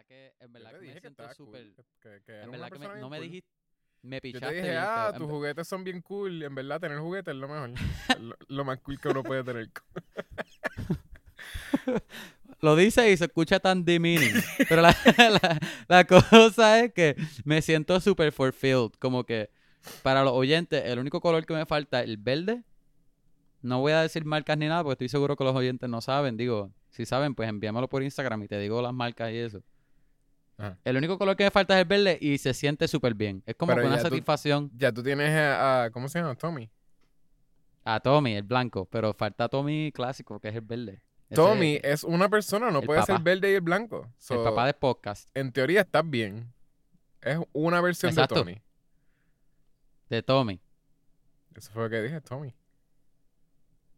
verdad 0.00 0.04
que, 0.08 0.34
en 0.40 0.52
verdad 0.52 0.70
Yo 0.72 0.78
que 0.80 0.86
me 0.86 0.92
que 0.94 1.00
siento 1.00 1.34
súper. 1.34 1.72
cool, 1.74 1.84
que, 2.26 2.40
En 2.42 2.50
verdad 2.50 2.70
que 2.70 2.78
me- 2.78 3.00
no 3.00 3.10
me 3.10 3.16
cool. 3.18 3.26
dijiste. 3.26 3.48
Me 4.02 4.16
Yo 4.16 4.20
pichaste. 4.22 4.48
te 4.48 4.54
dije, 4.62 4.76
ah, 4.78 5.12
tus 5.16 5.26
juguetes 5.28 5.68
son 5.68 5.84
bien 5.84 6.00
cool. 6.00 6.42
En 6.42 6.54
verdad, 6.54 6.80
tener 6.80 6.98
juguetes 6.98 7.34
es 7.34 7.38
lo 7.40 7.48
mejor. 7.48 7.70
lo, 8.20 8.34
lo 8.48 8.64
más 8.64 8.78
cool 8.80 8.98
que 8.98 9.08
uno 9.08 9.22
puede 9.22 9.44
tener. 9.44 9.68
Lo 12.62 12.76
dice 12.76 13.10
y 13.10 13.16
se 13.16 13.24
escucha 13.24 13.58
tan 13.58 13.86
demeaning. 13.86 14.34
pero 14.68 14.82
la, 14.82 14.94
la- 15.16 15.58
la 15.88 16.04
cosa 16.06 16.80
es 16.84 16.92
que 16.92 17.16
me 17.44 17.62
siento 17.62 17.98
súper 18.00 18.32
fulfilled. 18.32 18.90
Como 18.98 19.24
que 19.24 19.48
para 20.02 20.22
los 20.24 20.34
oyentes, 20.34 20.82
el 20.84 20.98
único 20.98 21.20
color 21.22 21.46
que 21.46 21.54
me 21.54 21.64
falta 21.64 22.00
es 22.00 22.04
el 22.08 22.18
verde. 22.18 22.62
No 23.62 23.80
voy 23.80 23.92
a 23.92 24.02
decir 24.02 24.26
marcas 24.26 24.58
ni 24.58 24.66
nada 24.66 24.82
porque 24.82 24.92
estoy 25.04 25.08
seguro 25.08 25.36
que 25.36 25.44
los 25.44 25.56
oyentes 25.56 25.88
no 25.88 26.02
saben. 26.02 26.36
Digo, 26.36 26.70
si 26.90 27.06
saben, 27.06 27.34
pues 27.34 27.48
envíamelo 27.48 27.88
por 27.88 28.02
Instagram 28.02 28.42
y 28.42 28.48
te 28.48 28.58
digo 28.58 28.82
las 28.82 28.92
marcas 28.92 29.32
y 29.32 29.36
eso. 29.38 29.62
Ajá. 30.60 30.78
El 30.84 30.96
único 30.96 31.18
color 31.18 31.36
que 31.36 31.44
me 31.44 31.50
falta 31.50 31.74
es 31.74 31.82
el 31.82 31.88
verde 31.88 32.18
y 32.20 32.36
se 32.38 32.52
siente 32.54 32.86
súper 32.86 33.14
bien. 33.14 33.42
Es 33.46 33.54
como 33.56 33.70
Pero 33.72 33.82
que 33.82 33.86
una 33.88 33.96
ya 33.96 34.02
tú- 34.02 34.08
satisfacción 34.10 34.70
Ya 34.76 34.92
tú 34.92 35.02
tienes 35.02 35.30
a, 35.30 35.84
a- 35.84 35.90
¿Cómo 35.90 36.08
se 36.08 36.18
llama? 36.20 36.34
Tommy. 36.34 36.70
a 37.84 37.98
Tommy, 38.00 38.34
el 38.36 38.42
blanco. 38.42 38.86
Pero 38.86 39.12
falta 39.14 39.48
Tommy 39.48 39.90
clásico, 39.92 40.38
que 40.38 40.48
es 40.48 40.54
el 40.54 40.60
verde. 40.60 41.02
Ese 41.30 41.36
Tommy 41.36 41.76
es 41.76 41.84
es 41.84 42.04
una 42.04 42.28
persona, 42.28 42.70
no 42.70 42.82
puede 42.82 43.00
ser 43.02 43.14
papá. 43.14 43.22
verde 43.24 43.52
y 43.52 43.54
el 43.54 43.60
blanco. 43.60 44.06
el 44.30 44.38
papá 44.42 44.66
de 44.66 44.74
podcast. 44.74 45.28
En 45.34 45.50
teoría 45.52 45.80
estás 45.82 46.08
bien. 46.08 46.52
Es 47.22 47.38
una 47.52 47.80
versión 47.80 48.10
Exacto. 48.10 48.34
de 48.36 48.40
Tommy. 48.40 48.62
De 50.08 50.22
Tommy. 50.22 50.60
Eso 51.54 51.70
fue 51.72 51.84
lo 51.84 51.90
que 51.90 52.02
dije, 52.02 52.20
Tommy. 52.20 52.54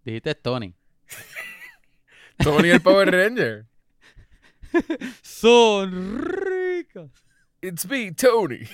Dijiste 0.05 0.35
Tony. 0.35 0.74
Tony 2.38 2.69
el 2.71 2.80
Power 2.83 3.10
Ranger. 3.10 3.66
Son 5.23 6.19
ricos. 6.23 7.11
It's 7.61 7.87
me, 7.87 8.13
Tony. 8.13 8.69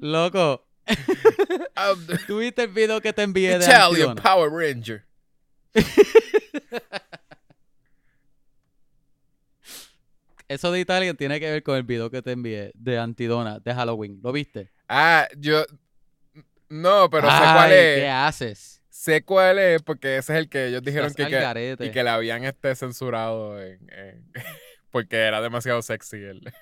Loco, 0.00 0.64
¿tuviste 2.26 2.62
el 2.62 2.68
video 2.68 3.00
que 3.00 3.12
te 3.12 3.22
envié 3.22 3.58
de 3.58 3.64
Italian? 3.64 4.14
Power 4.16 4.50
Ranger. 4.50 5.04
Eso 10.48 10.72
de 10.72 10.80
Italia 10.80 11.12
tiene 11.14 11.38
que 11.40 11.50
ver 11.50 11.62
con 11.62 11.76
el 11.76 11.82
video 11.82 12.10
que 12.10 12.22
te 12.22 12.32
envié 12.32 12.72
de 12.74 12.98
Antidona, 12.98 13.60
de 13.60 13.74
Halloween. 13.74 14.18
¿Lo 14.22 14.32
viste? 14.32 14.70
Ah, 14.88 15.28
yo. 15.36 15.64
No, 16.70 17.10
pero 17.10 17.28
sé 17.28 17.36
Ay, 17.36 17.54
cuál 17.54 17.68
¿Qué 17.70 18.06
es. 18.06 18.12
haces? 18.12 18.77
Sé 19.08 19.22
cuál 19.24 19.58
es 19.58 19.80
porque 19.82 20.18
ese 20.18 20.34
es 20.34 20.38
el 20.40 20.48
que 20.50 20.66
ellos 20.66 20.82
dijeron 20.82 21.14
que, 21.14 21.26
que- 21.26 21.76
y 21.86 21.90
que 21.90 22.04
le 22.04 22.10
habían 22.10 22.44
este 22.44 22.74
censurado 22.76 23.58
en- 23.62 23.80
en- 23.90 24.32
porque 24.90 25.16
era 25.16 25.40
demasiado 25.40 25.80
sexy. 25.80 26.16
El, 26.18 26.52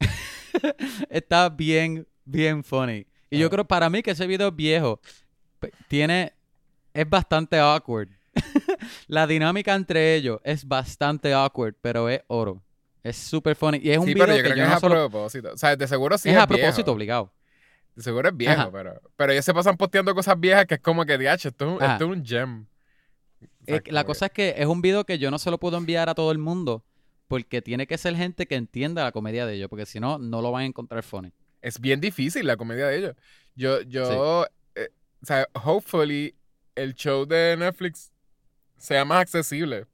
Está 1.08 1.48
bien, 1.48 2.06
bien 2.24 2.62
funny. 2.62 3.06
Y 3.30 3.38
yo 3.38 3.46
Ah. 3.46 3.50
creo 3.50 3.64
para 3.64 3.88
mí 3.88 4.02
que 4.02 4.10
ese 4.10 4.26
video 4.26 4.48
es 4.48 4.56
viejo. 4.56 5.00
Tiene. 5.88 6.34
Es 6.92 7.08
bastante 7.08 7.58
awkward. 7.58 8.08
La 9.06 9.26
dinámica 9.26 9.74
entre 9.74 10.14
ellos 10.16 10.40
es 10.44 10.66
bastante 10.66 11.32
awkward, 11.32 11.74
pero 11.80 12.08
es 12.08 12.20
oro. 12.26 12.62
Es 13.02 13.16
súper 13.16 13.56
funny. 13.56 13.78
Y 13.82 13.90
es 13.92 13.98
un 13.98 14.04
sí, 14.06 14.12
video 14.14 14.26
pero 14.26 14.36
yo 14.36 14.42
que 14.42 14.50
creo 14.50 14.56
yo 14.56 14.62
que 14.62 14.64
es 14.64 14.68
no 14.70 14.76
a 14.76 14.80
solo. 14.80 14.94
propósito. 15.08 15.52
O 15.54 15.56
sea, 15.56 15.74
de 15.76 15.86
seguro 15.88 16.18
sí 16.18 16.28
es 16.28 16.36
es, 16.36 16.40
a 16.42 16.46
propósito 16.46 16.76
viejo. 16.84 16.92
obligado. 16.92 17.32
Seguro 18.00 18.28
es 18.28 18.36
viejo, 18.36 18.60
Ajá. 18.60 18.70
pero, 18.72 19.00
pero 19.16 19.32
ellos 19.32 19.44
se 19.44 19.54
pasan 19.54 19.76
posteando 19.76 20.14
cosas 20.14 20.38
viejas 20.38 20.66
que 20.66 20.74
es 20.74 20.80
como 20.80 21.04
que, 21.04 21.16
diacho, 21.18 21.48
esto, 21.48 21.66
es 21.66 21.70
un- 21.76 21.82
Ajá. 21.82 21.92
esto 21.94 22.04
es 22.06 22.10
un 22.18 22.24
gem. 22.24 22.66
O 23.42 23.64
sea, 23.64 23.76
Eh, 23.76 23.82
la 23.86 24.04
cosa 24.04 24.26
es 24.26 24.32
que 24.32 24.54
es 24.56 24.66
un 24.66 24.82
video 24.82 25.04
que 25.04 25.18
yo 25.18 25.30
no 25.30 25.38
se 25.38 25.50
lo 25.50 25.58
puedo 25.58 25.76
enviar 25.76 26.08
a 26.08 26.14
todo 26.14 26.30
el 26.32 26.38
mundo 26.38 26.84
porque 27.28 27.62
tiene 27.62 27.86
que 27.86 27.96
ser 27.98 28.16
gente 28.16 28.46
que 28.46 28.56
entienda 28.56 29.04
la 29.04 29.12
comedia 29.12 29.46
de 29.46 29.54
ellos, 29.54 29.68
porque 29.68 29.86
si 29.86 30.00
no, 30.00 30.18
no 30.18 30.42
lo 30.42 30.50
van 30.52 30.62
a 30.62 30.66
encontrar 30.66 31.02
funny. 31.02 31.32
es 31.62 31.78
bien 31.80 32.00
difícil 32.00 32.46
la 32.46 32.56
comedia 32.56 32.86
de 32.86 32.96
ellos. 32.98 33.16
Yo, 33.54 33.82
yo, 33.82 34.46
eh, 34.74 34.88
o 35.22 35.26
sea, 35.26 35.46
hopefully 35.64 36.34
el 36.74 36.94
show 36.94 37.26
de 37.26 37.56
Netflix 37.58 38.10
sea 38.78 39.04
más 39.04 39.20
accesible. 39.22 39.86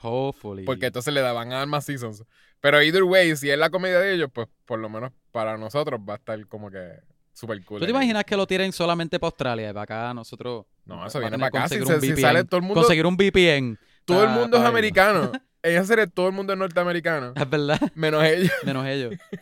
Hopefully. 0.00 0.64
Porque 0.64 0.86
entonces 0.86 1.12
le 1.12 1.20
daban 1.20 1.52
a 1.52 1.56
dar 1.58 1.66
más 1.66 1.84
seasons. 1.86 2.24
Pero 2.60 2.80
either 2.82 3.02
way, 3.02 3.34
si 3.36 3.50
es 3.50 3.58
la 3.58 3.70
comedia 3.70 3.98
de 3.98 4.14
ellos, 4.14 4.30
pues 4.32 4.48
por 4.64 4.78
lo 4.78 4.88
menos 4.88 5.12
para 5.32 5.56
nosotros 5.58 6.00
va 6.08 6.14
a 6.14 6.16
estar 6.16 6.46
como 6.46 6.70
que 6.70 6.92
super 7.34 7.62
cool. 7.64 7.80
¿Tú 7.80 7.84
te 7.86 7.90
ahí. 7.90 7.96
imaginas 7.96 8.24
que 8.24 8.36
lo 8.36 8.46
tiren 8.46 8.72
solamente 8.72 9.18
para 9.20 9.28
Australia 9.28 9.74
para 9.74 9.82
acá 9.82 10.14
nosotros? 10.14 10.64
No, 10.86 11.06
eso 11.06 11.18
viene 11.20 11.36
para 11.38 11.48
acá. 11.48 11.68
Si, 11.68 11.78
conseguir 11.78 12.10
se- 12.10 12.16
si 12.16 12.22
sale 12.22 12.44
todo 12.44 12.56
el 12.58 12.62
mundo, 12.62 12.80
Conseguir 12.80 13.04
un 13.06 13.16
VPN. 13.16 13.78
todo 14.06 14.22
el 14.22 14.28
pa- 14.30 14.34
mundo 14.36 14.56
es 14.56 14.64
americano. 14.64 15.32
En 15.62 15.76
esa 15.76 15.84
serie 15.84 16.06
todo 16.06 16.28
el 16.28 16.32
mundo 16.34 16.52
es 16.52 16.58
norteamericano. 16.58 17.32
Es 17.36 17.48
verdad. 17.50 17.80
Menos 17.94 18.22
ellos. 18.24 18.50
Menos 18.64 18.86
ellos. 18.86 19.14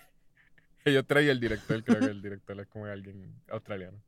Ellos 0.84 1.04
tres 1.06 1.26
y 1.26 1.28
el 1.28 1.38
director, 1.38 1.80
creo 1.84 2.00
que 2.00 2.06
el 2.06 2.20
director 2.20 2.58
es 2.60 2.66
como 2.66 2.86
alguien 2.86 3.40
australiano. 3.48 3.98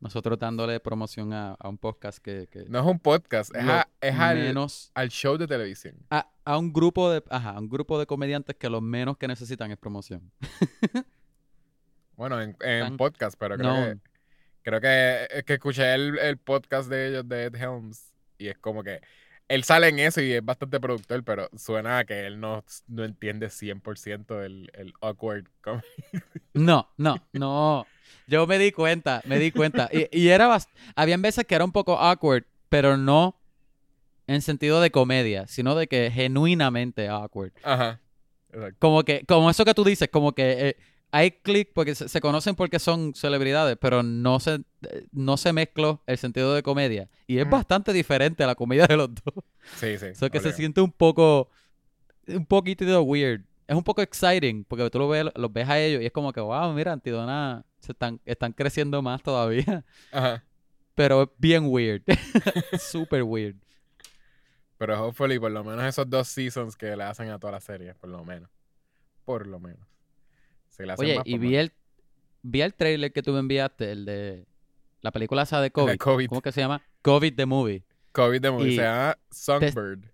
Nosotros 0.00 0.36
dándole 0.40 0.80
promoción 0.80 1.32
a, 1.32 1.52
a 1.52 1.68
un 1.68 1.78
podcast 1.78 2.18
que, 2.18 2.48
que 2.50 2.64
No 2.68 2.80
es 2.80 2.84
un 2.86 2.98
podcast, 2.98 3.54
es, 3.54 3.62
a- 3.62 3.86
es 4.00 4.18
al, 4.18 4.38
menos 4.38 4.90
al 4.94 5.08
show 5.10 5.36
de 5.36 5.46
televisión. 5.46 5.94
a, 6.10 6.28
a 6.44 6.58
un 6.58 6.72
grupo 6.72 7.12
de 7.12 7.22
ajá, 7.30 7.50
a 7.50 7.60
un 7.60 7.68
grupo 7.68 7.96
de 7.98 8.06
comediantes 8.06 8.56
que 8.56 8.68
lo 8.68 8.80
menos 8.80 9.18
que 9.18 9.28
necesitan 9.28 9.70
es 9.70 9.76
promoción. 9.78 10.32
Bueno, 12.20 12.38
en, 12.38 12.96
podcast, 12.98 13.34
pero 13.38 13.56
creo 13.56 13.74
que, 13.74 13.98
creo 14.60 14.78
que 14.82 15.26
es 15.38 15.42
que 15.44 15.54
escuché 15.54 15.94
el, 15.94 16.18
el 16.18 16.36
podcast 16.36 16.90
de 16.90 17.08
ellos 17.08 17.26
de 17.26 17.44
Ed 17.44 17.54
Helms 17.54 18.12
y 18.36 18.48
es 18.48 18.58
como 18.58 18.82
que 18.84 19.00
él 19.48 19.64
sale 19.64 19.88
en 19.88 19.98
eso 20.00 20.20
y 20.20 20.30
es 20.34 20.44
bastante 20.44 20.78
productor, 20.80 21.24
pero 21.24 21.48
suena 21.56 21.96
a 22.00 22.04
que 22.04 22.26
él 22.26 22.38
no, 22.38 22.62
no 22.88 23.04
entiende 23.04 23.46
100% 23.46 24.44
el, 24.44 24.70
el 24.74 24.92
awkward 25.00 25.46
comedy. 25.62 25.86
No, 26.52 26.90
no, 26.98 27.16
no. 27.32 27.86
Yo 28.26 28.46
me 28.46 28.58
di 28.58 28.70
cuenta, 28.70 29.22
me 29.24 29.38
di 29.38 29.50
cuenta. 29.50 29.88
Y, 29.90 30.06
y 30.12 30.28
era 30.28 30.46
bast- 30.46 30.68
habían 30.96 31.22
veces 31.22 31.46
que 31.46 31.54
era 31.54 31.64
un 31.64 31.72
poco 31.72 31.98
awkward, 31.98 32.44
pero 32.68 32.98
no 32.98 33.40
en 34.26 34.42
sentido 34.42 34.82
de 34.82 34.90
comedia, 34.90 35.46
sino 35.46 35.74
de 35.74 35.86
que 35.86 36.10
genuinamente 36.10 37.08
awkward. 37.08 37.52
Ajá. 37.62 37.98
Exacto. 38.52 38.76
Como 38.78 39.04
que, 39.04 39.24
como 39.24 39.48
eso 39.48 39.64
que 39.64 39.72
tú 39.72 39.84
dices, 39.84 40.10
como 40.10 40.32
que 40.34 40.68
eh, 40.68 40.76
hay 41.12 41.30
click 41.32 41.70
porque 41.74 41.94
se, 41.94 42.08
se 42.08 42.20
conocen 42.20 42.54
porque 42.54 42.78
son 42.78 43.14
celebridades, 43.14 43.76
pero 43.80 44.02
no 44.02 44.38
se, 44.40 44.60
no 45.12 45.36
se 45.36 45.52
mezcló 45.52 46.02
el 46.06 46.18
sentido 46.18 46.54
de 46.54 46.62
comedia. 46.62 47.08
Y 47.26 47.38
es 47.38 47.46
Mm. 47.46 47.50
bastante 47.50 47.92
diferente 47.92 48.44
a 48.44 48.46
la 48.46 48.54
comedia 48.54 48.86
de 48.86 48.96
los 48.96 49.10
dos. 49.14 49.34
Sí, 49.76 49.98
sí. 49.98 50.06
Eso 50.06 50.30
que 50.30 50.40
se 50.40 50.52
siente 50.52 50.80
un 50.80 50.92
poco, 50.92 51.50
un 52.28 52.46
poquito 52.46 53.02
weird. 53.02 53.42
Es 53.66 53.76
un 53.76 53.84
poco 53.84 54.02
exciting 54.02 54.64
porque 54.64 54.88
tú 54.90 54.98
lo 54.98 55.08
ves, 55.08 55.26
los 55.36 55.52
ves 55.52 55.68
a 55.68 55.78
ellos 55.78 56.02
y 56.02 56.06
es 56.06 56.12
como 56.12 56.32
que, 56.32 56.40
wow, 56.40 56.72
mira, 56.72 56.92
Antidona 56.92 57.64
se 57.80 57.92
están, 57.92 58.20
están 58.24 58.52
creciendo 58.52 59.00
más 59.02 59.22
todavía. 59.22 59.84
Ajá. 60.12 60.44
Pero 60.94 61.22
es 61.22 61.28
bien 61.38 61.64
weird. 61.66 62.02
Super 62.80 63.22
weird. 63.22 63.56
Pero 64.76 65.06
hopefully 65.06 65.38
por 65.38 65.50
lo 65.50 65.62
menos 65.62 65.84
esos 65.84 66.08
dos 66.08 66.26
seasons 66.28 66.76
que 66.76 66.96
le 66.96 67.04
hacen 67.04 67.30
a 67.30 67.38
toda 67.38 67.52
la 67.52 67.60
serie, 67.60 67.94
por 67.94 68.10
lo 68.10 68.24
menos. 68.24 68.50
Por 69.24 69.46
lo 69.46 69.60
menos. 69.60 69.86
Si 70.80 70.86
le 70.86 70.92
hacen 70.92 71.04
Oye, 71.06 71.16
más, 71.16 71.26
y 71.26 71.38
vi 71.38 71.56
el, 71.56 71.72
vi 72.42 72.62
el 72.62 72.74
trailer 72.74 73.12
que 73.12 73.22
tú 73.22 73.32
me 73.32 73.38
enviaste, 73.40 73.92
el 73.92 74.04
de 74.04 74.46
la 75.02 75.10
película 75.12 75.42
esa 75.42 75.60
de 75.60 75.70
COVID. 75.70 75.96
COVID. 75.98 76.26
¿Cómo 76.28 76.40
que 76.42 76.52
se 76.52 76.60
llama? 76.60 76.82
COVID 77.02 77.34
the 77.34 77.46
Movie. 77.46 77.84
COVID 78.12 78.40
de 78.40 78.50
movie. 78.50 78.72
y 78.72 78.76
Se 78.76 78.82
llama 78.82 79.16
Songbird. 79.30 80.04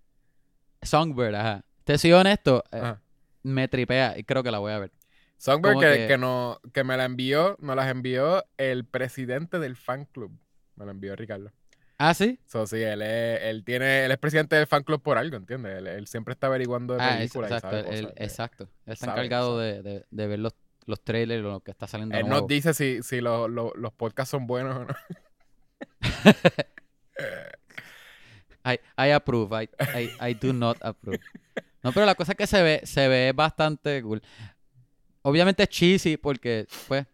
Songbird, 0.82 1.34
ajá. 1.34 1.64
Te 1.84 1.96
soy 1.98 2.12
honesto, 2.12 2.62
eh, 2.72 2.94
me 3.42 3.68
tripea 3.68 4.18
y 4.18 4.24
creo 4.24 4.42
que 4.42 4.50
la 4.50 4.58
voy 4.58 4.72
a 4.72 4.78
ver. 4.78 4.92
Songbird 5.38 5.78
que- 5.80 6.06
que 6.08 6.18
no, 6.18 6.60
que 6.72 6.84
me 6.84 6.96
la 6.96 7.04
envió, 7.04 7.56
nos 7.60 7.76
las 7.76 7.88
envió 7.90 8.44
el 8.56 8.84
presidente 8.84 9.58
del 9.58 9.76
fan 9.76 10.04
club. 10.06 10.32
Me 10.76 10.84
la 10.84 10.90
envió 10.92 11.14
Ricardo. 11.16 11.52
¿Ah, 11.98 12.12
sí? 12.14 12.38
So, 12.46 12.66
sí, 12.66 12.76
él 12.82 13.00
es, 13.02 13.40
él 13.42 13.64
tiene, 13.64 14.04
él 14.04 14.10
es 14.12 14.18
presidente 14.18 14.54
del 14.56 14.66
fan 14.66 14.82
club 14.82 15.00
por 15.02 15.16
algo, 15.16 15.36
¿entiendes? 15.36 15.78
Él, 15.78 15.86
él 15.86 16.06
siempre 16.06 16.32
está 16.32 16.46
averiguando 16.48 16.94
de 16.94 17.00
Ah, 17.02 17.20
y 17.22 17.24
exacto. 17.24 17.76
él- 17.76 18.12
de- 18.14 18.24
exacto. 18.24 18.64
Él 18.84 18.92
está 18.92 19.06
sabe, 19.06 19.20
encargado 19.20 19.58
de, 19.58 19.82
de- 19.82 20.04
de 20.10 20.26
ver 20.26 20.38
los, 20.40 20.54
los 20.84 21.00
trailers 21.02 21.42
o 21.44 21.52
lo 21.52 21.60
que 21.60 21.70
está 21.70 21.86
saliendo 21.86 22.14
Él 22.16 22.22
nuevo. 22.26 22.40
nos 22.40 22.48
dice 22.48 22.74
si, 22.74 23.02
si 23.02 23.20
lo- 23.22 23.48
lo- 23.48 23.72
los 23.76 23.92
podcasts 23.94 24.30
son 24.30 24.46
buenos 24.46 24.76
o 24.76 24.84
no. 24.84 24.94
I, 28.64 28.78
I 28.98 29.10
approve. 29.12 29.52
I, 29.54 29.68
I, 29.94 30.10
I 30.30 30.34
do 30.34 30.52
not 30.52 30.76
approve. 30.82 31.20
No, 31.82 31.92
pero 31.92 32.04
la 32.04 32.14
cosa 32.16 32.32
es 32.32 32.38
que 32.38 32.46
se 32.46 32.62
ve, 32.62 32.80
se 32.84 33.06
ve 33.08 33.32
bastante 33.34 34.02
cool. 34.02 34.20
Obviamente 35.22 35.62
es 35.62 35.68
cheesy 35.68 36.16
porque, 36.16 36.66
pues, 36.88 37.06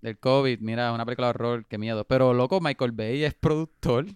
del 0.00 0.18
COVID, 0.18 0.60
mira, 0.60 0.92
una 0.92 1.04
película 1.04 1.26
de 1.28 1.30
horror, 1.30 1.66
qué 1.66 1.78
miedo. 1.78 2.04
Pero, 2.06 2.32
loco, 2.32 2.60
Michael 2.60 2.92
Bay 2.92 3.24
es 3.24 3.34
productor. 3.34 4.06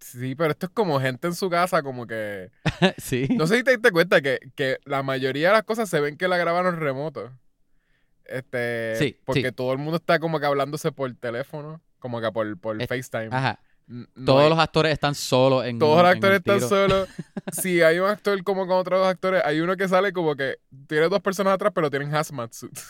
Sí, 0.00 0.34
pero 0.34 0.50
esto 0.50 0.66
es 0.66 0.72
como 0.72 1.00
gente 1.00 1.26
en 1.28 1.34
su 1.34 1.48
casa, 1.50 1.82
como 1.82 2.06
que... 2.06 2.50
sí. 2.98 3.26
No 3.36 3.46
sé 3.46 3.58
si 3.58 3.64
te 3.64 3.72
diste 3.72 3.90
cuenta 3.90 4.20
que, 4.20 4.38
que 4.54 4.78
la 4.84 5.02
mayoría 5.02 5.48
de 5.48 5.54
las 5.54 5.62
cosas 5.64 5.88
se 5.88 6.00
ven 6.00 6.16
que 6.16 6.28
la 6.28 6.36
grabaron 6.36 6.76
remoto. 6.78 7.32
Este, 8.24 8.96
Sí, 8.96 9.16
porque 9.24 9.48
sí. 9.48 9.52
todo 9.52 9.72
el 9.72 9.78
mundo 9.78 9.96
está 9.96 10.18
como 10.18 10.40
que 10.40 10.46
hablándose 10.46 10.92
por 10.92 11.12
teléfono, 11.14 11.80
como 11.98 12.20
que 12.20 12.30
por, 12.32 12.58
por 12.58 12.80
Es- 12.82 12.88
FaceTime. 12.88 13.28
Ajá. 13.30 13.60
No 13.88 14.06
Todos 14.24 14.42
hay- 14.42 14.50
los 14.50 14.58
actores 14.58 14.92
están 14.92 15.14
solos 15.14 15.64
en 15.64 15.78
todos 15.78 16.02
los 16.02 16.12
actores 16.12 16.38
están 16.38 16.60
solos. 16.60 17.08
Si 17.52 17.80
hay 17.82 18.00
un 18.00 18.08
actor 18.08 18.42
como 18.42 18.66
con 18.66 18.78
otros 18.78 18.98
dos 18.98 19.08
actores, 19.08 19.42
hay 19.44 19.60
uno 19.60 19.76
que 19.76 19.86
sale 19.86 20.12
como 20.12 20.34
que 20.34 20.56
tiene 20.88 21.08
dos 21.08 21.20
personas 21.20 21.54
atrás, 21.54 21.70
pero 21.72 21.88
tienen 21.88 22.12
hazmat 22.12 22.52
suits. 22.52 22.84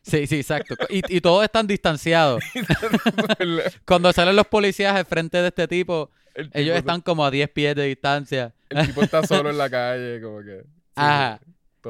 Sí, 0.00 0.26
sí, 0.26 0.36
exacto. 0.36 0.74
Y, 0.88 1.02
y 1.14 1.20
todos 1.20 1.44
están 1.44 1.66
distanciados. 1.66 2.42
Cuando 3.86 4.12
salen 4.12 4.36
los 4.36 4.46
policías 4.46 4.94
al 4.94 5.04
frente 5.06 5.38
de 5.42 5.48
este 5.48 5.68
tipo 5.68 6.10
ellos 6.34 6.50
está- 6.54 6.78
están 6.78 7.00
como 7.00 7.24
a 7.24 7.30
10 7.30 7.48
pies 7.50 7.74
de 7.76 7.84
distancia. 7.84 8.54
el 8.68 8.86
tipo 8.86 9.02
está 9.02 9.22
solo 9.26 9.50
en 9.50 9.58
la 9.58 9.70
calle, 9.70 10.20
como 10.20 10.40
que. 10.40 10.60
sí, 10.62 10.66
Ajá. 10.96 11.40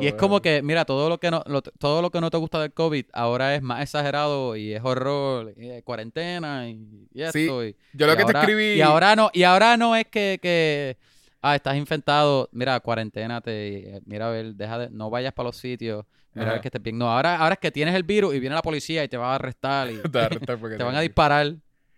Y 0.01 0.09
es 0.09 0.15
como 0.15 0.43
que, 0.43 0.61
mira, 0.61 0.85
todo 0.85 1.09
lo 1.09 1.19
que 1.21 1.31
no 1.31 1.45
lo- 1.47 1.63
todo 1.63 2.03
lo 2.03 2.11
que 2.11 2.21
no 2.21 2.29
te 2.29 2.37
gusta 2.37 2.61
del 2.61 2.73
COVID 2.73 3.05
ahora 3.13 3.55
es 3.55 3.63
más 3.63 3.81
exagerado 3.81 4.57
y 4.57 4.73
es 4.75 4.83
horror, 4.83 5.55
y 5.57 5.69
es 5.71 5.85
cuarentena 5.85 6.69
y, 6.69 6.73
y 7.15 7.19
Sí, 7.31 7.43
esto. 7.45 7.65
y, 7.65 7.77
Yo 7.93 8.09
lo 8.09 8.17
que 8.17 8.23
ahora- 8.23 8.41
te 8.41 8.47
escribí. 8.53 8.73
Y 8.75 8.81
ahora 8.81 9.15
no, 9.15 9.31
y 9.33 9.45
ahora 9.45 9.77
no 9.77 9.95
es 9.95 10.07
que, 10.07 10.41
que 10.43 10.97
ah, 11.43 11.55
estás 11.55 11.77
infectado, 11.77 12.49
mira, 12.51 12.81
cuarentena, 12.81 13.41
te, 13.41 14.01
mira, 14.07 14.27
a 14.27 14.31
ver, 14.33 14.55
deja 14.57 14.79
de, 14.79 14.91
no 14.91 15.11
vayas 15.11 15.33
para 15.33 15.51
los 15.51 15.59
sitios, 15.59 16.05
mira 16.33 16.49
a 16.51 16.53
ver 16.55 16.61
que 16.61 16.69
estés 16.69 16.83
bien. 16.83 16.99
No, 16.99 17.09
ahora, 17.13 17.37
ahora 17.37 17.53
es 17.53 17.61
que 17.61 17.71
tienes 17.71 17.95
el 17.95 18.03
virus 18.03 18.35
y 18.35 18.41
viene 18.41 18.57
la 18.57 18.63
policía 18.63 19.05
y 19.05 19.09
te 19.09 19.17
va 19.17 19.31
a 19.31 19.35
arrestar 19.37 19.93
y 19.93 19.99
te 20.03 20.09
va 20.19 20.23
a 20.23 20.27
arrestar 20.27 20.59
porque 20.59 20.77
te 20.79 20.83
van 20.83 20.97
a 20.97 21.01
disparar. 21.03 21.55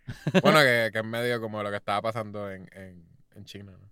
Bueno, 0.43 0.61
que, 0.61 0.91
que 0.93 0.99
es 0.99 1.05
medio 1.05 1.41
como 1.41 1.63
lo 1.63 1.71
que 1.71 1.77
estaba 1.77 2.03
pasando 2.03 2.51
en, 2.51 2.69
en, 2.73 3.07
en 3.35 3.45
China. 3.45 3.73
¿no? 3.73 3.91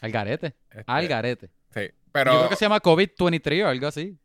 Al 0.00 0.10
garete, 0.12 0.54
Este, 0.70 0.84
al 0.86 1.08
garete. 1.08 1.50
Sí, 1.74 1.90
pero. 2.12 2.32
Yo 2.32 2.38
creo 2.40 2.50
que 2.50 2.56
se 2.56 2.64
llama 2.64 2.80
COVID-23 2.80 3.64
o 3.64 3.68
algo 3.68 3.86
así. 3.86 4.18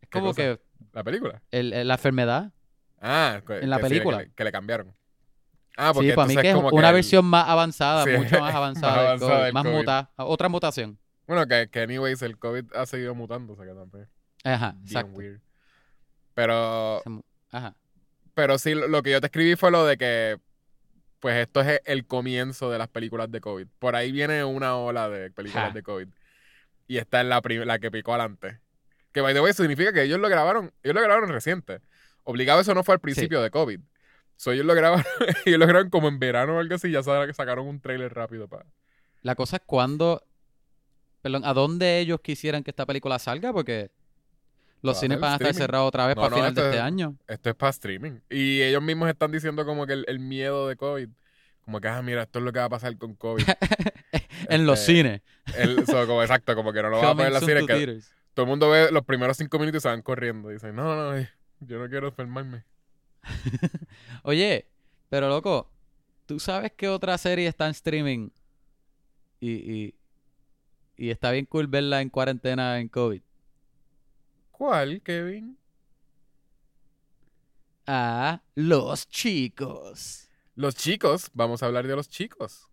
Es 0.00 0.08
¿Qué 0.08 0.18
como 0.18 0.26
cosa? 0.28 0.42
que 0.42 0.60
¿La 0.92 1.02
película? 1.04 1.42
el- 1.50 1.72
el- 1.72 1.88
la 1.88 1.94
enfermedad. 1.94 2.52
Ah, 3.00 3.40
que- 3.46 3.58
En 3.60 3.70
la 3.70 3.76
que 3.78 3.84
sí, 3.84 3.88
película. 3.90 4.18
que, 4.18 4.24
le, 4.26 4.32
que 4.34 4.44
le 4.44 4.52
cambiaron. 4.52 4.94
Ah, 5.76 5.92
porque 5.94 6.10
Sí, 6.10 6.16
para 6.16 6.26
mí 6.28 6.36
que 6.36 6.48
es 6.48 6.54
como 6.56 6.70
una 6.70 6.88
el- 6.88 6.94
versión 6.94 7.24
más 7.24 7.48
avanzada, 7.48 8.04
Sí, 8.04 8.10
mucho 8.10 8.40
más 8.40 8.40
más 8.40 8.54
avanzada, 8.54 8.96
del 8.96 9.06
avanzada 9.06 9.30
COVID, 9.32 9.44
del 9.44 9.52
más 9.54 9.62
COVID. 9.64 9.74
mutada, 9.76 10.10
otra 10.16 10.48
mutación. 10.48 10.98
Bueno, 11.26 11.46
que, 11.46 11.68
que 11.70 11.80
anyways, 11.82 12.20
el 12.22 12.38
COVID 12.38 12.72
ha 12.74 12.84
seguido 12.86 13.14
mutando, 13.14 13.52
o 13.52 13.56
sea 13.56 13.64
que 13.66 13.72
también. 13.74 14.08
Ajá, 14.44 14.72
Bien 14.72 14.84
exacto. 14.86 15.12
weird. 15.12 15.40
Pero, 16.34 17.02
Ajá. 17.50 17.76
pero 18.34 18.58
sí, 18.58 18.74
lo 18.74 19.02
que 19.02 19.10
yo 19.12 19.20
te 19.20 19.26
escribí 19.26 19.56
fue 19.56 19.70
lo 19.70 19.84
de 19.84 19.96
que, 19.96 20.38
pues 21.20 21.36
esto 21.36 21.60
es 21.60 21.80
el 21.84 22.06
comienzo 22.06 22.70
de 22.70 22.78
las 22.78 22.88
películas 22.88 23.30
de 23.30 23.40
COVID. 23.40 23.66
Por 23.78 23.96
ahí 23.96 24.12
viene 24.12 24.44
una 24.44 24.76
ola 24.76 25.08
de 25.08 25.30
películas 25.30 25.68
Ja. 25.68 25.74
de 25.74 25.82
COVID. 25.82 26.08
Y 26.86 26.96
esta 26.98 27.20
es 27.20 27.26
la, 27.26 27.42
la 27.44 27.78
que 27.78 27.90
picó 27.90 28.14
adelante. 28.14 28.60
Que, 29.12 29.20
by 29.20 29.34
the 29.34 29.40
way, 29.40 29.52
significa 29.52 29.92
que 29.92 30.02
ellos 30.02 30.20
lo 30.20 30.28
grabaron, 30.28 30.72
ellos 30.82 30.94
lo 30.94 31.00
grabaron 31.02 31.28
reciente. 31.30 31.80
Obligado 32.24 32.60
eso 32.60 32.74
no 32.74 32.84
fue 32.84 32.94
al 32.94 33.00
principio 33.00 33.42
de 33.42 33.50
COVID. 33.50 33.80
So, 34.36 34.52
ellos 34.52 34.64
lo 34.66 34.74
grabaron, 34.74 35.04
ellos 35.44 35.58
lo 35.58 35.66
grabaron 35.66 35.90
como 35.90 36.08
en 36.08 36.18
verano 36.18 36.56
o 36.56 36.60
algo 36.60 36.74
así, 36.76 36.90
ya 36.90 37.02
saben 37.02 37.26
que 37.26 37.34
sacaron 37.34 37.66
un 37.66 37.80
trailer 37.80 38.14
rápido 38.14 38.46
para... 38.48 38.66
La 39.22 39.34
cosa 39.34 39.56
es 39.56 39.62
cuando, 39.66 40.22
perdón, 41.22 41.44
¿a 41.44 41.52
dónde 41.54 41.98
ellos 41.98 42.20
quisieran 42.20 42.62
que 42.62 42.70
esta 42.70 42.86
película 42.86 43.18
salga? 43.18 43.52
Porque 43.52 43.90
los 44.82 44.98
cines 45.00 45.18
van 45.20 45.32
a 45.32 45.36
estar 45.36 45.54
cerrados 45.54 45.88
otra 45.88 46.06
vez 46.06 46.16
No, 46.16 46.22
para 46.22 46.30
no, 46.30 46.36
final 46.36 46.54
de 46.54 46.62
este 46.62 46.76
es- 46.76 46.82
año. 46.82 47.16
esto 47.26 47.50
es 47.50 47.56
para 47.56 47.70
streaming. 47.70 48.20
Y 48.30 48.62
ellos 48.62 48.82
mismos 48.82 49.08
están 49.08 49.30
diciendo 49.32 49.64
como 49.66 49.86
que 49.86 49.94
el, 49.94 50.04
el 50.08 50.18
miedo 50.18 50.68
de 50.68 50.76
COVID. 50.76 51.08
Como 51.64 51.80
que, 51.80 51.88
ah, 51.88 52.00
mira, 52.02 52.22
esto 52.22 52.38
es 52.38 52.44
lo 52.44 52.52
que 52.52 52.58
va 52.60 52.64
a 52.66 52.68
pasar 52.70 52.96
con 52.96 53.14
COVID. 53.14 53.44
en 54.48 54.66
los 54.66 54.78
Este, 54.80 54.92
cines. 54.92 55.22
El, 55.56 55.84
so, 55.86 56.06
como, 56.06 56.22
exacto, 56.22 56.54
como 56.54 56.72
que 56.72 56.82
no 56.82 56.88
lo 56.90 56.96
van 56.98 57.06
a 57.06 57.10
poner 57.12 57.26
en 57.26 57.32
la 57.34 57.40
soon 57.40 57.48
cine. 57.50 57.60
to 57.60 57.66
Que 57.66 57.74
theaters. 57.74 58.12
todo 58.34 58.44
el 58.44 58.50
mundo 58.50 58.70
ve 58.70 58.90
los 58.90 59.04
primeros 59.04 59.36
cinco 59.36 59.58
minutos 59.58 59.80
y 59.80 59.82
se 59.82 59.88
van 59.88 60.00
corriendo. 60.02 60.48
Dicen, 60.48 60.74
no, 60.74 60.96
no, 60.96 61.16
eh, 61.16 61.28
yo 61.60 61.78
no 61.78 61.88
quiero 61.90 62.08
enfermarme. 62.08 62.64
Oye, 64.22 64.66
pero 65.08 65.28
loco, 65.28 65.70
¿tú 66.26 66.38
sabes 66.40 66.72
qué 66.76 66.88
otra 66.88 67.18
serie 67.18 67.46
está 67.48 67.66
en 67.66 67.72
streaming? 67.72 68.28
Y, 69.40 69.50
y, 69.50 69.94
y 70.96 71.10
está 71.10 71.30
bien 71.30 71.44
cool 71.46 71.66
verla 71.66 72.00
en 72.00 72.08
cuarentena 72.10 72.78
en 72.80 72.88
COVID. 72.88 73.20
¿Cuál, 74.58 75.00
Kevin? 75.02 75.56
Ah, 77.86 78.42
Los 78.56 79.08
Chicos. 79.08 80.28
Los 80.56 80.74
chicos, 80.74 81.30
vamos 81.32 81.62
a 81.62 81.66
hablar 81.66 81.86
de 81.86 81.94
los 81.94 82.08
chicos. 82.08 82.67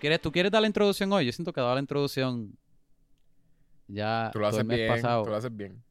Quieres, 0.00 0.20
¿Tú 0.20 0.32
quieres 0.32 0.50
dar 0.50 0.60
la 0.62 0.66
introducción 0.66 1.12
hoy? 1.12 1.26
Yo 1.26 1.32
siento 1.32 1.52
que 1.52 1.60
he 1.60 1.62
dado 1.62 1.74
la 1.74 1.80
introducción 1.80 2.56
ya 3.86 4.30
Tú 4.32 4.38
lo 4.38 4.46
haces 4.46 4.60
el 4.60 4.66
mes 4.66 4.76
bien, 4.78 4.88
pasado. 4.88 5.22
tú 5.24 5.30
lo 5.30 5.36
haces 5.36 5.54
bien. 5.56 5.82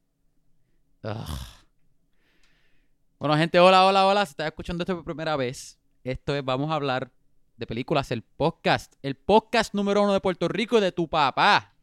Ugh. 1.04 1.14
Bueno, 3.20 3.36
gente, 3.38 3.60
hola, 3.60 3.86
hola, 3.86 4.06
hola. 4.08 4.26
Si 4.26 4.32
estás 4.32 4.48
escuchando 4.48 4.84
esto 4.84 4.96
por 4.96 5.04
primera 5.06 5.36
vez, 5.36 5.78
esto 6.04 6.36
es 6.36 6.44
Vamos 6.44 6.72
a 6.72 6.76
hablar 6.76 7.12
de 7.58 7.68
películas, 7.68 8.12
el 8.12 8.22
podcast. 8.22 8.94
El 9.02 9.16
podcast 9.16 9.74
número 9.74 10.02
uno 10.02 10.14
de 10.14 10.22
Puerto 10.22 10.48
Rico 10.48 10.78
y 10.78 10.82
de 10.82 10.92
tu 10.94 11.08
papá. 11.10 11.74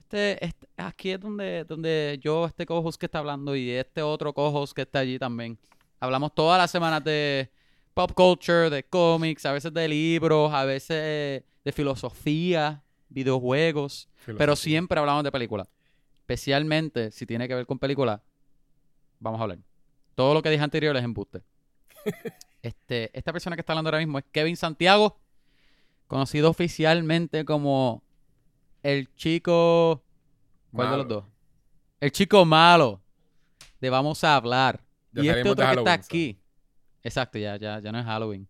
Este, 0.00 0.42
este- 0.44 0.66
aquí 0.78 1.10
es 1.10 1.20
donde, 1.20 1.64
donde 1.64 2.18
yo, 2.22 2.46
este 2.46 2.64
co-host 2.64 2.98
que 2.98 3.04
está 3.06 3.18
hablando 3.18 3.54
y 3.54 3.70
este 3.70 4.00
otro 4.00 4.32
co-host 4.32 4.72
que 4.74 4.82
está 4.82 5.00
allí 5.00 5.18
también. 5.18 5.58
Hablamos 6.00 6.34
todas 6.34 6.58
las 6.58 6.70
semanas 6.70 7.04
de 7.04 7.50
pop 7.98 8.12
culture, 8.14 8.70
de 8.70 8.84
cómics, 8.84 9.44
a 9.44 9.50
veces 9.50 9.74
de 9.74 9.88
libros, 9.88 10.54
a 10.54 10.64
veces 10.64 11.42
de 11.64 11.72
filosofía, 11.72 12.80
videojuegos. 13.08 14.08
Pero 14.24 14.54
siempre 14.54 15.00
hablamos 15.00 15.24
de 15.24 15.32
películas. 15.32 15.66
Especialmente 16.14 17.10
si 17.10 17.26
tiene 17.26 17.48
que 17.48 17.56
ver 17.56 17.66
con 17.66 17.80
películas, 17.80 18.20
vamos 19.18 19.40
a 19.40 19.42
hablar. 19.42 19.58
Todo 20.14 20.32
lo 20.32 20.42
que 20.42 20.50
dije 20.50 20.62
anterior 20.62 20.96
es 20.96 21.02
embuste. 21.02 21.42
este, 22.62 23.10
esta 23.18 23.32
persona 23.32 23.56
que 23.56 23.62
está 23.62 23.72
hablando 23.72 23.88
ahora 23.88 23.98
mismo 23.98 24.20
es 24.20 24.24
Kevin 24.30 24.56
Santiago, 24.56 25.18
conocido 26.06 26.50
oficialmente 26.50 27.44
como 27.44 28.04
el 28.84 29.12
chico. 29.16 30.04
¿Cuál 30.72 30.90
de 30.92 30.96
los 30.98 31.06
Malo. 31.06 31.20
dos? 31.22 31.24
El 31.98 32.12
chico 32.12 32.44
malo 32.44 33.00
de 33.80 33.90
Vamos 33.90 34.22
a 34.22 34.36
hablar. 34.36 34.84
Ya 35.10 35.22
y 35.24 35.28
este 35.30 35.40
otro 35.40 35.54
que 35.56 35.62
está 35.62 35.66
Halloween, 35.66 35.88
aquí. 35.88 36.38
Exacto, 37.08 37.38
ya, 37.38 37.56
ya, 37.56 37.80
ya 37.80 37.90
no 37.92 37.98
es 37.98 38.04
Halloween. 38.04 38.46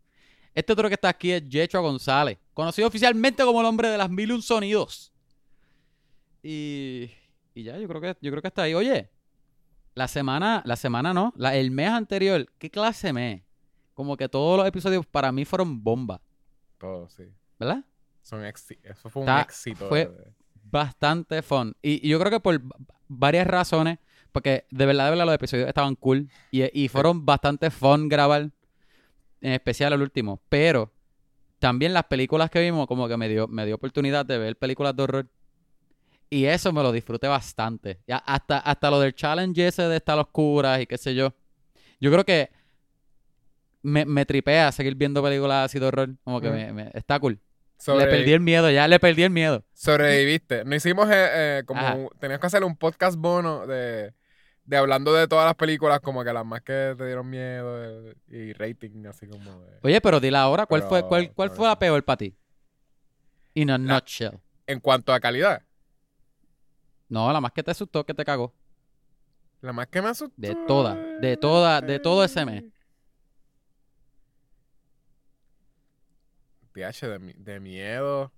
Este 0.54 0.72
otro 0.72 0.88
que 0.88 0.94
está 0.94 1.08
aquí 1.08 1.30
es 1.32 1.48
Yecho 1.48 1.80
González, 1.80 2.36
conocido 2.52 2.88
oficialmente 2.88 3.44
como 3.44 3.60
el 3.60 3.66
hombre 3.66 3.88
de 3.88 3.98
las 3.98 4.10
mil 4.10 4.28
y 4.30 4.32
un 4.32 4.42
sonidos. 4.42 5.12
Y, 6.42 7.10
y 7.54 7.62
ya, 7.64 7.78
yo 7.78 7.88
creo 7.88 8.00
que 8.00 8.16
yo 8.20 8.30
creo 8.30 8.42
que 8.42 8.48
está 8.48 8.62
ahí. 8.62 8.74
Oye, 8.74 9.10
la 9.94 10.08
semana, 10.08 10.62
la 10.64 10.76
semana 10.76 11.12
no, 11.12 11.32
la, 11.36 11.54
el 11.56 11.70
mes 11.70 11.90
anterior, 11.90 12.46
¿qué 12.58 12.70
clase 12.70 13.12
mes? 13.12 13.42
Como 13.94 14.16
que 14.16 14.28
todos 14.28 14.56
los 14.58 14.66
episodios 14.66 15.04
para 15.06 15.32
mí 15.32 15.44
fueron 15.44 15.82
bomba, 15.82 16.20
Todo, 16.78 17.08
sí. 17.08 17.24
¿verdad? 17.58 17.84
Son 18.22 18.44
Eso 18.44 19.10
fue 19.10 19.22
un 19.22 19.28
Está- 19.28 19.42
éxito. 19.42 19.88
fue- 19.88 20.10
Bastante 20.70 21.40
fun. 21.40 21.74
Y, 21.80 22.06
y 22.06 22.10
yo 22.10 22.18
creo 22.20 22.30
que 22.30 22.40
por 22.40 22.60
varias 23.08 23.46
razones, 23.46 23.98
porque 24.32 24.66
de 24.70 24.86
verdad, 24.86 25.04
de 25.06 25.10
verdad 25.10 25.26
los 25.26 25.34
episodios 25.34 25.68
estaban 25.68 25.94
cool 25.96 26.28
y, 26.50 26.84
y 26.84 26.88
fueron 26.88 27.24
bastante 27.24 27.70
fun 27.70 28.08
grabar, 28.08 28.50
en 29.40 29.52
especial 29.52 29.92
el 29.92 30.02
último. 30.02 30.40
Pero 30.48 30.92
también 31.58 31.92
las 31.92 32.04
películas 32.04 32.50
que 32.50 32.60
vimos, 32.60 32.86
como 32.86 33.08
que 33.08 33.16
me 33.16 33.28
dio, 33.28 33.48
me 33.48 33.66
dio 33.66 33.74
oportunidad 33.76 34.24
de 34.26 34.38
ver 34.38 34.56
películas 34.56 34.94
de 34.96 35.02
horror. 35.02 35.28
Y 36.30 36.44
eso 36.44 36.72
me 36.72 36.82
lo 36.82 36.92
disfruté 36.92 37.26
bastante. 37.26 38.00
Ya, 38.06 38.18
hasta, 38.18 38.58
hasta 38.58 38.90
lo 38.90 39.00
del 39.00 39.14
challenge 39.14 39.66
ese 39.66 39.82
de 39.84 39.96
estar 39.96 40.18
oscuras 40.18 40.80
y 40.80 40.86
qué 40.86 40.98
sé 40.98 41.14
yo. 41.14 41.32
Yo 42.00 42.10
creo 42.12 42.24
que 42.24 42.50
me, 43.82 44.04
me 44.04 44.26
tripea 44.26 44.70
seguir 44.72 44.94
viendo 44.94 45.22
películas 45.22 45.66
así 45.66 45.78
de 45.78 45.86
horror. 45.86 46.10
Como 46.24 46.40
que 46.40 46.48
Ujú. 46.48 46.56
me, 46.56 46.72
me- 46.72 46.90
está 46.94 47.18
cool. 47.18 47.40
Le 47.86 48.06
perdí 48.06 48.32
el 48.32 48.40
miedo, 48.40 48.70
ya 48.70 48.88
le 48.88 48.98
perdí 48.98 49.22
el 49.22 49.30
miedo. 49.30 49.64
Sobreviviste. 49.72 50.64
No 50.64 50.74
hicimos 50.74 51.08
eh, 51.10 51.58
eh, 51.58 51.62
como. 51.64 51.94
Un- 51.94 52.10
Tenías 52.18 52.40
que 52.40 52.46
hacer 52.46 52.64
un 52.64 52.76
podcast 52.76 53.16
bono 53.16 53.66
de, 53.66 54.12
de 54.64 54.76
hablando 54.76 55.12
de 55.14 55.28
todas 55.28 55.46
las 55.46 55.54
películas, 55.54 56.00
como 56.00 56.24
que 56.24 56.32
las 56.32 56.44
más 56.44 56.60
que 56.62 56.94
te 56.98 57.06
dieron 57.06 57.30
miedo 57.30 58.10
eh, 58.10 58.14
y 58.28 58.52
rating, 58.54 59.06
así 59.06 59.26
como. 59.28 59.60
de- 59.62 59.78
Oye, 59.82 60.00
pero 60.00 60.18
dile 60.20 60.38
ahora, 60.38 60.66
¿cuál 60.66 60.80
Pero, 60.82 60.88
fue, 60.88 61.06
cuál, 61.06 61.32
cuál 61.32 61.50
fue 61.50 61.66
la 61.68 61.78
peor 61.78 62.04
para 62.04 62.16
ti? 62.16 62.34
In 63.54 63.70
a 63.70 63.78
La- 63.78 63.94
nutshell. 63.94 64.38
En 64.66 64.80
cuanto 64.80 65.12
a 65.14 65.20
calidad, 65.20 65.62
No, 67.08 67.32
la 67.32 67.40
más 67.40 67.52
que 67.52 67.62
te 67.62 67.70
asustó, 67.70 68.04
que 68.04 68.12
te 68.12 68.24
cagó. 68.24 68.52
la 69.62 69.72
más 69.72 69.86
que 69.86 70.02
me 70.02 70.08
asustó. 70.08 70.34
De 70.36 70.54
toda, 70.66 70.94
de 71.20 71.36
toda, 71.36 71.80
de 71.80 71.98
todo 71.98 72.22
ese 72.24 72.44
mes. 72.44 72.64
TH, 76.78 77.06
de, 77.08 77.18
mi- 77.18 77.34
de 77.34 77.60
miedo. 77.60 78.32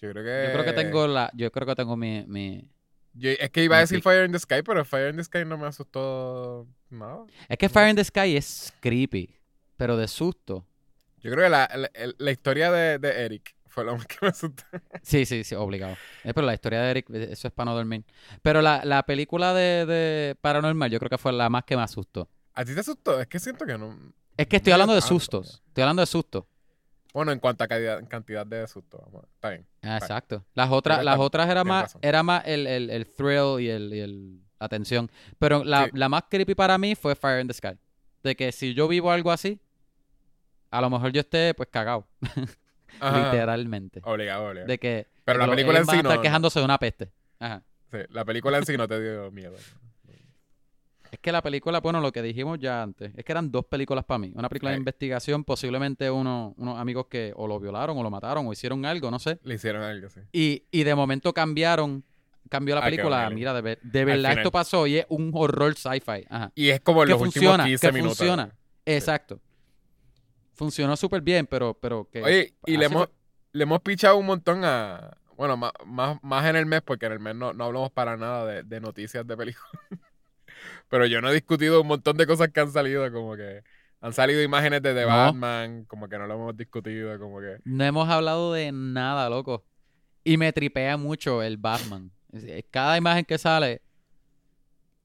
Yo 0.00 0.10
creo 0.10 0.24
que. 0.24 0.46
Yo 0.46 0.52
creo 0.52 0.64
que 0.64 0.72
tengo 0.72 1.06
la, 1.06 1.30
yo 1.34 1.50
creo 1.52 1.66
que 1.66 1.74
tengo 1.74 1.96
mi, 1.96 2.24
mi, 2.26 2.68
Yo- 3.14 3.30
es 3.30 3.50
que 3.50 3.64
iba 3.64 3.76
a 3.76 3.80
decir. 3.80 4.02
Fire 4.02 4.24
in 4.24 4.32
the 4.32 4.38
Sky, 4.38 4.62
pero 4.64 4.84
Fire 4.84 5.10
in 5.10 5.16
the 5.16 5.24
Sky 5.24 5.44
no 5.44 5.58
me 5.58 5.66
asustó 5.66 6.66
nada. 6.90 7.24
Es 7.48 7.58
que 7.58 7.68
Fire 7.68 7.88
in 7.90 7.96
the 7.96 8.04
Sky 8.04 8.36
es 8.36 8.72
creepy, 8.80 9.34
pero 9.76 9.96
de 9.96 10.08
susto. 10.08 10.66
Yo 11.20 11.30
creo 11.30 11.44
que 11.44 11.50
la, 11.50 11.90
la, 12.18 12.30
historia 12.32 12.72
de, 12.72 12.98
de 12.98 13.24
Eric 13.24 13.54
fue 13.66 13.84
lo 13.84 13.96
más 13.96 14.06
que 14.08 14.16
me 14.22 14.28
asustó. 14.28 14.64
Sí, 15.02 15.24
sí, 15.24 15.44
sí, 15.44 15.54
obligado. 15.54 15.96
Eh, 16.24 16.34
pero 16.34 16.46
la 16.46 16.54
historia 16.54 16.80
de 16.80 16.90
Eric, 16.90 17.10
eh, 17.10 17.28
eso 17.30 17.46
es 17.46 17.54
para 17.54 17.70
no 17.70 17.76
dormir. 17.76 18.04
Pero 18.42 18.60
la, 18.60 18.84
la 18.84 19.04
película 19.04 19.54
de, 19.54 19.86
de 19.86 20.36
Paranormal, 20.40 20.90
yo 20.90 20.98
creo 20.98 21.10
que 21.10 21.18
fue 21.18 21.32
la 21.32 21.48
más 21.48 21.64
que 21.64 21.76
me 21.76 21.82
asustó. 21.82 22.28
¿A 22.54 22.64
ti 22.64 22.74
te 22.74 22.80
asustó? 22.80 23.20
Es 23.20 23.28
que 23.28 23.38
siento 23.38 23.64
que 23.64 23.78
no. 23.78 23.96
Es 24.36 24.46
que 24.46 24.56
estoy 24.56 24.72
hablando 24.72 24.94
de 24.94 25.00
tanto, 25.00 25.14
sustos. 25.14 25.62
Estoy 25.68 25.82
hablando 25.82 26.02
de 26.02 26.06
sustos. 26.06 26.44
Bueno, 27.12 27.32
en 27.32 27.40
cuanto 27.40 27.62
a 27.64 27.68
cantidad, 27.68 28.08
cantidad 28.08 28.46
de 28.46 28.66
susto. 28.66 28.98
vamos 29.06 29.24
Está 29.34 29.50
bien. 29.50 29.66
Ah, 29.82 29.98
exacto. 29.98 30.44
Las 30.54 30.70
otras, 30.70 31.04
las 31.04 31.18
otras 31.18 31.48
era 31.50 31.62
más, 31.64 31.82
razón. 31.84 32.00
era 32.02 32.22
más 32.22 32.42
el, 32.46 32.66
el, 32.66 32.88
el 32.90 33.06
thrill 33.06 33.60
y 33.60 33.68
el, 33.68 33.92
y 33.94 34.00
el- 34.00 34.40
la 34.58 34.68
tensión. 34.68 35.10
Pero 35.38 35.64
la, 35.64 35.84
Sí. 35.86 35.90
la 35.94 36.08
más 36.08 36.22
creepy 36.30 36.54
para 36.54 36.78
mí 36.78 36.94
fue 36.94 37.14
Fire 37.16 37.40
in 37.40 37.48
the 37.48 37.54
Sky. 37.54 37.76
De 38.22 38.36
que 38.36 38.52
si 38.52 38.72
yo 38.74 38.86
vivo 38.88 39.10
algo 39.10 39.30
así, 39.32 39.60
a 40.70 40.80
lo 40.80 40.88
mejor 40.88 41.10
yo 41.12 41.20
esté 41.20 41.52
pues 41.54 41.68
cagado, 41.70 42.06
literalmente. 43.00 44.00
Obligado, 44.04 44.46
obligado. 44.46 44.66
De 44.68 44.78
que 44.78 45.08
Pero 45.24 45.38
la 45.40 45.48
película 45.48 45.78
en 45.80 45.86
sí 45.86 45.96
estar 45.96 46.04
no- 46.04 46.14
no. 46.16 46.22
quejándose 46.22 46.58
de 46.60 46.64
una 46.64 46.78
peste. 46.78 47.10
Ajá. 47.38 47.62
Sí, 47.90 47.98
la 48.10 48.24
película 48.24 48.58
en 48.58 48.66
sí 48.66 48.76
no 48.76 48.88
te 48.88 49.00
dio 49.00 49.30
miedo. 49.30 49.56
Es 51.12 51.18
que 51.18 51.30
la 51.30 51.42
película, 51.42 51.80
bueno, 51.80 52.00
lo 52.00 52.10
que 52.10 52.22
dijimos 52.22 52.58
ya 52.58 52.82
antes, 52.82 53.12
es 53.14 53.22
que 53.24 53.32
eran 53.32 53.52
dos 53.52 53.66
películas 53.66 54.02
para 54.06 54.18
mí. 54.18 54.32
Una 54.34 54.48
película 54.48 54.72
de 54.72 54.78
investigación, 54.78 55.44
posiblemente 55.44 56.10
uno, 56.10 56.54
unos 56.56 56.78
amigos 56.78 57.06
que 57.08 57.32
o 57.36 57.46
lo 57.46 57.60
violaron 57.60 57.96
o 57.98 58.02
lo 58.02 58.10
mataron 58.10 58.46
o 58.46 58.52
hicieron 58.52 58.84
algo, 58.86 59.10
no 59.10 59.18
sé. 59.18 59.38
Le 59.44 59.54
hicieron 59.56 59.82
algo, 59.82 60.08
sí. 60.08 60.20
Y, 60.32 60.64
y 60.70 60.84
de 60.84 60.94
momento 60.94 61.34
cambiaron, 61.34 62.02
cambió 62.48 62.74
la 62.74 62.80
Ah, 62.80 62.84
película. 62.86 63.28
Mira, 63.28 63.52
de, 63.52 63.60
ver- 63.60 63.78
de 63.82 64.04
verdad 64.06 64.32
esto 64.38 64.50
pasó 64.50 64.86
y 64.86 64.96
es 64.98 65.06
un 65.10 65.30
horror 65.34 65.74
sci-fi. 65.76 66.26
Y 66.54 66.70
es 66.70 66.80
como 66.80 67.02
en 67.02 67.10
los 67.10 67.18
funciona, 67.18 67.64
últimos 67.64 67.66
15 67.68 67.86
que 67.86 67.92
minutos. 67.92 68.16
funciona. 68.16 68.56
Exacto. 68.86 69.38
Funcionó 70.54 70.96
súper 70.96 71.20
bien, 71.20 71.46
pero, 71.46 71.74
pero 71.74 72.08
que... 72.10 72.22
Oye, 72.22 72.54
y 72.66 72.76
le 72.78 72.86
hemos, 72.86 73.08
le 73.52 73.62
hemos 73.64 73.80
pichado 73.82 74.16
un 74.16 74.24
montón 74.26 74.64
a. 74.64 75.16
Bueno, 75.36 75.56
más, 75.56 75.72
más, 75.86 76.18
más 76.22 76.46
en 76.46 76.56
el 76.56 76.66
mes, 76.66 76.82
porque 76.82 77.06
en 77.06 77.12
el 77.12 77.18
mes 77.20 77.34
no, 77.34 77.52
no 77.52 77.64
hablamos 77.64 77.90
para 77.90 78.16
nada 78.16 78.46
de, 78.46 78.62
de 78.62 78.80
noticias 78.80 79.26
de 79.26 79.36
películas. 79.36 79.68
Pero 80.92 81.06
yo 81.06 81.22
no 81.22 81.30
he 81.30 81.32
discutido 81.32 81.80
un 81.80 81.86
montón 81.86 82.18
de 82.18 82.26
cosas 82.26 82.50
que 82.50 82.60
han 82.60 82.70
salido, 82.70 83.10
como 83.10 83.34
que 83.34 83.62
han 84.02 84.12
salido 84.12 84.42
imágenes 84.42 84.82
de 84.82 84.92
The 84.92 85.00
No. 85.02 85.06
Batman, 85.08 85.84
como 85.86 86.06
que 86.06 86.18
no 86.18 86.26
lo 86.26 86.34
hemos 86.34 86.54
discutido, 86.54 87.18
como 87.18 87.40
que. 87.40 87.60
No 87.64 87.82
hemos 87.82 88.10
hablado 88.10 88.52
de 88.52 88.72
nada, 88.72 89.30
loco. 89.30 89.64
Y 90.22 90.36
me 90.36 90.52
tripea 90.52 90.98
mucho 90.98 91.42
el 91.42 91.56
Batman. 91.56 92.10
Es- 92.30 92.44
es- 92.44 92.64
Cada 92.70 92.98
imagen 92.98 93.24
que 93.24 93.38
sale, 93.38 93.80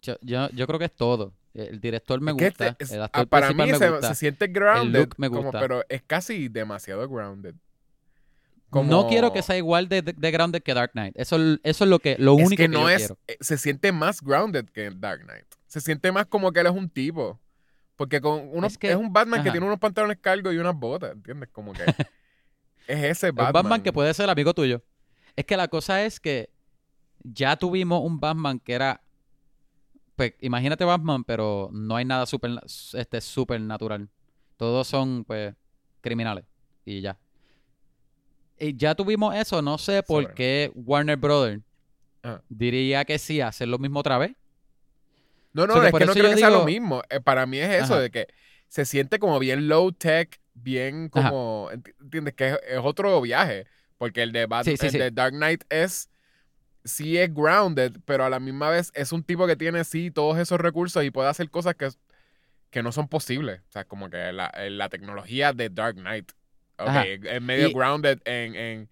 yo, 0.01 0.17
yo, 0.22 0.50
yo 0.50 0.67
creo 0.67 0.77
que 0.77 0.86
es 0.86 0.94
todo. 0.96 1.34
El 1.53 1.79
director 1.79 2.20
me 2.20 2.32
Es 2.32 2.38
que 2.38 2.46
gusta, 2.50 2.67
este 2.67 2.84
es- 2.84 2.91
el 2.91 3.01
ah, 3.01 3.06
actor 3.06 3.27
para 3.29 3.48
mí 3.53 3.56
me 3.56 3.77
se, 3.77 3.89
gusta. 3.89 4.10
se 4.10 4.15
siente 4.15 4.48
grounded, 4.48 5.00
look 5.00 5.15
me 5.17 5.29
como- 5.29 5.44
gusta. 5.44 5.60
pero 5.62 5.86
es 5.88 6.01
casi 6.06 6.50
demasiado 6.50 7.08
grounded. 7.08 7.56
No 8.74 9.08
quiero 9.08 9.32
que 9.32 9.41
sea 9.41 9.56
igual 9.58 9.88
de, 9.88 10.01
de, 10.01 10.12
de 10.12 10.32
grounded 10.32 10.62
que 10.62 10.74
Dark 10.74 10.91
Knight. 10.91 11.13
Eso, 11.17 11.38
eso 11.63 11.84
es 11.86 11.89
lo 11.89 12.00
que 12.00 12.17
lo 12.20 12.34
es 12.38 12.46
único 12.46 12.58
que 12.58 12.63
que, 12.63 12.67
no 12.67 12.82
yo 12.82 12.89
es, 12.89 12.98
quiero. 12.98 13.17
eh, 13.27 13.38
se 13.39 13.58
siente 13.58 13.94
más 13.94 14.22
grounded 14.22 14.65
que 14.65 14.91
Dark 14.94 15.22
Knight. 15.24 15.46
Se 15.67 15.81
siente 15.81 16.12
más 16.12 16.25
como 16.25 16.51
que 16.51 16.59
él 16.62 16.67
es 16.67 16.74
un 16.74 16.89
tipo. 16.89 17.39
Porque 17.95 18.21
con 18.21 18.47
unos, 18.51 18.65
Es 18.67 18.74
es, 18.74 18.77
que- 18.77 18.95
un 18.95 19.12
Batman 19.12 19.43
que 19.43 19.51
tiene 19.51 19.65
unos 19.65 19.79
pantalones 19.79 20.17
cargos 20.19 20.53
y 20.53 20.57
unas 20.57 20.75
botas, 20.75 21.13
¿entiendes? 21.13 21.50
Como 21.51 21.74
que 21.74 21.81
es 22.88 23.03
ese 23.03 23.29
Un 23.31 23.36
Batman. 23.36 23.53
Batman 23.63 23.81
que 23.83 23.91
puede 23.93 24.13
ser 24.13 24.29
amigo 24.29 24.53
tuyo. 24.53 24.83
Es 25.36 25.45
que 25.45 25.57
la 25.57 25.67
cosa 25.67 26.03
es 26.05 26.19
que 26.19 26.50
ya 27.24 27.55
tuvimos 27.55 28.01
un 28.03 28.19
Batman 28.19 28.59
que 28.59 28.74
era. 28.74 29.01
Pues 30.15 30.33
imagínate 30.41 30.83
Batman, 30.86 31.24
pero 31.24 31.69
no 31.71 31.95
hay 31.95 32.05
nada 32.05 32.25
super, 32.25 32.51
este, 32.93 33.21
supernatural. 33.21 34.09
Todos 34.57 34.88
son, 34.88 35.24
pues, 35.25 35.53
criminales. 36.01 36.45
Y 36.86 37.01
ya. 37.01 37.17
Y 38.59 38.75
ya 38.75 38.95
tuvimos 38.95 39.36
eso. 39.36 39.62
No 39.62 39.77
sé 39.77 40.01
por 40.01 40.24
Sobre. 40.24 40.36
qué 40.36 40.71
Warner 40.74 41.17
Brothers 41.17 41.62
Ajá. 42.24 42.41
diría 42.50 43.05
que 43.05 43.19
sí, 43.19 43.41
hacer 43.41 43.67
lo 43.67 43.77
mismo 43.77 44.00
otra 44.00 44.17
vez. 44.17 44.36
No, 45.65 45.75
no, 45.75 45.81
que 45.81 45.87
es 45.87 45.93
que 45.93 46.05
no 46.05 46.13
creo 46.13 46.29
que 46.31 46.37
sea 46.37 46.49
lo 46.49 46.65
mismo. 46.65 47.01
Eh, 47.09 47.19
para 47.19 47.45
mí 47.45 47.57
es 47.59 47.83
eso 47.83 47.93
Ajá. 47.95 48.01
de 48.03 48.11
que 48.11 48.27
se 48.67 48.85
siente 48.85 49.17
como 49.19 49.39
bien 49.39 49.67
low 49.67 49.91
tech, 49.91 50.39
bien 50.53 51.09
como, 51.09 51.69
enti- 51.71 51.93
¿entiendes? 52.01 52.33
Que 52.35 52.47
es, 52.49 52.59
es 52.67 52.79
otro 52.83 53.19
viaje. 53.21 53.65
Porque 53.97 54.21
el 54.23 54.31
de 54.31 54.45
Batman, 54.45 54.75
Sí, 54.75 54.77
sí, 54.77 54.85
el 54.87 54.91
sí. 54.91 54.97
de 54.99 55.11
Dark 55.11 55.33
Knight 55.33 55.63
es 55.69 56.09
sí 56.83 57.17
es 57.17 57.33
grounded, 57.33 57.93
pero 58.05 58.23
a 58.23 58.29
la 58.29 58.39
misma 58.39 58.69
vez 58.69 58.91
es 58.93 59.11
un 59.11 59.23
tipo 59.23 59.45
que 59.47 59.55
tiene 59.57 59.83
sí 59.83 60.09
todos 60.11 60.37
esos 60.37 60.59
recursos 60.61 61.03
y 61.03 61.11
puede 61.11 61.27
hacer 61.29 61.49
cosas 61.49 61.75
que, 61.75 61.89
que 62.69 62.81
no 62.83 62.91
son 62.91 63.07
posibles. 63.09 63.59
O 63.67 63.71
sea, 63.71 63.83
como 63.85 64.09
que 64.09 64.31
la, 64.31 64.47
eh, 64.57 64.69
la 64.69 64.87
tecnología 64.89 65.51
de 65.53 65.69
Dark 65.69 65.95
Knight. 65.95 66.31
Ok, 66.77 66.89
es 67.23 67.41
medio 67.41 67.69
Y- 67.69 67.73
grounded 67.73 68.19
en, 68.25 68.55
en 68.55 68.89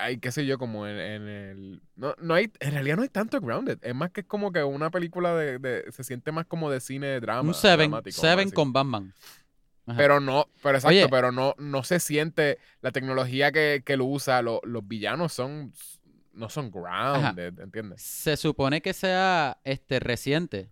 ay, 0.00 0.18
qué 0.18 0.32
sé 0.32 0.44
yo, 0.46 0.58
como 0.58 0.86
en, 0.86 0.98
en 0.98 1.28
el... 1.28 1.82
No, 1.96 2.14
no 2.20 2.34
hay, 2.34 2.50
en 2.60 2.72
realidad 2.72 2.96
no 2.96 3.02
hay 3.02 3.08
tanto 3.08 3.40
grounded. 3.40 3.78
Es 3.82 3.94
más 3.94 4.10
que 4.10 4.22
es 4.22 4.26
como 4.26 4.52
que 4.52 4.62
una 4.64 4.90
película 4.90 5.34
de... 5.36 5.58
de- 5.58 5.92
se 5.92 6.04
siente 6.04 6.32
más 6.32 6.46
como 6.46 6.70
de 6.70 6.80
cine 6.80 7.06
de 7.06 7.20
drama. 7.20 7.48
un 7.48 7.54
Seven, 7.54 7.92
Seven 8.08 8.50
con 8.50 8.72
Batman. 8.72 9.12
Ajá. 9.86 9.96
Pero 9.96 10.20
no, 10.20 10.46
pero 10.62 10.76
exacto, 10.76 10.88
Oye. 10.96 11.08
pero 11.08 11.32
no, 11.32 11.54
no 11.58 11.82
se 11.82 11.98
siente 12.00 12.58
la 12.80 12.92
tecnología 12.92 13.50
que, 13.50 13.82
que 13.84 13.96
lo 13.96 14.04
usa, 14.04 14.40
lo- 14.42 14.60
los 14.64 14.86
villanos 14.86 15.32
son, 15.32 15.72
no 16.32 16.48
son 16.48 16.70
grounded, 16.70 17.58
¿entiendes? 17.58 18.00
Se 18.02 18.36
supone 18.36 18.82
que 18.82 18.92
sea 18.92 19.58
este 19.64 19.98
reciente. 20.00 20.70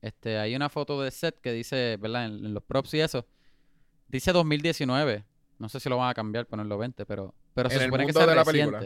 Este, 0.00 0.38
hay 0.38 0.56
una 0.56 0.68
foto 0.68 1.00
de 1.02 1.10
set 1.12 1.40
que 1.40 1.52
dice, 1.52 1.96
¿verdad? 2.00 2.24
En, 2.26 2.44
en 2.46 2.54
los 2.54 2.62
props 2.64 2.94
y 2.94 3.00
eso. 3.00 3.26
Dice 4.08 4.32
2019. 4.32 5.24
No 5.58 5.68
sé 5.68 5.78
si 5.78 5.88
lo 5.88 5.96
van 5.98 6.10
a 6.10 6.14
cambiar, 6.14 6.46
ponerlo 6.46 6.76
20, 6.78 7.06
pero, 7.06 7.34
pero 7.54 7.70
se 7.70 7.76
En 7.76 7.84
supone 7.84 8.06
que 8.06 8.12
sea 8.12 8.26
de 8.26 8.34
la 8.34 8.44
película. 8.44 8.82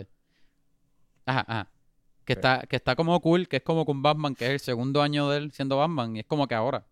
Ajá, 1.27 1.45
ajá. 1.47 1.69
Que 2.25 2.33
Sí. 2.35 2.39
está, 2.39 2.61
que 2.69 2.77
está 2.77 2.97
como 2.97 3.21
cool, 3.21 3.47
que 3.49 3.57
es 3.59 3.63
como 3.63 3.85
con 3.87 4.03
Batman, 4.03 4.35
que 4.35 4.47
es 4.47 4.51
el 4.53 4.61
segundo 4.61 5.01
año 5.03 5.29
de 5.31 5.39
él 5.39 5.53
siendo 5.53 5.77
Batman, 5.77 6.17
y 6.17 6.21
es 6.21 6.27
como 6.27 6.47
que 6.49 6.55
ahora. 6.55 6.85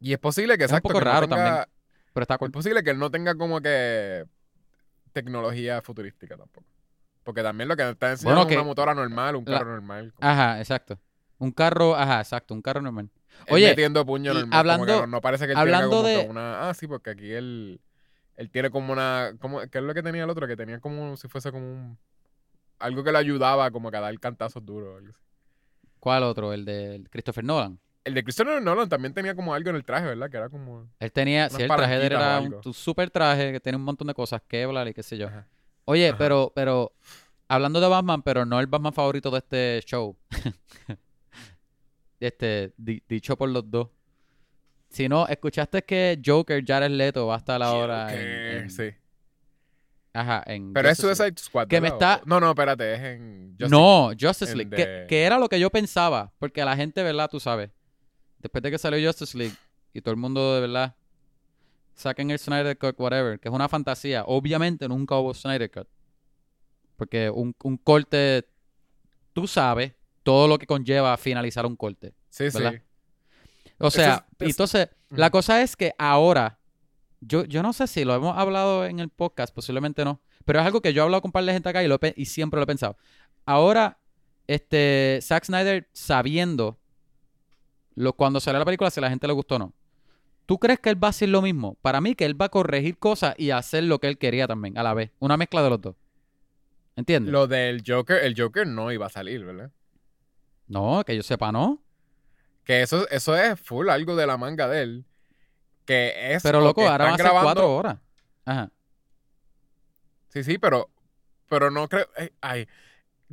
Y 0.00 0.12
es 0.12 0.18
posible 0.18 0.58
que, 0.58 0.64
Es 0.64 0.70
un 0.70 0.76
exacto, 0.76 0.88
poco 0.88 0.98
que 0.98 1.04
no 1.04 1.10
raro 1.12 1.28
tenga- 1.28 1.36
también. 1.44 1.64
Pero 2.12 2.22
está 2.24 2.34
Es 2.34 2.38
cool. 2.38 2.50
posible 2.52 2.82
que 2.82 2.90
él 2.90 2.98
no 2.98 3.10
tenga 3.10 3.34
como 3.36 3.60
que 3.60 4.24
tecnología 5.12 5.80
futurística 5.82 6.36
tampoco. 6.36 6.66
Porque 7.22 7.42
también 7.42 7.68
lo 7.68 7.76
que 7.76 7.88
está 7.88 8.10
enseñando 8.10 8.42
Bueno, 8.42 8.50
es 8.50 8.56
una 8.56 8.66
motora 8.66 8.94
normal, 8.94 9.36
un 9.36 9.44
la- 9.46 9.58
carro 9.58 9.70
normal. 9.72 10.12
como 10.14 10.28
Ajá, 10.30 10.58
exacto. 10.60 10.98
Un 11.38 11.50
carro, 11.52 11.96
ajá, 11.96 12.20
exacto, 12.20 12.54
un 12.54 12.62
carro 12.62 12.80
normal. 12.82 13.10
él 13.46 13.54
Oye, 13.54 13.68
metiendo 13.68 14.04
puño 14.06 14.32
normal. 14.34 14.44
como 14.50 14.58
hablando- 14.58 14.86
que 14.86 14.92
no, 14.92 15.06
no 15.06 15.20
parece 15.20 15.46
que 15.46 15.52
él 15.52 15.58
hablando 15.58 15.90
tenga 15.90 15.96
como 16.02 16.08
de- 16.08 16.24
que 16.24 16.30
una. 16.30 16.68
Ah, 16.68 16.74
sí, 16.74 16.86
porque 16.86 17.10
aquí 17.10 17.32
él. 17.32 17.80
Él 18.36 18.50
tiene 18.50 18.70
como 18.70 18.92
una. 18.92 19.32
Como, 19.40 19.60
¿Qué 19.68 19.78
es 19.78 19.84
lo 19.84 19.94
que 19.94 20.02
tenía 20.02 20.24
el 20.24 20.30
otro? 20.30 20.46
Que 20.46 20.56
tenía 20.56 20.80
como 20.80 21.16
si 21.16 21.28
fuese 21.28 21.52
como 21.52 21.64
un. 21.70 21.98
Algo 22.78 23.04
que 23.04 23.12
le 23.12 23.18
ayudaba 23.18 23.70
como 23.70 23.90
que 23.90 23.96
a 23.96 24.00
dar 24.00 24.18
cantazos 24.18 24.64
duros. 24.64 25.02
¿Cuál 26.00 26.24
otro? 26.24 26.52
El 26.52 26.64
de 26.64 27.04
Christopher 27.10 27.44
Nolan. 27.44 27.78
El 28.02 28.12
de 28.14 28.22
Christopher 28.22 28.60
Nolan 28.60 28.88
también 28.88 29.14
tenía 29.14 29.34
como 29.34 29.54
algo 29.54 29.70
en 29.70 29.76
el 29.76 29.84
traje, 29.84 30.06
¿verdad? 30.06 30.28
Que 30.28 30.36
era 30.36 30.48
como. 30.48 30.86
Él 30.98 31.12
tenía, 31.12 31.48
sí, 31.48 31.62
el 31.62 31.68
traje 31.68 31.94
de 31.98 32.06
él 32.06 32.12
era 32.12 32.40
un, 32.40 32.60
un 32.62 32.74
super 32.74 33.08
traje 33.10 33.52
que 33.52 33.60
tiene 33.60 33.76
un 33.76 33.84
montón 33.84 34.08
de 34.08 34.14
cosas, 34.14 34.42
Kevlar 34.46 34.88
y 34.88 34.92
qué 34.94 35.02
sé 35.02 35.16
yo. 35.16 35.28
Ajá. 35.28 35.46
Oye, 35.86 36.08
Ajá. 36.08 36.18
pero, 36.18 36.52
pero, 36.54 36.92
hablando 37.48 37.80
de 37.80 37.88
Batman, 37.88 38.22
pero 38.22 38.44
no 38.44 38.58
el 38.60 38.66
Batman 38.66 38.92
favorito 38.92 39.30
de 39.30 39.38
este 39.38 39.80
show. 39.86 40.16
este, 42.20 42.72
di- 42.76 43.02
dicho 43.08 43.36
por 43.36 43.48
los 43.48 43.70
dos. 43.70 43.88
Si 44.94 45.08
no, 45.08 45.26
escuchaste 45.26 45.82
que 45.82 46.20
Joker, 46.24 46.62
Jared 46.64 46.90
Leto, 46.90 47.26
va 47.26 47.34
a 47.34 47.38
estar 47.38 47.60
ahora 47.62 48.12
en, 48.12 48.16
Joker, 48.18 48.56
en- 48.62 48.70
sí. 48.70 48.90
Ajá, 50.12 50.44
en 50.46 50.72
Pero 50.72 50.88
es 50.88 50.96
Justice 50.98 51.06
League. 51.08 51.16
Suicide 51.16 51.44
Squad. 51.44 51.66
Que 51.66 51.80
me 51.80 51.88
está- 51.88 52.22
No, 52.24 52.38
no, 52.38 52.50
espérate, 52.50 52.94
es 52.94 53.00
en. 53.00 53.56
Justice 53.58 53.70
No, 53.70 54.10
Justice 54.18 54.54
League. 54.54 55.06
que 55.08 55.22
era 55.24 55.36
lo 55.38 55.48
que 55.48 55.58
yo 55.58 55.68
pensaba. 55.70 56.32
Porque 56.38 56.64
la 56.64 56.76
gente, 56.76 57.02
¿verdad? 57.02 57.28
Tú 57.28 57.40
sabes. 57.40 57.70
Después 58.38 58.62
de 58.62 58.70
que 58.70 58.78
salió 58.78 59.04
Justice 59.04 59.36
League 59.36 59.54
y 59.92 60.00
todo 60.00 60.12
el 60.12 60.20
mundo, 60.20 60.54
de 60.54 60.60
verdad, 60.60 60.94
saquen 61.94 62.30
el 62.30 62.38
Snyder 62.38 62.78
Cut, 62.78 62.94
whatever, 63.00 63.40
que 63.40 63.48
es 63.48 63.54
una 63.54 63.68
fantasía. 63.68 64.22
Obviamente 64.26 64.86
nunca 64.86 65.16
hubo 65.16 65.34
Snyder 65.34 65.68
Cut. 65.70 65.88
Porque 66.96 67.28
un, 67.30 67.52
un 67.64 67.76
corte, 67.76 68.46
tú 69.32 69.48
sabes 69.48 69.92
todo 70.22 70.46
lo 70.46 70.58
que 70.58 70.66
conlleva 70.66 71.16
finalizar 71.16 71.66
un 71.66 71.74
corte. 71.74 72.14
Sí, 72.28 72.50
sí. 72.52 72.58
O 73.78 73.90
sea, 73.90 74.26
es- 74.38 74.46
es- 74.46 74.50
entonces, 74.54 74.88
la 75.10 75.30
cosa 75.30 75.62
es 75.62 75.76
que 75.76 75.94
ahora, 75.98 76.58
yo, 77.20 77.44
yo 77.44 77.62
no 77.62 77.72
sé 77.72 77.86
si 77.86 78.04
lo 78.04 78.14
hemos 78.14 78.36
hablado 78.36 78.84
en 78.86 79.00
el 79.00 79.08
podcast, 79.08 79.54
posiblemente 79.54 80.04
no, 80.04 80.20
pero 80.44 80.60
es 80.60 80.66
algo 80.66 80.80
que 80.80 80.92
yo 80.92 81.02
he 81.02 81.04
hablado 81.04 81.22
con 81.22 81.28
un 81.28 81.32
par 81.32 81.44
de 81.44 81.52
gente 81.52 81.68
acá 81.68 81.82
y, 81.82 81.88
lo 81.88 81.98
he 82.02 82.14
y 82.16 82.26
siempre 82.26 82.58
lo 82.58 82.64
he 82.64 82.66
pensado. 82.66 82.96
Ahora, 83.46 83.98
este, 84.46 85.18
Zack 85.22 85.44
Snyder 85.44 85.88
sabiendo 85.92 86.78
lo, 87.94 88.12
cuando 88.12 88.40
salió 88.40 88.58
la 88.58 88.64
película 88.64 88.90
si 88.90 89.00
a 89.00 89.02
la 89.02 89.10
gente 89.10 89.26
le 89.26 89.32
gustó 89.32 89.56
o 89.56 89.58
no. 89.58 89.72
¿Tú 90.46 90.58
crees 90.58 90.78
que 90.80 90.90
él 90.90 91.02
va 91.02 91.08
a 91.08 91.10
hacer 91.10 91.30
lo 91.30 91.40
mismo? 91.40 91.76
Para 91.80 92.00
mí 92.02 92.14
que 92.14 92.26
él 92.26 92.38
va 92.38 92.46
a 92.46 92.48
corregir 92.50 92.98
cosas 92.98 93.34
y 93.38 93.50
hacer 93.50 93.84
lo 93.84 93.98
que 93.98 94.08
él 94.08 94.18
quería 94.18 94.46
también, 94.46 94.76
a 94.76 94.82
la 94.82 94.92
vez. 94.92 95.10
Una 95.18 95.36
mezcla 95.38 95.62
de 95.62 95.70
los 95.70 95.80
dos. 95.80 95.94
¿Entiendes? 96.96 97.32
Lo 97.32 97.46
del 97.46 97.82
Joker, 97.86 98.22
el 98.22 98.34
Joker 98.38 98.66
no 98.66 98.92
iba 98.92 99.06
a 99.06 99.08
salir, 99.08 99.44
¿verdad? 99.44 99.70
No, 100.66 101.02
que 101.06 101.16
yo 101.16 101.22
sepa, 101.22 101.50
no. 101.50 101.82
Que 102.64 102.82
eso, 102.82 103.08
eso 103.10 103.36
es 103.36 103.60
full 103.60 103.88
algo 103.90 104.16
de 104.16 104.26
la 104.26 104.36
manga 104.36 104.68
de 104.68 104.82
él. 104.82 105.04
Que 105.84 106.32
es. 106.34 106.42
Pero 106.42 106.60
loco, 106.60 106.80
que 106.82 106.88
ahora 106.88 107.04
van 107.04 107.14
a 107.14 107.16
ser 107.16 107.26
grabando- 107.26 107.42
cuatro 107.44 107.74
horas. 107.76 107.98
Ajá. 108.44 108.70
Sí, 110.28 110.42
sí, 110.44 110.58
pero. 110.58 110.90
Pero 111.48 111.70
no 111.70 111.88
creo. 111.88 112.08
eh, 112.16 112.32
Ay. 112.40 112.66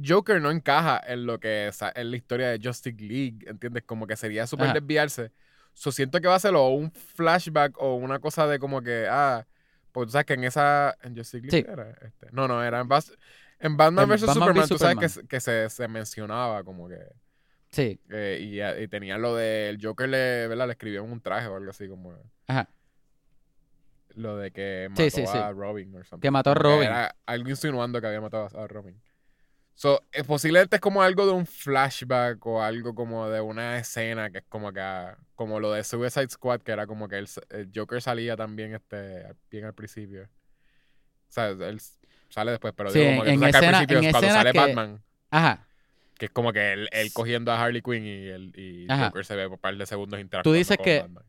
Joker 0.04 0.42
no 0.42 0.52
encaja 0.52 1.00
en 1.06 1.26
lo 1.26 1.40
que 1.40 1.68
es 1.68 1.80
en 1.96 2.12
la 2.12 2.18
historia 2.18 2.50
de 2.50 2.60
Justice 2.64 2.98
League, 3.04 3.40
¿entiendes? 3.46 3.84
Como 3.84 4.08
que 4.08 4.16
sería 4.16 4.48
súper 4.48 4.74
desviarse. 4.74 5.32
So, 5.74 5.92
siento 5.92 6.20
que 6.22 6.28
va 6.28 6.36
a 6.36 6.40
ser 6.40 6.56
o 6.56 6.68
un 6.70 6.92
flashback 6.92 7.78
o 7.78 7.96
una 7.96 8.20
cosa 8.20 8.48
de 8.48 8.58
como 8.58 8.82
que, 8.82 9.08
ah, 9.10 9.46
pues 9.92 10.08
tú 10.08 10.12
sabes 10.14 10.26
que 10.26 10.34
en 10.34 10.44
esa, 10.46 10.96
en 11.04 11.16
Justice 11.16 11.42
League 11.42 11.52
Sí. 11.52 11.66
era, 11.72 11.90
este, 12.02 12.28
no, 12.32 12.48
no, 12.48 12.64
era 12.64 12.80
en, 12.80 12.88
Bas- 12.90 13.14
en 13.60 13.78
Batman 13.78 14.10
vs. 14.10 14.22
Superman, 14.34 14.68
tú 14.68 14.78
sabes 14.78 14.98
que, 14.98 15.10
Superman. 15.10 15.28
que 15.28 15.40
se, 15.40 15.70
se 15.70 15.88
mencionaba 15.88 16.64
como 16.64 16.88
que, 16.88 16.98
Sí. 17.72 18.00
eh, 18.12 18.40
y, 18.42 18.84
y 18.84 18.88
tenía 18.90 19.18
lo 19.18 19.36
del 19.36 19.78
Joker, 19.82 20.10
le, 20.10 20.48
¿verdad? 20.48 20.66
Le 20.68 20.74
escribió 20.74 21.04
en 21.04 21.12
un 21.12 21.22
traje 21.22 21.48
o 21.48 21.56
algo 21.56 21.70
así 21.72 21.88
como 21.88 22.14
Ajá. 22.48 22.68
lo 24.16 24.38
de 24.38 24.52
que 24.52 24.88
mató 24.90 25.04
Sí, 25.04 25.10
sí, 25.10 25.26
sí. 25.26 25.38
a 25.38 25.52
Robin 25.52 25.96
o 25.96 26.04
something. 26.04 26.22
Que 26.22 26.32
mató 26.32 26.52
a 26.52 26.56
Robin. 26.56 26.84
Era 26.88 27.16
algo 27.26 27.50
insinuando 27.50 28.02
que 28.02 28.08
había 28.08 28.20
matado 28.22 28.50
a 28.60 28.68
Robin. 28.68 29.02
So, 29.74 30.04
eh, 30.12 30.24
posiblemente 30.26 30.76
es 30.76 30.82
como 30.82 31.02
algo 31.02 31.26
de 31.26 31.32
un 31.32 31.46
flashback 31.46 32.46
o 32.46 32.62
algo 32.62 32.94
como 32.94 33.30
de 33.30 33.40
una 33.40 33.78
escena 33.78 34.30
que 34.30 34.40
es 34.40 34.44
como 34.50 34.72
que 34.74 34.82
como 35.34 35.60
lo 35.60 35.72
de 35.72 35.84
Suicide 35.84 36.30
Squad 36.30 36.60
que 36.62 36.74
era 36.74 36.86
como 36.86 37.08
que 37.08 37.18
el, 37.18 37.28
el 37.50 37.72
Joker 37.74 38.02
salía 38.02 38.36
también 38.36 38.76
este 38.76 39.34
bien 39.50 39.66
al 39.66 39.74
principio. 39.74 40.24
O 40.24 40.28
sea, 41.34 41.48
él 41.48 41.82
sale 42.30 42.52
después, 42.52 42.74
pero 42.76 42.92
digo 42.92 43.10
como 43.12 43.24
que 43.24 43.30
en 43.32 43.44
escena- 43.44 43.80
al 43.80 43.88
principio 43.88 44.00
en 44.08 44.12
cuando 44.12 44.30
sale 44.30 44.52
que- 44.52 44.60
Batman, 44.60 45.04
Ajá. 45.32 45.68
Que 46.22 46.26
es 46.28 46.32
como 46.32 46.54
que 46.54 46.74
él, 46.74 46.88
él 46.92 47.12
cogiendo 47.14 47.52
a 47.52 47.60
Harley 47.60 47.82
Quinn 47.82 48.06
y 48.06 48.28
el 48.28 48.54
y. 48.56 48.86
Joker 48.88 49.26
se 49.26 49.36
ve 49.36 49.46
por 49.46 49.54
un 49.54 49.58
par 49.60 49.76
de 49.76 49.88
segundos 49.88 50.20
interactuando 50.20 50.56
dices 50.56 50.78
con 50.78 50.84
que- 50.86 51.00
Batman. 51.02 51.24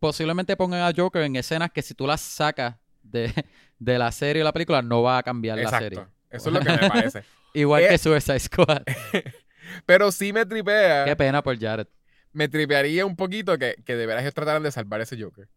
Posiblemente 0.00 0.56
pongan 0.56 0.80
a 0.80 0.92
Joker 0.92 1.22
en 1.22 1.36
escenas 1.36 1.70
que 1.70 1.82
si 1.82 1.94
tú 1.94 2.06
las 2.08 2.20
sacas 2.20 2.74
de, 3.02 3.32
de 3.78 3.98
la 3.98 4.10
serie 4.10 4.42
o 4.42 4.44
la 4.44 4.52
película, 4.52 4.82
no 4.82 5.02
va 5.02 5.18
a 5.18 5.22
cambiar 5.22 5.56
la 5.58 5.70
serie. 5.78 6.00
Eso 6.30 6.48
es 6.48 6.52
lo 6.54 6.58
que 6.60 6.70
me 6.70 6.88
parece. 6.90 7.22
Igual 7.54 7.84
Eh, 7.84 7.88
que 7.90 7.98
Suicide 7.98 8.40
Squad. 8.40 8.82
Pero 9.86 10.10
sí 10.10 10.32
me 10.32 10.44
tripea. 10.44 11.04
Qué 11.04 11.14
pena 11.14 11.42
por 11.42 11.56
Jared. 11.58 11.86
me 12.32 12.48
tripearía 12.48 13.06
un 13.06 13.14
poquito 13.14 13.56
que, 13.58 13.76
que 13.84 13.94
de 13.94 14.06
veras 14.06 14.22
ellos 14.22 14.34
trataran 14.34 14.62
de 14.64 14.72
salvar 14.72 15.00
ese 15.00 15.22
Joker. 15.22 15.48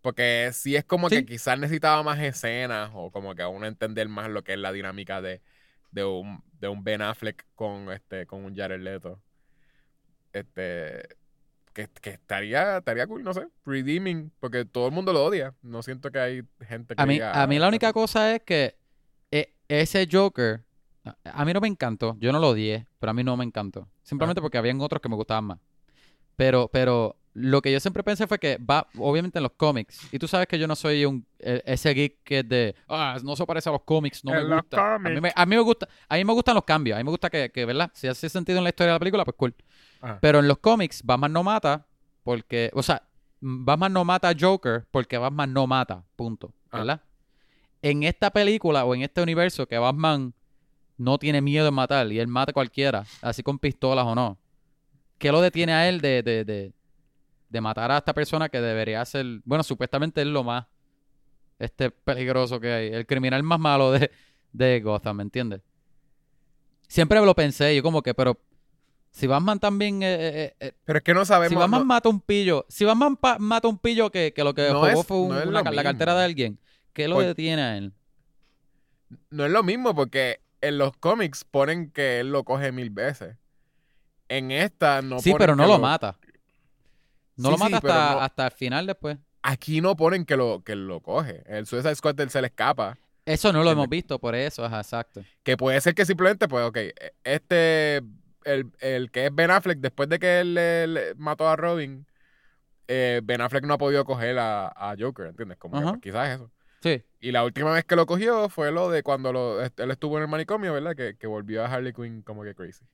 Porque 0.00 0.50
si 0.54 0.76
es 0.76 0.84
como 0.84 1.10
Sí. 1.10 1.16
que 1.16 1.26
quizás 1.26 1.58
necesitaba 1.58 2.02
más 2.02 2.18
escenas 2.20 2.90
o 2.94 3.10
como 3.10 3.34
que 3.34 3.42
a 3.42 3.48
uno 3.48 3.66
entender 3.66 4.08
más 4.08 4.30
lo 4.30 4.42
que 4.44 4.52
es 4.54 4.58
la 4.58 4.72
dinámica 4.72 5.20
de, 5.20 5.42
de, 5.94 6.04
un, 6.04 6.42
de 6.60 6.68
un 6.68 6.82
Ben 6.84 7.00
Affleck 7.02 7.46
con, 7.54 7.90
este, 7.92 8.26
con 8.26 8.44
un 8.44 8.54
Jared 8.54 8.80
Leto. 8.80 9.20
Este, 10.32 11.08
que, 11.72 11.88
que 12.00 12.10
estaría, 12.10 12.78
estaría 12.78 13.06
cool, 13.06 13.22
no 13.22 13.32
sé, 13.34 13.46
redeeming, 13.64 14.30
porque 14.40 14.64
todo 14.64 14.86
el 14.86 14.92
mundo 14.92 15.12
lo 15.12 15.24
odia. 15.24 15.54
No 15.62 15.82
siento 15.82 16.10
que 16.10 16.18
hay 16.18 16.42
gente 16.66 16.96
que 16.96 17.02
A 17.02 17.06
mí, 17.06 17.14
diga, 17.14 17.40
a 17.40 17.46
mí 17.46 17.58
la 17.58 17.66
"Ah, 17.66 17.68
única 17.68 17.92
cosa 17.92 18.34
es 18.34 18.42
que 18.42 18.76
eh, 19.30 19.54
ese 19.68 20.08
Joker, 20.10 20.62
a- 21.24 21.44
mí 21.44 21.52
no 21.52 21.60
me 21.60 21.68
encantó. 21.68 22.16
Yo 22.18 22.32
no 22.32 22.40
lo 22.40 22.50
odié, 22.50 22.86
pero 22.98 23.10
a 23.10 23.14
mí 23.14 23.22
no 23.22 23.36
me 23.36 23.44
encantó. 23.44 23.88
Simplemente 24.02 24.40
porque 24.40 24.58
habían 24.58 24.80
otros 24.80 25.00
que 25.00 25.08
me 25.08 25.16
gustaban 25.16 25.44
más. 25.44 25.58
Pero, 26.36 26.68
pero 26.72 27.16
lo 27.36 27.60
que 27.60 27.72
yo 27.72 27.80
siempre 27.80 28.02
pensé 28.04 28.26
fue 28.28 28.38
que 28.38 28.58
va, 28.58 28.86
obviamente 28.96 29.38
en 29.38 29.42
los 29.42 29.52
cómics, 29.52 30.08
y 30.12 30.18
tú 30.18 30.28
sabes 30.28 30.46
que 30.46 30.58
yo 30.58 30.66
no 30.68 30.76
soy 30.76 31.04
un 31.04 31.26
e- 31.40 31.62
ese 31.66 31.90
geek 31.92 32.22
que 32.22 32.38
es 32.38 32.48
de, 32.48 32.74
ah, 32.88 33.16
no 33.24 33.34
se 33.36 33.44
parece 33.44 33.68
a 33.68 33.72
los 33.72 33.82
cómics, 33.82 34.24
no 34.24 34.30
me 34.32 34.38
En 34.38 34.50
gusta. 34.50 34.94
A 34.94 34.98
mí 34.98 35.10
me, 35.10 35.14
cómics. 35.16 35.34
a 35.36 35.46
mí 35.46 35.56
me 35.56 35.62
gusta, 35.62 35.88
a 36.08 36.14
mí 36.16 36.24
me 36.24 36.32
gustan 36.32 36.54
los 36.54 36.64
cambios, 36.64 36.94
a 36.96 36.98
mí 36.98 37.04
me 37.04 37.10
gusta 37.10 37.28
que, 37.30 37.50
que, 37.50 37.64
¿verdad? 37.64 37.90
Si 37.94 38.06
hace 38.06 38.28
sentido 38.28 38.58
en 38.58 38.64
la 38.64 38.70
historia 38.70 38.92
de 38.92 38.94
la 38.96 38.98
película, 39.00 39.24
pues 39.24 39.36
cool. 39.36 39.54
Ajá. 40.00 40.18
Pero 40.20 40.38
en 40.38 40.46
los 40.48 40.58
cómics, 40.58 41.02
Batman 41.04 41.32
no 41.32 41.42
mata 41.42 41.86
porque, 42.22 42.70
o 42.72 42.82
sea, 42.82 43.02
Batman 43.40 43.92
no 43.92 44.04
mata 44.04 44.28
a 44.28 44.34
Joker 44.38 44.86
porque 44.90 45.18
Batman 45.18 45.52
no 45.52 45.66
mata, 45.66 46.04
punto, 46.16 46.52
Ah. 46.70 46.78
¿verdad? 46.78 47.00
En 47.82 48.02
esta 48.04 48.30
película 48.30 48.84
o 48.84 48.94
en 48.94 49.02
este 49.02 49.20
universo 49.20 49.66
que 49.66 49.76
Batman 49.76 50.32
no 50.96 51.18
tiene 51.18 51.40
miedo 51.42 51.66
en 51.68 51.74
matar 51.74 52.10
y 52.12 52.18
él 52.20 52.28
mata 52.28 52.50
a 52.50 52.54
cualquiera, 52.54 53.04
así 53.20 53.42
con 53.42 53.58
pistolas 53.58 54.06
o 54.06 54.14
no. 54.14 54.38
¿Qué 55.18 55.30
lo 55.32 55.40
detiene 55.40 55.72
a 55.72 55.88
él 55.88 56.00
de, 56.00 56.22
de, 56.22 56.44
de, 56.44 56.72
de 57.54 57.60
matar 57.60 57.92
a 57.92 57.98
esta 57.98 58.12
persona 58.12 58.48
que 58.48 58.60
debería 58.60 59.04
ser, 59.04 59.24
bueno, 59.44 59.62
supuestamente 59.62 60.20
es 60.22 60.26
lo 60.26 60.42
más 60.42 60.66
este 61.60 61.92
peligroso 61.92 62.58
que 62.58 62.72
hay, 62.72 62.88
el 62.88 63.06
criminal 63.06 63.44
más 63.44 63.60
malo 63.60 63.92
de, 63.92 64.10
de 64.52 64.80
Gotham, 64.80 65.18
¿me 65.18 65.22
entiendes? 65.22 65.60
Siempre 66.88 67.20
lo 67.24 67.32
pensé, 67.34 67.74
yo 67.76 67.82
como 67.84 68.02
que, 68.02 68.12
pero 68.12 68.40
si 69.12 69.28
Batman 69.28 69.60
también 69.60 70.02
eh, 70.02 70.16
eh, 70.18 70.56
eh, 70.58 70.72
Pero 70.84 70.98
es 70.98 71.04
que 71.04 71.14
no 71.14 71.24
sabemos. 71.24 71.50
si 71.50 71.54
Batman 71.54 71.82
no- 71.82 71.86
mata 71.86 72.08
un 72.08 72.20
pillo, 72.20 72.66
si 72.68 72.84
Batman 72.84 73.16
pa- 73.16 73.38
mata 73.38 73.68
un 73.68 73.78
pillo 73.78 74.10
que, 74.10 74.32
que 74.32 74.42
lo 74.42 74.52
que 74.52 74.66
No 74.68 74.72
robó 74.74 74.86
es- 75.00 75.06
fue 75.06 75.16
un- 75.16 75.28
no 75.28 75.40
es 75.40 75.46
una 75.46 75.62
la 75.70 75.82
cartera 75.84 76.16
de 76.16 76.24
alguien, 76.24 76.58
¿qué 76.92 77.06
lo 77.06 77.14
Por- 77.14 77.24
detiene 77.26 77.62
a 77.62 77.76
él? 77.76 77.92
no 79.30 79.46
es 79.46 79.52
lo 79.52 79.62
mismo 79.62 79.94
porque 79.94 80.40
en 80.60 80.76
los 80.78 80.96
cómics 80.96 81.44
ponen 81.44 81.92
que 81.92 82.18
él 82.18 82.32
lo 82.32 82.42
coge 82.42 82.72
mil 82.72 82.90
veces. 82.90 83.36
En 84.28 84.50
esta 84.50 85.02
no 85.02 85.20
sí, 85.20 85.32
pero 85.38 85.54
no 85.54 85.66
lo 85.68 85.78
mata. 85.78 86.16
No 87.36 87.48
Sí, 87.48 87.50
lo 87.52 87.58
mata 87.58 87.76
hasta, 87.76 88.14
no- 88.14 88.20
hasta 88.20 88.46
el 88.46 88.52
final 88.52 88.86
después. 88.86 89.18
Aquí 89.42 89.80
no 89.80 89.94
ponen 89.96 90.24
que 90.24 90.36
lo, 90.36 90.62
que 90.64 90.74
lo 90.74 91.00
coge. 91.00 91.42
El 91.46 91.66
Suicide 91.66 91.94
Squad 91.94 92.18
él 92.20 92.30
se 92.30 92.40
le 92.40 92.46
escapa. 92.48 92.96
Eso 93.26 93.52
no 93.52 93.62
lo 93.64 93.70
hemos 93.70 93.88
visto, 93.88 94.18
por 94.18 94.34
eso, 94.34 94.64
ajá, 94.64 94.78
exacto. 94.80 95.24
Que 95.42 95.56
puede 95.56 95.80
ser 95.80 95.94
que 95.94 96.04
simplemente, 96.06 96.46
pues, 96.48 96.64
ok, 96.66 96.78
este, 97.24 97.96
el, 98.44 98.70
el 98.80 99.10
que 99.10 99.26
es 99.26 99.34
Ben 99.34 99.50
Affleck, 99.50 99.78
después 99.78 100.08
de 100.08 100.18
que 100.18 100.40
él 100.40 100.54
le- 100.54 100.86
le 100.86 101.14
mató 101.16 101.48
a 101.48 101.56
Robin, 101.56 102.06
eh, 102.86 103.20
Ben 103.24 103.40
Affleck 103.40 103.64
no 103.64 103.74
ha 103.74 103.78
podido 103.78 104.04
coger 104.04 104.38
a, 104.38 104.68
a 104.68 104.94
Joker, 104.98 105.26
¿entiendes? 105.26 105.56
Como 105.58 105.78
que, 105.78 105.82
pues, 105.92 106.02
quizás 106.02 106.28
eso. 106.34 106.50
Sí, 106.82 107.02
Y 107.20 107.32
la 107.32 107.44
última 107.44 107.72
vez 107.72 107.86
que 107.86 107.96
lo 107.96 108.04
cogió 108.04 108.50
fue 108.50 108.70
lo 108.70 108.90
de 108.90 109.02
cuando 109.02 109.32
lo, 109.32 109.62
él 109.62 109.90
estuvo 109.90 110.18
en 110.18 110.24
el 110.24 110.28
manicomio, 110.28 110.74
¿verdad? 110.74 110.94
Que, 110.94 111.16
que 111.16 111.26
volvió 111.26 111.64
a 111.64 111.66
Harley 111.72 111.94
Quinn 111.94 112.20
como 112.20 112.44
que 112.44 112.54
crazy. 112.54 112.84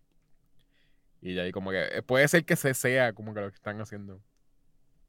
Y 1.23 1.37
ahí 1.41 1.51
como 1.51 1.71
que 1.73 1.83
eh, 1.99 2.03
puede 2.03 2.27
ser 2.29 2.45
que 2.45 2.55
se 2.55 2.73
sea 2.75 3.13
como 3.13 3.35
que 3.35 3.41
lo 3.41 3.51
que 3.51 3.57
están 3.57 3.81
haciendo. 3.81 4.21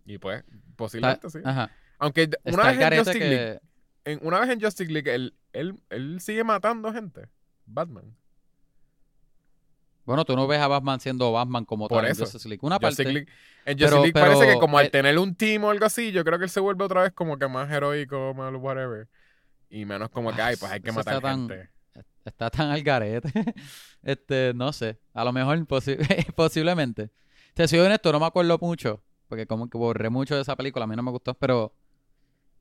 Y 0.06 0.18
pues, 0.18 0.40
está- 0.44 0.58
posiblemente 0.76 1.30
sí. 1.30 1.40
ajá. 1.44 1.72
Aunque 2.00 2.30
una 2.46 2.64
vez 2.72 2.80
en 2.82 2.98
Justice 2.98 3.20
League, 3.20 3.60
que... 4.04 4.12
en- 4.12 4.20
una 4.24 4.40
vez 4.40 4.50
en 4.50 4.62
Justice 4.62 4.92
League, 4.92 5.14
él, 5.14 5.36
él, 5.54 5.80
él 5.90 6.20
sigue 6.22 6.44
matando 6.44 6.92
gente. 6.92 7.28
Batman. 7.66 8.16
Bueno, 10.04 10.26
tú 10.26 10.36
no 10.36 10.48
ves 10.48 10.60
a 10.60 10.68
Batman 10.68 11.00
siendo 11.00 11.32
Batman 11.32 11.64
como 11.64 11.88
Por 11.88 12.00
tal 12.00 12.06
en 12.08 12.12
eso. 12.14 12.24
Justice 12.24 12.50
League. 12.50 12.60
Una 12.64 12.78
Justice 12.78 13.04
parte... 13.04 13.14
League- 13.14 13.28
en 13.66 13.74
Justice 13.78 13.86
Pero- 13.90 14.02
League 14.02 14.14
parece 14.14 14.48
que 14.54 14.60
como 14.60 14.78
al 14.80 14.88
eh, 14.88 14.90
tener 14.90 15.20
un 15.20 15.36
team 15.36 15.64
o 15.64 15.70
algo 15.70 15.86
así, 15.86 16.12
yo 16.12 16.24
creo 16.26 16.40
que 16.40 16.46
él 16.46 16.50
se 16.50 16.60
vuelve 16.60 16.84
otra 16.84 17.04
vez 17.04 17.12
como 17.14 17.38
que 17.38 17.48
más 17.48 17.70
heroico, 17.72 18.34
más 18.34 18.52
whatever. 18.56 19.08
Y 19.70 19.86
menos 19.86 20.10
como 20.10 20.34
que, 20.34 20.42
Ah, 20.42 20.48
ay, 20.48 20.56
pues 20.60 20.72
hay 20.72 20.82
que 20.82 20.90
eso 20.90 20.98
matar 21.00 21.16
está 21.16 21.28
tan- 21.30 21.48
gente. 21.50 21.70
Está 22.26 22.50
tan 22.50 22.70
al 22.72 22.82
garete. 22.84 23.32
este, 24.04 24.54
no 24.56 24.74
sé. 24.74 25.00
A 25.14 25.24
lo 25.24 25.32
mejor 25.32 25.58
posi- 25.68 25.98
posiblemente. 26.36 27.12
Te 27.54 27.68
soy 27.68 27.80
honesto, 27.80 28.12
no 28.12 28.20
me 28.20 28.26
acuerdo 28.26 28.58
mucho. 28.60 29.04
Porque 29.32 29.48
como 29.48 29.70
que 29.70 29.78
borré 29.78 30.10
mucho 30.10 30.36
de 30.36 30.42
esa 30.42 30.58
película. 30.58 30.84
A 30.84 30.88
mí 30.90 30.96
no 30.98 31.04
me 31.04 31.10
gustó, 31.12 31.34
pero. 31.34 31.74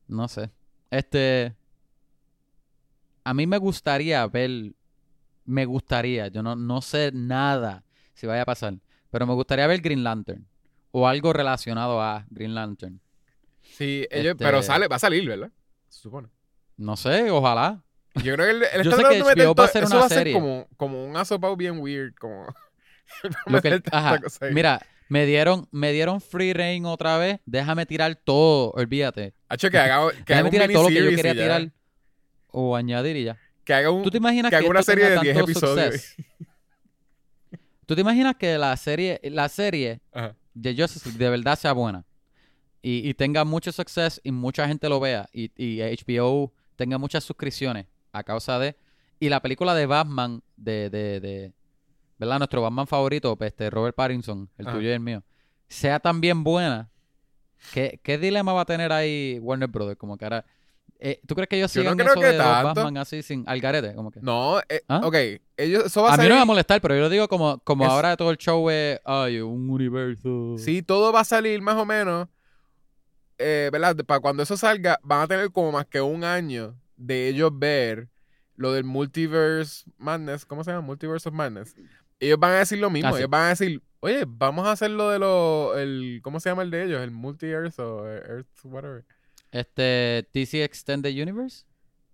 No 0.06 0.28
sé. 0.28 0.52
Este. 0.88 1.56
A 3.24 3.34
mí 3.34 3.44
me 3.48 3.58
gustaría 3.58 4.24
ver. 4.28 4.72
Me 5.44 5.64
gustaría. 5.64 6.28
Yo 6.28 6.44
no, 6.44 6.54
no 6.54 6.80
sé 6.80 7.10
nada 7.12 7.82
si 8.14 8.28
vaya 8.28 8.42
a 8.42 8.44
pasar. 8.44 8.74
Pero 9.10 9.26
me 9.26 9.34
gustaría 9.34 9.66
ver 9.66 9.80
Green 9.80 10.04
Lantern. 10.04 10.46
O 10.92 11.08
algo 11.08 11.32
relacionado 11.32 12.00
a 12.00 12.24
Green 12.30 12.54
Lantern. 12.54 13.00
Sí, 13.62 14.06
ellos, 14.08 14.32
Este- 14.34 14.44
pero 14.44 14.62
sale, 14.62 14.86
va 14.86 14.94
a 14.94 15.00
salir, 15.00 15.26
¿verdad? 15.28 15.50
Se 15.88 16.02
supone. 16.02 16.28
No 16.76 16.96
sé, 16.96 17.32
ojalá. 17.32 17.82
Yo 18.22 18.34
creo 18.36 18.46
que 18.46 18.50
él, 18.50 18.62
él 18.74 18.82
Yo 18.84 18.90
está 18.92 19.08
sé 19.10 19.16
que 19.18 19.22
HBO 19.24 19.54
va 19.56 19.64
a 19.64 19.66
hacer 19.66 19.84
una 19.86 19.96
va 19.96 20.04
a 20.04 20.08
ser 20.08 20.18
serie. 20.18 20.34
como, 20.34 20.68
como 20.76 21.04
un 21.04 21.16
asopado 21.16 21.56
bien 21.56 21.78
weird, 21.80 22.14
como... 22.14 22.46
Lo 23.46 23.60
que- 23.60 23.82
ajá, 23.90 24.20
mira, 24.52 24.80
me 25.10 25.26
dieron, 25.26 25.66
me 25.72 25.92
dieron 25.92 26.20
free 26.20 26.52
reign 26.52 26.86
otra 26.86 27.18
vez. 27.18 27.40
Déjame 27.44 27.84
tirar 27.84 28.14
todo, 28.14 28.70
olvídate. 28.70 29.34
Hacho, 29.48 29.68
que 29.68 29.76
haga, 29.76 30.08
que 30.24 30.32
haga 30.32 30.42
Déjame 30.42 30.44
un 30.44 30.50
tirar 30.50 30.72
todo 30.72 30.82
lo 30.84 30.88
que 30.88 31.04
yo 31.04 31.16
quería 31.16 31.32
tirar. 31.32 31.72
O 32.46 32.76
añadir 32.76 33.16
y 33.16 33.24
ya. 33.24 33.36
Que 33.64 33.74
haga, 33.74 33.90
un, 33.90 34.04
¿Tú 34.04 34.10
te 34.10 34.18
imaginas 34.18 34.50
que 34.50 34.56
que, 34.56 34.56
haga 34.58 34.70
una 34.70 34.84
serie 34.84 35.10
de 35.10 35.18
10 35.18 35.36
tanto 35.36 35.50
episodios. 35.50 36.14
¿Tú 37.86 37.96
te 37.96 38.00
imaginas 38.00 38.36
que 38.36 38.56
la 38.56 38.76
serie, 38.76 39.20
la 39.24 39.48
serie 39.48 40.00
Ajá. 40.12 40.36
de 40.54 40.76
Justice 40.76 41.08
League 41.08 41.18
de 41.18 41.28
verdad 41.28 41.58
sea 41.58 41.72
buena? 41.72 42.04
Y, 42.80 43.08
y 43.08 43.14
tenga 43.14 43.44
mucho 43.44 43.72
success 43.72 44.20
y 44.22 44.30
mucha 44.30 44.68
gente 44.68 44.88
lo 44.88 45.00
vea. 45.00 45.28
Y, 45.32 45.50
y 45.56 45.80
HBO 45.80 46.52
tenga 46.76 46.98
muchas 46.98 47.24
suscripciones 47.24 47.86
a 48.12 48.22
causa 48.22 48.60
de... 48.60 48.76
Y 49.18 49.28
la 49.28 49.42
película 49.42 49.74
de 49.74 49.86
Batman, 49.86 50.40
de, 50.56 50.88
de, 50.88 51.18
de 51.18 51.52
¿verdad? 52.20 52.38
Nuestro 52.38 52.62
Batman 52.62 52.86
favorito, 52.86 53.34
pues, 53.36 53.48
este 53.52 53.68
Robert 53.70 53.96
Pattinson, 53.96 54.48
el 54.58 54.66
Ajá. 54.68 54.76
tuyo 54.76 54.88
y 54.88 54.92
el 54.92 55.00
mío, 55.00 55.24
sea 55.68 55.98
tan 55.98 56.20
bien 56.20 56.44
buena. 56.44 56.88
¿Qué, 57.72 57.98
¿Qué 58.02 58.16
dilema 58.18 58.52
va 58.52 58.60
a 58.62 58.64
tener 58.64 58.92
ahí 58.92 59.38
Warner 59.42 59.68
Brothers? 59.68 59.98
Como 59.98 60.16
que 60.16 60.24
ahora 60.24 60.44
Eh, 61.02 61.18
¿Tú 61.26 61.34
crees 61.34 61.48
que 61.48 61.56
ellos 61.56 61.74
no 61.76 61.96
creo 61.96 62.12
eso 62.12 62.20
de. 62.20 62.36
Batman 62.36 62.98
así 62.98 63.22
sin 63.22 63.42
al 63.48 63.58
garete? 63.60 63.94
Como 63.94 64.10
que? 64.10 64.20
No, 64.20 64.60
eh, 64.68 64.82
¿Ah? 64.86 65.00
ok. 65.02 65.14
Ellos, 65.56 65.86
eso 65.86 66.02
va 66.02 66.10
a, 66.10 66.14
A 66.14 66.16
mí 66.18 66.24
no 66.24 66.28
me 66.30 66.34
va 66.36 66.42
a 66.42 66.44
molestar, 66.44 66.78
pero 66.82 66.94
yo 66.94 67.00
lo 67.00 67.08
digo 67.08 67.26
como, 67.26 67.58
como 67.60 67.84
Es- 67.84 67.90
ahora 67.90 68.16
todo 68.18 68.30
el 68.30 68.36
show 68.36 68.68
es, 68.68 69.00
ay, 69.06 69.40
un 69.40 69.70
universo. 69.70 70.56
Sí, 70.58 70.82
todo 70.82 71.10
va 71.10 71.20
a 71.20 71.24
salir 71.24 71.62
más 71.62 71.76
o 71.76 71.86
menos. 71.86 72.28
eh, 73.38 73.70
¿Verdad? 73.72 73.96
Para 74.04 74.20
cuando 74.20 74.42
eso 74.42 74.56
salga, 74.56 74.98
van 75.02 75.22
a 75.22 75.26
tener 75.26 75.50
como 75.50 75.72
más 75.72 75.86
que 75.86 76.00
un 76.00 76.24
año 76.24 76.76
de 76.96 77.28
ellos 77.28 77.50
ver 77.54 78.08
lo 78.56 78.72
del 78.72 78.84
Multiverse 78.84 79.84
Madness. 79.96 80.44
¿Cómo 80.44 80.62
se 80.64 80.70
llama? 80.70 80.82
Multiverse 80.86 81.28
of 81.28 81.34
Madness. 81.34 81.74
Ellos 82.20 82.38
van 82.38 82.52
a 82.52 82.58
decir 82.58 82.78
lo 82.78 82.90
mismo. 82.90 83.16
Ellos 83.16 83.30
van 83.30 83.46
a 83.46 83.48
decir, 83.48 83.82
oye, 84.00 84.24
vamos 84.26 84.66
a 84.66 84.72
hacer 84.72 84.90
lo 84.90 85.10
de 85.10 85.18
lo. 85.18 85.76
El, 85.78 86.20
¿Cómo 86.22 86.38
se 86.38 86.50
llama 86.50 86.62
el 86.62 86.70
de 86.70 86.84
ellos? 86.84 87.02
El 87.02 87.10
Multi-Earth 87.10 87.78
o 87.80 88.06
Earth, 88.06 88.46
whatever. 88.64 89.04
Este, 89.50 90.28
DC 90.32 90.62
Extended 90.62 91.10
Universe. 91.10 91.64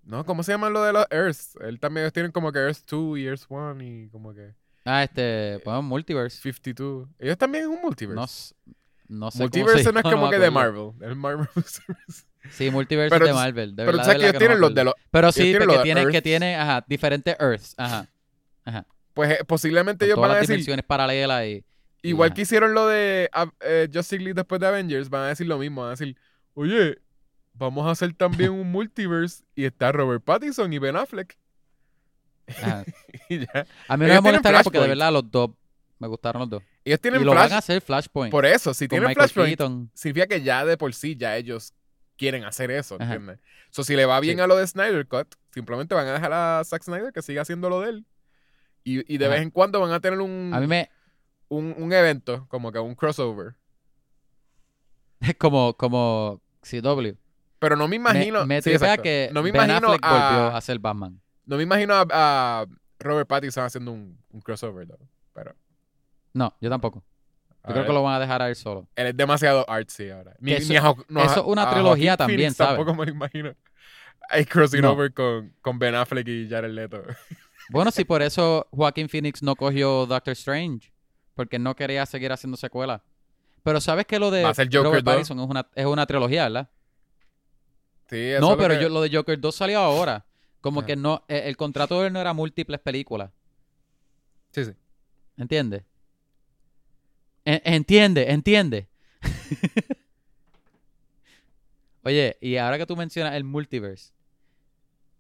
No, 0.03 0.25
¿cómo 0.25 0.43
se 0.43 0.53
llama 0.53 0.71
lo 0.71 0.83
de 0.83 0.93
los 0.93 1.07
Earths? 1.11 1.57
Él 1.61 1.81
también 1.81 2.05
ellos 2.05 2.13
tienen 2.13 2.31
como 2.33 2.53
que 2.53 2.61
Earth 2.61 2.79
2 2.89 3.19
y 3.19 3.27
Earth 3.27 3.43
1 3.49 3.83
y 3.83 4.09
como 4.09 4.33
que 4.33 4.55
Ah, 4.89 5.03
este, 5.03 5.61
pues 5.65 5.83
Multiverse. 5.83 6.41
52. 6.41 7.09
Ellos 7.19 7.37
también 7.37 7.65
es 7.65 7.69
un 7.69 7.83
multiverse. 7.83 8.55
No, 9.09 9.31
sé 9.31 9.39
cómo 9.39 9.45
multiverse 9.45 9.83
se 9.83 9.93
no 9.93 9.99
es 9.99 10.05
como 10.05 10.31
que 10.31 10.39
de. 10.39 10.51
Marvel. 10.51 10.93
El 11.01 11.17
Marvel 11.17 11.49
Multiverse. 11.55 12.25
Sí, 12.53 12.71
Multiverse 12.71 13.11
Pero 13.11 13.25
es 13.25 13.31
de 13.31 13.35
Marvel. 13.35 13.75
De 13.75 13.85
Pero 13.85 13.99
tú 13.99 14.05
sabes 14.05 14.21
que 14.21 14.29
ellos 14.29 14.39
tienen 14.39 14.61
los 14.61 14.73
de 14.73 14.85
los. 14.85 14.95
Pero 15.11 15.33
sí, 15.33 15.43
tienen 15.43 15.63
porque 15.63 15.77
de 15.79 15.83
tienen, 15.83 16.05
que 16.05 16.17
Earths. 16.17 16.23
tiene, 16.23 16.57
ajá, 16.57 16.85
diferentes 16.87 17.37
Earths. 17.41 17.75
Ajá. 17.77 18.09
Ajá. 18.65 18.87
Pues 19.17 19.31
eh, 19.31 19.45
posiblemente 19.47 20.05
Con 20.05 20.07
ellos 20.09 20.17
todas 20.17 20.29
van 20.29 20.37
a 20.37 20.41
las 20.41 20.43
decir. 20.43 20.57
dimensiones 20.57 20.85
paralelas 20.85 21.45
y... 21.47 21.65
y 22.03 22.09
Igual 22.11 22.35
que 22.35 22.43
hicieron 22.43 22.75
lo 22.75 22.87
de 22.87 23.31
ah, 23.33 23.51
eh, 23.61 23.89
Justice 23.93 24.19
League 24.19 24.35
después 24.35 24.61
de 24.61 24.67
Avengers, 24.67 25.09
van 25.09 25.23
a 25.23 25.29
decir 25.29 25.47
lo 25.47 25.57
mismo. 25.59 25.81
Van 25.81 25.89
a 25.89 25.91
decir, 25.93 26.17
oye, 26.53 26.99
vamos 27.55 27.87
a 27.87 27.93
hacer 27.93 28.13
también 28.13 28.51
un 28.51 28.71
multiverse 28.71 29.43
y 29.55 29.65
está 29.65 29.91
Robert 29.91 30.23
Pattinson 30.23 30.71
y 30.71 30.79
Ben 30.79 30.97
Affleck. 30.97 31.35
y 33.29 33.39
ya. 33.41 33.67
A 33.89 33.97
mí 33.97 34.05
no 34.07 34.13
Ellos 34.13 34.23
me 34.23 34.29
molestaría 34.29 34.63
porque 34.63 34.79
de 34.81 34.89
verdad 34.89 35.13
los 35.13 35.31
dos 35.31 35.51
me 35.99 36.09
gustaron 36.09 36.41
los 36.41 36.51
dos. 36.51 36.63
Ellos 36.85 36.99
Y 36.99 37.03
tienen 37.03 37.25
lo 37.25 37.33
Flash. 37.33 37.45
van 37.45 37.53
a 37.55 37.59
hacer 37.59 37.81
Flashpoint. 37.81 38.31
Por 38.31 38.45
eso, 38.47 38.75
si 38.75 38.87
tienen 38.87 39.09
Michael 39.09 39.29
Flashpoint, 39.31 39.59
Keaton. 39.59 39.91
significa 39.95 40.27
que 40.27 40.43
ya 40.43 40.65
de 40.65 40.77
por 40.77 40.93
sí 40.95 41.17
ya 41.17 41.37
ellos 41.37 41.73
quieren 42.19 42.45
hacer 42.45 42.71
eso. 42.71 42.99
¿entiendes? 43.01 43.39
So, 43.71 43.83
si 43.83 43.97
le 43.97 44.05
va 44.05 44.21
bien 44.21 44.37
Sí. 44.37 44.43
a 44.43 44.47
lo 44.47 44.57
de 44.57 44.67
Snyder 44.67 45.07
Cut, 45.09 45.35
simplemente 45.53 45.95
van 45.95 46.07
a 46.07 46.13
dejar 46.13 46.33
a 46.33 46.63
Zack 46.65 46.83
Snyder 46.83 47.13
que 47.13 47.23
siga 47.23 47.43
haciendo 47.43 47.69
lo 47.71 47.81
de 47.81 47.89
él. 47.91 48.05
Y, 48.87 49.13
y 49.13 49.19
de 49.19 49.25
Ajá. 49.27 49.35
vez 49.35 49.43
en 49.43 49.51
cuando 49.51 49.81
van 49.81 49.91
a 49.91 49.99
tener 49.99 50.21
un, 50.21 50.53
A 50.55 50.61
mí 50.61 50.69
me... 50.69 50.89
un, 51.49 51.75
un 51.77 51.93
evento, 51.93 52.47
como 52.49 52.71
que 52.71 52.79
un 52.79 52.95
crossover. 52.95 53.57
Es 55.21 55.35
como, 55.39 55.75
como 55.75 56.41
CW. 56.63 57.17
Pero 57.59 57.75
no 57.75 57.89
me 57.89 57.97
imagino. 57.97 58.41
me, 58.41 58.47
me 58.57 58.63
sí, 58.63 58.71
tripea 58.71 58.89
exacto. 58.95 59.03
que 59.03 59.31
no 59.33 59.43
me 59.43 59.51
Ben 59.51 59.65
imagino 59.65 59.89
Affleck 59.89 60.03
volvió 60.03 60.57
a, 60.57 60.61
ser 60.61 60.79
Batman. 60.79 61.21
No 61.47 61.57
me 61.57 61.65
imagino 61.65 61.95
a, 61.95 62.07
a 62.11 62.67
Robert 63.01 63.27
Pattinson 63.29 63.65
haciendo 63.65 63.91
un, 63.93 64.19
un 64.31 64.41
crossover, 64.41 64.87
though. 64.87 65.01
Pero. 65.33 65.55
No, 66.33 66.55
yo 66.61 66.71
tampoco. 66.71 67.03
a 67.65 67.69
Yo 67.69 67.73
creo 67.73 67.77
ver, 67.79 67.87
que 67.87 67.93
lo 67.93 68.03
van 68.05 68.15
a 68.15 68.21
dejar 68.21 68.41
a 68.43 68.49
él 68.51 68.55
solo. 68.57 68.87
Él 68.95 69.09
es 69.09 69.17
demasiado 69.17 69.69
artsy 69.69 70.11
ahora. 70.11 70.37
Ni, 70.39 70.53
eso- 70.53 70.69
ni 70.71 70.77
a 70.77 70.83
Jo- 70.83 71.05
no, 71.09 71.21
eso 71.23 71.41
a- 71.41 71.43
es 71.43 71.47
una 71.47 71.69
trilogía 71.71 72.17
también, 72.17 72.55
¿sabes? 72.55 72.77
Tampoco 72.77 72.95
me 72.97 73.07
lo 73.07 73.11
imagino. 73.13 73.53
Hay 74.29 74.45
crossing 74.45 74.83
No. 74.83 74.93
over 74.93 75.13
con, 75.13 75.53
con 75.63 75.79
Ben 75.79 75.95
Affleck 75.97 76.29
y 76.29 76.49
Jared 76.49 76.71
Leto. 76.71 77.03
Bueno, 77.71 77.91
sí, 77.91 78.05
por 78.05 78.23
eso 78.23 78.67
Joaquín 78.71 79.09
Phoenix 79.09 79.43
no 79.43 79.57
cogió 79.57 80.07
Doctor 80.07 80.33
Strange. 80.33 80.93
Porque 81.35 81.59
no 81.59 81.77
quería 81.77 82.07
seguir 82.07 82.33
haciendo 82.33 82.57
secuelas. 82.57 83.03
Pero 83.63 83.81
sabes 83.81 84.07
que 84.07 84.19
lo 84.19 84.31
de 84.31 84.43
Robert 84.43 84.71
2. 84.73 85.03
Pattinson 85.05 85.41
es 85.41 85.47
una, 85.49 85.69
es 85.75 85.85
una 85.87 86.07
trilogía, 86.07 86.45
¿verdad? 86.45 86.71
Sí, 88.09 88.17
eso 88.17 88.35
es 88.37 88.41
No, 88.41 88.51
lo 88.53 88.57
pero 88.57 88.75
que- 88.75 88.83
yo, 88.83 88.89
lo 88.89 89.01
de 89.03 89.15
Joker 89.15 89.39
2 89.41 89.55
salió 89.55 89.79
ahora. 89.81 90.25
Como 90.61 90.81
Ajá. 90.81 90.87
que 90.87 90.97
no, 90.97 91.25
eh, 91.29 91.43
el 91.47 91.57
contrato 91.57 92.01
de 92.01 92.07
él 92.07 92.13
no 92.13 92.21
era 92.21 92.33
múltiples 92.33 92.81
películas. 92.81 93.31
Sí, 94.53 94.65
sí. 94.65 94.73
¿Entiendes? 95.37 95.83
En- 97.45 97.61
entiende, 97.65 98.31
entiende. 98.33 98.89
Oye, 102.05 102.37
y 102.41 102.57
ahora 102.57 102.79
que 102.79 102.87
tú 102.87 102.97
mencionas 102.97 103.35
el 103.35 103.45
multiverse, 103.45 104.13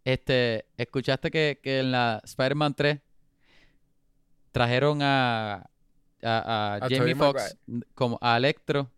este, 0.06 0.66
¿escuchaste 0.76 1.30
que, 1.30 1.58
que 1.62 1.80
en 1.80 1.90
la 1.92 2.20
Spider-Man 2.24 2.74
3 2.74 3.00
trajeron 4.52 5.02
a, 5.02 5.54
a, 5.54 5.64
a 6.22 6.74
A 6.76 6.88
Jamie 6.88 7.14
Foxx 7.14 7.56
como 7.94 8.18
a 8.22 8.36
Electro? 8.36 8.90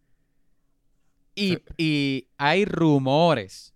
Y, 1.34 1.54
Sí. 1.54 1.62
y 1.76 2.28
hay 2.36 2.64
rumores. 2.64 3.72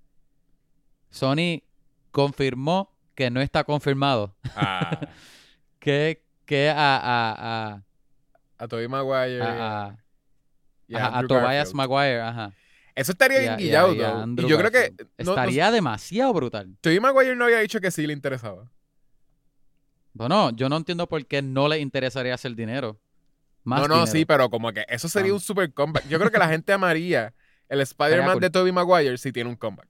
Sony 1.10 1.62
confirmó 2.10 2.92
que 3.14 3.30
no 3.30 3.40
está 3.40 3.64
confirmado. 3.64 4.34
Ah, 4.56 4.98
Que, 5.78 6.22
que 6.46 6.68
a, 6.70 6.76
a, 6.76 7.72
a, 7.72 7.82
a 8.58 8.68
Tobey 8.68 8.86
Maguire. 8.88 9.42
a- 9.42 9.86
a- 9.88 9.98
y 10.86 10.94
a 10.94 10.98
Ajá, 10.98 11.06
a 11.06 11.18
Andrew 11.20 11.40
Tobias. 11.40 11.74
Maguire, 11.74 12.20
ajá. 12.20 12.52
Eso 12.94 13.12
estaría 13.12 13.38
bien 13.38 13.50
a- 13.52 13.60
y 13.60 13.74
a- 13.74 13.86
guillado, 13.86 14.26
y. 14.36 14.44
Y 14.44 14.48
yo 14.48 14.58
creo 14.58 14.70
que. 14.70 14.94
No- 15.18 15.30
Estaría 15.32 15.70
demasiado 15.70 16.32
brutal. 16.32 16.76
Tobey 16.80 17.00
Maguire 17.00 17.34
no 17.36 17.44
había 17.46 17.58
dicho 17.60 17.80
que 17.80 17.90
sí 17.90 18.06
le 18.06 18.12
interesaba. 18.12 18.70
Bueno, 20.14 20.50
yo 20.50 20.68
no 20.68 20.76
entiendo 20.76 21.08
por 21.08 21.24
qué 21.26 21.40
no 21.42 21.68
le 21.68 21.78
interesaría 21.78 22.34
hacer 22.34 22.54
dinero. 22.54 23.00
Más 23.64 23.80
no, 23.80 23.88
no, 23.88 23.94
dinero. 23.94 24.12
sí, 24.12 24.24
pero 24.24 24.50
como 24.50 24.72
que 24.72 24.84
eso 24.88 25.08
sería 25.08 25.30
Ah. 25.30 25.34
un 25.34 25.40
super 25.40 25.72
comeback. 25.72 26.06
Yo 26.08 26.18
creo 26.18 26.30
que 26.30 26.38
la 26.38 26.48
gente 26.48 26.72
amaría 26.72 27.32
el 27.68 27.80
Spider-Man 28.36 28.38
de 28.40 28.50
Tobey 28.50 28.72
Maguire 28.72 29.16
si 29.16 29.32
tiene 29.32 29.48
un 29.48 29.56
comeback. 29.56 29.88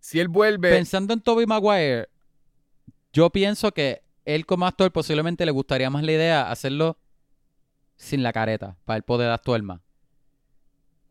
Si 0.00 0.20
él 0.20 0.28
vuelve. 0.28 0.70
Pensando 0.70 1.14
en 1.14 1.20
Tobey 1.20 1.46
Maguire, 1.46 2.08
yo 3.12 3.30
pienso 3.30 3.72
que 3.72 4.02
él 4.24 4.44
como 4.46 4.66
actor 4.66 4.90
posiblemente 4.92 5.46
le 5.46 5.52
gustaría 5.52 5.88
más 5.90 6.02
la 6.02 6.12
idea 6.12 6.50
hacerlo 6.50 6.98
sin 7.96 8.22
la 8.22 8.32
careta, 8.32 8.76
para 8.84 8.96
él 8.96 9.02
poder 9.04 9.30
actuar 9.30 9.62
más. 9.62 9.80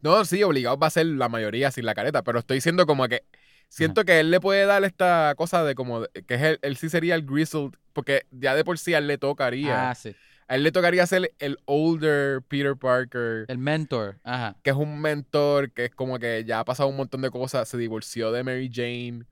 No, 0.01 0.23
sí, 0.25 0.41
obligado 0.43 0.77
va 0.77 0.87
a 0.87 0.91
ser 0.91 1.05
la 1.05 1.29
mayoría 1.29 1.71
sin 1.71 1.85
la 1.85 1.93
careta, 1.93 2.23
pero 2.23 2.39
estoy 2.39 2.57
diciendo 2.57 2.85
como 2.85 3.07
que 3.07 3.23
siento 3.69 4.03
que 4.05 4.19
él 4.19 4.31
le 4.31 4.39
puede 4.39 4.65
dar 4.65 4.83
esta 4.83 5.33
cosa 5.37 5.63
de 5.63 5.75
como 5.75 6.03
que 6.27 6.35
es 6.35 6.41
el, 6.41 6.59
él 6.61 6.75
sí 6.77 6.89
sería 6.89 7.15
el 7.15 7.25
grizzled, 7.25 7.71
porque 7.93 8.25
ya 8.31 8.55
de 8.55 8.63
por 8.63 8.77
sí 8.79 8.93
a 8.93 8.97
él 8.97 9.07
le 9.07 9.17
tocaría, 9.17 9.89
Ah, 9.91 9.95
sí. 9.95 10.15
a 10.47 10.55
él 10.55 10.63
le 10.63 10.71
tocaría 10.71 11.05
ser 11.07 11.31
el 11.39 11.57
older 11.65 12.41
Peter 12.41 12.75
Parker, 12.75 13.45
El 13.47 13.57
mentor, 13.59 14.17
ajá. 14.23 14.55
que 14.63 14.71
es 14.71 14.75
un 14.75 14.99
mentor, 14.99 15.71
que 15.71 15.85
es 15.85 15.91
como 15.95 16.19
que 16.19 16.43
ya 16.45 16.59
ha 16.59 16.65
pasado 16.65 16.89
un 16.89 16.97
montón 16.97 17.21
de 17.21 17.29
cosas, 17.31 17.67
se 17.69 17.77
divorció 17.77 18.31
de 18.31 18.43
Mary 18.43 18.69
Jane, 18.73 19.23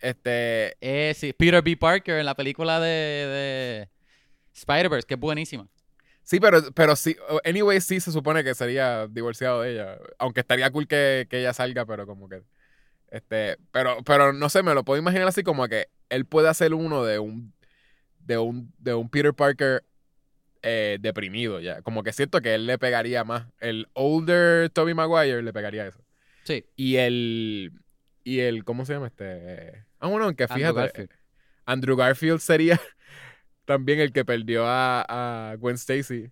este, 0.00 0.76
Eh, 0.80 1.14
sí, 1.16 1.32
Peter 1.32 1.62
B. 1.62 1.76
Parker 1.76 2.18
en 2.18 2.26
la 2.26 2.34
película 2.34 2.78
de, 2.78 2.88
de 2.88 3.88
Spider-Verse, 4.52 5.06
que 5.06 5.14
es 5.14 5.20
buenísima. 5.20 5.66
Sí, 6.24 6.40
pero, 6.40 6.72
pero 6.72 6.96
sí, 6.96 7.16
anyway 7.44 7.80
sí 7.80 8.00
se 8.00 8.10
supone 8.12 8.42
que 8.42 8.54
sería 8.54 9.06
divorciado 9.06 9.62
de 9.62 9.72
ella, 9.72 9.98
aunque 10.18 10.40
estaría 10.40 10.70
cool 10.70 10.88
que, 10.88 11.26
que 11.30 11.38
ella 11.40 11.52
salga, 11.52 11.86
pero 11.86 12.06
como 12.06 12.28
que, 12.28 12.42
este, 13.10 13.58
pero, 13.70 14.02
pero 14.04 14.32
no 14.32 14.48
sé, 14.48 14.62
me 14.62 14.74
lo 14.74 14.84
puedo 14.84 15.00
imaginar 15.00 15.28
así 15.28 15.42
como 15.42 15.68
que 15.68 15.88
él 16.08 16.26
puede 16.26 16.48
hacer 16.48 16.74
uno 16.74 17.04
de 17.04 17.18
un, 17.18 17.54
de 18.18 18.38
un, 18.38 18.72
de 18.78 18.94
un 18.94 19.08
Peter 19.08 19.32
Parker 19.32 19.84
eh, 20.62 20.98
deprimido 21.00 21.60
ya, 21.60 21.82
como 21.82 22.02
que 22.02 22.12
siento 22.12 22.40
que 22.40 22.54
él 22.54 22.66
le 22.66 22.78
pegaría 22.78 23.22
más, 23.22 23.46
el 23.60 23.88
older 23.92 24.70
Tobey 24.70 24.94
Maguire 24.94 25.42
le 25.42 25.52
pegaría 25.52 25.86
eso, 25.86 26.00
Sí, 26.44 26.64
y 26.76 26.96
el, 26.96 27.72
y 28.22 28.40
el, 28.40 28.64
¿cómo 28.64 28.84
se 28.84 28.92
llama 28.94 29.06
este? 29.06 29.84
Ah, 29.98 30.08
bueno, 30.08 30.26
aunque 30.26 30.44
Andrew 30.44 30.58
fíjate, 30.58 30.80
Garfield. 30.80 31.10
Andrew 31.66 31.96
Garfield 31.96 32.40
sería 32.40 32.80
también 33.64 34.00
el 34.00 34.12
que 34.12 34.24
perdió 34.24 34.66
a, 34.66 35.50
a 35.50 35.56
Gwen 35.56 35.74
Stacy. 35.76 36.30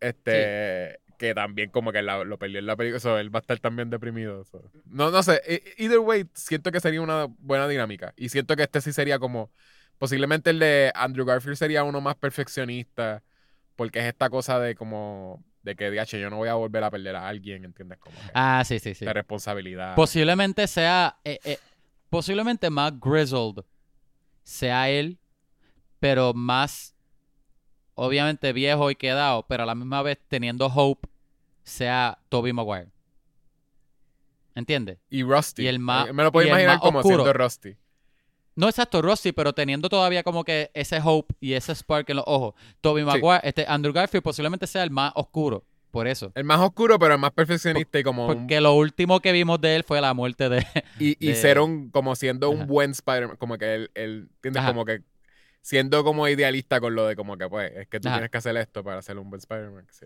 Este, 0.00 0.98
que 1.18 1.34
también 1.34 1.70
como 1.70 1.92
que 1.92 2.02
la- 2.02 2.24
lo 2.24 2.38
perdió 2.38 2.58
en 2.58 2.66
la 2.66 2.76
película. 2.76 3.00
So, 3.00 3.18
él 3.18 3.34
va 3.34 3.38
a 3.38 3.42
estar 3.42 3.58
también 3.58 3.90
deprimido. 3.90 4.44
so. 4.44 4.62
No, 4.86 5.10
no 5.10 5.22
sé. 5.22 5.40
e- 5.46 5.62
Either 5.78 5.98
way, 6.00 6.26
siento 6.34 6.70
que 6.72 6.80
sería 6.80 7.00
una 7.00 7.26
buena 7.38 7.68
dinámica. 7.68 8.12
Y 8.16 8.28
siento 8.28 8.56
que 8.56 8.62
este 8.64 8.80
sí 8.80 8.92
sería 8.92 9.18
como. 9.18 9.50
Posiblemente 9.98 10.50
el 10.50 10.58
de 10.58 10.90
Andrew 10.94 11.24
Garfield 11.24 11.56
sería 11.56 11.84
uno 11.84 12.00
más 12.00 12.16
perfeccionista. 12.16 13.22
Porque 13.76 14.00
es 14.00 14.06
esta 14.06 14.28
cosa 14.30 14.58
de 14.60 14.74
como. 14.74 15.42
De 15.62 15.74
que, 15.76 15.90
DH, 15.90 16.18
yo 16.20 16.28
no 16.28 16.36
voy 16.36 16.48
a 16.50 16.54
volver 16.54 16.84
a 16.84 16.90
perder 16.90 17.16
a 17.16 17.26
alguien, 17.26 17.64
¿entiendes? 17.64 17.96
Como 17.98 18.14
Ah, 18.34 18.62
sí, 18.66 18.78
sí, 18.78 18.94
sí. 18.94 19.06
de 19.06 19.12
responsabilidad. 19.14 19.94
Posiblemente 19.94 20.66
sea, 20.66 21.16
eh, 21.24 21.38
eh, 21.42 21.58
posiblemente 22.10 22.68
más 22.68 22.92
grizzled 23.00 23.64
sea 24.42 24.90
él, 24.90 25.18
pero 26.04 26.34
más, 26.34 26.94
obviamente 27.94 28.52
viejo 28.52 28.90
y 28.90 28.94
quedado, 28.94 29.46
pero 29.48 29.62
a 29.62 29.66
la 29.66 29.74
misma 29.74 30.02
vez 30.02 30.18
teniendo 30.28 30.66
hope, 30.66 31.08
sea 31.62 32.18
Toby 32.28 32.52
Maguire. 32.52 32.88
¿Entiendes? 34.54 34.98
y 35.08 35.22
Rusty. 35.22 35.62
y 35.62 35.66
el 35.66 35.78
más- 35.78 36.08
Eh, 36.08 36.12
Me 36.12 36.22
lo 36.22 36.30
puedo 36.30 36.46
imaginar 36.46 36.78
como 36.78 36.98
oscuro. 36.98 37.24
siendo 37.24 37.32
Rusty. 37.32 37.76
No 38.54 38.68
exacto, 38.68 39.00
Rusty, 39.00 39.32
pero 39.32 39.54
teniendo 39.54 39.88
todavía 39.88 40.22
como 40.22 40.44
que 40.44 40.70
ese 40.74 41.00
hope 41.02 41.34
y 41.40 41.54
ese 41.54 41.74
spark 41.74 42.10
en 42.10 42.16
los 42.16 42.24
ojos. 42.28 42.54
Toby 42.82 43.02
Maguire, 43.02 43.40
este 43.42 43.64
Andrew 43.66 43.94
Garfield 43.94 44.22
posiblemente 44.22 44.66
sea 44.66 44.82
el 44.84 44.90
más 44.90 45.10
oscuro. 45.14 45.64
por 45.90 46.06
eso. 46.08 46.32
El 46.34 46.42
más 46.44 46.58
oscuro, 46.60 46.98
pero 46.98 47.14
el 47.14 47.20
más 47.20 47.30
perfeccionista 47.30 47.98
y 48.00 48.02
como 48.02 48.26
un- 48.26 48.34
Porque 48.34 48.60
lo 48.60 48.74
último 48.74 49.20
que 49.20 49.30
vimos 49.32 49.58
de 49.60 49.76
él 49.76 49.84
fue 49.84 50.00
la 50.02 50.12
muerte 50.12 50.48
de... 50.50 50.66
y, 50.98 51.16
y 51.24 51.28
de- 51.28 51.34
ser 51.36 51.60
un 51.60 51.88
como 51.90 52.14
siendo 52.16 52.50
un 52.50 52.66
buen 52.66 52.90
Spider-Man, 52.90 53.36
como 53.38 53.56
que 53.56 53.74
él, 53.74 53.90
él 53.94 54.28
¿entiendes? 54.34 54.60
Ajá. 54.62 54.72
Como 54.72 54.84
que 54.84 55.02
siendo 55.64 56.04
como 56.04 56.28
idealista 56.28 56.78
con 56.78 56.94
lo 56.94 57.06
de 57.06 57.16
como 57.16 57.38
que 57.38 57.48
pues 57.48 57.72
es 57.74 57.88
que 57.88 57.98
tú 57.98 58.08
Ajá. 58.08 58.18
tienes 58.18 58.30
que 58.30 58.36
hacer 58.36 58.54
esto 58.58 58.84
para 58.84 59.00
ser 59.00 59.16
un 59.18 59.30
buen 59.30 59.38
Spider-Man. 59.38 59.86
sí. 59.90 60.04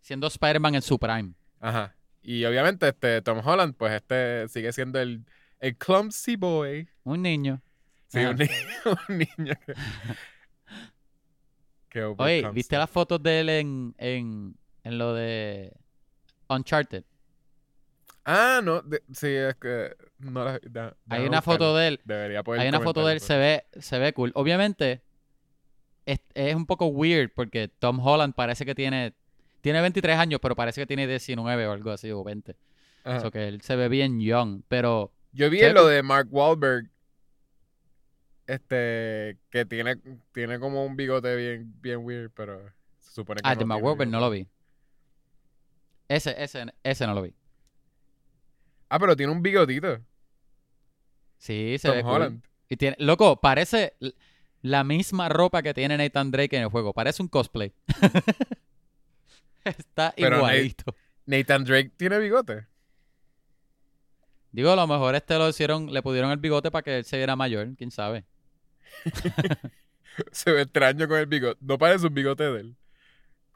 siendo 0.00 0.26
Spider-Man 0.28 0.76
en 0.76 0.82
su 0.82 0.98
prime. 0.98 1.34
Ajá. 1.60 1.94
Y 2.22 2.42
obviamente 2.46 2.88
este 2.88 3.20
Tom 3.20 3.46
Holland 3.46 3.74
pues 3.76 3.92
este 3.92 4.48
sigue 4.48 4.72
siendo 4.72 4.98
el, 4.98 5.26
el 5.60 5.76
clumsy 5.76 6.36
boy. 6.36 6.88
Un 7.04 7.20
niño. 7.20 7.60
Sí, 8.06 8.20
Ajá. 8.20 8.30
un, 8.30 8.36
ni- 8.36 8.46
un 9.08 9.18
niño 9.18 9.54
que, 9.66 9.74
que 11.90 12.04
Oye, 12.04 12.50
¿viste 12.52 12.78
las 12.78 12.88
fotos 12.88 13.22
de 13.22 13.40
él 13.40 13.48
en, 13.50 13.94
en, 13.98 14.56
en 14.84 14.98
lo 14.98 15.12
de 15.14 15.74
Uncharted? 16.48 17.04
Ah, 18.24 18.60
no, 18.62 18.82
de- 18.82 19.02
sí, 19.12 19.28
es 19.28 19.54
que 19.56 19.96
no 20.18 20.44
la, 20.44 20.60
Hay 21.08 21.26
una 21.26 21.40
foto 21.42 21.76
de 21.76 21.88
él. 21.88 22.00
Debería 22.04 22.42
poder 22.42 22.60
Hay 22.60 22.68
una 22.68 22.80
foto 22.80 23.06
de 23.06 23.14
él, 23.14 23.20
se 23.20 23.36
ve, 23.36 23.66
se 23.80 23.98
ve 23.98 24.12
cool. 24.12 24.32
Obviamente, 24.34 25.02
es, 26.04 26.20
es 26.34 26.54
un 26.54 26.66
poco 26.66 26.86
weird 26.86 27.30
porque 27.34 27.68
Tom 27.68 28.00
Holland 28.00 28.34
parece 28.34 28.64
que 28.64 28.74
tiene, 28.74 29.14
tiene 29.60 29.80
23 29.80 30.18
años, 30.18 30.40
pero 30.42 30.56
parece 30.56 30.80
que 30.80 30.86
tiene 30.86 31.06
19 31.06 31.66
o 31.66 31.72
algo 31.72 31.90
así, 31.90 32.10
o 32.10 32.22
20. 32.22 32.56
Ajá. 33.04 33.20
So 33.20 33.30
que 33.30 33.48
él 33.48 33.60
se 33.62 33.76
ve 33.76 33.88
bien 33.88 34.20
young, 34.20 34.62
pero 34.68 35.12
Yo 35.32 35.48
vi 35.48 35.60
lo 35.60 35.82
cool. 35.82 35.90
de 35.90 36.02
Mark 36.02 36.28
Wahlberg, 36.30 36.90
este, 38.46 39.38
que 39.50 39.64
tiene, 39.64 40.00
tiene 40.32 40.58
como 40.58 40.84
un 40.84 40.96
bigote 40.96 41.34
bien, 41.36 41.74
bien 41.80 41.98
weird, 42.04 42.30
pero 42.34 42.70
se 42.98 43.12
supone 43.12 43.40
que 43.40 43.48
ah, 43.48 43.54
no 43.54 43.60
de 43.60 43.64
Mark 43.64 43.84
Wahlberg 43.84 44.10
no 44.10 44.20
lo 44.20 44.30
vi. 44.30 44.48
Ese, 46.08 46.42
ese, 46.42 46.66
ese 46.82 47.06
no 47.06 47.14
lo 47.14 47.22
vi. 47.22 47.34
Ah, 48.88 48.98
pero 48.98 49.16
tiene 49.16 49.32
un 49.32 49.42
bigotito, 49.42 50.00
Sí, 51.36 51.76
se 51.78 51.88
Tom 51.88 51.96
ve 51.96 52.02
cool. 52.02 52.12
Holland. 52.12 52.44
Y 52.68 52.76
tiene, 52.76 52.96
loco, 52.98 53.40
parece 53.40 53.94
la 54.62 54.84
misma 54.84 55.28
ropa 55.28 55.62
que 55.62 55.72
tiene 55.74 55.96
Nathan 55.96 56.30
Drake 56.30 56.56
en 56.56 56.62
el 56.62 56.68
juego. 56.68 56.92
Parece 56.92 57.22
un 57.22 57.28
cosplay. 57.28 57.72
Está 59.64 60.12
Pero 60.16 60.38
igualito. 60.38 60.94
Nathan 61.26 61.64
Drake 61.64 61.92
tiene 61.96 62.18
bigote. 62.18 62.66
Digo, 64.50 64.72
a 64.72 64.76
lo 64.76 64.86
mejor 64.86 65.14
este 65.14 65.36
lo 65.38 65.48
hicieron, 65.48 65.92
le 65.92 66.02
pudieron 66.02 66.30
el 66.30 66.38
bigote 66.38 66.70
para 66.70 66.82
que 66.82 66.98
él 66.98 67.04
se 67.04 67.16
viera 67.18 67.36
mayor, 67.36 67.68
quién 67.76 67.90
sabe. 67.90 68.24
se 70.32 70.52
ve 70.52 70.62
extraño 70.62 71.06
con 71.06 71.18
el 71.18 71.26
bigote. 71.26 71.58
No 71.60 71.78
parece 71.78 72.06
un 72.06 72.14
bigote 72.14 72.44
de 72.44 72.60
él. 72.60 72.76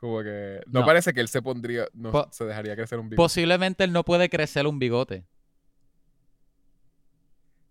Como 0.02 0.20
que, 0.24 0.60
no, 0.66 0.80
No. 0.80 0.86
parece 0.86 1.12
que 1.14 1.20
él 1.20 1.28
se 1.28 1.40
pondría, 1.40 1.86
no 1.92 2.10
Po- 2.10 2.26
se 2.32 2.44
dejaría 2.44 2.74
crecer 2.74 2.98
un 2.98 3.08
bigote. 3.08 3.22
Posiblemente 3.22 3.84
él 3.84 3.92
no 3.92 4.02
puede 4.04 4.28
crecer 4.28 4.66
un 4.66 4.80
bigote. 4.80 5.24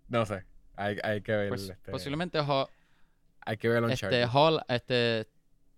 no 0.08 0.26
sé, 0.26 0.46
hay, 0.78 0.98
hay 1.04 1.20
que 1.22 1.32
ver, 1.34 1.50
Pues, 1.50 1.70
este, 1.70 1.92
posiblemente 1.92 2.40
Ho- 2.40 2.70
hay 3.42 3.58
que 3.58 3.68
ver 3.68 3.84
este. 3.92 4.26
Hol- 4.28 4.64
este 4.70 5.28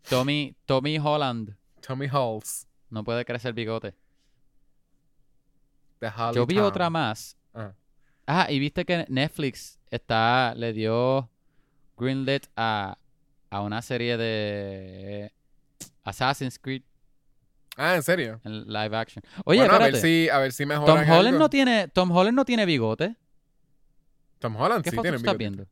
Tommy, 0.07 0.55
Tommy 0.67 0.99
Holland 0.99 1.55
Tommy 1.85 2.07
Halls, 2.11 2.67
no 2.91 3.03
puede 3.03 3.25
crecer 3.25 3.53
bigote. 3.53 3.95
Yo 6.35 6.45
vi 6.45 6.55
Town. 6.55 6.65
otra 6.65 6.89
más. 6.91 7.35
Ajá. 7.53 7.75
Ah, 8.27 8.47
y 8.51 8.59
viste 8.59 8.85
que 8.85 9.05
Netflix 9.09 9.79
está, 9.89 10.53
le 10.55 10.71
dio 10.73 11.29
greenlit 11.97 12.45
a, 12.55 12.97
a 13.49 13.61
una 13.61 13.81
serie 13.81 14.17
de 14.17 15.33
Assassin's 16.03 16.59
Creed 16.59 16.83
Ah, 17.75 17.95
¿en 17.95 18.03
serio? 18.03 18.39
en 18.43 18.67
live 18.67 18.95
action. 18.95 19.23
Oye, 19.45 19.59
bueno, 19.59 19.73
a 19.73 19.79
ver 19.79 19.95
si, 19.95 20.29
a 20.29 20.37
ver 20.37 20.51
si 20.51 20.63
Tom 20.65 20.79
Holland 20.79 21.09
algo. 21.27 21.39
no 21.39 21.49
tiene, 21.49 21.87
Tom 21.87 22.11
Holland 22.11 22.35
no 22.35 22.45
tiene 22.45 22.65
bigote. 22.65 23.15
Tom 24.39 24.55
Holland 24.55 24.83
¿Qué 24.83 24.89
sí 24.91 24.95
foto 24.97 25.03
tiene 25.03 25.17
estás 25.17 25.37
viendo? 25.37 25.65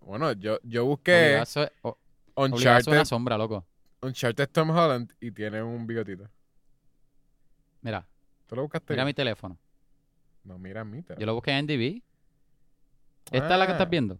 Bueno, 0.00 0.32
yo, 0.32 0.58
yo 0.62 0.84
busqué 0.84 1.12
Obligado, 1.36 1.42
eso 1.42 1.62
es- 1.64 1.70
o- 1.82 1.88
obligado, 1.88 1.98
eso 2.36 2.46
es 2.46 2.52
Uncharted, 2.52 2.92
una 2.92 3.04
sombra, 3.04 3.38
loco. 3.38 3.66
Uncharted 4.02 4.48
Tom 4.50 4.70
Holland 4.70 5.12
y 5.20 5.30
tiene 5.30 5.62
un 5.62 5.86
bigotito. 5.86 6.28
Mira, 7.80 8.06
¿Tú 8.46 8.56
lo 8.56 8.62
buscaste? 8.62 8.92
mira 8.92 9.04
mi 9.04 9.14
teléfono. 9.14 9.58
No, 10.44 10.58
mira 10.58 10.84
mi 10.84 11.02
teléfono. 11.02 11.20
Yo 11.20 11.26
lo 11.26 11.34
busqué 11.34 11.52
en 11.52 11.66
DV. 11.66 12.02
¿Esta 13.32 13.52
es 13.54 13.58
la 13.58 13.66
que 13.66 13.72
estás 13.72 13.86
Ah, 13.86 13.90
viendo? 13.90 14.18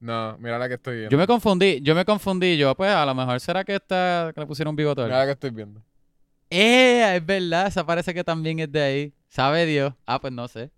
No, 0.00 0.36
mira 0.38 0.58
la 0.58 0.68
que 0.68 0.74
estoy 0.74 0.96
viendo. 0.96 1.10
Yo 1.10 1.18
me 1.18 1.26
confundí, 1.26 1.80
yo 1.82 1.94
me 1.94 2.04
confundí. 2.04 2.56
Yo, 2.56 2.74
pues, 2.74 2.90
a 2.90 3.04
lo 3.06 3.14
mejor 3.14 3.40
será 3.40 3.64
que 3.64 3.76
esta, 3.76 4.30
que 4.34 4.40
le 4.40 4.46
pusieron 4.46 4.70
un 4.72 4.76
bigote. 4.76 5.02
Mira 5.04 5.18
la 5.20 5.24
que 5.26 5.32
estoy 5.32 5.50
viendo. 5.50 5.82
¡Eh! 6.50 7.16
Es 7.16 7.24
verdad, 7.26 7.66
esa 7.66 7.84
parece 7.84 8.12
que 8.14 8.22
también 8.22 8.58
es 8.60 8.70
de 8.70 8.82
ahí. 8.82 9.12
¿Sabe 9.28 9.66
Dios? 9.66 9.94
Ah, 10.06 10.20
pues 10.20 10.32
no 10.32 10.46
sé. 10.48 10.70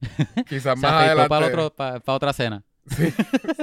Quizás 0.48 0.76
más 0.78 0.92
adelante. 0.92 1.28
para, 1.28 1.46
otro, 1.46 1.74
para, 1.74 2.00
para 2.00 2.16
otra 2.16 2.32
cena. 2.32 2.62
Sí, 2.84 3.14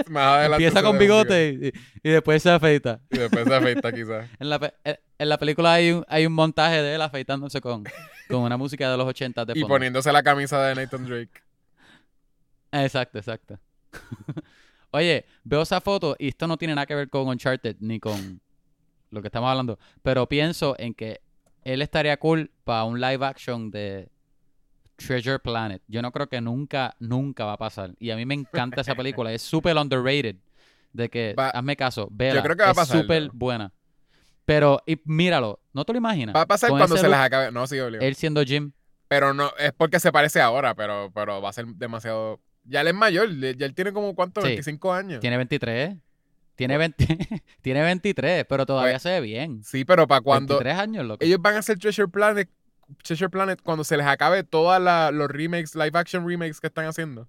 más 0.09 0.37
adelante. 0.37 0.63
Empieza 0.65 0.81
con 0.81 0.97
bigote 0.97 1.73
y, 2.03 2.07
y 2.07 2.09
después 2.09 2.41
se 2.41 2.49
afeita. 2.51 3.01
Y 3.09 3.17
después 3.17 3.45
se 3.45 3.53
afeita 3.53 3.91
quizás. 3.91 4.29
En 4.39 4.49
la, 4.49 4.59
pe- 4.59 4.73
en- 4.85 5.27
la 5.29 5.37
película 5.37 5.73
hay 5.73 5.91
un, 5.91 6.05
hay 6.07 6.25
un 6.25 6.31
montaje 6.31 6.81
de 6.81 6.95
él 6.95 7.01
afeitándose 7.01 7.59
con, 7.59 7.83
con 8.29 8.39
una 8.43 8.55
música 8.55 8.89
de 8.89 8.95
los 8.95 9.05
80 9.05 9.43
de 9.43 9.51
Y 9.51 9.55
fondo. 9.59 9.75
poniéndose 9.75 10.09
la 10.13 10.23
camisa 10.23 10.63
de 10.63 10.75
Nathan 10.75 11.05
Drake. 11.05 11.41
Exacto, 12.71 13.17
exacto. 13.17 13.59
Oye, 14.91 15.25
veo 15.43 15.61
esa 15.61 15.81
foto 15.81 16.15
y 16.17 16.29
esto 16.29 16.47
no 16.47 16.57
tiene 16.57 16.75
nada 16.75 16.85
que 16.85 16.95
ver 16.95 17.09
con 17.09 17.27
Uncharted 17.27 17.77
ni 17.79 17.99
con 17.99 18.41
lo 19.11 19.21
que 19.21 19.27
estamos 19.27 19.49
hablando, 19.49 19.77
pero 20.01 20.27
pienso 20.27 20.75
en 20.79 20.93
que 20.93 21.21
él 21.63 21.81
estaría 21.81 22.17
cool 22.17 22.51
para 22.63 22.83
un 22.85 22.99
live 22.99 23.25
action 23.25 23.69
de 23.71 24.09
Treasure 24.95 25.39
Planet. 25.39 25.81
Yo 25.87 26.01
no 26.01 26.11
creo 26.11 26.27
que 26.27 26.41
nunca, 26.41 26.95
nunca 26.99 27.45
va 27.45 27.53
a 27.53 27.57
pasar. 27.57 27.93
Y 27.99 28.11
a 28.11 28.15
mí 28.15 28.25
me 28.25 28.33
encanta 28.33 28.81
esa 28.81 28.95
película. 28.95 29.31
Es 29.31 29.41
súper 29.41 29.77
underrated. 29.77 30.35
De 30.91 31.07
que, 31.09 31.35
Va- 31.37 31.49
hazme 31.51 31.75
caso, 31.75 32.07
vela. 32.11 32.41
creo 32.41 32.55
que 32.55 32.63
va 32.63 32.69
a 32.69 32.71
es 32.71 32.77
pasar, 32.77 33.01
súper 33.01 33.23
¿no? 33.23 33.29
buena. 33.33 33.71
Pero, 34.45 34.81
y 34.87 34.99
míralo, 35.05 35.59
¿no 35.73 35.85
te 35.85 35.93
lo 35.93 35.99
imaginas? 35.99 36.35
Va 36.35 36.41
a 36.41 36.47
pasar 36.47 36.69
Con 36.71 36.79
cuando 36.79 36.97
se 36.97 37.03
look, 37.03 37.13
acabe. 37.13 37.51
No, 37.51 37.67
sí, 37.67 37.79
obligado. 37.79 38.07
Él 38.07 38.15
siendo 38.15 38.43
Jim. 38.43 38.71
Pero 39.07 39.33
no, 39.33 39.51
es 39.59 39.71
porque 39.73 39.99
se 39.99 40.11
parece 40.11 40.41
ahora, 40.41 40.73
pero, 40.73 41.11
pero 41.13 41.41
va 41.41 41.49
a 41.49 41.53
ser 41.53 41.67
demasiado. 41.67 42.39
Ya 42.69 42.81
él 42.81 42.87
es 42.87 42.93
mayor, 42.93 43.29
ya 43.57 43.65
él 43.65 43.73
tiene 43.73 43.91
como 43.91 44.13
cuánto, 44.15 44.41
Sí. 44.41 44.47
25 44.47 44.93
años. 44.93 45.19
Tiene 45.19 45.37
23. 45.37 45.95
Tiene, 46.55 46.77
20 46.77 47.07
tiene 47.61 47.81
23, 47.81 48.45
pero 48.47 48.65
todavía 48.65 48.93
Pues, 48.93 49.03
se 49.03 49.09
ve 49.11 49.21
bien. 49.21 49.63
Sí, 49.63 49.85
pero 49.85 50.07
para 50.07 50.21
cuando 50.21 50.55
23 50.55 50.77
años, 50.77 51.05
loco. 51.05 51.23
ellos 51.25 51.41
van 51.41 51.55
a 51.55 51.59
hacer 51.59 51.79
Treasure 51.79 52.07
Planet, 52.09 52.49
Treasure 53.03 53.29
Planet 53.29 53.61
cuando 53.63 53.83
se 53.83 53.95
les 53.97 54.05
acabe 54.05 54.43
todos 54.43 54.79
los 55.13 55.31
remakes, 55.31 55.73
live 55.75 55.91
action 55.97 56.27
remakes 56.27 56.59
que 56.59 56.67
están 56.67 56.85
haciendo. 56.85 57.27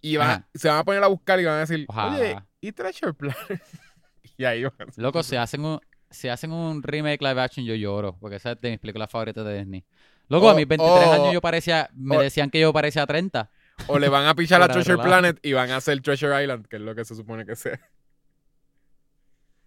Y 0.00 0.16
van 0.16 0.46
se 0.54 0.68
van 0.68 0.78
a 0.78 0.84
poner 0.84 1.02
a 1.02 1.08
buscar 1.08 1.38
y 1.40 1.44
van 1.44 1.56
a 1.56 1.60
decir, 1.60 1.84
Ojalá. 1.88 2.16
oye, 2.16 2.38
¿y 2.60 2.72
Treasure 2.72 3.12
Planet? 3.14 3.36
y 4.38 4.44
ahí 4.44 4.62
van 4.64 4.72
a 4.78 4.84
hacer 4.84 5.02
Loco, 5.02 5.18
Treasure 5.22 5.38
hacen 5.38 5.64
un, 5.64 5.80
si 6.10 6.28
hacen 6.28 6.52
un 6.52 6.82
remake 6.82 7.20
live 7.20 7.40
action, 7.40 7.66
yo 7.66 7.74
lloro. 7.74 8.16
Porque 8.18 8.36
esa 8.36 8.52
es 8.52 8.60
de 8.60 8.70
mis 8.70 8.78
películas 8.78 9.10
favoritas 9.10 9.44
de 9.44 9.58
Disney. 9.58 9.84
Loco, 10.28 10.48
a 10.48 10.54
mis 10.54 10.66
23 10.68 11.06
o- 11.08 11.12
años 11.12 11.32
yo 11.34 11.40
parecía, 11.40 11.90
me 11.94 12.16
o- 12.16 12.20
decían 12.20 12.48
que 12.50 12.60
yo 12.60 12.72
parecía 12.72 13.04
30. 13.06 13.50
O 13.86 13.98
le 13.98 14.08
van 14.08 14.26
a 14.26 14.34
pichar 14.34 14.60
a 14.60 14.68
Treasure. 14.68 15.02
Planet 15.02 15.38
y 15.42 15.52
van 15.52 15.70
a 15.70 15.76
hacer 15.76 16.00
Treasure 16.00 16.42
Island, 16.42 16.66
que 16.66 16.76
es 16.76 16.82
lo 16.82 16.94
que 16.94 17.04
se 17.04 17.14
supone 17.14 17.46
que 17.46 17.56
sea. 17.56 17.80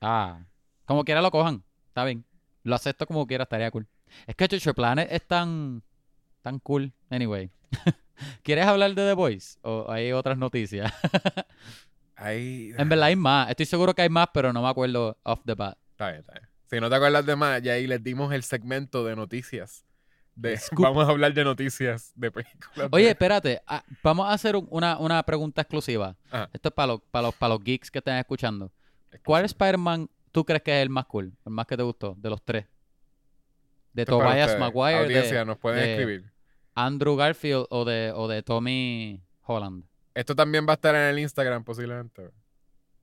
Ah, 0.02 0.44
como 0.86 1.04
quiera 1.06 1.22
lo 1.22 1.32
cojan. 1.32 1.64
Está 1.88 2.04
bien. 2.06 2.26
Lo 2.64 2.76
acepto 2.76 3.06
como 3.08 3.26
quiera, 3.26 3.44
estaría 3.44 3.72
cool. 3.72 3.88
Es 4.28 4.36
que 4.36 4.48
Treasure 4.48 4.74
Planet 4.74 5.08
es 5.12 5.26
tan, 5.26 5.84
tan 6.42 6.60
cool. 6.60 6.92
Anyway. 7.10 7.50
¿Quieres 8.44 8.66
hablar 8.66 8.94
de 8.94 9.08
The 9.08 9.14
Voice? 9.14 9.58
¿O 9.62 9.90
hay 9.90 10.12
otras 10.12 10.38
noticias? 10.38 10.92
Ahí. 12.16 12.72
en 12.78 12.88
verdad 12.88 13.06
hay 13.06 13.16
más. 13.16 13.50
Estoy 13.50 13.66
seguro 13.66 13.96
que 13.96 14.04
hay 14.04 14.10
más, 14.10 14.28
pero 14.32 14.54
no 14.54 14.62
me 14.62 14.70
acuerdo 14.70 15.18
off 15.24 15.42
the 15.44 15.56
bat. 15.56 15.78
Está 15.92 16.10
bien, 16.10 16.20
está 16.20 16.34
bien. 16.34 16.48
Si 16.70 16.80
no 16.80 16.90
te 16.90 16.96
acuerdas 16.96 17.26
de 17.26 17.36
más, 17.36 17.62
ya 17.62 17.74
ahí 17.74 17.88
les 17.88 18.04
dimos 18.04 18.32
el 18.32 18.44
segmento 18.44 19.04
de 19.04 19.16
noticias. 19.16 19.86
De, 20.42 20.60
vamos 20.72 21.08
a 21.08 21.12
hablar 21.12 21.34
de 21.34 21.44
noticias 21.44 22.12
de 22.16 22.32
películas. 22.32 22.90
Oye, 22.92 23.06
de- 23.06 23.12
espérate. 23.12 23.62
ah, 23.68 23.84
vamos 24.04 24.28
a 24.28 24.34
hacer 24.34 24.56
un- 24.56 24.68
una, 24.72 24.98
una 24.98 25.22
pregunta 25.24 25.62
exclusiva. 25.62 26.16
Ajá. 26.32 26.50
Esto 26.54 26.70
es 26.70 26.74
para 26.74 26.88
los, 26.94 27.02
para 27.12 27.24
los, 27.28 27.36
para 27.36 27.54
los 27.54 27.64
geeks 27.64 27.92
que 27.92 28.00
estén 28.00 28.16
escuchando. 28.16 28.72
¿Cuál 29.24 29.46
Spider-Man 29.46 30.10
tú 30.32 30.44
crees 30.46 30.62
que 30.64 30.78
es 30.78 30.82
el 30.84 30.90
más 30.90 31.06
cool? 31.06 31.34
El 31.46 31.52
más 31.52 31.66
que 31.68 31.78
te 31.78 31.84
gustó, 31.84 32.16
de 32.18 32.30
los 32.30 32.42
tres. 32.44 32.66
De 33.94 34.04
Esto 34.04 34.18
Tobias. 34.20 34.58
Maguire, 34.58 35.00
Audiencia, 35.00 35.40
de 35.40 35.46
nos 35.46 35.58
pueden 35.58 35.80
de- 35.84 35.92
escribir. 35.94 36.32
Andrew 36.74 37.16
Garfield 37.18 37.66
o 37.70 37.84
de, 37.84 38.14
o 38.16 38.28
de 38.30 38.42
Tommy 38.42 39.22
Holland. 39.44 39.84
Esto 40.14 40.34
también 40.36 40.66
va 40.66 40.72
a 40.72 40.76
estar 40.76 40.96
en 40.96 41.02
el 41.02 41.20
Instagram 41.20 41.64
posiblemente. 41.66 42.32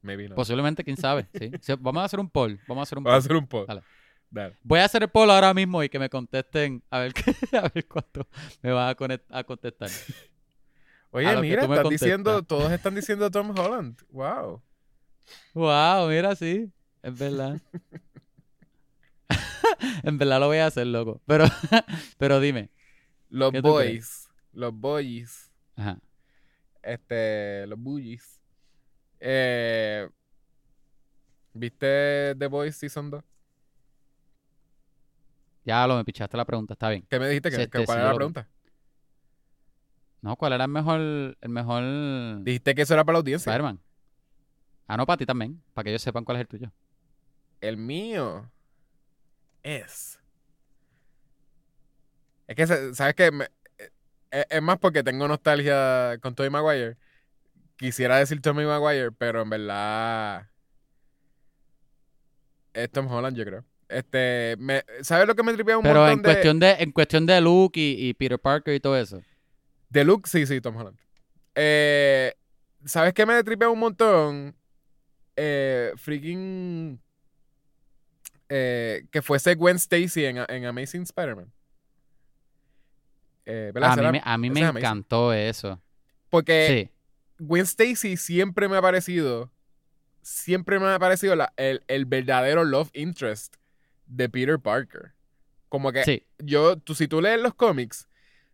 Maybe 0.01 0.29
no. 0.29 0.35
Posiblemente, 0.35 0.83
quién 0.85 0.97
sabe. 0.97 1.27
Vamos 1.81 2.01
a 2.01 2.05
hacer 2.07 2.19
un 2.21 2.31
poll. 2.31 2.59
Vamos 2.67 2.81
a 2.81 2.85
hacer 2.85 2.99
un 2.99 3.05
Vamos 3.05 3.25
a 3.25 3.29
poll. 3.29 3.37
hacer 3.47 3.61
un. 3.61 3.67
Dale. 3.67 3.83
Dale. 4.31 4.57
Voy 4.63 4.81
a 4.81 4.85
hacer 4.85 5.03
el 5.03 5.09
poll 5.09 5.31
ahora 5.31 5.55
mismo 5.55 5.83
y 5.83 5.89
que 5.89 5.99
me 5.99 6.11
contesten 6.11 6.83
a 6.91 6.99
ver, 7.01 7.15
qué- 7.15 7.35
a 7.57 7.69
ver 7.75 7.87
cuánto 7.87 8.27
me 8.63 8.73
van 8.73 8.95
a, 9.31 9.39
a 9.39 9.45
contestar. 9.45 9.89
Oye, 11.11 11.27
A 11.27 11.41
mira, 11.41 11.63
están 11.63 11.89
diciendo, 11.89 12.43
todos 12.43 12.71
están 12.71 12.95
diciendo 12.95 13.31
Tom 13.31 13.51
Holland. 13.59 13.99
Wow. 14.11 14.61
Wow, 15.55 16.09
mira, 16.09 16.37
sí. 16.37 16.71
Es 17.03 17.19
verdad. 17.19 17.59
en 20.03 20.19
verdad 20.19 20.41
lo 20.41 20.47
voy 20.49 20.59
a 20.59 20.67
hacer, 20.67 20.87
loco. 20.87 21.21
Pero, 21.27 21.47
pero 22.19 22.41
dime. 22.41 22.71
Los 23.31 23.53
boys, 23.61 24.29
los 24.53 24.73
boys, 24.75 25.51
Ajá. 25.77 25.99
este, 26.83 27.67
los 27.67 27.79
bullies. 27.79 28.41
Eh, 29.21 30.09
¿Viste 31.53 32.35
The 32.39 32.47
Boys 32.47 32.77
Season 32.77 33.11
2? 33.11 33.23
Ya 35.69 35.87
lo 35.87 35.97
me 35.97 36.05
pichaste 36.07 36.35
la 36.35 36.47
pregunta, 36.47 36.73
está 36.73 36.89
bien. 36.89 37.05
¿Qué 37.11 37.21
me 37.21 37.29
dijiste? 37.29 37.51
que 37.51 37.63
este, 37.65 37.85
¿Cuál 37.85 37.99
era 37.99 38.09
la 38.09 38.15
pregunta? 38.15 38.49
No, 40.23 40.35
¿cuál 40.35 40.55
era 40.55 40.65
el 40.65 40.71
mejor, 40.71 40.99
el 40.99 41.49
mejor 41.51 42.43
Dijiste 42.43 42.75
que 42.75 42.81
eso 42.81 42.95
era 42.95 43.05
para 43.05 43.17
la 43.17 43.19
audiencia. 43.19 43.53
Spider-Man? 43.53 43.79
Ah, 44.87 44.97
no, 44.97 45.05
para 45.05 45.19
ti 45.19 45.27
también, 45.27 45.63
para 45.75 45.85
que 45.85 45.91
ellos 45.91 46.01
sepan 46.01 46.25
cuál 46.25 46.39
es 46.39 46.41
el 46.41 46.49
tuyo. 46.49 46.73
El 47.61 47.77
mío 47.77 48.51
es. 49.63 50.19
Es 52.47 52.57
que, 52.57 52.67
¿sabes 52.95 53.15
qué? 53.15 53.31
Eh, 54.31 54.47
es 54.49 54.63
más 54.63 54.79
porque 54.79 55.03
tengo 55.03 55.29
nostalgia 55.29 56.17
con 56.23 56.35
Tobey 56.35 56.49
Maguire. 56.49 56.97
Quisiera 57.77 58.17
decir 58.17 58.41
Tommy 58.41 58.65
Maguire, 58.65 59.13
pero 59.13 59.43
en 59.43 59.51
verdad. 59.51 60.49
Es 62.73 62.91
Tom 62.91 63.07
Holland, 63.07 63.37
yo 63.37 63.45
creo. 63.45 63.67
Este, 63.89 64.57
me, 64.59 64.85
¿sabes 65.03 65.27
lo 65.27 65.35
que 65.35 65.43
me 65.43 65.53
tripea 65.55 65.79
un 65.79 65.83
Pero 65.83 66.01
montón 66.01 66.13
en 66.13 66.19
de, 66.19 66.23
cuestión 66.25 66.59
de, 66.61 66.71
en 66.73 66.93
cuestión 66.93 67.27
de 67.27 67.41
Luke 67.41 67.81
y, 67.81 68.09
y 68.09 68.15
Peter 68.15 68.39
Parker 68.39 68.75
y 68.75 68.81
todo 68.81 68.97
eso. 68.97 69.23
de 69.89 70.05
Luke? 70.05 70.29
Sí, 70.29 70.47
sí, 70.47 70.61
Tom 70.61 70.77
Holland. 70.77 70.99
Eh, 71.55 72.35
¿Sabes 72.85 73.15
qué 73.15 73.25
me 73.27 73.43
tripea 73.43 73.69
un 73.71 73.79
montón? 73.79 74.55
Eh, 75.37 75.93
freaking. 75.97 77.01
eh, 78.49 79.07
que 79.11 79.23
fuese 79.23 79.55
Gwen 79.55 79.77
Stacy 79.77 80.25
en, 80.25 80.39
en 80.49 80.65
Amazing 80.67 81.03
Spider-Man. 81.03 81.51
Eh. 83.47 83.73
A 83.81 83.97
mí, 83.97 84.03
me, 84.13 84.21
a 84.25 84.39
mí 84.39 84.51
me 84.51 84.61
amazing. 84.65 84.79
encantó 84.79 85.33
eso. 85.33 85.81
Porque 86.29 86.91
Sí. 87.39 87.45
Gwen 87.45 87.63
Stacy 87.65 88.17
siempre 88.17 88.69
me 88.69 88.77
ha 88.77 88.83
parecido. 88.83 89.51
Siempre 90.21 90.79
me 90.79 90.89
ha 90.89 90.99
parecido 90.99 91.35
la- 91.37 91.53
el, 91.57 91.83
el 91.89 92.05
verdadero 92.05 92.65
love 92.65 92.91
interest 92.93 93.55
de 94.09 94.29
Peter 94.29 94.59
Parker. 94.59 95.13
Como 95.69 95.93
que 95.93 96.05
Sí. 96.05 96.27
yo, 96.39 96.79
tú, 96.79 96.95
si 96.95 97.09
tú 97.09 97.21
lees 97.21 97.41
los 97.41 97.55
cómics, 97.55 98.09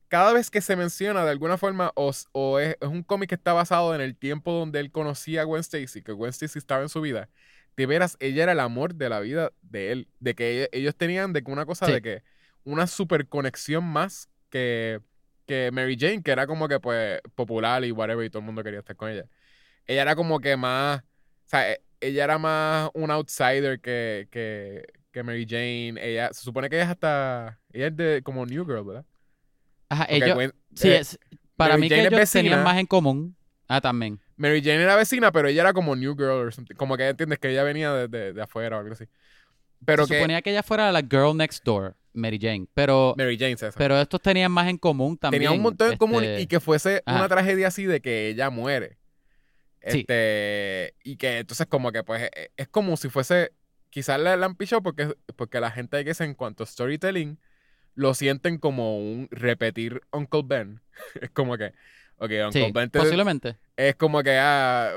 cada 0.08 0.32
vez 0.32 0.50
que 0.50 0.60
se 0.60 0.76
menciona 0.76 1.24
de 1.24 1.30
alguna 1.30 1.56
forma, 1.58 1.92
o, 1.94 2.12
o 2.32 2.58
es, 2.58 2.76
es 2.80 2.88
un 2.88 3.02
cómic 3.02 3.30
que 3.30 3.34
está 3.36 3.52
basado 3.52 3.94
en 3.94 4.00
el 4.00 4.16
tiempo 4.16 4.52
donde 4.52 4.80
él 4.80 4.90
conocía 4.90 5.42
a 5.42 5.44
Gwen 5.44 5.60
Stacy, 5.60 6.02
que 6.02 6.12
Gwen 6.12 6.30
Stacy 6.30 6.58
estaba 6.58 6.82
en 6.82 6.88
su 6.88 7.00
vida, 7.00 7.28
de 7.76 7.86
veras, 7.86 8.16
ella 8.20 8.44
era 8.44 8.52
el 8.52 8.60
amor 8.60 8.94
de 8.94 9.08
la 9.08 9.18
vida 9.20 9.52
de 9.62 9.90
él. 9.92 10.08
De 10.20 10.34
que 10.34 10.68
ellos 10.72 10.94
tenían 10.94 11.32
de 11.32 11.42
una 11.46 11.66
cosa 11.66 11.86
Sí. 11.86 11.92
de 11.92 12.02
que 12.02 12.22
una 12.64 12.86
super 12.86 13.26
conexión 13.26 13.82
más 13.84 14.28
que, 14.50 15.00
que 15.46 15.70
Mary 15.72 15.96
Jane, 15.98 16.22
que 16.22 16.30
era 16.30 16.46
como 16.46 16.68
que 16.68 16.78
pues 16.78 17.20
popular 17.34 17.84
y 17.84 17.90
whatever, 17.90 18.24
y 18.24 18.30
todo 18.30 18.40
el 18.40 18.46
mundo 18.46 18.62
quería 18.62 18.78
estar 18.80 18.94
con 18.96 19.10
ella. 19.10 19.26
Ella 19.86 20.02
era 20.02 20.14
como 20.16 20.38
que 20.40 20.56
más, 20.56 21.00
o 21.00 21.48
sea, 21.48 21.72
e- 21.72 21.82
ella 22.00 22.24
era 22.24 22.38
más 22.38 22.90
un 22.94 23.10
outsider 23.10 23.80
que, 23.80 24.28
que, 24.30 24.86
que 25.14 25.22
Mary 25.22 25.46
Jane. 25.48 25.94
Ella, 25.98 26.30
se 26.34 26.42
supone 26.42 26.68
que 26.68 26.76
ella 26.76 26.84
es 26.84 26.90
hasta, 26.90 27.58
ella 27.72 27.86
es 27.86 27.96
de 27.96 28.20
como 28.22 28.44
New 28.44 28.66
Girl, 28.66 28.84
¿verdad? 28.84 29.06
Ajá, 29.88 30.04
Porque 30.08 30.24
ellos, 30.24 30.36
Gwen- 30.36 30.54
sí, 30.74 30.88
eh, 30.90 30.98
es, 30.98 31.18
para 31.56 31.74
Mary 31.74 31.80
mí 31.82 31.88
que 31.88 31.94
Jane 31.96 32.06
es 32.08 32.12
ellos 32.14 32.30
tenían 32.32 32.62
más 32.64 32.76
en 32.78 32.86
común. 32.86 33.36
Ah, 33.68 33.80
también. 33.80 34.20
Mary 34.36 34.60
Jane 34.60 34.82
era 34.82 34.96
vecina, 34.96 35.32
pero 35.32 35.48
ella 35.48 35.62
era 35.62 35.72
como 35.72 35.96
New 35.96 36.14
Girl 36.16 36.30
or 36.46 36.52
something. 36.52 36.74
Como 36.74 36.96
que 36.98 37.08
entiendes 37.08 37.38
que 37.38 37.50
ella 37.50 37.62
venía 37.62 37.92
de, 37.94 38.08
de- 38.08 38.32
de 38.34 38.42
afuera 38.42 38.76
o 38.76 38.80
algo 38.80 38.92
así. 38.92 39.04
Pero 39.86 40.04
Se 40.06 40.12
que 40.14 40.18
suponía 40.18 40.42
que 40.42 40.50
ella 40.50 40.62
fuera 40.62 40.90
la 40.92 41.00
girl 41.00 41.36
next 41.36 41.64
door, 41.64 41.94
Mary 42.12 42.38
Jane. 42.40 42.66
Pero, 42.74 43.14
Mary 43.16 43.38
Jane, 43.38 43.56
César. 43.56 43.74
pero 43.78 43.98
estos 44.00 44.20
tenían 44.20 44.50
más 44.50 44.68
en 44.68 44.78
común 44.78 45.16
también. 45.16 45.42
Tenía 45.42 45.54
un 45.56 45.62
montón 45.62 45.92
en 45.92 45.98
común 45.98 46.24
este, 46.24 46.40
y 46.42 46.46
que 46.46 46.58
fuese 46.60 47.02
una 47.06 47.28
tragedia 47.28 47.68
así 47.68 47.84
de 47.84 48.00
que 48.00 48.28
ella 48.28 48.50
muere. 48.50 48.98
Sí. 49.86 49.98
Este, 50.00 50.94
y 51.04 51.16
que 51.16 51.38
entonces 51.38 51.66
como 51.66 51.92
que 51.92 52.02
pues 52.02 52.22
e- 52.34 52.50
es 52.56 52.68
como 52.68 52.96
si 52.96 53.10
fuese, 53.10 53.52
quizás 53.94 54.18
la, 54.18 54.36
la 54.36 54.46
han 54.46 54.56
pichado 54.56 54.82
porque, 54.82 55.14
porque 55.36 55.60
la 55.60 55.70
gente 55.70 56.04
que 56.04 56.12
en 56.24 56.34
cuanto 56.34 56.64
a 56.64 56.66
storytelling 56.66 57.38
lo 57.94 58.12
sienten 58.12 58.58
como 58.58 58.98
un 58.98 59.28
repetir 59.30 60.02
Uncle 60.10 60.42
Ben. 60.44 60.80
es 61.20 61.30
como 61.30 61.56
que, 61.56 61.66
ok, 62.16 62.30
Uncle 62.46 62.52
Sí, 62.66 62.72
Ben 62.72 62.90
te- 62.90 62.98
posiblemente. 62.98 63.56
es 63.76 63.94
como 63.94 64.20
que, 64.24 64.36
ah, 64.36 64.90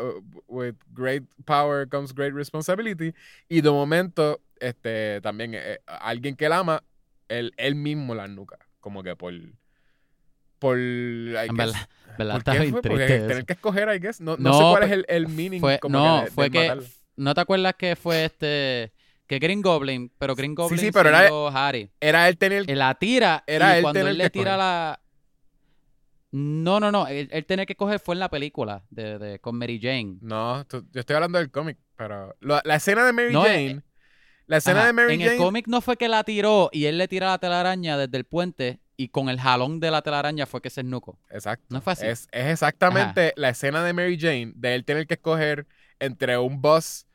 with 0.48 0.74
great 0.96 1.24
power 1.46 1.88
comes 1.88 2.12
great 2.12 2.34
responsibility. 2.34 3.14
Y 3.48 3.62
de 3.62 3.70
momento, 3.70 4.42
este, 4.60 5.22
también 5.22 5.52
eh, 5.54 5.78
alguien 5.86 6.36
que 6.36 6.50
la 6.50 6.58
ama, 6.58 6.84
él, 7.28 7.54
él 7.58 7.76
mismo 7.76 8.16
la 8.16 8.28
nuca. 8.28 8.58
Como 8.80 9.04
que 9.04 9.16
por. 9.16 9.32
Por. 10.60 10.80
I 10.80 11.36
En 11.36 11.56
guess- 11.56 11.58
verdad, 11.58 11.90
verdad 12.18 12.34
¿por 12.34 12.40
está 12.40 12.52
qué 12.54 12.60
bien 12.62 12.72
fue? 12.72 12.82
Porque 12.82 13.06
tener 13.20 13.46
que 13.46 13.54
escoger, 13.54 13.90
I 13.96 14.00
guess. 14.00 14.20
No, 14.22 14.38
no, 14.38 14.50
No, 14.50 14.54
sé 14.58 14.64
cuál 14.72 14.84
es 14.84 14.92
el, 14.92 15.06
el 15.08 15.28
meaning. 15.28 15.60
Fue, 15.60 15.78
como 15.78 16.00
no, 16.00 16.20
que 16.20 16.26
de- 16.26 16.32
fue 16.32 16.44
de 16.46 16.52
que. 16.52 16.60
matarlo. 16.60 16.84
¿No 17.18 17.34
te 17.34 17.42
acuerdas 17.42 17.76
que 17.78 17.96
fue 17.96 18.26
este. 18.26 18.94
Que 19.28 19.40
Green 19.40 19.62
Goblin, 19.62 20.10
pero 20.18 20.36
Green 20.36 20.56
Goblin 20.56 20.80
sí, 20.80 20.90
pero 20.92 21.10
era- 21.10 21.28
Harry. 21.68 21.92
Era 22.00 22.30
él 22.30 22.38
tener. 22.38 22.70
La 22.78 22.96
tira 22.96 23.44
Era 23.46 23.74
y 23.74 23.78
él 23.78 23.82
cuando 23.84 24.00
tener 24.00 24.12
él 24.12 24.18
que 24.18 24.24
le 24.24 24.30
tira 24.30 24.46
coger. 24.52 24.58
la... 24.60 25.00
No, 26.32 26.80
no, 26.80 26.92
no. 26.92 27.08
Él, 27.08 27.30
él 27.32 27.46
tenía 27.46 27.66
que 27.66 27.76
coger 27.76 28.00
fue 28.00 28.16
en 28.16 28.20
la 28.20 28.30
película 28.30 28.84
de, 28.90 29.18
de- 29.18 29.40
con 29.40 29.58
Mary 29.58 29.80
Jane. 29.82 30.18
No, 30.22 30.66
tú- 30.66 30.86
yo 30.92 31.00
estoy 31.00 31.16
hablando 31.16 31.40
del 31.40 31.52
cómic, 31.52 31.78
pero. 31.96 32.36
la 32.42 32.76
escena 32.76 33.06
de 33.06 33.14
Mary 33.14 33.34
No, 33.34 33.46
eh, 33.46 33.50
Jane. 33.70 33.82
la 34.46 34.58
escena 34.58 34.80
Ajá, 34.80 34.88
de 34.88 34.94
Mary 34.94 35.14
en 35.16 35.20
Jane. 35.22 35.32
el 35.34 35.38
cómic 35.40 35.68
no 35.68 35.82
fue 35.82 35.98
que 35.98 36.08
la 36.10 36.24
tiró 36.24 36.70
y 36.72 36.86
él 36.86 36.98
le 36.98 37.08
tira 37.08 37.28
la 37.28 37.38
telaraña 37.38 37.98
desde 37.98 38.18
el 38.18 38.26
puente 38.26 38.80
y 38.98 39.10
con 39.10 39.30
el 39.30 39.40
jalón 39.40 39.80
de 39.80 39.90
la 39.92 40.02
telaraña 40.02 40.46
fue 40.46 40.62
que 40.62 40.70
se 40.70 40.82
esnucó. 40.82 41.20
Exacto. 41.30 41.66
No 41.70 41.82
fue 41.82 41.94
así. 41.94 42.06
Es, 42.06 42.28
es 42.32 42.46
exactamente 42.48 43.34
la 43.36 43.50
escena 43.50 43.84
de 43.84 43.94
Mary 43.94 44.18
Jane, 44.20 44.52
de 44.56 44.76
él 44.76 44.86
tener 44.86 45.08
que 45.08 45.16
escoger 45.16 45.66
entre 46.00 46.38
un 46.38 46.62
bus 46.62 47.07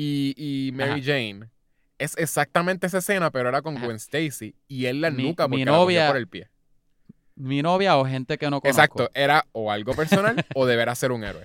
y, 0.00 0.34
y 0.36 0.72
Mary 0.72 1.00
Ajá. 1.00 1.02
Jane. 1.04 1.50
Es 1.98 2.16
exactamente 2.16 2.86
esa 2.86 2.98
escena, 2.98 3.30
pero 3.32 3.48
era 3.48 3.62
con 3.62 3.76
Ajá. 3.76 3.86
Gwen 3.86 3.96
Stacy 3.96 4.54
y 4.68 4.84
él 4.86 5.00
la 5.00 5.10
Mi- 5.10 5.24
nuca 5.24 5.48
mi 5.48 5.52
porque 5.56 5.64
la 5.64 5.70
cogió 5.72 5.84
novia- 5.84 6.06
por 6.08 6.16
el 6.16 6.28
pie. 6.28 6.48
Mi 7.34 7.62
novia 7.62 7.96
o 7.96 8.04
gente 8.04 8.38
que 8.38 8.50
no 8.50 8.60
conozco. 8.60 8.68
Exacto, 8.80 9.10
era 9.14 9.44
o 9.52 9.70
algo 9.72 9.94
personal 9.94 10.36
o 10.54 10.66
deberá 10.66 10.94
ser 10.94 11.10
un 11.12 11.24
héroe. 11.24 11.44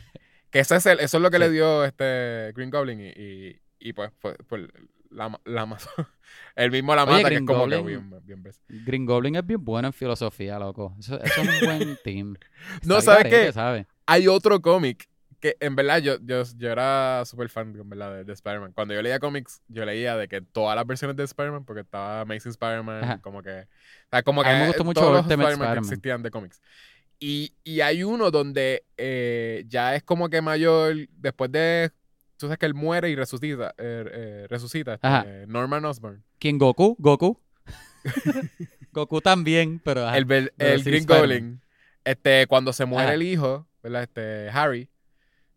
Que 0.51 0.59
ese 0.59 0.75
es 0.75 0.85
el- 0.85 0.99
eso 0.99 1.17
es 1.17 1.23
lo 1.23 1.31
que 1.31 1.39
le 1.39 1.49
dio 1.49 1.83
este 1.83 2.51
Green 2.55 2.69
Goblin 2.69 2.99
y, 3.01 3.07
y, 3.09 3.59
y 3.79 3.93
pues, 3.93 4.11
pues, 4.19 4.35
pues, 4.47 4.67
la, 5.09 5.39
la. 5.45 5.77
Él 6.55 6.69
mismo 6.71 6.95
la 6.95 7.03
Oye, 7.05 7.11
mata, 7.13 7.29
que 7.29 7.35
es 7.35 7.41
Green 7.41 7.45
como 7.47 7.67
que 7.67 7.75
Goblin- 7.77 7.85
bien, 7.85 8.21
bien 8.23 8.43
ves. 8.43 8.61
Green 8.67 9.05
Goblin 9.07 9.35
es 9.35 9.45
bien 9.47 9.63
bueno 9.65 9.87
en 9.87 9.93
filosofía, 9.93 10.59
loco. 10.59 10.95
Eso, 10.99 11.19
eso 11.21 11.41
es 11.41 11.47
un 11.61 11.65
buen 11.67 11.97
team. 12.03 12.35
No, 12.83 12.99
Está 12.99 13.15
¿sabes 13.23 13.53
qué? 13.53 13.85
hay 14.05 14.27
otro 14.27 14.61
cómic 14.61 15.07
que 15.43 15.57
en 15.59 15.75
verdad 15.75 15.97
yo, 15.97 16.15
yo, 16.21 16.43
yo 16.55 16.71
era 16.71 17.23
súper 17.25 17.49
fan 17.49 17.75
en 17.77 17.89
verdad, 17.89 18.13
de, 18.15 18.23
de 18.23 18.31
Spider-Man. 18.31 18.71
Cuando 18.71 18.93
yo 18.93 19.01
leía 19.01 19.19
cómics, 19.19 19.61
yo 19.67 19.83
leía 19.83 20.15
de 20.15 20.29
que 20.29 20.39
todas 20.39 20.73
las 20.73 20.87
versiones 20.87 21.17
de 21.17 21.25
Spider-Man, 21.25 21.65
porque 21.65 21.81
estaba 21.81 22.21
Amazing 22.21 22.51
Spider-Man, 22.51 23.19
como 23.19 23.43
que... 23.43 23.49
O 23.59 24.09
sea, 24.09 24.23
como 24.23 24.41
que 24.41 24.47
A 24.47 24.53
mí 24.53 24.59
me 24.61 24.67
gustó 24.67 24.85
mucho 24.85 25.01
todos 25.01 25.17
los 25.17 25.29
Spider-Man 25.29 25.73
que 25.73 25.79
existían 25.79 26.23
de 26.23 26.31
cómics. 26.31 26.61
Y, 27.19 27.53
y 27.65 27.81
hay 27.81 28.05
uno 28.05 28.31
donde 28.31 28.85
eh, 28.95 29.65
ya 29.67 29.95
es 29.95 30.03
como 30.03 30.29
que 30.29 30.41
mayor, 30.41 30.95
después 31.17 31.51
de... 31.51 31.91
Tú 32.37 32.45
sabes 32.45 32.57
que 32.57 32.65
él 32.65 32.73
muere 32.73 33.09
y 33.09 33.15
resucita, 33.17 33.75
eh, 33.77 34.05
eh, 34.11 34.47
resucita 34.49 34.97
eh, 35.25 35.43
Norman 35.49 35.83
Osborn. 35.83 36.23
¿Quién? 36.39 36.57
¿Goku? 36.57 36.95
¿Goku? 36.99 37.37
Goku 38.93 39.19
también, 39.19 39.81
pero... 39.83 40.07
ajá. 40.07 40.17
el, 40.17 40.25
pero 40.25 40.49
el 40.57 40.83
Green. 40.85 41.05
Goblin, 41.05 41.61
este, 42.05 42.47
cuando 42.47 42.71
se 42.71 42.85
muere 42.85 43.07
Ajá. 43.07 43.13
el 43.15 43.23
hijo, 43.23 43.67
¿verdad? 43.81 44.03
Este, 44.03 44.49
Harry, 44.49 44.89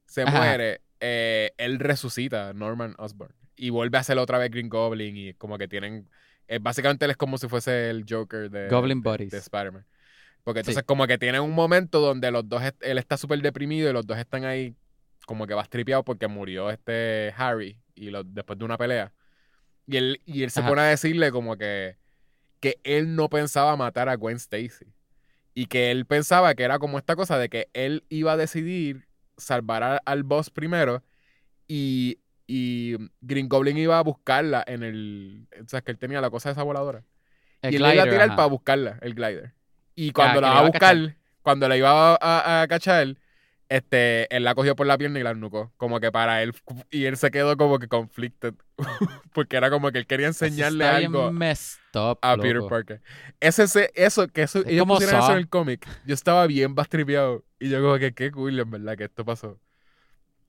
se 0.06 0.22
Ajá. 0.22 0.38
muere, 0.38 0.80
eh, 1.00 1.52
él 1.58 1.78
resucita 1.78 2.52
Norman 2.54 2.94
Osborn 2.98 3.34
y 3.56 3.70
vuelve 3.70 3.98
a 3.98 4.00
hacer 4.00 4.18
otra 4.18 4.38
vez 4.38 4.50
Green 4.50 4.68
Goblin 4.68 5.16
y 5.16 5.34
como 5.34 5.58
que 5.58 5.68
tienen, 5.68 6.08
eh, 6.48 6.58
básicamente 6.60 7.04
él 7.04 7.10
es 7.12 7.16
como 7.16 7.38
si 7.38 7.48
fuese 7.48 7.90
el 7.90 8.04
Joker 8.08 8.50
de, 8.50 8.68
Goblin 8.68 9.02
de- 9.02 9.10
Buddies. 9.10 9.30
de 9.32 9.38
Spider-Man. 9.38 9.84
Porque 10.44 10.60
Sí. 10.60 10.70
entonces 10.70 10.84
como 10.84 11.06
que 11.06 11.18
tienen 11.18 11.40
un 11.42 11.52
momento 11.52 12.00
donde 12.00 12.30
los 12.30 12.48
dos, 12.48 12.62
él 12.80 12.98
está 12.98 13.16
súper 13.16 13.40
deprimido 13.42 13.90
y 13.90 13.92
los 13.92 14.06
dos 14.06 14.16
están 14.18 14.44
ahí 14.44 14.76
como 15.26 15.46
que 15.46 15.54
vas 15.54 15.68
tripeado 15.68 16.04
porque 16.04 16.28
murió 16.28 16.70
este 16.70 17.34
Harry 17.36 17.78
y 17.96 18.10
lo- 18.10 18.22
después 18.22 18.58
de 18.58 18.64
una 18.64 18.78
pelea. 18.78 19.12
Y 19.88 19.96
él, 19.96 20.20
y 20.24 20.42
él 20.44 20.50
se 20.50 20.60
Ajá. 20.60 20.68
pone 20.68 20.82
a 20.82 20.84
decirle 20.84 21.32
como 21.32 21.56
que, 21.56 21.96
que 22.60 22.78
él 22.84 23.16
no 23.16 23.28
pensaba 23.28 23.76
matar 23.76 24.08
a 24.08 24.14
Gwen 24.16 24.36
Stacy. 24.36 24.86
Y 25.54 25.66
que 25.66 25.90
él 25.90 26.04
pensaba 26.06 26.54
que 26.54 26.62
era 26.64 26.78
como 26.78 26.98
esta 26.98 27.16
cosa 27.16 27.38
de 27.38 27.48
que 27.48 27.68
él 27.72 28.04
iba 28.08 28.32
a 28.32 28.36
decidir 28.36 29.05
salvar 29.36 29.82
a- 29.82 29.96
al 30.04 30.22
boss 30.22 30.50
primero 30.50 31.02
y, 31.68 32.18
y 32.46 32.96
Green 33.20 33.48
Goblin 33.48 33.76
iba 33.78 33.98
a 33.98 34.02
buscarla 34.02 34.64
en 34.66 34.82
el... 34.82 35.48
O 35.64 35.68
sea, 35.68 35.80
que 35.82 35.90
él 35.92 35.98
tenía 35.98 36.20
la 36.20 36.30
cosa 36.30 36.48
de 36.48 36.54
esa 36.54 36.62
voladora. 36.62 37.04
El 37.62 37.72
y 37.72 37.76
él 37.76 37.82
la 37.82 37.94
iba 37.94 38.02
a 38.04 38.06
tirar 38.10 38.28
ajá. 38.28 38.36
para 38.36 38.48
buscarla, 38.48 38.98
el 39.02 39.14
glider. 39.14 39.54
Y 39.94 40.12
cuando 40.12 40.40
la 40.40 40.48
va 40.48 40.52
a 40.52 40.58
iba 40.58 40.66
a 40.66 40.70
buscar, 40.70 41.16
cuando 41.42 41.68
la 41.68 41.76
iba 41.76 42.14
a, 42.14 42.18
a- 42.20 42.62
a 42.62 42.68
cachar, 42.68 43.16
este, 43.68 44.34
él 44.34 44.44
la 44.44 44.54
cogió 44.54 44.76
por 44.76 44.86
la 44.86 44.96
pierna 44.98 45.18
y 45.18 45.22
la 45.22 45.34
nucó. 45.34 45.72
Como 45.76 45.98
que 45.98 46.12
para 46.12 46.42
él. 46.42 46.52
Y 46.90 47.06
él 47.06 47.16
se 47.16 47.30
quedó 47.30 47.56
como 47.56 47.78
que 47.78 47.88
conflicted. 47.88 48.54
Porque 49.32 49.56
era 49.56 49.70
como 49.70 49.90
que 49.90 49.98
él 49.98 50.06
quería 50.06 50.26
enseñarle 50.28 50.84
algo 50.86 51.30
up, 51.94 52.18
a 52.22 52.36
Peter 52.36 52.56
loco. 52.56 52.68
Parker. 52.68 53.02
Ese, 53.40 53.64
ese- 53.64 53.90
eso, 53.94 54.28
que 54.28 54.42
eso, 54.42 54.60
Es 54.60 54.66
ellos 54.66 54.86
pusieron 54.86 55.16
eso 55.20 55.32
en 55.32 55.38
el 55.38 55.48
cómic. 55.48 55.86
Yo 56.04 56.14
estaba 56.14 56.46
bien 56.46 56.74
bastripeado. 56.74 57.42
Y 57.58 57.68
yo 57.70 57.80
como 57.82 57.98
que 57.98 58.12
qué 58.12 58.30
cool, 58.30 58.58
en 58.58 58.70
verdad, 58.70 58.96
que 58.96 59.04
esto 59.04 59.24
pasó. 59.24 59.58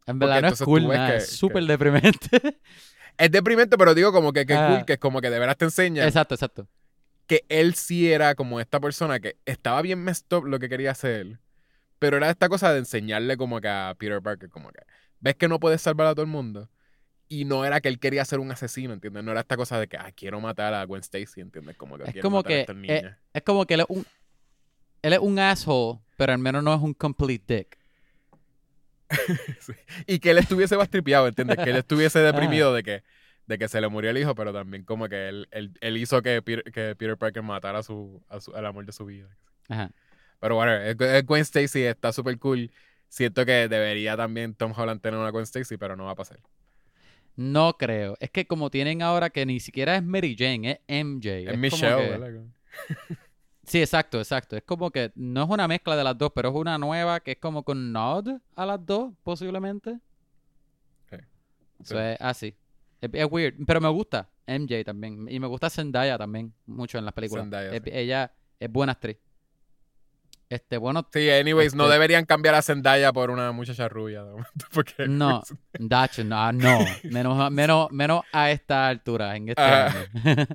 En 0.05 0.19
verdad 0.19 0.41
no 0.41 0.47
es 0.49 0.61
cool 0.61 0.87
nada, 0.87 1.11
que- 1.11 1.17
es 1.17 1.29
súper 1.29 1.63
que- 1.63 1.67
deprimente. 1.71 2.29
Es 3.19 3.31
deprimente, 3.31 3.79
pero 3.79 3.95
digo 3.95 4.11
como 4.11 4.31
que 4.31 4.45
qué 4.45 4.53
Ah. 4.53 4.75
cool, 4.75 4.85
que 4.85 4.93
es 4.93 4.99
como 4.99 5.21
que 5.21 5.31
de 5.31 5.39
veras 5.39 5.57
te 5.57 5.65
enseña 5.65 6.05
exacto, 6.05 6.35
exacto. 6.35 6.67
que 7.25 7.43
él 7.49 7.73
sí 7.73 8.11
era 8.11 8.35
como 8.35 8.59
esta 8.59 8.79
persona 8.79 9.19
que 9.19 9.37
estaba 9.45 9.81
bien 9.81 10.03
messed 10.03 10.31
up 10.37 10.45
lo 10.45 10.59
que 10.59 10.69
quería 10.69 10.91
hacer. 10.91 11.39
Pero 11.97 12.17
era 12.17 12.29
esta 12.29 12.47
cosa 12.47 12.71
de 12.71 12.77
enseñarle 12.79 13.35
como 13.35 13.59
que 13.59 13.69
a 13.69 13.95
Peter 13.97 14.21
Parker, 14.21 14.49
como 14.49 14.69
que 14.69 14.81
ves 15.19 15.33
que 15.33 15.47
no 15.47 15.59
puedes 15.59 15.81
salvar 15.81 16.05
a 16.05 16.11
todo 16.13 16.21
el 16.21 16.27
mundo. 16.27 16.69
Y 17.27 17.45
no 17.45 17.65
era 17.65 17.81
que 17.81 17.89
él 17.89 17.97
quería 17.99 18.23
ser 18.23 18.37
un 18.39 18.51
asesino, 18.51 18.93
¿entiendes? 18.93 19.23
No 19.23 19.31
era 19.31 19.39
esta 19.41 19.57
cosa 19.57 19.79
de 19.79 19.87
que, 19.87 19.97
ah, 19.97 20.11
quiero 20.15 20.39
matar 20.39 20.75
a 20.75 20.85
Gwen 20.85 21.01
Stacy, 21.01 21.41
¿entiendes? 21.41 21.75
Como 21.75 21.97
que 21.97 22.03
Es 22.03 22.11
quiero 22.11 22.21
como 22.21 22.37
matar 22.37 22.51
a 22.51 22.55
que, 22.55 22.59
estas 22.61 22.75
eh, 22.75 22.79
niñas. 22.79 23.17
Es 23.33 23.41
como 23.41 23.65
que 23.65 23.73
él 23.73 23.79
es 23.79 23.85
un 23.89 24.05
él 25.01 25.13
es 25.13 25.19
un 25.19 25.39
asshole, 25.39 25.99
pero 26.17 26.33
al 26.33 26.39
menos 26.39 26.63
no 26.63 26.73
es 26.73 26.81
un 26.81 26.93
complete 26.93 27.55
dick. 27.57 27.77
Sí. 29.59 29.73
Y 30.05 30.19
que 30.19 30.31
él 30.31 30.37
estuviese 30.39 30.75
más 30.77 30.89
tripeado, 30.89 31.27
¿entiendes? 31.27 31.57
Que 31.57 31.69
él 31.69 31.77
estuviese 31.77 32.19
Ah. 32.23 32.23
deprimido 32.23 32.73
de 32.73 32.83
que, 32.83 33.03
de 33.45 33.57
que 33.57 33.67
se 33.67 33.79
le 33.79 33.87
murió 33.87 34.09
el 34.09 34.17
hijo, 34.17 34.35
pero 34.35 34.51
también 34.53 34.83
como 34.83 35.07
que 35.07 35.29
él, 35.29 35.47
él, 35.51 35.71
él 35.81 35.97
hizo 35.97 36.21
que 36.21 36.41
Peter, 36.41 36.63
que 36.71 36.95
Peter 36.95 37.17
Parker 37.17 37.41
matara 37.43 37.79
a 37.79 37.83
su, 37.83 38.21
a 38.29 38.39
su- 38.41 38.53
al 38.55 38.65
amor 38.65 38.85
de 38.85 38.91
su 38.91 39.05
vida. 39.05 39.27
Ajá. 39.69 39.91
Pero 40.39 40.55
bueno, 40.55 40.73
el- 40.73 41.01
el 41.01 41.23
Gwen 41.23 41.41
Stacy 41.41 41.83
está 41.83 42.11
súper 42.11 42.37
cool. 42.39 42.71
Siento 43.09 43.45
que 43.45 43.67
debería 43.69 44.17
también 44.17 44.53
Tom 44.53 44.73
Holland 44.75 44.99
tener 45.01 45.19
una 45.19 45.29
Gwen 45.29 45.43
Stacy, 45.43 45.77
pero 45.77 45.95
no 45.95 46.05
va 46.05 46.11
a 46.11 46.15
pasar. 46.15 46.39
No 47.37 47.77
creo. 47.77 48.17
Es 48.19 48.29
que 48.31 48.45
como 48.45 48.69
tienen 48.69 49.01
ahora 49.01 49.29
que 49.29 49.45
ni 49.45 49.59
siquiera 49.59 49.95
es 49.95 50.03
Mary 50.03 50.35
Jane, 50.37 50.71
es 50.87 51.05
MJ. 51.05 51.49
Es 51.51 51.57
Michelle, 51.57 51.95
que- 52.03 52.17
¿verdad? 52.17 52.43
Sí, 53.67 53.81
exacto, 53.81 54.17
exacto. 54.19 54.55
Es 54.55 54.63
como 54.63 54.89
que 54.91 55.11
no 55.15 55.43
es 55.43 55.49
una 55.49 55.67
mezcla 55.67 55.95
de 55.95 56.03
las 56.03 56.17
dos, 56.17 56.31
pero 56.33 56.49
es 56.49 56.55
una 56.55 56.77
nueva 56.77 57.19
que 57.19 57.31
es 57.33 57.37
como 57.37 57.63
con 57.63 57.91
nod 57.91 58.27
a 58.55 58.65
las 58.65 58.85
dos, 58.85 59.13
posiblemente. 59.23 59.99
Sí. 61.09 61.17
Eso 61.83 61.99
es 62.01 62.17
así. 62.21 62.55
Es, 63.01 63.09
es 63.13 63.27
weird, 63.29 63.55
pero 63.67 63.81
me 63.81 63.89
gusta 63.89 64.29
MJ 64.47 64.83
también. 64.85 65.27
Y 65.29 65.39
me 65.39 65.47
gusta 65.47 65.69
Zendaya 65.69 66.17
también, 66.17 66.53
mucho 66.65 66.97
en 66.97 67.03
las 67.05 67.13
películas. 67.13 67.43
Zendaya, 67.43 67.71
Es- 67.73 67.83
sí. 67.83 67.89
Ella 67.93 68.31
es 68.59 68.71
buena 68.71 68.93
actriz. 68.93 69.17
Este, 70.49 70.77
bueno, 70.77 71.05
Sí, 71.11 71.29
anyways, 71.29 71.75
no 71.75 71.83
Este- 71.83 71.93
deberían 71.95 72.25
cambiar 72.25 72.55
a 72.55 72.61
Zendaya 72.61 73.11
por 73.11 73.31
una 73.31 73.51
muchacha 73.51 73.89
rubia. 73.89 74.23
momento, 74.23 74.47
Porque 74.71 75.05
No, 75.09 75.43
Dacho, 75.77 76.23
no, 76.23 76.53
no. 76.53 76.79
Menos, 77.03 77.51
menos, 77.51 77.91
menos 77.91 78.23
a 78.31 78.49
esta 78.49 78.87
altura, 78.87 79.35
en 79.35 79.49
este 79.49 79.61
Ajá. 79.61 80.05
año. 80.23 80.45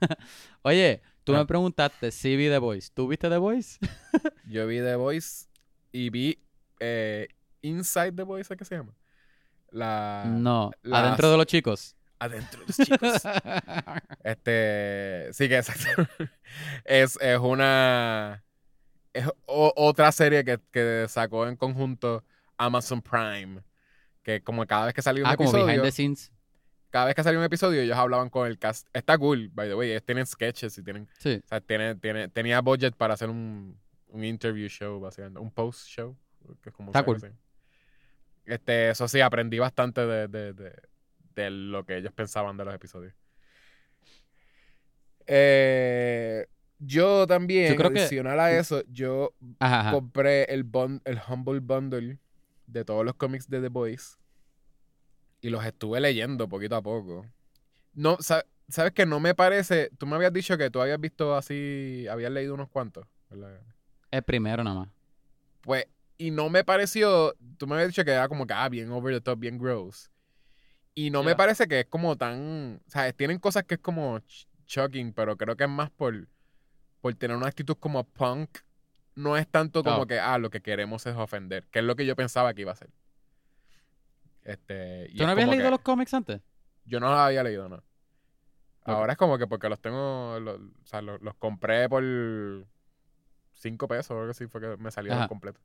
Oye, 0.62 1.00
tú 1.30 1.36
me 1.38 1.46
preguntaste 1.46 2.10
si 2.10 2.36
vi 2.36 2.48
The 2.48 2.58
Voice. 2.58 2.90
¿Tú 2.92 3.08
viste 3.08 3.28
The 3.28 3.36
Voice? 3.38 3.78
yo 4.48 4.66
vi 4.66 4.78
The 4.78 4.96
Voice 4.96 5.46
y 5.92 6.10
vi 6.10 6.42
eh, 6.78 7.28
Inside 7.62 8.12
The 8.12 8.22
Voice, 8.22 8.56
¿qué 8.56 8.64
se 8.64 8.76
llama? 8.76 8.94
La... 9.70 10.24
no, 10.26 10.70
las- 10.82 11.04
adentro 11.04 11.30
de 11.30 11.36
los 11.36 11.46
chicos. 11.46 11.96
Adentro 12.18 12.60
de 12.60 12.66
los 12.66 12.76
chicos. 12.76 13.22
Este, 14.24 15.28
sí 15.32 15.48
que 15.48 15.56
exacto. 15.58 16.06
Es, 16.84 17.18
es 17.20 17.38
una. 17.38 18.44
Es 19.12 19.26
o- 19.46 19.72
otra 19.76 20.12
serie 20.12 20.44
que, 20.44 20.60
que 20.70 21.06
sacó 21.08 21.46
en 21.46 21.56
conjunto 21.56 22.24
Amazon 22.58 23.00
Prime. 23.02 23.62
Que 24.22 24.42
como 24.42 24.66
cada 24.66 24.86
vez 24.86 24.94
que 24.94 25.02
salía 25.02 25.24
un 25.24 25.30
ah, 25.30 25.36
como 25.36 25.48
episodio. 25.48 25.66
behind 25.66 25.82
the 25.82 25.92
scenes. 25.92 26.32
Cada 26.90 27.06
vez 27.06 27.14
que 27.14 27.22
salía 27.22 27.38
un 27.38 27.44
episodio, 27.44 27.80
ellos 27.80 27.96
hablaban 27.96 28.28
con 28.30 28.46
el 28.48 28.58
cast. 28.58 28.88
Está 28.92 29.16
cool, 29.16 29.48
by 29.54 29.68
the 29.68 29.74
way. 29.74 29.90
Ellos 29.92 30.02
tienen 30.04 30.26
sketches 30.26 30.76
y 30.76 30.82
tienen. 30.82 31.08
Sí. 31.18 31.40
O 31.44 31.48
sea, 31.48 31.60
tiene, 31.60 31.94
tiene, 31.94 32.28
tenía 32.28 32.60
budget 32.60 32.94
para 32.96 33.14
hacer 33.14 33.30
un, 33.30 33.78
un 34.08 34.24
interview 34.24 34.68
show, 34.68 34.98
básicamente. 35.00 35.38
Un 35.40 35.50
post 35.52 35.86
show. 35.86 36.16
Que 36.62 36.70
es 36.70 36.74
como 36.74 36.88
Está 36.90 37.04
cool. 37.04 37.20
Este, 38.44 38.90
eso 38.90 39.06
sí, 39.06 39.20
aprendí 39.20 39.58
bastante 39.60 40.00
de, 40.04 40.26
de, 40.26 40.52
de, 40.52 40.72
de 41.36 41.50
lo 41.50 41.86
que 41.86 41.96
ellos 41.98 42.12
pensaban 42.12 42.56
de 42.56 42.64
los 42.64 42.74
episodios. 42.74 43.14
Eh, 45.26 46.46
yo 46.78 47.26
también, 47.26 47.70
Yo 47.72 47.76
creo 47.76 47.90
que- 47.92 48.00
adicional 48.00 48.40
a 48.40 48.52
eso, 48.52 48.82
yo 48.88 49.34
Ajá, 49.58 49.80
ajá. 49.80 49.90
compré 49.92 50.44
el, 50.44 50.64
bun- 50.64 51.02
el 51.04 51.20
Humble 51.28 51.60
Bundle 51.60 52.18
de 52.66 52.84
todos 52.84 53.04
los 53.04 53.14
cómics 53.14 53.48
de 53.48 53.60
The 53.60 53.68
Boys 53.68 54.18
y 55.40 55.50
los 55.50 55.64
estuve 55.64 56.00
leyendo 56.00 56.48
poquito 56.48 56.76
a 56.76 56.82
poco. 56.82 57.26
No, 57.94 58.16
sa- 58.20 58.44
¿Sabes 58.68 58.92
que 58.92 59.04
No 59.06 59.18
me 59.18 59.34
parece. 59.34 59.90
Tú 59.98 60.06
me 60.06 60.14
habías 60.16 60.32
dicho 60.32 60.56
que 60.56 60.70
tú 60.70 60.80
habías 60.80 61.00
visto 61.00 61.34
así. 61.34 62.06
Habías 62.08 62.30
leído 62.30 62.54
unos 62.54 62.68
cuantos. 62.68 63.06
¿verdad? 63.28 63.60
El 64.12 64.22
primero 64.22 64.62
nada 64.62 64.80
más. 64.80 64.88
Pues, 65.62 65.86
y 66.18 66.30
no 66.30 66.48
me 66.50 66.62
pareció. 66.64 67.34
Tú 67.58 67.66
me 67.66 67.74
habías 67.74 67.88
dicho 67.88 68.04
que 68.04 68.12
era 68.12 68.28
como 68.28 68.46
que, 68.46 68.54
ah, 68.54 68.68
bien 68.68 68.90
over 68.92 69.12
the 69.14 69.20
top, 69.20 69.38
bien 69.40 69.58
gross. 69.58 70.10
Y 70.94 71.10
no 71.10 71.22
me 71.22 71.34
parece 71.36 71.66
que 71.66 71.80
es 71.80 71.86
como 71.86 72.16
tan. 72.16 72.80
O 72.86 72.90
sea, 72.90 73.12
tienen 73.12 73.38
cosas 73.38 73.64
que 73.64 73.74
es 73.74 73.80
como 73.80 74.20
shocking, 74.66 75.12
pero 75.14 75.36
creo 75.36 75.56
que 75.56 75.64
es 75.64 75.70
más 75.70 75.90
por, 75.90 76.28
por 77.00 77.14
tener 77.14 77.36
una 77.36 77.48
actitud 77.48 77.76
como 77.78 78.04
punk. 78.04 78.58
No 79.16 79.36
es 79.36 79.48
tanto 79.48 79.82
como 79.82 80.02
Oh. 80.02 80.06
que, 80.06 80.18
ah, 80.20 80.38
lo 80.38 80.50
que 80.50 80.60
queremos 80.60 81.04
es 81.06 81.16
ofender, 81.16 81.66
que 81.72 81.80
es 81.80 81.84
lo 81.84 81.96
que 81.96 82.06
yo 82.06 82.14
pensaba 82.14 82.54
que 82.54 82.62
iba 82.62 82.72
a 82.72 82.76
ser. 82.76 82.90
Este, 84.50 85.06
y 85.10 85.16
¿Tú 85.16 85.24
no 85.24 85.30
habías 85.30 85.48
leído 85.48 85.64
que- 85.66 85.70
los 85.70 85.80
cómics 85.80 86.12
antes? 86.14 86.40
Yo 86.84 86.98
no 87.00 87.08
los 87.10 87.18
había 87.18 87.42
leído, 87.42 87.68
no. 87.68 87.82
Ahora 88.84 89.12
es 89.12 89.18
como 89.18 89.38
que 89.38 89.46
porque 89.46 89.68
los 89.68 89.80
tengo, 89.80 90.38
los, 90.40 90.58
o 90.58 90.86
sea, 90.86 91.00
los, 91.02 91.20
los 91.22 91.34
compré 91.36 91.88
por 91.88 92.02
5 93.52 93.86
pesos 93.88 94.10
o 94.12 94.18
algo 94.20 94.30
así, 94.30 94.46
fue 94.46 94.60
que 94.60 94.76
me 94.78 94.90
salieron 94.90 95.28
completo. 95.28 95.60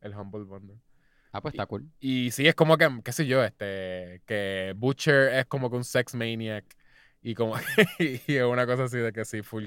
El 0.00 0.14
Humble 0.14 0.44
Bundle. 0.44 0.76
Ah, 1.32 1.40
pues 1.40 1.54
está 1.54 1.66
cool. 1.66 1.88
Y 2.00 2.30
sí, 2.30 2.46
es 2.46 2.54
como 2.54 2.76
que, 2.78 2.88
qué 3.04 3.12
sé 3.12 3.26
yo, 3.26 3.42
este, 3.44 4.22
que 4.26 4.72
Butcher 4.76 5.34
es 5.34 5.46
como 5.46 5.68
que 5.70 5.76
un 5.76 5.84
sex 5.84 6.14
maniac 6.14 6.64
y 7.22 7.34
como, 7.34 7.54
y 7.98 8.20
es 8.36 8.42
una 8.44 8.66
cosa 8.66 8.84
así 8.84 8.98
de 8.98 9.12
que 9.12 9.24
sí, 9.24 9.42
full, 9.42 9.66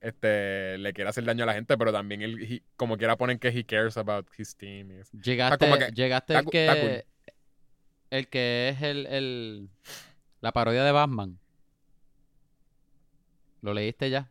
este, 0.00 0.78
le 0.78 0.92
quiere 0.92 1.10
hacer 1.10 1.24
daño 1.24 1.44
a 1.44 1.46
la 1.46 1.54
gente, 1.54 1.76
pero 1.76 1.92
también 1.92 2.22
él, 2.22 2.40
he- 2.42 2.62
como 2.76 2.96
quiera 2.96 3.16
ponen 3.16 3.38
que 3.38 3.48
he 3.48 3.64
cares 3.64 3.96
about 3.96 4.26
his 4.38 4.56
team. 4.56 4.90
y 4.92 4.94
eso. 4.96 5.16
Llegaste, 5.16 5.64
como 5.66 5.78
que- 5.78 5.90
llegaste 5.92 6.34
está 6.34 6.38
el 6.40 6.44
cu- 6.44 6.50
está 6.56 6.74
que... 6.74 7.06
El 8.12 8.28
que 8.28 8.68
es 8.68 8.82
el, 8.82 9.06
el... 9.06 9.70
La 10.42 10.52
parodia 10.52 10.84
de 10.84 10.92
Batman. 10.92 11.38
¿Lo 13.62 13.72
leíste 13.72 14.10
ya? 14.10 14.30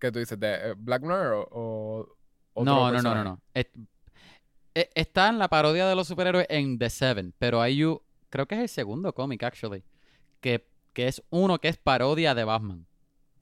¿Qué 0.00 0.10
tú 0.10 0.18
dices? 0.18 0.38
¿De 0.40 0.70
eh, 0.70 0.74
Black 0.76 1.02
Noir 1.02 1.46
o, 1.52 2.08
No, 2.56 2.90
no, 2.90 3.02
no, 3.02 3.14
no, 3.14 3.24
no. 3.24 3.40
E- 3.54 4.90
está 4.94 5.28
en 5.28 5.38
la 5.38 5.48
parodia 5.48 5.86
de 5.86 5.94
los 5.94 6.08
superhéroes 6.08 6.46
en 6.50 6.76
The 6.78 6.90
Seven, 6.90 7.34
pero 7.38 7.60
hay 7.60 7.84
u- 7.84 8.02
creo 8.30 8.46
que 8.46 8.56
es 8.56 8.60
el 8.62 8.68
segundo 8.68 9.12
cómic, 9.14 9.44
actually, 9.44 9.84
que, 10.40 10.66
que 10.92 11.06
es 11.06 11.22
uno 11.30 11.58
que 11.60 11.68
es 11.68 11.76
parodia 11.76 12.34
de 12.34 12.42
Batman. 12.44 12.84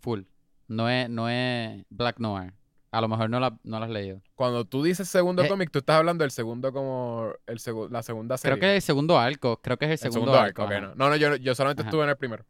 Full. 0.00 0.22
No 0.68 0.88
es, 0.90 1.08
no 1.08 1.30
es 1.30 1.84
Black 1.88 2.18
Noir. 2.20 2.52
A 2.96 3.00
lo 3.00 3.08
mejor 3.08 3.28
no, 3.30 3.40
la, 3.40 3.58
no 3.64 3.78
lo 3.78 3.84
has 3.84 3.90
leído. 3.90 4.22
Cuando 4.34 4.64
tú 4.64 4.82
dices 4.82 5.08
segundo 5.08 5.42
Eh, 5.42 5.48
cómic, 5.48 5.70
tú 5.70 5.80
estás 5.80 5.96
hablando 5.96 6.22
del 6.24 6.30
segundo 6.30 6.72
como 6.72 7.32
el 7.46 7.58
segu- 7.58 7.90
la 7.90 8.02
segunda 8.02 8.36
serie. 8.38 8.58
Creo 8.58 8.60
que 8.70 8.76
es 8.76 8.82
el 8.84 8.86
segundo 8.86 9.18
arco. 9.18 9.60
Creo 9.60 9.76
que 9.76 9.84
es 9.86 9.88
el 9.90 10.06
el 10.06 10.12
segundo, 10.12 10.32
segundo 10.32 10.38
arco. 10.40 10.62
arco, 10.62 10.80
no. 10.80 10.94
No, 10.94 11.10
no, 11.10 11.16
yo, 11.16 11.36
yo 11.36 11.54
solamente 11.54 11.82
Ajá. 11.82 11.88
estuve 11.90 12.04
en 12.04 12.10
el 12.10 12.16
primero. 12.16 12.44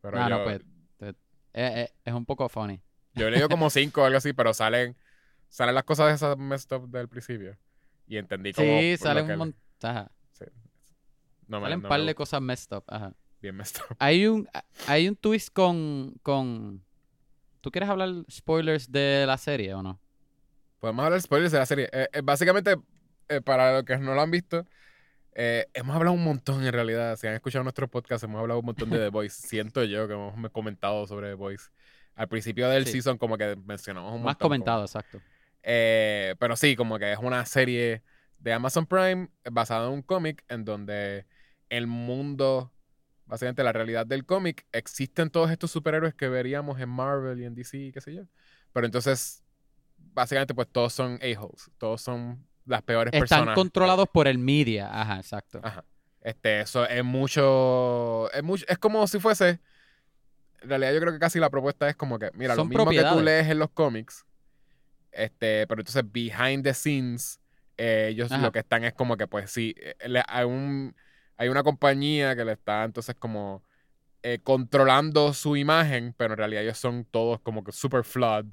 Pero 0.00 0.18
Ah, 0.20 0.28
yo, 0.28 0.38
no, 0.38 0.44
pues, 0.44 0.60
te- 0.98 1.08
eh, 1.08 1.14
eh, 1.54 1.92
es 2.04 2.14
un 2.14 2.24
poco 2.26 2.48
funny. 2.48 2.80
yo 3.14 3.28
he 3.28 3.30
leído 3.30 3.48
como 3.48 3.70
cinco 3.70 4.02
o 4.02 4.04
algo 4.04 4.18
así, 4.18 4.32
pero 4.32 4.52
salen, 4.54 4.96
salen 5.48 5.74
las 5.74 5.84
cosas 5.84 6.08
de 6.08 6.14
esas 6.14 6.36
messed 6.38 6.76
up 6.76 6.88
del 6.88 7.08
principio. 7.08 7.56
Y 8.06 8.16
entendí 8.16 8.52
como. 8.52 8.66
Sí, 8.80 8.96
salen 8.96 9.30
un 9.30 9.38
montón. 9.38 9.60
Sí. 10.32 10.44
No 11.48 11.60
Salen 11.60 11.78
un 11.78 11.82
no 11.82 11.88
par 11.88 12.00
de 12.02 12.14
cosas 12.14 12.40
messed 12.40 12.76
up. 12.76 12.84
Ajá. 12.88 13.12
Bien 13.40 13.54
messed 13.56 13.80
up. 13.90 13.96
Hay 13.98 14.26
un, 14.26 14.48
hay 14.86 15.08
un 15.08 15.16
twist 15.16 15.52
con, 15.52 16.14
con... 16.22 16.84
¿Tú 17.62 17.70
quieres 17.70 17.88
hablar 17.88 18.10
spoilers 18.30 18.92
de 18.92 19.24
la 19.26 19.38
serie 19.38 19.72
o 19.72 19.82
no? 19.82 19.98
Podemos 20.80 21.04
hablar 21.06 21.20
spoilers 21.22 21.52
de 21.52 21.58
la 21.58 21.66
serie. 21.66 21.88
Eh, 21.92 22.08
eh, 22.12 22.20
básicamente, 22.22 22.76
eh, 23.28 23.40
para 23.40 23.72
los 23.72 23.84
que 23.84 23.96
no 23.96 24.14
lo 24.14 24.20
han 24.20 24.30
visto, 24.30 24.66
hemos 25.34 25.96
hablado 25.96 26.12
un 26.14 26.24
montón 26.24 26.62
en 26.66 26.72
realidad. 26.72 27.16
Si 27.16 27.26
han 27.26 27.34
escuchado 27.34 27.62
nuestros 27.62 27.88
podcasts, 27.88 28.24
hemos 28.24 28.38
hablado 28.40 28.60
un 28.60 28.66
montón 28.66 28.90
de 28.90 28.98
The 28.98 29.08
Voice. 29.10 29.46
Siento 29.48 29.84
yo 29.84 30.06
que 30.06 30.12
hemos 30.14 30.50
comentado 30.50 31.06
sobre 31.06 31.28
The 31.28 31.34
Voice. 31.34 31.70
Al 32.14 32.28
principio 32.28 32.68
del 32.68 32.84
Sí. 32.84 32.92
season, 32.92 33.16
como 33.16 33.38
que 33.38 33.56
mencionamos 33.64 34.10
un 34.12 34.18
Más 34.18 34.24
montón. 34.24 34.38
como- 34.38 34.48
comentado, 34.50 34.82
exacto. 34.84 35.20
Pero 35.62 36.56
sí, 36.56 36.76
como 36.76 36.98
que 36.98 37.12
es 37.12 37.18
una 37.18 37.46
serie 37.46 38.02
de 38.40 38.52
Amazon 38.52 38.86
Prime 38.86 39.28
basada 39.50 39.86
en 39.86 39.94
un 39.94 40.02
cómic 40.02 40.44
en 40.48 40.64
donde 40.64 41.26
el 41.70 41.86
mundo, 41.86 42.72
básicamente 43.32 43.64
la 43.64 43.72
realidad 43.72 44.04
del 44.06 44.26
cómic, 44.26 44.66
existen 44.72 45.30
todos 45.30 45.50
estos 45.50 45.70
superhéroes 45.70 46.12
que 46.12 46.28
veríamos 46.28 46.78
en 46.78 46.90
Marvel 46.90 47.40
y 47.40 47.46
en 47.46 47.54
DC 47.54 47.78
y 47.78 47.90
qué 47.90 48.02
sé 48.02 48.12
yo. 48.14 48.24
Pero 48.74 48.84
entonces, 48.84 49.42
básicamente, 49.96 50.54
pues 50.54 50.68
todos 50.68 50.92
son 50.92 51.18
a-holes, 51.22 51.70
todos 51.78 52.02
son 52.02 52.46
las 52.66 52.82
peores 52.82 53.10
Están 53.14 53.20
personas. 53.20 53.54
controlados 53.54 54.06
por 54.12 54.28
el 54.28 54.36
media. 54.36 54.90
Ajá, 54.92 55.16
exacto. 55.16 55.60
Ajá. 55.62 55.82
Este, 56.20 56.60
eso 56.60 56.86
es 56.86 57.02
mucho, 57.02 58.30
es 58.34 58.42
mucho, 58.42 58.66
es 58.68 58.76
como 58.76 59.06
si 59.06 59.18
fuese, 59.18 59.60
en 60.60 60.68
realidad 60.68 60.92
yo 60.92 61.00
creo 61.00 61.12
que 61.14 61.18
casi 61.18 61.40
la 61.40 61.48
propuesta 61.48 61.88
es 61.88 61.96
como 61.96 62.18
que, 62.18 62.30
mira, 62.34 62.54
lo 62.54 62.60
Son 62.62 62.68
mismo 62.68 62.90
que 62.90 63.02
tú 63.02 63.22
lees 63.22 63.48
en 63.48 63.58
los 63.58 63.70
cómics, 63.70 64.26
este, 65.10 65.66
pero 65.66 65.80
entonces 65.80 66.04
behind 66.12 66.64
the 66.64 66.74
scenes, 66.74 67.40
eh, 67.78 68.08
ellos 68.10 68.30
Ajá. 68.30 68.42
lo 68.42 68.52
que 68.52 68.58
están 68.58 68.84
es 68.84 68.92
como 68.92 69.16
que, 69.16 69.26
pues 69.26 69.50
sí, 69.50 69.74
eh, 69.78 69.96
le- 70.06 70.22
un, 70.46 70.94
hay 71.36 71.48
una 71.48 71.62
compañía 71.62 72.36
que 72.36 72.44
le 72.44 72.52
está 72.52 72.84
entonces 72.84 73.14
como 73.16 73.62
eh, 74.22 74.38
controlando 74.42 75.32
su 75.34 75.56
imagen, 75.56 76.14
pero 76.16 76.34
en 76.34 76.38
realidad 76.38 76.62
ellos 76.64 76.78
son 76.78 77.04
todos 77.04 77.40
como 77.40 77.64
que 77.64 77.72
super 77.72 78.04
flood. 78.04 78.46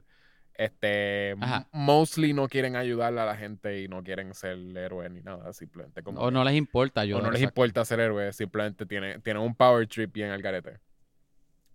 Este, 0.55 1.35
Ajá. 1.39 1.67
mostly 1.71 2.33
no 2.33 2.47
quieren 2.49 2.75
ayudarle 2.75 3.21
a 3.21 3.25
la 3.25 3.37
gente 3.37 3.81
y 3.81 3.87
no 3.87 4.03
quieren 4.03 4.33
ser 4.33 4.57
héroes 4.75 5.09
ni 5.11 5.21
nada, 5.21 5.53
simplemente 5.53 6.03
como 6.03 6.19
O 6.21 6.27
que- 6.27 6.33
no 6.33 6.43
les 6.43 6.55
importa 6.55 6.99
o 6.99 7.03
ayudar. 7.03 7.23
no 7.23 7.31
les 7.31 7.41
exacto. 7.41 7.61
importa 7.61 7.85
ser 7.85 7.99
héroes, 8.01 8.35
simplemente 8.35 8.85
tienen, 8.85 9.21
tienen 9.21 9.41
un 9.43 9.55
power 9.55 9.87
trip 9.87 10.11
bien 10.11 10.31
al 10.31 10.41
garete. 10.41 10.79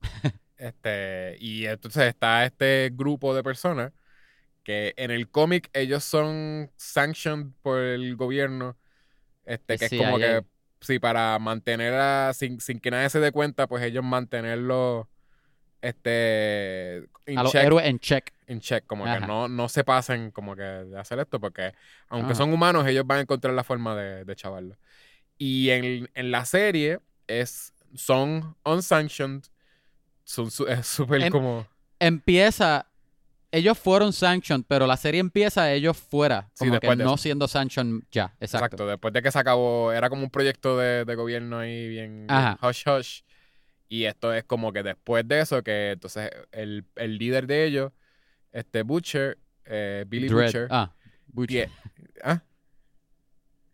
este, 0.58 1.36
y 1.40 1.66
entonces 1.66 2.04
está 2.04 2.44
este 2.44 2.90
grupo 2.92 3.34
de 3.34 3.42
personas 3.42 3.92
que 4.62 4.94
en 4.96 5.10
el 5.10 5.28
cómic 5.30 5.70
ellos 5.72 6.04
son 6.04 6.70
sanctioned 6.76 7.52
por 7.62 7.78
el 7.80 8.16
gobierno. 8.16 8.76
Este, 9.44 9.76
que 9.78 9.86
es 9.86 9.90
como 9.94 10.18
que, 10.18 10.42
sí, 10.84 10.98
para 10.98 11.38
mantener 11.38 11.94
a, 11.94 12.32
sin, 12.34 12.60
sin 12.60 12.80
que 12.80 12.90
nadie 12.90 13.10
se 13.10 13.20
dé 13.20 13.32
cuenta, 13.32 13.66
pues 13.66 13.82
ellos 13.84 14.04
mantenerlo 14.04 15.08
este, 15.82 17.06
A 17.36 17.42
los 17.42 17.52
check, 17.52 17.62
héroes 17.64 17.86
en 17.86 17.98
check. 17.98 18.32
in 18.48 18.60
check, 18.60 18.86
como 18.86 19.04
Ajá. 19.06 19.20
que 19.20 19.26
no, 19.26 19.48
no 19.48 19.68
se 19.68 19.84
pasen 19.84 20.30
como 20.30 20.56
que 20.56 20.62
de 20.62 20.98
hacer 20.98 21.18
esto, 21.18 21.40
porque 21.40 21.74
aunque 22.08 22.32
Ajá. 22.32 22.36
son 22.42 22.52
humanos, 22.52 22.86
ellos 22.86 23.06
van 23.06 23.18
a 23.18 23.20
encontrar 23.22 23.54
la 23.54 23.64
forma 23.64 23.94
de, 23.96 24.24
de 24.24 24.36
chavarlo. 24.36 24.76
Y 25.36 25.70
en, 25.70 26.08
en 26.14 26.30
la 26.30 26.44
serie 26.44 27.00
es, 27.26 27.72
son 27.94 28.56
unsanctioned, 28.64 29.44
son 30.24 30.48
es 30.68 30.86
súper 30.86 31.22
En- 31.22 31.32
como... 31.32 31.66
Empieza. 32.00 32.86
Ellos 33.56 33.78
fueron 33.78 34.12
sanctioned, 34.12 34.64
pero 34.66 34.86
la 34.86 34.96
serie 34.96 35.20
empieza 35.20 35.72
ellos 35.72 35.96
fuera. 35.96 36.50
Sí, 36.54 36.60
Como 36.66 36.72
que 36.72 36.74
después 36.80 36.98
de 36.98 37.04
no 37.04 37.16
siendo 37.16 37.46
sanctioned 37.46 38.02
ya. 38.10 38.34
Exacto. 38.40 38.64
Exacto. 38.66 38.86
después 38.88 39.14
de 39.14 39.22
que 39.22 39.30
se 39.30 39.38
acabó, 39.38 39.92
era 39.92 40.08
como 40.10 40.22
un 40.24 40.30
proyecto 40.30 40.76
de, 40.78 41.04
de 41.04 41.14
gobierno 41.14 41.58
ahí 41.58 41.88
bien, 41.88 42.26
hush 42.62 42.82
hush. 42.88 43.20
Y 43.88 44.04
esto 44.04 44.32
es 44.32 44.42
como 44.44 44.72
que 44.72 44.82
después 44.82 45.26
de 45.28 45.40
eso, 45.40 45.62
que 45.62 45.92
entonces 45.92 46.30
el, 46.50 46.84
el 46.96 47.16
líder 47.18 47.46
de 47.46 47.64
ellos, 47.66 47.92
este 48.50 48.82
Butcher, 48.82 49.38
eh, 49.66 50.04
Billy 50.08 50.26
Dread. 50.28 50.46
Butcher, 50.46 50.68
Ah, 50.70 50.92
Butcher. 51.28 51.68
tie- 51.68 51.72
¿ah? 52.24 52.42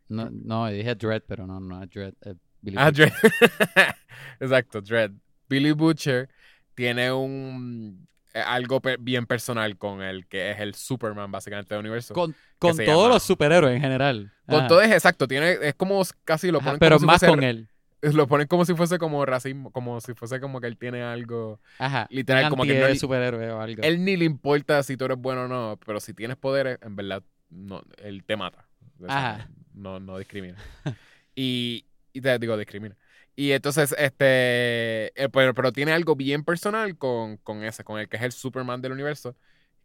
No, 0.09 0.29
no, 0.31 0.67
dije 0.69 0.95
Dread, 0.95 1.23
pero 1.27 1.47
no, 1.47 1.61
no 1.61 1.87
Dread. 1.87 2.15
Billy 2.61 2.77
Ah, 2.79 2.87
Butcher. 2.91 3.13
Dredd. 3.13 3.95
Exacto, 4.41 4.81
Dread. 4.83 5.13
Billy 5.49 5.73
Butcher 5.73 6.29
tiene 6.75 7.13
un 7.13 8.07
eh, 8.07 8.10
algo 8.35 8.81
pe- 8.81 8.97
bien 8.99 9.27
personal 9.27 9.77
con 9.77 10.03
el 10.03 10.27
que 10.27 10.51
es 10.53 10.61
el 10.61 10.75
Superman 10.75 11.31
básicamente 11.33 11.75
del 11.75 11.81
universo. 11.81 12.15
Con, 12.15 12.33
Con, 12.59 12.77
con 12.77 12.85
todos 12.85 13.03
llama- 13.05 13.15
los 13.15 13.23
superhéroes 13.23 13.75
en 13.77 13.81
general. 13.81 14.33
Ajá. 14.47 14.67
todo 14.69 14.81
es 14.83 14.91
exacto, 14.93 15.27
tiene 15.29 15.59
es 15.63 15.75
como 15.75 16.03
casi 16.25 16.51
lo 16.51 16.59
Ajá, 16.59 16.67
ponen 16.67 16.79
pero 16.81 16.97
como 16.97 17.01
si 17.01 17.07
más 17.07 17.21
fuese- 17.23 17.31
con 17.31 17.43
él. 17.45 17.69
lo 18.15 18.27
ponen 18.27 18.47
como 18.47 18.65
si 18.65 18.75
fuese 18.75 18.99
como 18.99 19.27
racismo, 19.27 19.71
como 19.73 20.01
si 20.01 20.15
fuese 20.15 20.41
como 20.41 20.61
que 20.61 20.67
él 20.67 20.77
tiene 20.79 21.03
algo 21.03 21.61
Ajá. 21.79 22.07
Literal, 22.11 22.49
como 22.51 22.63
que 22.65 22.79
no- 22.79 22.95
superhéroe 22.95 23.51
o 23.51 23.61
algo. 23.61 23.83
él 23.83 24.05
ni 24.05 24.17
le 24.17 24.25
importa 24.25 24.83
si 24.83 24.97
tú 24.97 25.05
eres 25.05 25.19
bueno 25.19 25.43
o 25.45 25.49
no, 25.49 25.79
pero 25.85 26.01
si 26.01 26.15
tienes 26.15 26.37
poderes, 26.37 26.79
en 26.83 26.97
verdad 26.97 27.23
no 27.51 27.83
él 28.03 28.25
te 28.25 28.37
mata. 28.37 28.67
Ajá. 29.09 29.49
No 29.75 29.99
no 30.01 30.19
discrimina. 30.19 30.57
y, 31.35 31.85
y 32.13 32.21
te 32.21 32.39
digo 32.39 32.57
discrimina. 32.57 32.97
Y 33.41 33.53
entonces, 33.53 33.95
este, 33.97 35.19
eh, 35.19 35.29
pero, 35.33 35.55
pero 35.55 35.73
tiene 35.73 35.93
algo 35.93 36.15
bien 36.15 36.45
personal 36.45 36.99
con, 36.99 37.39
con 37.39 37.65
ese, 37.65 37.85
con 37.85 37.99
el 37.99 38.07
que 38.07 38.19
es 38.19 38.23
el 38.23 38.33
Superman 38.33 38.83
del 38.83 38.93
universo, 38.93 39.35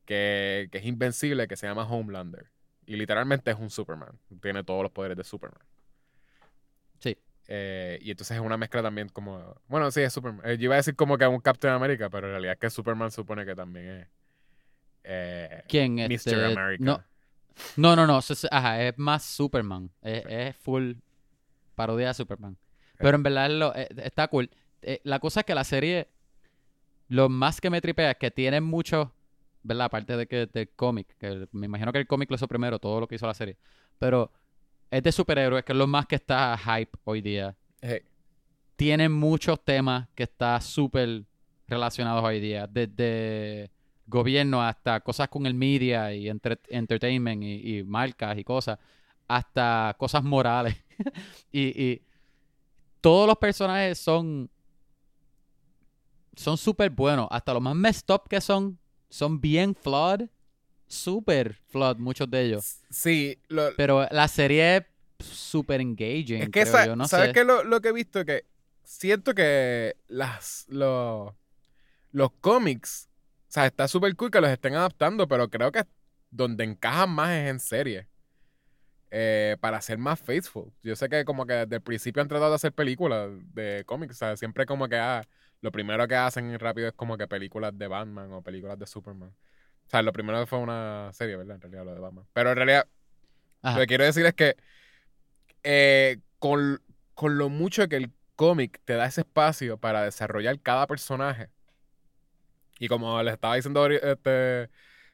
que, 0.03 0.67
que 0.73 0.79
es 0.79 0.83
invencible, 0.83 1.47
que 1.47 1.55
se 1.55 1.65
llama 1.65 1.87
Homelander. 1.87 2.47
Y 2.85 2.97
literalmente 2.97 3.51
es 3.51 3.57
un 3.57 3.69
Superman. 3.69 4.19
Tiene 4.41 4.65
todos 4.65 4.83
los 4.83 4.91
poderes 4.91 5.15
de 5.15 5.23
Superman. 5.23 5.61
Sí. 6.99 7.17
Eh, 7.47 7.97
y 8.01 8.11
entonces 8.11 8.35
es 8.35 8.43
una 8.43 8.57
mezcla 8.57 8.83
también 8.83 9.07
como... 9.07 9.55
Bueno, 9.69 9.89
sí, 9.89 10.01
es 10.01 10.11
Superman. 10.11 10.41
Eh, 10.45 10.57
yo 10.57 10.65
iba 10.65 10.73
a 10.75 10.83
decir 10.83 10.97
como 10.97 11.17
que 11.17 11.25
un 11.25 11.39
Captain 11.39 11.73
America, 11.73 12.09
pero 12.09 12.27
en 12.27 12.33
realidad 12.33 12.55
es 12.55 12.59
que 12.59 12.69
Superman 12.69 13.09
supone 13.09 13.45
que 13.45 13.55
también 13.55 13.87
es... 13.87 14.07
eh, 15.05 15.63
¿Quién? 15.69 15.95
Mr. 15.95 16.11
Este, 16.11 16.43
America. 16.43 16.83
No, 16.83 17.01
no, 17.77 17.95
no, 17.95 18.05
no. 18.05 18.19
es- 18.19 18.47
Ajá, 18.51 18.83
es 18.83 18.97
más 18.97 19.23
Superman. 19.23 19.89
Es, 20.01 20.25
es 20.27 20.55
full 20.57 20.95
parodia 21.73 22.09
de 22.09 22.13
Superman. 22.15 22.57
Pero 22.97 23.15
en 23.17 23.23
verdad 23.23 23.49
lo- 23.49 23.75
eh, 23.75 23.87
está 24.03 24.27
cool. 24.27 24.49
Eh, 24.81 25.01
la 25.03 25.19
cosa 25.19 25.41
es 25.41 25.45
que 25.45 25.55
la 25.55 25.63
serie, 25.63 26.07
lo 27.07 27.29
más 27.29 27.61
que 27.61 27.69
me 27.69 27.81
tripea 27.81 28.11
es 28.11 28.17
que 28.17 28.31
tiene 28.31 28.61
mucho, 28.61 29.13
¿verdad? 29.63 29.85
Aparte 29.85 30.17
de 30.17 30.27
que 30.27 30.45
del 30.47 30.69
cómic, 30.75 31.15
que 31.19 31.47
me 31.51 31.65
imagino 31.67 31.91
que 31.91 31.99
el 31.99 32.07
cómic 32.07 32.29
lo 32.29 32.35
hizo 32.35 32.47
primero, 32.47 32.79
todo 32.79 32.99
lo 32.99 33.07
que 33.07 33.15
hizo 33.15 33.27
la 33.27 33.33
serie. 33.33 33.57
Pero 33.99 34.31
es 34.91 35.03
de 35.03 35.11
superhéroes, 35.11 35.63
que 35.65 35.71
es 35.73 35.77
lo 35.77 35.87
más 35.87 36.05
que 36.07 36.15
está 36.15 36.57
hype 36.57 36.91
hoy 37.05 37.21
día. 37.21 37.55
Tiene 38.75 39.07
muchos 39.07 39.63
temas 39.63 40.07
que 40.15 40.23
está 40.23 40.59
súper 40.59 41.23
relacionados 41.67 42.23
hoy 42.23 42.39
día. 42.41 42.67
Desde 42.67 43.71
gobierno 44.05 44.61
hasta 44.61 44.99
cosas 44.99 45.29
con 45.29 45.45
el 45.45 45.53
media 45.53 46.13
y 46.13 46.27
entre- 46.29 46.59
entertainment 46.69 47.41
y, 47.43 47.77
y 47.79 47.83
marcas 47.83 48.37
y 48.37 48.43
cosas. 48.43 48.77
Hasta 49.27 49.95
cosas 49.97 50.23
morales. 50.23 50.75
y, 51.51 51.83
y 51.83 52.01
todos 53.05 53.27
los 53.27 53.37
personajes 53.37 53.99
son 53.99 54.49
son 56.35 56.57
súper 56.57 56.89
buenos. 56.89 57.27
Hasta 57.29 57.53
los 57.53 57.61
más 57.61 57.75
messed 57.75 58.11
up 58.11 58.23
que 58.27 58.41
son, 58.41 58.79
son 59.09 59.39
bien 59.39 59.75
flawed. 59.75 60.27
Súper 60.87 61.53
flawed, 61.67 61.97
muchos 61.97 62.27
de 62.31 62.41
ellos. 62.41 62.79
sí, 62.89 63.37
lo- 63.47 63.75
Pero 63.77 64.07
la 64.09 64.27
serie 64.27 64.77
es 64.77 64.83
súper 65.19 65.81
engaging. 65.81 66.41
Es 66.41 66.49
que 66.49 66.61
creo 66.61 66.71
sa- 66.73 66.85
yo, 66.87 66.95
no 66.95 67.07
¿sabes 67.07 67.31
qué 67.31 67.43
lo, 67.43 67.63
lo 67.63 67.79
que 67.79 67.89
he 67.89 67.93
visto? 67.93 68.25
Que 68.25 68.43
siento 68.83 69.35
que 69.35 69.95
las 70.07 70.65
los, 70.67 71.31
los 72.11 72.31
cómics, 72.41 73.07
o 73.47 73.51
sea, 73.51 73.67
está 73.67 73.87
súper 73.87 74.15
cool 74.15 74.31
que 74.31 74.41
los 74.41 74.49
estén 74.49 74.73
adaptando, 74.73 75.27
pero 75.27 75.47
creo 75.47 75.71
que 75.71 75.83
donde 76.31 76.63
encajan 76.63 77.11
más 77.11 77.29
es 77.29 77.51
en 77.51 77.59
serie. 77.59 78.07
Eh, 79.17 79.55
para 79.61 79.79
ser 79.79 79.97
más 79.97 80.19
faithful. 80.19 80.73
Yo 80.83 80.93
sé 80.97 81.07
que 81.07 81.23
como 81.23 81.45
que 81.45 81.53
desde 81.53 81.77
el 81.77 81.81
principio 81.81 82.21
han 82.21 82.27
tratado 82.27 82.49
de 82.51 82.55
hacer 82.55 82.73
películas 82.73 83.29
de 83.53 83.85
cómics. 83.85 84.15
O 84.15 84.17
sea, 84.17 84.35
siempre 84.35 84.65
como 84.65 84.89
que 84.89 84.97
ah, 84.97 85.25
lo 85.61 85.71
primero 85.71 86.05
que 86.05 86.15
hacen 86.15 86.59
rápido 86.59 86.89
es 86.89 86.93
como 86.93 87.17
que 87.17 87.25
películas 87.25 87.77
de 87.77 87.87
Batman 87.87 88.33
o 88.33 88.41
películas 88.41 88.77
de 88.77 88.85
Superman. 88.85 89.29
O 89.29 89.89
sea, 89.89 90.01
lo 90.01 90.11
primero 90.11 90.45
fue 90.47 90.59
una 90.59 91.11
serie, 91.13 91.37
¿verdad? 91.37 91.55
En 91.55 91.61
realidad, 91.61 91.85
lo 91.85 91.93
de 91.93 91.99
Batman. 92.01 92.25
Pero 92.33 92.49
en 92.49 92.55
realidad, 92.57 92.87
Ajá. 93.61 93.75
lo 93.77 93.83
que 93.83 93.87
quiero 93.87 94.03
decir 94.03 94.25
es 94.25 94.33
que 94.33 94.57
eh, 95.63 96.17
con, 96.37 96.81
con 97.13 97.37
lo 97.37 97.47
mucho 97.47 97.87
que 97.87 97.95
el 97.95 98.11
cómic 98.35 98.81
te 98.83 98.95
da 98.95 99.05
ese 99.05 99.21
espacio 99.21 99.77
para 99.77 100.03
desarrollar 100.03 100.59
cada 100.59 100.87
personaje, 100.87 101.47
y 102.79 102.89
como 102.89 103.23
les 103.23 103.35
estaba 103.35 103.55
diciendo 103.55 103.87
este, 103.87 104.69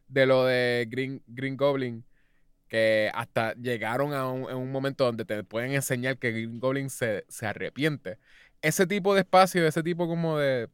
de 0.07 0.25
lo 0.25 0.45
de 0.45 0.87
Green, 0.89 1.21
Green 1.27 1.55
Goblin, 1.55 2.03
que 2.71 3.11
hasta 3.13 3.53
llegaron 3.55 4.13
a 4.13 4.29
un, 4.29 4.49
en 4.49 4.55
un 4.55 4.71
momento 4.71 5.03
donde 5.03 5.25
te 5.25 5.43
pueden 5.43 5.73
enseñar 5.73 6.17
que 6.17 6.31
Green 6.31 6.57
Goblin 6.57 6.89
se, 6.89 7.25
se 7.27 7.45
arrepiente. 7.45 8.17
Ese 8.61 8.87
tipo 8.87 9.13
de 9.13 9.19
espacio, 9.19 9.67
ese 9.67 9.83
tipo 9.83 10.07
como 10.07 10.37
de, 10.37 10.69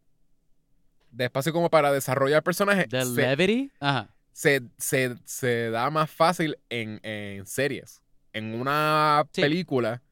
de 1.10 1.26
espacio 1.26 1.52
como 1.52 1.72
para 1.72 1.92
desarrollar 1.92 2.44
personajes, 2.44 2.88
The 2.88 3.04
se- 3.04 3.16
Levity. 3.20 3.72
Ajá. 3.80 4.14
se, 4.32 4.62
se, 4.78 5.16
se 5.26 5.72
da 5.72 5.90
más 5.90 6.12
fácil 6.12 6.60
en, 6.70 7.00
en 7.02 7.48
series. 7.48 8.04
En 8.32 8.54
una 8.54 9.26
Sí. 9.34 9.42
película, 9.42 10.04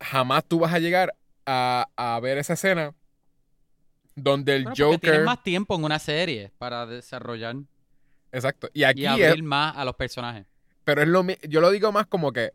jamás 0.00 0.44
tú 0.44 0.60
vas 0.60 0.72
a 0.72 0.78
llegar 0.78 1.12
a, 1.44 1.88
a 1.96 2.20
ver 2.20 2.38
esa 2.38 2.52
escena 2.52 2.94
donde 4.14 4.54
el 4.56 4.62
Bueno, 4.62 4.76
porque 4.76 4.98
tienes 4.98 5.18
Joker. 5.18 5.24
más 5.24 5.42
tiempo 5.42 5.74
en 5.74 5.82
una 5.82 5.98
serie 5.98 6.52
para 6.58 6.86
desarrollar 6.86 7.56
Exacto. 8.30 8.68
Y 8.72 8.84
aquí 8.84 9.02
y 9.02 9.06
es. 9.06 9.28
abrir 9.28 9.42
más 9.42 9.76
a 9.76 9.84
los 9.84 9.96
personajes. 9.96 10.46
Pero 10.86 11.02
es 11.02 11.08
lo 11.08 11.26
yo 11.48 11.60
lo 11.60 11.72
digo 11.72 11.90
más 11.90 12.06
como 12.06 12.32
que 12.32 12.52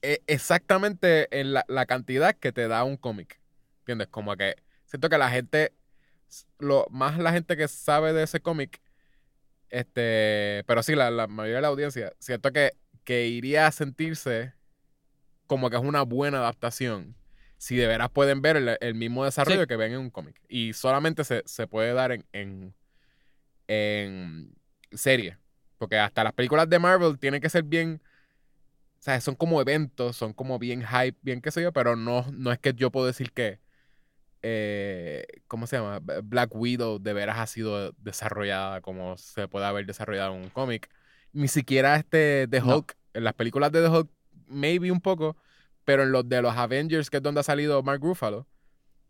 eh, 0.00 0.22
exactamente 0.26 1.28
en 1.38 1.52
la, 1.52 1.62
la 1.68 1.84
cantidad 1.84 2.34
que 2.34 2.52
te 2.52 2.68
da 2.68 2.84
un 2.84 2.96
cómic. 2.96 3.38
¿Entiendes? 3.80 4.08
Como 4.08 4.34
que 4.34 4.56
siento 4.86 5.10
que 5.10 5.18
la 5.18 5.28
gente, 5.28 5.74
lo 6.58 6.86
más 6.90 7.18
la 7.18 7.30
gente 7.32 7.54
que 7.58 7.68
sabe 7.68 8.14
de 8.14 8.22
ese 8.22 8.40
cómic, 8.40 8.80
este, 9.68 10.64
pero 10.66 10.82
sí, 10.82 10.94
la, 10.94 11.10
la 11.10 11.26
mayoría 11.26 11.56
de 11.56 11.62
la 11.62 11.68
audiencia, 11.68 12.14
siento 12.18 12.50
que, 12.50 12.70
que 13.04 13.26
iría 13.26 13.66
a 13.66 13.72
sentirse 13.72 14.54
como 15.46 15.68
que 15.68 15.76
es 15.76 15.82
una 15.82 16.02
buena 16.02 16.38
adaptación. 16.38 17.14
Si 17.58 17.76
de 17.76 17.86
veras 17.86 18.08
pueden 18.08 18.40
ver 18.40 18.56
el, 18.56 18.78
el 18.80 18.94
mismo 18.94 19.26
desarrollo 19.26 19.60
Sí. 19.60 19.66
que 19.66 19.76
ven 19.76 19.92
en 19.92 19.98
un 20.00 20.10
cómic. 20.10 20.40
Y 20.48 20.72
solamente 20.72 21.24
se, 21.24 21.42
se 21.44 21.66
puede 21.66 21.92
dar 21.92 22.10
en, 22.12 22.24
en, 22.32 22.74
en 23.68 24.54
serie. 24.92 25.38
Porque 25.82 25.98
hasta 25.98 26.24
las 26.24 26.32
películas 26.34 26.68
de 26.70 26.78
Marvel 26.78 27.18
tienen 27.18 27.40
que 27.40 27.50
ser 27.50 27.64
bien 27.64 28.00
O 29.00 29.02
sea, 29.04 29.20
son 29.20 29.34
como 29.34 29.60
eventos, 29.60 30.16
son 30.16 30.32
como 30.32 30.58
bien 30.58 30.82
hype, 30.86 31.18
bien 31.22 31.40
qué 31.40 31.50
sé 31.50 31.62
yo, 31.62 31.72
pero 31.72 31.96
no, 31.96 32.24
no 32.32 32.52
es 32.52 32.58
que 32.58 32.72
yo 32.74 32.90
puedo 32.92 33.06
decir 33.06 33.32
que. 33.32 33.60
eh, 34.42 35.26
¿Cómo 35.48 35.66
se 35.66 35.76
llama? 35.76 36.00
Black 36.24 36.54
Widow 36.54 36.98
de 37.00 37.12
veras 37.12 37.38
ha 37.38 37.46
sido 37.46 37.92
desarrollada 37.98 38.80
como 38.80 39.16
se 39.18 39.48
puede 39.48 39.66
haber 39.66 39.86
desarrollado 39.86 40.34
en 40.36 40.42
un 40.42 40.50
cómic. 40.50 40.90
Ni 41.32 41.48
siquiera 41.48 41.96
este 41.96 42.48
The 42.50 42.60
No. 42.62 42.78
Hulk. 42.78 42.96
En 43.14 43.24
las 43.24 43.34
películas 43.34 43.72
de 43.72 43.82
The 43.82 43.88
Hulk, 43.88 44.10
maybe 44.46 44.90
un 44.92 45.00
poco, 45.00 45.36
pero 45.84 46.04
en 46.04 46.12
los 46.12 46.28
de 46.28 46.42
los 46.42 46.56
Avengers, 46.56 47.10
que 47.10 47.18
es 47.18 47.22
donde 47.22 47.40
ha 47.40 47.44
salido 47.44 47.82
Mark 47.82 48.00
Ruffalo, 48.02 48.48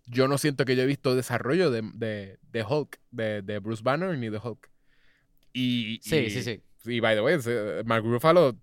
yo 0.06 0.28
no 0.28 0.38
siento 0.38 0.64
que 0.66 0.76
yo 0.76 0.82
he 0.84 0.86
visto 0.86 1.14
desarrollo 1.16 1.70
de, 1.70 1.82
de, 1.94 2.40
de 2.42 2.64
Hulk, 2.64 3.00
de, 3.12 3.42
de 3.42 3.60
Bruce 3.60 3.82
Banner 3.84 4.18
ni 4.18 4.30
de 4.30 4.38
Hulk. 4.38 4.71
Y, 5.52 5.98
Sí, 6.02 6.16
y- 6.16 6.30
sí, 6.30 6.42
sí. 6.42 6.62
y 6.84 7.00
by 7.00 7.14
the 7.14 7.20
way, 7.22 7.38
Mark 7.84 8.04
Ruffalo 8.04 8.56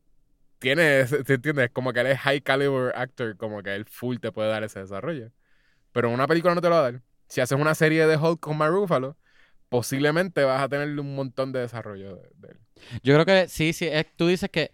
tiene, 0.59 1.05
¿te 1.25 1.35
entiendes? 1.35 1.69
Como 1.71 1.93
que 1.93 2.01
él 2.01 2.07
es 2.07 2.19
high 2.19 2.41
caliber 2.41 2.93
actor, 2.95 3.37
como 3.37 3.63
que 3.63 3.75
él 3.75 3.85
full 3.85 4.17
te 4.17 4.31
puede 4.31 4.49
dar 4.49 4.63
ese 4.63 4.79
desarrollo. 4.79 5.31
Pero 5.91 6.07
en 6.09 6.13
una 6.15 6.27
película 6.27 6.55
no 6.55 6.61
te 6.61 6.69
lo 6.69 6.75
va 6.75 6.79
a 6.87 6.91
dar. 6.91 7.01
Si 7.27 7.41
haces 7.41 7.57
una 7.59 7.75
serie 7.75 8.05
de 8.07 8.17
Hulk 8.17 8.39
con 8.39 8.57
Mark 8.57 8.73
Ruffalo, 8.73 9.17
posiblemente 9.69 10.43
vas 10.43 10.61
a 10.61 10.69
tener 10.69 10.99
un 10.99 11.15
montón 11.15 11.51
de 11.51 11.59
desarrollo 11.61 12.15
de, 12.15 12.29
de 12.35 12.47
él. 12.49 12.59
Yo 13.03 13.13
creo 13.13 13.25
que 13.25 13.47
sí, 13.47 13.73
sí. 13.73 13.87
es- 13.87 14.05
tú 14.15 14.27
dices 14.27 14.49
que 14.49 14.71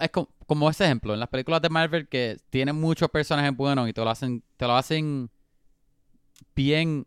es 0.00 0.10
co- 0.10 0.28
como 0.46 0.68
ese 0.70 0.84
ejemplo 0.84 1.14
en 1.14 1.20
las 1.20 1.28
películas 1.28 1.62
de 1.62 1.68
Marvel 1.68 2.08
que 2.08 2.38
tienen 2.50 2.76
muchos 2.76 3.08
personajes 3.10 3.54
buenos 3.56 3.88
y 3.88 3.92
te 3.92 4.00
lo 4.02 4.10
hacen, 4.10 4.42
te 4.56 4.66
lo 4.66 4.76
hacen 4.76 5.30
bien, 6.54 7.06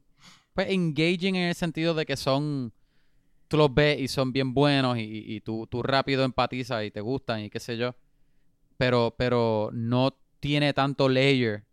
pues 0.54 0.70
engaging 0.70 1.36
en 1.36 1.50
el 1.50 1.56
sentido 1.56 1.94
de 1.94 2.06
que 2.06 2.18
son, 2.18 2.74
tú 3.48 3.58
los 3.58 3.74
ves 3.74 4.00
y 4.00 4.08
son 4.08 4.32
bien 4.34 4.54
buenos 4.54 4.98
y, 4.98 5.02
y- 5.02 5.36
y 5.36 5.42
tú, 5.42 5.68
tú 5.68 5.84
rápido 5.84 6.24
empatizas 6.24 6.84
y 6.86 6.92
te 6.92 7.02
gustan 7.02 7.42
y 7.42 7.50
qué 7.50 7.60
sé 7.60 7.78
yo. 7.78 7.96
Pero, 8.78 9.16
pero 9.18 9.70
no 9.74 10.18
tiene 10.40 10.74
tanto 10.74 11.10
layer 11.10 11.64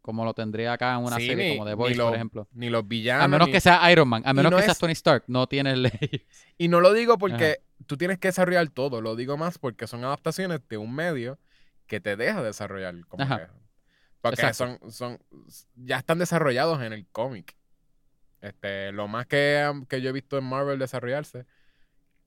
como 0.00 0.24
lo 0.24 0.34
tendría 0.34 0.72
acá 0.72 0.94
en 0.94 1.04
una 1.04 1.16
Sí, 1.16 1.26
serie 1.26 1.50
ni- 1.50 1.56
como 1.58 1.68
The 1.68 1.74
Voice, 1.74 1.96
lo- 1.96 2.06
por 2.06 2.14
ejemplo. 2.14 2.48
Ni 2.52 2.70
los 2.70 2.86
villanos. 2.86 3.24
A 3.24 3.28
menos 3.28 3.48
ni- 3.48 3.52
que 3.52 3.60
sea 3.60 3.90
Iron 3.90 4.08
Man, 4.08 4.22
a 4.24 4.32
menos 4.32 4.50
no 4.52 4.56
que 4.58 4.62
seas 4.62 4.76
es- 4.76 4.80
Tony 4.80 4.92
Stark, 4.92 5.24
no 5.26 5.46
tiene 5.48 5.76
layer. 5.76 6.00
Y 6.58 6.68
no 6.68 6.80
lo 6.80 6.92
digo 6.92 7.18
porque 7.18 7.58
tú 7.86 7.96
tienes 7.96 8.18
que 8.18 8.28
desarrollar 8.28 8.68
todo, 8.70 9.00
lo 9.00 9.16
digo 9.16 9.36
más 9.36 9.58
porque 9.58 9.86
son 9.86 10.04
adaptaciones 10.04 10.60
de 10.68 10.76
un 10.78 10.94
medio 10.94 11.38
que 11.88 12.00
te 12.00 12.16
deja 12.16 12.42
desarrollar. 12.42 12.94
Como 13.08 13.24
Ajá. 13.24 13.38
que- 13.48 13.52
porque 14.20 14.40
Exacto. 14.46 14.78
son, 14.80 14.92
son, 14.92 15.18
ya 15.74 15.98
están 15.98 16.18
desarrollados 16.18 16.80
en 16.82 16.92
el 16.92 17.06
cómic. 17.08 17.56
Este, 18.46 18.92
lo 18.92 19.08
más 19.08 19.26
que, 19.26 19.70
que 19.88 20.00
yo 20.00 20.10
he 20.10 20.12
visto 20.12 20.38
en 20.38 20.44
Marvel 20.44 20.78
desarrollarse, 20.78 21.46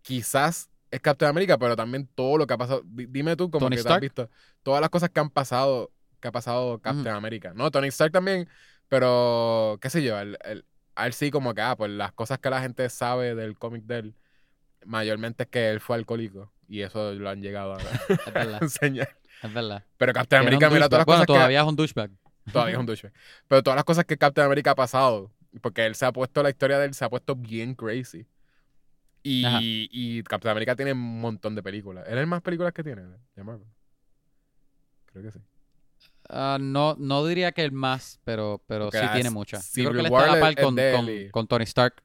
quizás 0.02 0.70
es 0.92 1.00
Captain 1.02 1.30
America, 1.30 1.58
pero 1.58 1.76
también 1.76 2.08
todo 2.16 2.38
lo 2.38 2.48
que 2.48 2.54
ha 2.54 2.58
pasado. 2.58 2.82
Di- 2.86 3.06
Dime 3.08 3.36
tú, 3.36 3.50
como 3.52 3.66
Tony 3.68 3.78
que 3.78 3.84
te 3.84 3.94
has 3.94 4.00
visto 4.02 4.30
todas 4.64 4.82
las 4.82 4.90
cosas 4.90 5.10
que 5.10 5.20
han 5.20 5.30
pasado, 5.30 5.92
que 6.20 6.28
ha 6.28 6.32
pasado 6.32 6.80
Captain 6.80 7.16
America. 7.16 7.54
No, 7.56 7.70
Tony 7.72 7.88
Stark 7.90 8.12
también, 8.12 8.48
pero 8.88 9.78
qué 9.82 9.90
sé 9.90 10.04
yo, 10.04 10.20
el, 10.20 10.38
el, 10.44 10.66
a 10.96 11.06
él 11.08 11.14
sí 11.14 11.30
como 11.32 11.54
que, 11.54 11.62
ah, 11.62 11.76
pues 11.78 11.92
las 11.92 12.12
cosas 12.14 12.40
que 12.40 12.50
la 12.50 12.62
gente 12.62 12.90
sabe 12.90 13.36
del 13.36 13.58
cómic 13.58 13.84
de 13.86 14.00
él, 14.00 14.16
mayormente 14.86 15.44
es 15.44 15.50
que 15.50 15.70
él 15.70 15.80
fue 15.80 15.96
alcohólico 15.96 16.52
y 16.68 16.82
eso 16.82 17.14
lo 17.14 17.30
han 17.30 17.42
llegado 17.42 17.74
a, 17.76 17.78
Es 18.28 18.34
verdad, 18.34 18.60
enseñar. 18.64 19.10
es 19.44 19.54
verdad. 19.54 19.86
Pero 19.98 20.14
Captain 20.14 20.42
America, 20.42 20.70
mira 20.70 20.90
todas 20.90 21.00
las. 21.02 21.06
Bueno, 21.06 21.20
cosas 21.20 21.28
que 21.28 21.34
todavía 21.34 21.62
es 21.62 21.68
un 21.68 21.76
douchebag. 21.76 22.12
todavía 22.52 22.74
es 22.74 22.80
un 22.80 22.86
douchebag. 22.88 23.14
Pero 23.48 23.64
todas 23.64 23.76
las 23.76 23.86
cosas 23.86 24.06
que 24.06 24.18
Captain 24.18 24.46
America 24.46 24.72
ha 24.72 24.76
pasado, 24.76 25.32
porque 25.62 25.86
él 25.86 25.96
se 25.96 26.06
ha 26.06 26.12
puesto, 26.12 26.44
la 26.44 26.50
historia 26.50 26.78
de 26.80 26.86
él 26.86 26.94
se 26.94 27.04
ha 27.06 27.10
puesto 27.10 27.36
bien 27.36 27.76
crazy. 27.76 28.26
Y, 29.22 29.90
y 29.92 30.24
Captain 30.24 30.52
America 30.52 30.76
tiene 30.76 30.94
un 30.94 31.20
montón 31.20 31.54
de 31.54 31.62
películas. 31.62 32.06
¿Él 32.08 32.14
es 32.14 32.20
el 32.22 32.28
más 32.28 32.42
películas 32.42 32.72
que 32.74 32.84
tiene 32.84 33.02
de 33.36 33.44
Marvel? 33.44 33.68
Creo 35.08 35.24
que 35.24 35.32
sí. 35.32 35.40
Ah, 36.30 36.58
no, 36.60 36.96
no 36.98 37.26
diría 37.26 37.52
que 37.52 37.64
el 37.64 37.72
más, 37.72 38.20
pero, 38.24 38.62
pero 38.68 38.86
Porque 38.86 39.00
sí 39.00 39.08
tiene 39.14 39.30
muchas. 39.30 39.66
Yo 39.66 39.72
Civil 39.74 39.90
creo 39.90 40.04
que 40.04 40.08
él 40.08 40.14
está 40.14 40.24
a 40.24 40.28
la 40.28 40.34
es- 40.36 40.40
par 40.40 40.50
es 40.52 40.66
con, 40.66 40.76
con- 41.32 41.48
Tony 41.48 41.64
Stark. 41.64 41.96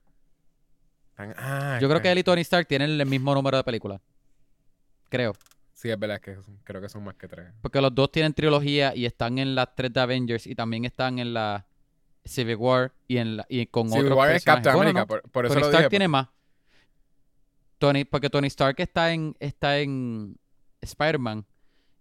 Ah, 1.17 1.79
Yo 1.81 1.89
creo 1.89 2.01
que 2.03 2.09
ah, 2.09 2.13
él 2.13 2.19
y 2.19 2.25
Tony 2.25 2.41
Stark 2.41 2.67
tienen 2.67 2.91
el 3.01 3.07
mismo 3.07 3.33
número 3.35 3.57
de 3.57 3.65
películas. 3.65 4.01
Creo. 5.09 5.35
Sí, 5.73 5.91
es 5.91 5.99
verdad 5.99 6.21
que 6.21 6.35
son- 6.43 6.59
creo 6.65 6.81
que 6.81 6.89
son 6.89 7.05
más 7.05 7.15
que 7.15 7.29
tres. 7.29 7.53
Porque 7.61 7.81
los 7.81 7.95
dos 7.95 8.11
tienen 8.11 8.33
trilogía 8.33 8.95
y 8.97 9.07
están 9.07 9.39
en 9.39 9.55
las 9.55 9.75
tres 9.77 9.93
de 9.93 10.01
Avengers 10.01 10.47
y 10.47 10.55
también 10.55 10.85
están 10.85 11.19
en 11.19 11.35
la 11.35 11.67
Civil 12.25 12.57
War 12.57 12.93
y, 13.07 13.19
en 13.19 13.37
la, 13.39 13.47
y 13.49 13.67
con 13.67 13.89
Civil 13.89 14.05
otros 14.07 14.19
War 14.19 14.31
es 14.31 14.43
personajes. 14.45 14.65
Captain 14.65 14.77
Bueno, 14.77 14.91
America, 14.91 15.01
no, 15.01 15.07
por, 15.23 15.31
por 15.31 15.45
eso 15.47 15.55
Tony 15.55 15.61
lo 15.63 15.67
Stark 15.69 15.83
dije. 15.85 15.91
tiene 15.91 16.09
más. 16.09 16.29
Tony, 17.79 18.05
porque 18.05 18.31
Tony 18.31 18.47
Stark 18.49 18.77
está 18.79 19.13
en, 19.13 19.37
está 19.41 19.79
en 19.79 20.37
Spider-Man 20.81 21.45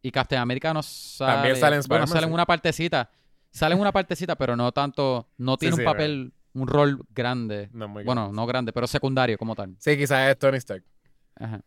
y 0.01 0.11
Captain 0.11 0.41
America 0.41 0.73
no 0.73 0.81
sale. 0.83 1.33
También 1.33 1.55
sale 1.57 1.75
en 1.77 1.81
Bueno, 1.87 2.03
Spider-Man, 2.05 2.07
sale 2.07 2.23
en 2.25 2.29
sí. 2.29 2.33
una 2.33 2.45
partecita. 2.45 3.09
Sale 3.51 3.75
en 3.75 3.81
una 3.81 3.91
partecita, 3.91 4.35
pero 4.35 4.55
no 4.55 4.71
tanto. 4.71 5.27
No 5.37 5.57
tiene 5.57 5.75
sí, 5.75 5.81
un 5.81 5.85
papel, 5.85 6.33
un 6.53 6.67
rol 6.67 7.01
grande. 7.09 7.69
No, 7.73 7.87
muy 7.87 8.03
Bueno, 8.03 8.21
grande. 8.23 8.35
no 8.35 8.45
grande, 8.47 8.73
pero 8.73 8.87
secundario 8.87 9.37
como 9.37 9.55
tal. 9.55 9.75
Sí, 9.79 9.97
quizás 9.97 10.29
es 10.29 10.39
Tony 10.39 10.57
Stark. 10.57 10.83
Ajá. 11.35 11.61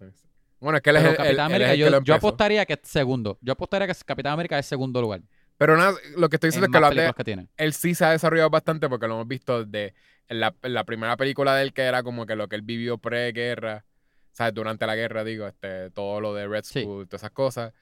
Es. 0.00 0.24
Bueno, 0.60 0.76
es 0.78 0.82
que 0.82 0.90
él 0.90 0.96
es 0.96 1.04
el, 1.04 1.08
el- 1.20 1.26
él 1.26 1.32
es 1.34 1.38
América, 1.38 1.70
que 1.72 1.78
yo, 1.78 1.90
lo 1.90 2.02
yo 2.02 2.14
apostaría 2.14 2.64
que 2.66 2.72
es 2.74 2.80
segundo. 2.84 3.38
Yo 3.40 3.52
apostaría 3.52 3.86
que 3.86 3.94
Capitán 4.04 4.32
América 4.32 4.58
es 4.58 4.66
segundo 4.66 5.00
lugar. 5.00 5.20
Pero 5.58 5.76
nada, 5.76 5.94
lo 6.16 6.28
que 6.30 6.36
estoy 6.36 6.48
diciendo 6.48 6.66
En 6.66 6.70
es 6.70 6.70
que 6.72 6.80
lo 6.80 6.90
de, 6.90 6.90
películas 6.90 7.14
que 7.16 7.24
tiene. 7.24 7.48
él 7.58 7.74
sí 7.74 7.94
se 7.94 8.04
ha 8.06 8.10
desarrollado 8.12 8.50
bastante 8.50 8.88
porque 8.88 9.08
lo 9.08 9.14
hemos 9.14 9.28
visto 9.28 9.64
de 9.64 9.94
en 10.28 10.40
la, 10.40 10.54
la 10.62 10.84
primera 10.84 11.16
película 11.16 11.54
de 11.56 11.62
él 11.64 11.72
que 11.74 11.82
era 11.82 12.02
como 12.02 12.26
que 12.26 12.36
lo 12.36 12.48
que 12.48 12.56
él 12.56 12.62
vivió 12.62 12.98
pre-guerra, 12.98 13.86
¿sabes? 14.32 14.54
Durante 14.54 14.86
la 14.86 14.96
guerra, 14.96 15.24
digo, 15.24 15.46
este, 15.48 15.90
todo 15.92 16.20
lo 16.20 16.34
de 16.34 16.48
Red 16.48 16.64
Sí. 16.64 16.82
School, 16.82 17.08
todas 17.08 17.22
esas 17.22 17.32
cosas. 17.32 17.72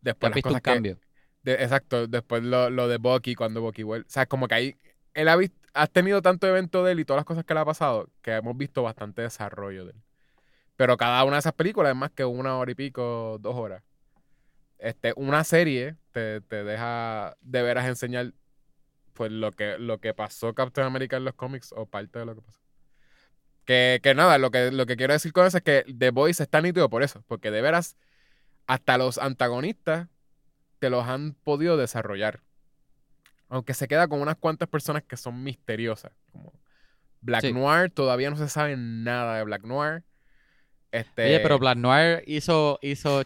Después 0.00 0.30
has 0.30 0.32
las 0.32 0.36
visto 0.36 0.54
un 0.54 0.60
cosas 0.60 0.62
que, 0.62 0.62
cambio. 0.62 0.98
de- 1.42 1.54
exacto, 1.64 2.06
después 2.08 2.42
lo, 2.44 2.70
lo 2.70 2.88
de 2.88 2.98
Bucky 2.98 3.34
cuando 3.34 3.62
Bucky 3.62 3.82
vuelve. 3.84 4.06
O 4.06 4.10
sea, 4.10 4.26
como 4.26 4.48
que 4.48 4.54
ahí 4.56 4.76
él 5.14 5.28
ha, 5.28 5.36
visto, 5.36 5.56
ha 5.74 5.86
tenido 5.88 6.22
tanto 6.22 6.46
evento 6.48 6.84
de 6.84 6.92
él 6.92 7.00
y 7.00 7.04
todas 7.04 7.18
las 7.20 7.26
cosas 7.26 7.44
que 7.44 7.54
le 7.54 7.60
ha 7.60 7.64
pasado 7.64 8.10
que 8.22 8.32
hemos 8.36 8.56
visto 8.56 8.82
bastante 8.82 9.22
desarrollo 9.22 9.84
de 9.86 9.92
él. 9.92 10.02
Pero 10.76 10.96
cada 10.98 11.24
una 11.24 11.36
de 11.36 11.40
esas 11.40 11.54
películas 11.54 11.90
es 11.92 11.96
más 11.96 12.10
que 12.12 12.24
una 12.24 12.58
hora 12.58 12.70
y 12.72 12.74
pico, 12.74 13.38
dos 13.40 13.54
horas. 13.56 13.82
Este, 14.86 15.12
una 15.16 15.42
serie 15.42 15.96
te, 16.12 16.40
te 16.42 16.62
deja 16.62 17.36
de 17.40 17.62
veras 17.62 17.86
enseñar 17.86 18.34
pues 19.14 19.32
lo 19.32 19.50
que, 19.50 19.78
lo 19.78 19.98
que 19.98 20.14
pasó 20.14 20.54
Captain 20.54 20.86
America 20.86 21.16
en 21.16 21.24
los 21.24 21.34
cómics 21.34 21.72
o 21.76 21.86
parte 21.86 22.20
de 22.20 22.26
lo 22.26 22.36
que 22.36 22.42
pasó. 22.42 22.60
Que, 23.64 23.98
que 24.00 24.14
nada, 24.14 24.38
lo 24.38 24.52
que, 24.52 24.70
lo 24.70 24.86
que 24.86 24.96
quiero 24.96 25.12
decir 25.12 25.32
con 25.32 25.44
eso 25.44 25.56
es 25.56 25.64
que 25.64 25.84
The 25.98 26.10
Voice 26.10 26.40
está 26.40 26.60
nítido 26.60 26.88
por 26.88 27.02
eso, 27.02 27.24
porque 27.26 27.50
de 27.50 27.62
veras 27.62 27.96
hasta 28.68 28.96
los 28.96 29.18
antagonistas 29.18 30.06
te 30.78 30.88
los 30.88 31.04
han 31.04 31.34
podido 31.34 31.76
desarrollar. 31.76 32.42
Aunque 33.48 33.74
se 33.74 33.88
queda 33.88 34.06
con 34.06 34.20
unas 34.20 34.36
cuantas 34.36 34.68
personas 34.68 35.02
que 35.02 35.16
son 35.16 35.42
misteriosas. 35.42 36.12
Como 36.30 36.52
Black 37.22 37.40
Sí. 37.40 37.52
Noir, 37.52 37.90
todavía 37.90 38.30
no 38.30 38.36
se 38.36 38.48
sabe 38.48 38.76
nada 38.76 39.38
de 39.38 39.42
Black 39.42 39.64
Noir. 39.64 40.04
Este, 40.92 41.24
Oye, 41.24 41.40
pero 41.40 41.58
Black 41.58 41.76
Noir 41.76 42.22
hizo, 42.28 42.78
hizo, 42.82 43.24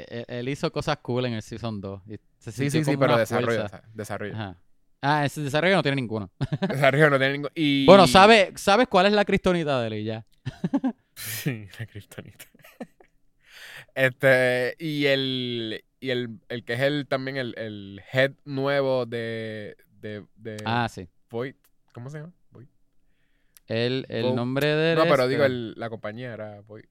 eh, 0.00 0.06
eh, 0.08 0.24
él 0.40 0.48
hizo 0.48 0.70
cosas 0.72 0.98
cool 0.98 1.26
en 1.26 1.34
el 1.34 1.42
Season 1.42 1.80
2. 1.80 2.02
y 2.08 2.16
se 2.38 2.52
Sí, 2.52 2.70
sí, 2.70 2.96
pero 2.96 3.16
desarrollo. 3.16 3.58
fuerza. 3.68 3.82
desarrollo. 3.94 4.34
Ajá. 4.34 4.56
Ah, 5.02 5.24
ese 5.24 5.40
desarrollo 5.42 5.76
no 5.76 5.82
tiene 5.82 5.96
ninguno. 5.96 6.30
Desarrollo 6.68 7.10
no 7.10 7.18
tiene 7.18 7.32
ningún. 7.34 7.50
Y... 7.54 7.86
Bueno, 7.86 8.06
¿sabe, 8.06 8.52
¿sabes 8.56 8.88
cuál 8.88 9.06
es 9.06 9.12
la 9.12 9.24
cristonita 9.24 9.80
de 9.80 9.86
él 9.88 9.94
y 9.94 10.04
ya? 10.04 10.24
Sí, 11.14 11.66
la 11.78 11.86
kriptonita. 11.86 12.44
Este, 13.94 14.76
y 14.78 15.06
el, 15.06 15.84
y 16.00 16.10
el, 16.10 16.38
el 16.50 16.64
que 16.64 16.74
es 16.74 16.80
el 16.80 17.06
también 17.08 17.36
el, 17.38 17.54
el 17.58 18.02
head 18.12 18.32
nuevo 18.44 19.06
de, 19.06 19.76
de, 20.00 20.24
de 20.36 20.56
Ah, 20.66 20.88
sí. 20.90 21.08
Void. 21.30 21.54
¿Cómo 21.94 22.10
se 22.10 22.18
llama? 22.18 22.32
Void. 22.50 22.66
El, 23.68 24.04
el 24.10 24.34
nombre 24.34 24.66
de 24.66 24.92
él 24.92 24.98
No, 24.98 25.04
es, 25.04 25.10
pero 25.10 25.28
digo, 25.28 25.44
el- 25.44 25.72
la 25.76 25.88
compañía 25.88 26.32
era 26.34 26.60
Void. 26.62 26.84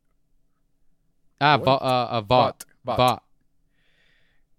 Ah, 1.39 1.57
Vogue. 1.57 1.71
Vo- 1.71 1.79
ah, 1.81 2.23
Vought. 2.25 2.63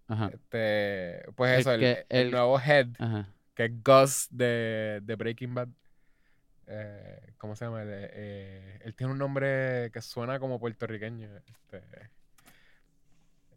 Ajá, 0.09 0.31
Este, 0.33 1.23
pues 1.35 1.61
eso, 1.61 1.73
el, 1.73 1.81
que- 1.81 2.07
el 2.09 2.27
el- 2.27 2.31
nuevo 2.33 2.59
head, 2.61 2.89
ajá. 2.99 3.33
que 3.55 3.65
es 3.67 3.73
Gus 3.85 4.29
de, 4.31 5.01
de 5.03 5.15
Breaking 5.17 5.55
Bad. 5.55 5.69
Eh, 6.67 7.35
¿Cómo 7.39 7.55
se 7.57 7.65
llama? 7.65 7.83
él? 7.83 7.89
Eh, 7.93 8.81
él 8.85 8.95
tiene 8.97 9.13
un 9.13 9.19
nombre 9.19 9.91
que 9.93 10.01
suena 10.03 10.39
como 10.41 10.59
puertorriqueño. 10.61 11.29
Este, 11.47 11.83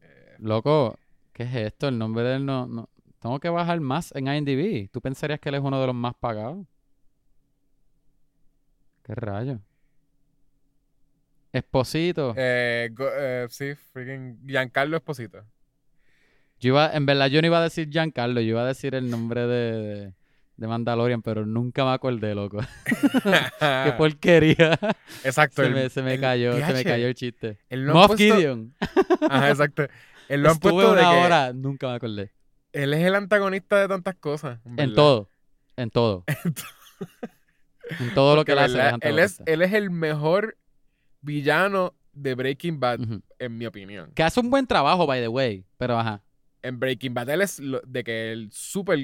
eh, 0.01 0.37
Loco, 0.37 0.97
¿qué 1.33 1.43
es 1.43 1.55
esto? 1.55 1.87
El 1.87 1.97
nombre 1.97 2.23
de 2.23 2.35
él 2.37 2.45
no, 2.45 2.67
no... 2.67 2.89
Tengo 3.19 3.39
que 3.39 3.49
bajar 3.49 3.79
más 3.81 4.13
en 4.15 4.27
IMDb. 4.27 4.89
¿Tú 4.91 5.01
pensarías 5.01 5.39
que 5.39 5.49
él 5.49 5.55
es 5.55 5.61
uno 5.61 5.79
de 5.81 5.87
los 5.87 5.95
más 5.95 6.15
pagados? 6.15 6.65
¿Qué 9.03 9.13
rayo? 9.15 9.59
Esposito. 11.51 12.33
eh, 12.37 12.89
eh, 13.17 13.47
sí, 13.49 13.73
freaking 13.91 14.39
Giancarlo 14.45 14.97
Esposito. 14.97 15.43
Yo 16.59 16.69
iba, 16.69 16.91
en 16.93 17.05
verdad 17.05 17.27
yo 17.27 17.41
no 17.41 17.47
iba 17.47 17.59
a 17.59 17.63
decir 17.63 17.89
Giancarlo, 17.89 18.41
yo 18.41 18.49
iba 18.49 18.61
a 18.61 18.65
decir 18.67 18.93
el 18.93 19.09
nombre 19.09 19.47
de, 19.47 19.71
de, 19.81 20.13
de 20.57 20.67
Mandalorian, 20.67 21.21
pero 21.21 21.45
nunca 21.45 21.85
me 21.85 21.91
acordé, 21.91 22.35
loco. 22.35 22.59
Qué 23.59 23.93
porquería. 23.97 24.77
Exacto. 25.23 25.61
se, 25.61 25.69
el- 25.69 25.73
me, 25.73 25.89
se 25.89 26.01
me 26.03 26.15
el 26.15 26.21
cayó, 26.21 26.53
se 26.53 26.73
me 26.73 26.83
cayó 26.83 27.07
el 27.07 27.15
chiste. 27.15 27.59
El 27.69 27.87
han 27.87 27.93
Moff 27.95 28.07
puesto- 28.07 28.35
Gideon. 28.35 28.75
Ajá, 29.29 29.49
exacto. 29.49 29.87
Él 30.27 30.43
lo 30.43 30.49
han 30.49 30.55
Estuve 30.55 30.71
puesto 30.73 30.93
de 30.95 31.01
una 31.01 31.11
que 31.11 31.17
hora, 31.17 31.53
nunca 31.53 31.87
me 31.87 31.93
acordé. 31.95 32.31
él 32.73 32.93
es 32.93 33.03
el 33.05 33.15
antagonista 33.15 33.79
de 33.79 33.87
tantas 33.87 34.15
cosas. 34.15 34.59
En 34.77 34.93
todo. 34.93 35.29
En 35.77 35.89
todo. 35.89 36.25
en 37.99 38.13
todo 38.13 38.35
lo 38.35 38.45
que 38.45 38.51
él 38.51 38.59
hace. 38.59 38.79
él, 39.01 39.17
es, 39.19 39.41
él 39.45 39.61
es 39.61 39.73
el 39.73 39.89
mejor 39.91 40.57
villano 41.21 41.95
de 42.13 42.35
Breaking 42.35 42.79
Bad, 42.79 42.99
en 43.39 43.57
mi 43.57 43.65
opinión. 43.65 44.11
Que 44.13 44.23
hace 44.23 44.39
un 44.39 44.49
buen 44.49 44.67
trabajo, 44.67 45.05
by 45.05 45.21
the 45.21 45.27
way. 45.27 45.65
Pero 45.77 45.97
ajá. 45.97 46.21
En 46.61 46.79
Breaking 46.79 47.13
Bad 47.13 47.29
él 47.29 47.41
es 47.41 47.59
lo- 47.59 47.81
de 47.85 48.03
que 48.03 48.31
el 48.31 48.51
super... 48.51 48.99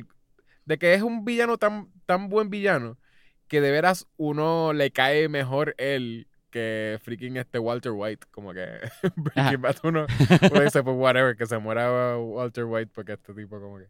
De 0.66 0.78
que 0.78 0.93
es 0.93 1.01
un 1.03 1.24
villano 1.24 1.57
tan, 1.57 1.91
tan 2.05 2.28
buen 2.30 2.49
villano 2.49 2.97
que 3.47 3.61
de 3.61 3.70
veras 3.72 4.07
uno 4.18 4.74
le 4.74 4.89
cae 4.91 5.30
mejor 5.30 5.76
él 5.78 6.28
que 6.49 6.99
freaking 7.03 7.38
este 7.38 7.59
Walter 7.59 7.91
White. 7.93 8.26
Como 8.32 8.51
que 8.53 8.66
Breaking 9.16 9.61
Bad 9.61 9.76
uno, 9.84 10.07
uno 10.51 10.61
dice, 10.63 10.84
pues 10.84 10.95
whatever, 10.97 11.36
que 11.38 11.45
se 11.45 11.57
muera 11.59 12.18
Walter 12.18 12.66
White 12.66 12.91
porque 12.93 13.13
este 13.13 13.34
tipo 13.34 13.59
como 13.61 13.78
que 13.78 13.88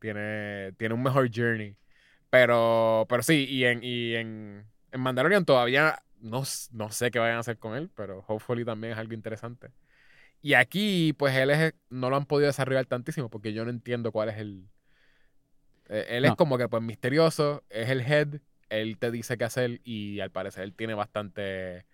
tiene, 0.00 0.72
tiene 0.72 0.94
un 0.94 1.02
mejor 1.02 1.30
journey. 1.32 1.76
Pero, 2.28 3.06
pero 3.08 3.22
sí, 3.22 3.46
y 3.48 3.64
en, 3.64 3.82
y 3.82 4.14
en, 4.16 4.66
en 4.90 5.00
Mandalorian 5.00 5.44
todavía 5.44 6.02
no, 6.20 6.42
no 6.72 6.90
sé 6.90 7.10
qué 7.10 7.18
vayan 7.18 7.36
a 7.36 7.40
hacer 7.40 7.58
con 7.58 7.76
él, 7.76 7.90
pero 7.94 8.24
hopefully 8.26 8.64
también 8.64 8.92
es 8.94 8.98
algo 8.98 9.14
interesante. 9.14 9.70
Y 10.42 10.54
aquí, 10.54 11.12
pues 11.14 11.34
él 11.36 11.50
es, 11.50 11.74
no 11.90 12.10
lo 12.10 12.16
han 12.16 12.26
podido 12.26 12.46
desarrollar 12.48 12.86
tantísimo 12.86 13.30
porque 13.30 13.52
yo 13.52 13.64
no 13.64 13.70
entiendo 13.70 14.12
cuál 14.12 14.28
es 14.28 14.38
el... 14.38 14.68
eh, 15.88 16.06
Él 16.10 16.24
es 16.24 16.34
como 16.34 16.58
que 16.58 16.68
pues 16.68 16.82
misterioso, 16.82 17.64
es 17.70 17.88
el 17.90 18.00
head, 18.00 18.40
él 18.68 18.98
te 18.98 19.10
dice 19.10 19.36
qué 19.38 19.44
hacer 19.44 19.80
y 19.84 20.20
al 20.20 20.30
parecer 20.30 20.64
él 20.64 20.74
tiene 20.74 20.94
bastante 20.94 21.86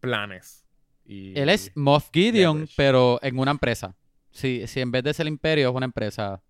planes. 0.00 0.64
Y, 1.04 1.38
Él 1.38 1.48
es 1.50 1.70
Moff 1.74 2.10
Gideon, 2.12 2.68
pero 2.76 3.18
en 3.22 3.38
una 3.38 3.50
empresa. 3.52 3.94
Si, 4.30 4.66
si 4.66 4.80
en 4.80 4.90
vez 4.90 5.04
de 5.04 5.14
ser 5.14 5.26
el 5.26 5.32
imperio 5.32 5.68
es 5.70 5.74
una 5.74 5.86
empresa, 5.86 6.42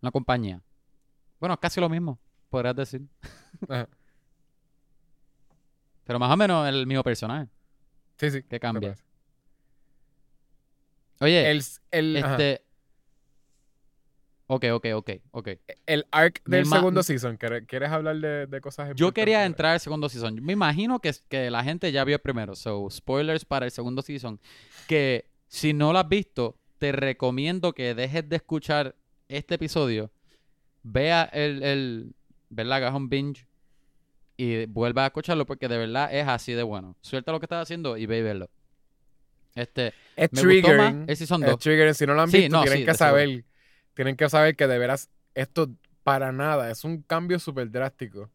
una 0.00 0.10
compañía. 0.12 0.62
Bueno, 1.40 1.58
casi 1.58 1.80
lo 1.80 1.88
mismo, 1.88 2.18
podrías 2.48 2.76
decir. 2.76 3.02
Ajá. 3.68 3.88
Pero 6.08 6.18
más 6.18 6.32
o 6.32 6.36
menos 6.38 6.66
el 6.66 6.86
mismo 6.86 7.02
personaje. 7.02 7.50
Sí, 8.16 8.30
sí. 8.30 8.42
Que 8.42 8.58
cambia. 8.58 8.96
Oye, 11.20 11.50
El, 11.50 11.62
el, 11.90 12.16
ajá. 12.16 12.30
este... 12.32 12.64
Ok, 14.46 14.64
ok, 14.72 14.86
ok, 14.94 15.10
ok. 15.32 15.48
El 15.84 16.06
arc 16.10 16.42
del 16.46 16.64
segundo 16.64 17.02
season. 17.02 17.36
¿Quieres, 17.36 17.90
hablar 17.90 18.16
de, 18.16 18.46
de 18.46 18.60
cosas 18.62 18.94
Yo 18.94 19.12
quería 19.12 19.44
entrar 19.44 19.72
al 19.72 19.80
segundo 19.80 20.08
season. 20.08 20.42
Me 20.42 20.54
imagino 20.54 20.98
que, 20.98 21.12
que 21.28 21.50
la 21.50 21.62
gente 21.62 21.92
ya 21.92 22.04
vio 22.04 22.16
el 22.16 22.22
primero. 22.22 22.56
So, 22.56 22.88
spoilers 22.88 23.44
para 23.44 23.66
el 23.66 23.70
segundo 23.70 24.00
season. 24.00 24.40
Que 24.86 25.28
si 25.46 25.74
no 25.74 25.92
lo 25.92 25.98
has 25.98 26.08
visto, 26.08 26.56
te 26.78 26.90
recomiendo 26.90 27.74
que 27.74 27.94
dejes 27.94 28.26
de 28.26 28.36
escuchar 28.36 28.96
este 29.28 29.56
episodio. 29.56 30.10
Vea 30.82 31.24
el, 31.24 31.62
el 31.62 32.14
¿verdad? 32.48 32.78
Hagas 32.78 32.94
un 32.94 33.10
binge 33.10 33.46
y 34.38 34.64
vuelva 34.66 35.02
a 35.02 35.06
escucharlo 35.08 35.44
porque 35.44 35.68
de 35.68 35.76
verdad 35.76 36.08
es 36.14 36.26
así 36.26 36.52
de 36.54 36.62
bueno. 36.62 36.96
Suelta 37.02 37.32
lo 37.32 37.40
que 37.40 37.44
estás 37.46 37.60
haciendo 37.62 37.96
y 37.98 38.06
ve 38.06 38.18
y 38.18 38.22
verlo. 38.22 38.48
Este, 39.54 39.92
Es 40.16 40.32
me 40.32 40.40
gustó 40.42 40.68
más 40.68 40.92
triggering. 40.92 41.04
el 41.08 41.16
season 41.16 41.42
Es 41.44 41.50
2. 41.50 41.58
triggering. 41.60 41.94
Si 41.94 42.06
no 42.06 42.14
lo 42.14 42.22
han 42.22 42.30
Sí, 42.30 42.38
visto, 42.38 42.56
no, 42.56 42.62
tienen 42.62 42.78
sí, 42.80 42.84
que 42.86 42.94
seguro. 42.94 43.10
saber. 43.10 43.44
Tienen 43.94 44.16
que 44.16 44.28
saber 44.30 44.56
que 44.56 44.66
de 44.68 44.78
veras 44.78 45.10
esto 45.34 45.68
para 46.04 46.30
nada 46.32 46.70
es 46.70 46.84
un 46.84 47.02
cambio 47.02 47.38
súper 47.38 47.70
drástico 47.70 48.30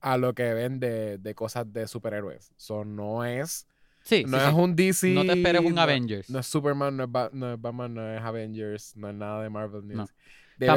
a 0.00 0.16
lo 0.16 0.32
que 0.34 0.54
ven 0.54 0.78
de, 0.80 1.18
de 1.18 1.34
cosas 1.34 1.70
de 1.72 1.86
superhéroes. 1.88 2.52
So, 2.56 2.84
no 2.84 3.24
es, 3.24 3.66
Sí, 4.02 4.24
no 4.26 4.38
sí, 4.38 4.44
es 4.44 4.50
sí. 4.50 4.56
un 4.56 4.76
DC. 4.76 5.08
No 5.10 5.24
te 5.26 5.32
esperes 5.32 5.62
un 5.62 5.74
no- 5.74 5.80
Avengers. 5.82 6.30
No 6.30 6.38
es 6.38 6.46
Superman, 6.46 6.96
no 6.96 7.04
es, 7.04 7.10
Ba- 7.12 7.30
no 7.34 7.52
es 7.52 7.60
Batman, 7.60 7.92
no 7.92 8.14
es 8.14 8.22
Avengers, 8.22 8.96
no 8.96 9.08
es 9.10 9.14
nada 9.14 9.42
de 9.42 9.50
Marvel. 9.50 9.82
veras, 9.82 10.08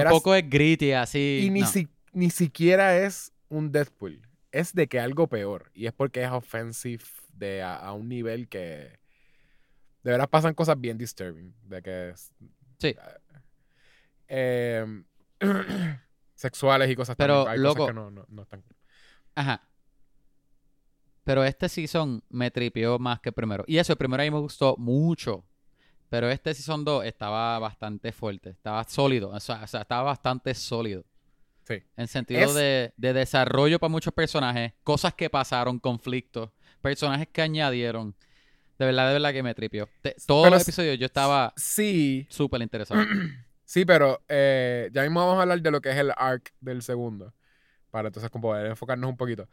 Tampoco 0.04 0.34
es 0.36 0.50
gritty 0.50 0.92
así. 0.94 1.42
Y 1.46 1.50
ni, 1.52 1.64
si- 1.64 1.88
ni 2.12 2.30
siquiera 2.32 2.98
es 2.98 3.32
un 3.50 3.72
Deadpool. 3.72 4.20
Es 4.54 4.74
de 4.74 4.88
que 4.88 5.00
algo 5.02 5.28
peor. 5.28 5.70
Y 5.74 5.88
es 5.88 5.94
porque 5.94 6.24
es 6.24 6.32
offensive 6.32 7.04
de 7.34 7.62
a, 7.62 7.76
a 7.76 7.92
un 7.94 8.08
nivel 8.08 8.48
que. 8.48 9.00
De 10.04 10.12
veras 10.12 10.28
pasan 10.30 10.54
cosas 10.54 10.80
bien 10.80 10.98
disturbing. 10.98 11.54
De 11.64 11.82
que. 11.82 12.10
es- 12.12 12.32
Sí. 12.78 12.96
eh, 14.28 15.04
sexuales 16.36 16.90
y 16.90 16.96
cosas 16.96 17.16
Pero, 17.16 17.44
también. 17.46 17.52
Hay 17.54 17.64
cosas 17.64 17.78
loco. 17.78 17.88
que 17.88 17.94
no, 17.94 18.12
no, 18.12 18.26
no 18.30 18.42
están. 18.44 18.64
Ajá. 19.36 19.62
Pero 21.24 21.44
este 21.44 21.70
season 21.70 22.22
me 22.30 22.52
tripió 22.52 23.00
más 23.00 23.20
que 23.22 23.30
el 23.30 23.34
primero. 23.34 23.64
Y 23.68 23.78
eso, 23.78 23.94
el 23.94 23.98
primero 23.98 24.22
a 24.22 24.26
mí 24.26 24.32
me 24.32 24.40
gustó 24.40 24.76
mucho. 24.78 25.46
Pero 26.10 26.30
este 26.30 26.54
season 26.54 26.84
2 26.84 27.06
estaba 27.06 27.58
bastante 27.60 28.12
fuerte. 28.12 28.50
Estaba 28.52 28.84
sólido. 28.84 29.30
O 29.30 29.40
sea, 29.40 29.64
o 29.64 29.68
sea, 29.68 29.82
estaba 29.82 30.04
bastante 30.04 30.54
sólido. 30.54 31.06
Sí. 31.68 31.82
En 31.96 32.08
sentido 32.08 32.42
Es- 32.42 32.54
de, 32.56 32.94
de 32.98 33.14
desarrollo 33.14 33.80
para 33.80 33.90
muchos 33.92 34.14
personajes. 34.14 34.74
Cosas 34.84 35.14
que 35.14 35.30
pasaron, 35.30 35.80
conflictos. 35.80 36.50
Personajes 36.82 37.28
que 37.32 37.42
añadieron. 37.42 38.16
De 38.78 38.86
verdad, 38.86 39.08
de 39.08 39.14
verdad 39.14 39.32
que 39.34 39.44
me 39.44 39.54
tripió. 39.56 39.88
Te- 40.02 40.16
todos 40.26 40.44
Pero 40.46 40.56
los 40.56 40.64
episodios 40.64 40.98
yo 41.00 41.06
estaba 41.06 41.54
Sí. 41.56 42.28
súper 42.30 42.62
interesado. 42.62 43.02
Sí, 43.66 43.86
pero 43.86 44.22
eh, 44.28 44.90
ya 44.94 45.02
mismo 45.02 45.22
vamos 45.22 45.40
a 45.40 45.42
hablar 45.44 45.60
de 45.60 45.72
lo 45.72 45.82
que 45.82 45.90
es 45.90 45.96
el 45.98 46.12
arc 46.16 46.54
del 46.60 46.84
segundo. 46.84 47.34
Para 47.90 48.10
entonces 48.10 48.30
como 48.30 48.50
poder 48.50 48.68
enfocarnos 48.68 49.10
un 49.10 49.18
poquito. 49.18 49.48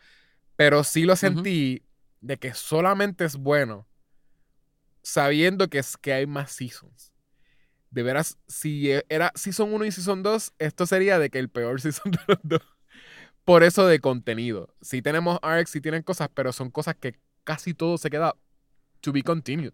Pero 0.56 0.84
sí 0.84 1.04
lo 1.04 1.16
sentí 1.16 1.86
de 2.20 2.36
que 2.36 2.52
solamente 2.52 3.24
es 3.24 3.36
bueno 3.36 3.86
sabiendo 5.02 5.68
que, 5.68 5.78
es, 5.78 5.96
que 5.96 6.12
hay 6.12 6.26
más 6.26 6.52
seasons. 6.52 7.12
De 7.90 8.02
veras, 8.02 8.38
si 8.46 8.90
e- 8.90 9.04
era 9.08 9.32
Season 9.34 9.72
1 9.72 9.84
y 9.84 9.90
Season 9.92 10.22
2, 10.22 10.52
esto 10.58 10.86
sería 10.86 11.18
de 11.18 11.28
que 11.30 11.38
el 11.38 11.48
peor 11.48 11.80
Season 11.80 12.12
de 12.12 12.18
los 12.28 12.38
dos. 12.42 12.62
Por 13.44 13.62
eso 13.64 13.86
de 13.86 13.98
contenido. 14.00 14.74
Sí 14.80 15.02
tenemos 15.02 15.38
arcs, 15.42 15.70
sí 15.70 15.80
tienen 15.80 16.02
cosas, 16.02 16.28
pero 16.32 16.52
son 16.52 16.70
cosas 16.70 16.94
que 16.94 17.18
casi 17.44 17.74
todo 17.74 17.98
se 17.98 18.10
queda 18.10 18.34
to 19.00 19.12
be 19.12 19.22
continued. 19.22 19.72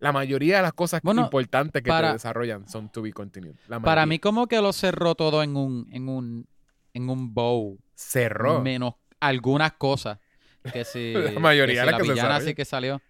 La 0.00 0.12
mayoría 0.12 0.56
de 0.56 0.62
las 0.62 0.72
cosas 0.74 1.00
Bueno, 1.02 1.22
importantes 1.22 1.82
que 1.82 1.88
para- 1.88 2.08
te 2.08 2.14
desarrollan 2.14 2.68
son 2.68 2.90
to 2.92 3.00
be 3.00 3.12
continued. 3.12 3.54
La 3.68 3.80
Para 3.80 4.04
mí 4.04 4.18
como 4.18 4.46
que 4.48 4.60
lo 4.60 4.72
cerró 4.72 5.14
todo 5.14 5.42
en 5.42 5.56
un, 5.56 5.88
en 5.92 6.08
un, 6.08 6.46
en 6.92 7.08
un 7.08 7.32
bow. 7.32 7.78
cerró. 7.94 8.60
menos 8.60 8.94
algunas 9.20 9.72
cosas 9.74 10.18
que 10.72 10.84
si 10.84 11.12
La 11.14 11.40
mayoría 11.40 11.82
que 11.82 11.86
de 11.86 11.92
las 11.92 12.00
que 12.00 12.06
se 12.08 12.12
villana 12.12 12.40
sí 12.40 12.54
que 12.54 12.64
salió 12.66 13.00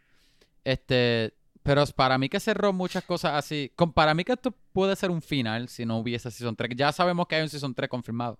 este 0.62 1.34
pero 1.64 1.84
para 1.96 2.16
mí 2.18 2.28
que 2.28 2.38
cerró 2.38 2.72
muchas 2.72 3.02
cosas 3.04 3.32
así 3.34 3.72
con, 3.74 3.92
para 3.92 4.14
mí 4.14 4.22
que 4.22 4.32
esto 4.34 4.52
puede 4.72 4.94
ser 4.94 5.10
un 5.10 5.20
final 5.22 5.68
si 5.68 5.84
no 5.84 5.98
hubiese 5.98 6.30
season 6.30 6.54
3 6.54 6.70
ya 6.76 6.92
sabemos 6.92 7.26
que 7.26 7.34
hay 7.34 7.42
un 7.42 7.48
season 7.48 7.74
3 7.74 7.88
confirmado 7.90 8.38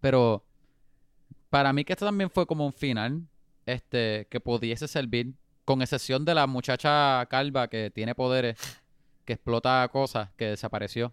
pero 0.00 0.42
para 1.50 1.72
mí 1.72 1.84
que 1.84 1.92
esto 1.92 2.06
también 2.06 2.30
fue 2.30 2.46
como 2.46 2.64
un 2.64 2.72
final 2.72 3.22
este 3.66 4.26
que 4.30 4.40
pudiese 4.40 4.88
servir 4.88 5.34
con 5.64 5.82
excepción 5.82 6.24
de 6.24 6.34
la 6.34 6.46
muchacha 6.46 7.26
calva 7.26 7.68
que 7.68 7.90
tiene 7.90 8.14
poderes 8.14 8.56
que 9.24 9.34
explota 9.34 9.86
cosas 9.92 10.30
que 10.36 10.46
desapareció 10.46 11.12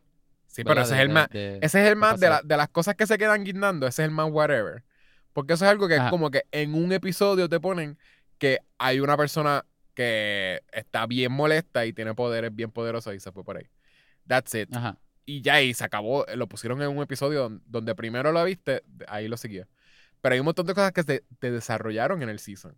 Sí, 0.50 0.64
pero 0.64 0.82
ese 0.82 0.94
De- 0.96 1.00
es 1.02 1.06
el 1.06 1.10
más. 1.14 1.30
de- 1.30 1.60
Ese 1.62 1.84
es 1.84 1.90
el 1.90 1.96
más 1.98 2.20
de, 2.20 2.30
la- 2.30 2.42
de 2.42 2.58
las 2.58 2.70
cosas 2.70 2.96
que 2.96 3.06
se 3.06 3.18
quedan 3.18 3.44
guindando. 3.44 3.86
Ese 3.86 4.02
es 4.02 4.08
el 4.08 4.14
más 4.16 4.30
whatever. 4.32 4.82
Porque 5.34 5.54
eso 5.54 5.66
es 5.66 5.70
algo 5.72 5.90
que 5.90 5.96
es 5.96 6.00
Ajá. 6.00 6.10
como 6.10 6.32
que 6.32 6.44
en 6.52 6.74
un 6.74 6.92
episodio 6.94 7.50
te 7.50 7.60
ponen 7.60 7.98
que 8.40 8.60
hay 8.80 9.02
una 9.02 9.18
persona 9.18 9.66
que 9.98 10.62
está 10.72 11.08
bien 11.08 11.32
molesta 11.32 11.88
y 11.88 11.92
tiene 11.94 12.14
poderes 12.14 12.54
bien 12.56 12.70
poderosos 12.70 13.16
y 13.16 13.20
se 13.20 13.32
fue 13.32 13.44
por 13.44 13.58
ahí. 13.58 13.66
That's 14.28 14.54
it. 14.54 14.72
ajá 14.76 15.00
Y 15.26 15.42
ya 15.42 15.56
ahí 15.56 15.74
se 15.74 15.84
acabó. 15.84 16.24
Lo 16.36 16.48
pusieron 16.48 16.80
en 16.84 16.90
un 16.90 17.02
episodio 17.02 17.42
don- 17.42 17.64
donde 17.66 17.96
primero 17.96 18.32
lo 18.32 18.44
viste, 18.44 18.84
ahí 19.08 19.28
lo 19.28 19.38
siguió. 19.38 19.68
Pero 20.22 20.34
hay 20.34 20.40
un 20.40 20.46
montón 20.46 20.68
de 20.68 20.76
cosas 20.76 20.92
que 20.92 21.02
se 21.02 21.24
te 21.40 21.50
desarrollaron 21.50 22.22
en 22.22 22.30
el 22.30 22.38
season. 22.38 22.76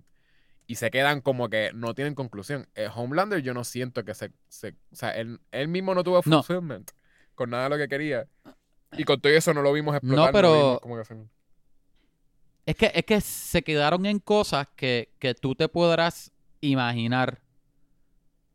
Y 0.65 0.75
se 0.75 0.89
quedan 0.91 1.19
como 1.19 1.49
que 1.49 1.71
no 1.73 1.93
tienen 1.93 2.15
conclusión. 2.15 2.67
Eh, 2.75 2.87
Homelander 2.95 3.41
yo 3.41 3.53
no 3.53 3.63
siento 3.65 4.05
que 4.05 4.13
se... 4.13 4.31
se- 4.47 4.75
o 4.91 4.95
sea, 4.95 5.09
él, 5.11 5.39
él 5.51 5.67
mismo 5.67 5.93
no 5.93 6.03
tuvo 6.05 6.21
No. 6.25 6.41
fulfillment 6.41 6.91
con 7.35 7.49
nada 7.49 7.63
de 7.65 7.69
lo 7.71 7.77
que 7.77 7.89
quería. 7.89 8.27
Y 8.93 9.03
con 9.03 9.19
todo 9.19 9.33
eso 9.33 9.53
no 9.53 9.61
lo 9.61 9.73
vimos 9.73 9.95
explotar. 9.95 10.25
No, 10.27 10.31
pero- 10.31 10.79
que 10.81 10.87
Es 12.65 12.75
que, 12.75 12.91
es 12.93 13.03
que 13.05 13.19
se 13.21 13.63
quedaron 13.63 14.05
en 14.05 14.19
cosas 14.19 14.67
que, 14.75 15.09
que 15.19 15.33
tú 15.33 15.55
te 15.55 15.67
podrás 15.67 16.31
imaginar. 16.61 17.41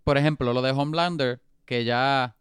Por 0.05 0.19
ejemplo, 0.19 0.53
lo 0.53 0.63
de 0.63 0.71
Homelander, 0.73 1.41
que 1.65 1.85
ya 1.85 2.37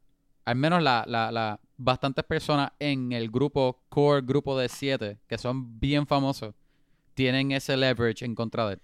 al 0.45 0.55
menos 0.55 0.83
la, 0.83 1.05
la, 1.07 1.31
la- 1.31 1.59
bastantes 1.77 2.23
personas 2.25 2.71
en 2.79 3.11
el 3.13 3.29
grupo 3.29 3.83
core, 3.89 4.21
grupo 4.21 4.57
de 4.57 4.69
siete, 4.69 5.19
que 5.27 5.37
son 5.37 5.79
bien 5.79 6.05
famosos, 6.07 6.53
tienen 7.13 7.51
ese 7.51 7.75
leverage 7.77 8.25
en 8.25 8.35
contra 8.35 8.67
de 8.67 8.73
él. 8.75 8.81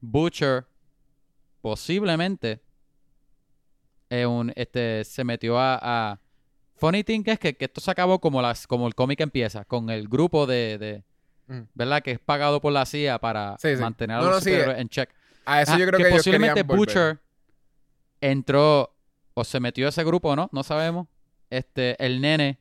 Butcher, 0.00 0.66
posiblemente, 1.60 2.60
eh, 4.10 4.26
un, 4.26 4.52
este, 4.56 5.04
se 5.04 5.24
metió 5.24 5.58
a, 5.58 5.78
a- 5.82 6.20
Funny 6.78 7.02
thing 7.04 7.22
es 7.24 7.38
que, 7.38 7.56
que 7.56 7.64
esto 7.64 7.80
se 7.80 7.90
acabó 7.90 8.20
como, 8.20 8.42
las, 8.42 8.66
como 8.66 8.86
el 8.86 8.94
cómic 8.94 9.20
empieza, 9.20 9.64
con 9.64 9.88
el 9.90 10.08
grupo 10.08 10.46
de, 10.46 10.78
de- 10.78 11.04
Mm. 11.48 11.60
¿verdad? 11.74 12.02
Que 12.02 12.10
es 12.10 12.18
pagado 12.18 12.60
por 12.60 12.72
la 12.72 12.84
CIA 12.84 13.20
para 13.20 13.56
Sí, 13.60 13.76
sí. 13.76 13.80
mantener 13.80 14.16
a 14.16 14.20
los 14.20 14.30
no, 14.32 14.40
sí, 14.40 14.50
en 14.52 14.88
check. 14.88 15.08
A 15.46 15.62
eso 15.62 15.70
Ajá, 15.72 15.80
yo 15.80 15.86
creo 15.86 15.96
que, 15.98 16.02
que 16.04 16.08
ellos 16.10 16.18
posiblemente 16.18 16.62
volver. 16.62 16.76
Butcher 16.78 17.18
entró 18.20 18.94
o 19.34 19.44
se 19.44 19.60
metió 19.60 19.86
a 19.86 19.88
ese 19.90 20.04
grupo, 20.04 20.34
¿no? 20.36 20.48
No 20.52 20.62
sabemos. 20.62 21.06
este, 21.50 21.96
el 22.04 22.20
nene 22.20 22.58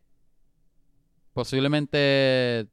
posiblemente 1.33 2.67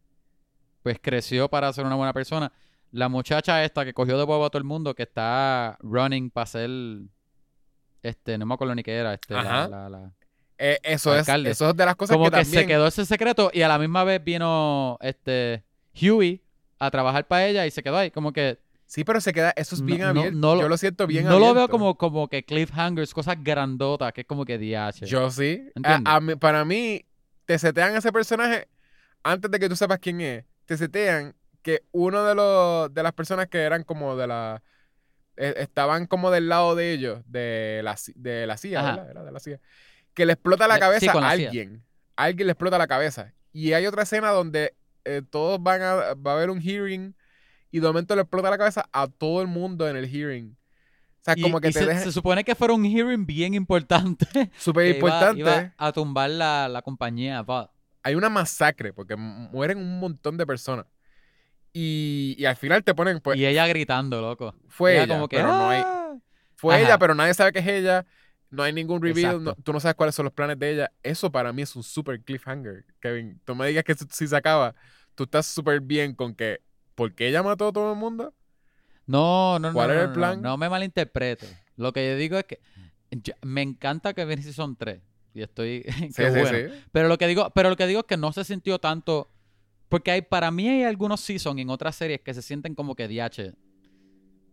pues 0.82 0.98
creció 1.00 1.48
para 1.48 1.72
ser 1.72 1.84
una 1.86 1.94
buena 1.94 2.12
persona. 2.12 2.52
La 2.90 3.08
muchacha 3.08 3.64
esta 3.64 3.84
que 3.84 3.94
cogió 3.94 4.18
de 4.18 4.24
bobo 4.24 4.44
a 4.44 4.50
todo 4.50 4.58
el 4.58 4.64
mundo, 4.64 4.94
que 4.94 5.04
está 5.04 5.78
running 5.80 6.30
para 6.30 6.46
ser, 6.46 6.70
este, 8.02 8.36
no 8.36 8.46
me 8.46 8.54
acuerdo 8.54 8.74
ni 8.74 8.82
qué 8.82 8.94
era, 8.96 9.14
este, 9.14 9.34
la, 9.34 9.40
Ajá. 9.40 9.68
la- 9.68 9.88
la- 9.88 10.12
Eh, 10.58 10.78
eso, 10.82 11.16
es, 11.16 11.26
eso 11.28 11.70
es 11.70 11.76
de 11.76 11.86
las 11.86 11.96
cosas 11.96 12.14
como 12.16 12.26
que, 12.30 12.36
que, 12.36 12.42
también... 12.42 12.62
se 12.62 12.66
quedó 12.68 12.86
ese 12.86 13.06
secreto 13.06 13.50
y 13.52 13.62
a 13.62 13.68
la 13.68 13.78
misma 13.78 14.04
vez 14.04 14.22
vino, 14.22 14.98
este, 15.00 15.64
Huey 16.00 16.42
a 16.78 16.90
trabajar 16.90 17.26
para 17.26 17.46
ella 17.46 17.66
y 17.66 17.70
se 17.70 17.82
quedó 17.82 17.96
ahí, 17.96 18.10
como 18.10 18.32
que 18.32 18.58
Sí, 18.92 19.04
pero 19.04 19.22
se 19.22 19.32
queda... 19.32 19.54
Eso 19.56 19.74
es 19.74 19.80
bien 19.82 20.00
no- 20.00 20.08
abierto. 20.08 20.36
no 20.38 20.60
Yo 20.60 20.68
lo 20.68 20.76
siento 20.76 21.06
bien 21.06 21.24
no 21.24 21.30
lo 21.38 21.38
veo 21.40 21.48
abierto. 21.50 21.70
como, 21.70 21.96
como 21.96 22.28
que 22.28 22.44
cliffhangers, 22.44 23.14
cosas 23.14 23.36
grandotas, 23.42 24.12
que 24.12 24.20
es 24.20 24.26
como 24.26 24.44
que 24.44 24.58
DH. 24.58 25.06
Yo 25.06 25.30
sí. 25.30 25.66
A- 25.82 26.02
a 26.16 26.20
mí- 26.20 26.34
para 26.36 26.64
mí, 26.66 27.06
te 27.46 27.58
setean 27.58 27.96
ese 27.96 28.12
personaje 28.12 28.68
antes 29.22 29.50
de 29.50 29.58
que 29.58 29.68
tú 29.70 29.76
sepas 29.76 29.98
quién 29.98 30.20
es. 30.20 30.44
Te 30.66 30.76
setean 30.76 31.34
que 31.62 31.84
uno 31.92 32.22
de 32.24 32.34
los 32.34 32.92
de 32.92 33.02
las 33.02 33.12
personas 33.14 33.46
que 33.46 33.60
eran 33.62 33.82
como 33.82 34.14
de 34.16 34.26
la 34.26 34.62
eh, 35.38 35.54
estaban 35.56 36.06
como 36.06 36.30
del 36.30 36.50
lado 36.50 36.74
de 36.74 36.92
ellos, 36.92 37.22
de 37.26 37.80
la, 37.82 37.96
de 38.14 38.46
la 38.46 38.58
CIA. 38.58 38.82
¿verdad? 38.82 39.10
Era 39.10 39.24
de 39.24 39.32
la 39.32 39.40
CIA. 39.40 39.58
Que 40.12 40.26
le 40.26 40.34
explota 40.34 40.68
la 40.68 40.74
Eh, 40.74 40.76
sí, 40.76 40.80
cabeza 40.82 41.12
con 41.12 41.24
a 41.24 41.28
la 41.28 41.36
CIA. 41.36 41.48
alguien. 41.48 41.82
A 42.16 42.24
alguien 42.24 42.46
le 42.46 42.52
explota 42.52 42.76
la 42.76 42.86
cabeza. 42.86 43.32
Y 43.54 43.72
hay 43.72 43.86
otra 43.86 44.02
escena 44.02 44.28
donde 44.32 44.74
eh, 45.06 45.22
todos 45.30 45.62
van 45.62 45.80
a, 45.80 45.94
va 46.14 46.32
a 46.32 46.34
haber 46.34 46.50
un 46.50 46.60
hearing 46.60 47.14
y 47.72 47.80
de 47.80 47.86
momento 47.88 48.14
le 48.14 48.20
explota 48.22 48.48
la 48.50 48.58
cabeza 48.58 48.88
a 48.92 49.08
todo 49.08 49.42
el 49.42 49.48
mundo 49.48 49.88
en 49.88 49.96
el 49.96 50.06
hearing. 50.08 50.56
O 50.56 51.24
sea, 51.24 51.34
Y- 51.36 51.42
como 51.42 51.60
que 51.60 51.68
te 51.72 51.80
se, 51.80 51.86
deja 51.86 52.00
se 52.00 52.12
supone 52.12 52.44
que 52.44 52.54
fuera 52.54 52.72
un 52.74 52.84
hearing 52.84 53.26
bien 53.26 53.54
importante. 53.54 54.26
súper 54.56 54.86
iba- 54.86 54.94
importante. 54.94 55.40
Iba, 55.40 55.74
a 55.76 55.92
tumbar 55.92 56.30
la, 56.30 56.68
la 56.68 56.82
compañía. 56.82 57.42
va. 57.42 57.72
hay 58.04 58.14
una 58.16 58.28
masacre 58.28 58.92
porque 58.92 59.16
mu- 59.16 59.48
mueren 59.50 59.78
un 59.78 59.98
montón 60.00 60.36
de 60.36 60.44
personas. 60.46 60.86
Y, 61.72 62.34
y 62.38 62.44
al 62.44 62.56
final 62.56 62.84
te 62.84 62.94
ponen, 62.94 63.20
pues, 63.20 63.38
y 63.38 63.46
ella 63.46 63.66
gritando, 63.66 64.20
loco. 64.20 64.54
fue 64.68 64.92
Ella 64.94 65.04
ella, 65.04 65.14
como 65.14 65.28
que, 65.28 65.36
pero 65.36 65.48
no 65.48 65.70
hay, 65.70 65.82
"Ah". 65.84 66.14
fue 66.56 66.74
Ajá. 66.74 66.84
ella, 66.84 66.98
pero 66.98 67.14
nadie 67.14 67.32
sabe 67.34 67.52
que 67.52 67.60
es 67.60 67.66
ella. 67.66 68.04
No 68.50 68.62
hay 68.62 68.72
ningún 68.74 69.00
reveal, 69.00 69.42
no- 69.42 69.54
tú 69.54 69.72
no 69.72 69.80
sabes 69.80 69.94
cuáles 69.94 70.14
son 70.14 70.24
los 70.24 70.34
planes 70.34 70.58
de 70.58 70.70
ella. 70.72 70.92
Eso 71.02 71.32
para 71.32 71.52
mí 71.54 71.62
es 71.62 71.74
un 71.74 71.82
super 71.82 72.20
cliffhanger, 72.20 72.84
Kevin. 73.00 73.40
Tú 73.46 73.54
me 73.54 73.66
digas 73.68 73.84
que 73.84 73.94
si- 73.94 74.04
si 74.10 74.26
se 74.28 74.36
acaba, 74.36 74.74
tú 75.14 75.22
estás 75.24 75.46
súper 75.46 75.80
bien 75.80 76.14
con 76.14 76.34
que, 76.34 76.60
¿por 77.02 77.14
qué 77.16 77.28
ella 77.28 77.42
mató 77.42 77.68
a 77.68 77.72
todo 77.72 77.92
el 77.92 77.98
mundo? 77.98 78.32
No, 79.06 79.58
no, 79.58 79.68
no. 79.68 79.72
¿Cuál 79.74 79.88
no, 79.88 79.94
era 79.94 80.02
no, 80.04 80.08
el 80.08 80.14
plan? 80.14 80.40
No, 80.42 80.56
me 80.56 80.68
malinterprete. 80.68 81.46
Lo 81.76 81.92
que 81.92 82.08
yo 82.08 82.16
digo 82.16 82.38
es 82.38 82.44
que 82.44 82.60
yo- 83.10 83.34
me 83.42 83.60
encanta 83.62 84.14
que 84.14 84.24
viene 84.24 84.40
Season 84.42 84.76
3. 84.76 85.00
Y 85.34 85.42
estoy. 85.42 85.82
Sí, 85.98 86.12
qué 86.14 86.30
sí, 86.30 86.38
bueno. 86.40 86.58
sí. 86.72 86.84
Pero 86.92 87.08
lo 87.08 87.18
que 87.18 87.26
digo, 87.26 87.50
pero 87.50 87.70
lo 87.70 87.76
que 87.76 87.88
digo 87.88 88.00
es 88.00 88.06
que 88.06 88.16
no 88.16 88.32
se 88.32 88.44
sintió 88.44 88.78
tanto. 88.78 89.28
Porque 89.88 90.12
hay, 90.12 90.22
para 90.22 90.52
mí 90.52 90.68
hay 90.68 90.84
algunos 90.84 91.20
seasons 91.20 91.60
en 91.60 91.68
otras 91.68 91.96
series 91.96 92.20
que 92.20 92.32
se 92.34 92.40
sienten 92.42 92.76
como 92.76 92.94
que 92.94 93.08
DH. 93.08 93.52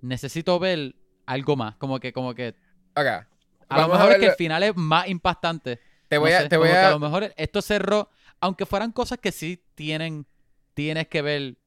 Necesito 0.02 0.58
ver 0.58 0.96
algo 1.28 1.56
más. 1.56 1.76
Como 1.76 2.00
que, 2.00 2.12
como 2.12 2.34
que. 2.34 2.56
Acá. 2.96 3.30
A 3.68 3.82
lo 3.82 3.90
mejor 3.90 4.14
es 4.14 4.18
que 4.18 4.26
el 4.26 4.34
final 4.34 4.64
es 4.64 4.76
más 4.76 5.08
impactante. 5.08 5.80
Te 6.08 6.18
voy 6.18 6.32
no 6.32 6.38
a, 6.38 6.42
sé, 6.42 6.50
te 6.50 6.58
voy 6.58 6.70
a, 6.70 6.88
a 6.88 6.92
lo 6.92 7.00
mejor 7.00 7.32
esto 7.38 7.62
cerró. 7.62 8.10
Aunque 8.40 8.66
fueran 8.66 8.92
cosas 8.92 9.20
que 9.20 9.32
sí 9.32 9.64
tienen. 9.76 10.26
Tienes 10.74 11.08
que 11.08 11.22
ver 11.22 11.59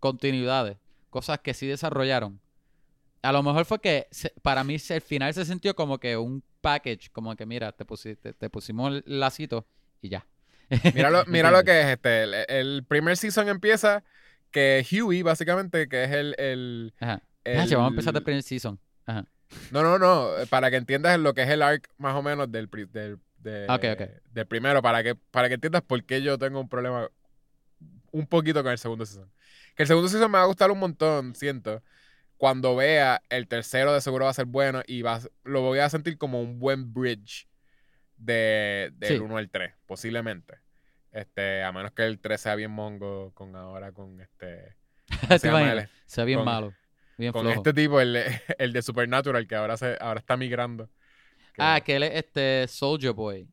continuidades. 0.00 0.78
Cosas 1.10 1.38
que 1.40 1.54
sí 1.54 1.66
desarrollaron. 1.66 2.40
A 3.22 3.32
lo 3.32 3.42
mejor 3.42 3.64
fue 3.66 3.80
que 3.80 4.08
se- 4.10 4.32
para 4.42 4.64
mí 4.64 4.76
el 4.88 5.00
final 5.00 5.34
se 5.34 5.44
sintió 5.44 5.74
como 5.76 5.98
que 5.98 6.16
un 6.16 6.42
package. 6.60 7.10
Como 7.12 7.34
que 7.36 7.46
mira, 7.46 7.72
te, 7.72 7.86
pusi- 7.86 8.16
te, 8.16 8.50
pusimos 8.50 9.02
el 9.06 9.20
lacito 9.20 9.66
y 10.00 10.08
ya. 10.08 10.26
Mira 10.94 11.10
lo, 11.10 11.24
mira 11.26 11.50
lo 11.50 11.64
que 11.64 11.80
es 11.80 11.86
este. 11.88 12.22
El, 12.22 12.34
el 12.48 12.84
primer 12.84 13.16
season 13.16 13.48
empieza 13.48 14.04
que 14.52 14.86
Huey, 14.90 15.22
básicamente, 15.22 15.88
que 15.88 16.04
es 16.04 16.10
el. 16.12 16.34
el, 16.38 16.94
Ajá. 17.00 17.22
el- 17.44 17.58
Ah, 17.60 17.66
vamos 17.72 17.86
a 17.86 17.88
empezar 17.90 18.14
del 18.14 18.22
primer 18.22 18.42
season. 18.44 18.78
Ajá. 19.04 19.24
No, 19.72 19.82
no, 19.82 19.98
no. 19.98 20.28
Para 20.48 20.70
que 20.70 20.76
entiendas 20.76 21.18
lo 21.18 21.34
que 21.34 21.42
es 21.42 21.48
el 21.48 21.62
arc 21.62 21.88
más 21.98 22.14
o 22.14 22.22
menos 22.22 22.50
del, 22.52 22.70
del, 22.92 23.18
de- 23.38 23.66
Ok, 23.68 23.84
ok. 24.00 24.08
del 24.32 24.46
primero, 24.46 24.80
para 24.80 25.02
que, 25.02 25.16
para 25.16 25.48
que 25.48 25.54
entiendas 25.54 25.82
por 25.82 26.04
qué 26.04 26.22
yo 26.22 26.38
tengo 26.38 26.60
un 26.60 26.68
problema 26.68 27.08
un 28.12 28.26
poquito 28.28 28.62
con 28.62 28.70
el 28.72 28.78
segundo 28.78 29.04
season. 29.06 29.28
Que 29.80 29.84
el 29.84 29.88
segundo 29.88 30.10
season 30.10 30.30
me 30.30 30.36
va 30.36 30.44
a 30.44 30.46
gustar 30.46 30.70
un 30.70 30.78
montón, 30.78 31.34
siento. 31.34 31.82
Cuando 32.36 32.76
vea 32.76 33.22
el 33.30 33.48
tercero 33.48 33.94
de 33.94 34.02
seguro 34.02 34.26
va 34.26 34.30
a 34.30 34.34
ser 34.34 34.44
bueno 34.44 34.82
y 34.86 35.00
va, 35.00 35.20
lo 35.42 35.62
voy 35.62 35.78
a 35.78 35.88
sentir 35.88 36.18
como 36.18 36.42
un 36.42 36.58
buen 36.58 36.92
bridge 36.92 37.48
de, 38.18 38.90
del 38.96 39.08
Sí. 39.08 39.18
1 39.18 39.36
al 39.38 39.48
3, 39.48 39.72
posiblemente. 39.86 40.58
Este, 41.12 41.62
a 41.62 41.72
menos 41.72 41.92
que 41.92 42.04
el 42.04 42.20
3 42.20 42.38
sea 42.38 42.56
bien 42.56 42.70
mongo 42.72 43.32
con 43.32 43.56
ahora 43.56 43.92
con 43.92 44.20
este 44.20 44.76
¿cómo 45.08 45.28
¿Te 45.28 45.38
se 45.38 45.46
llama 45.46 45.62
imaginas? 45.62 45.84
él? 45.84 45.90
Se 46.04 46.20
ve 46.20 46.26
bien 46.26 46.38
Con- 46.40 46.44
malo. 46.44 46.74
Bien 47.16 47.32
con 47.32 47.40
flojo. 47.42 47.56
este 47.56 47.72
tipo, 47.72 48.00
el, 48.02 48.16
el 48.58 48.72
de 48.74 48.82
Supernatural, 48.82 49.46
que 49.46 49.54
ahora 49.56 49.78
se, 49.78 49.96
ahora 49.98 50.20
está 50.20 50.36
migrando. 50.36 50.88
Que- 51.54 51.62
Ah, 51.62 51.80
que 51.82 51.96
él 51.96 52.02
es 52.02 52.16
este 52.16 52.68
Soldier 52.68 53.14
Boy. 53.14 53.48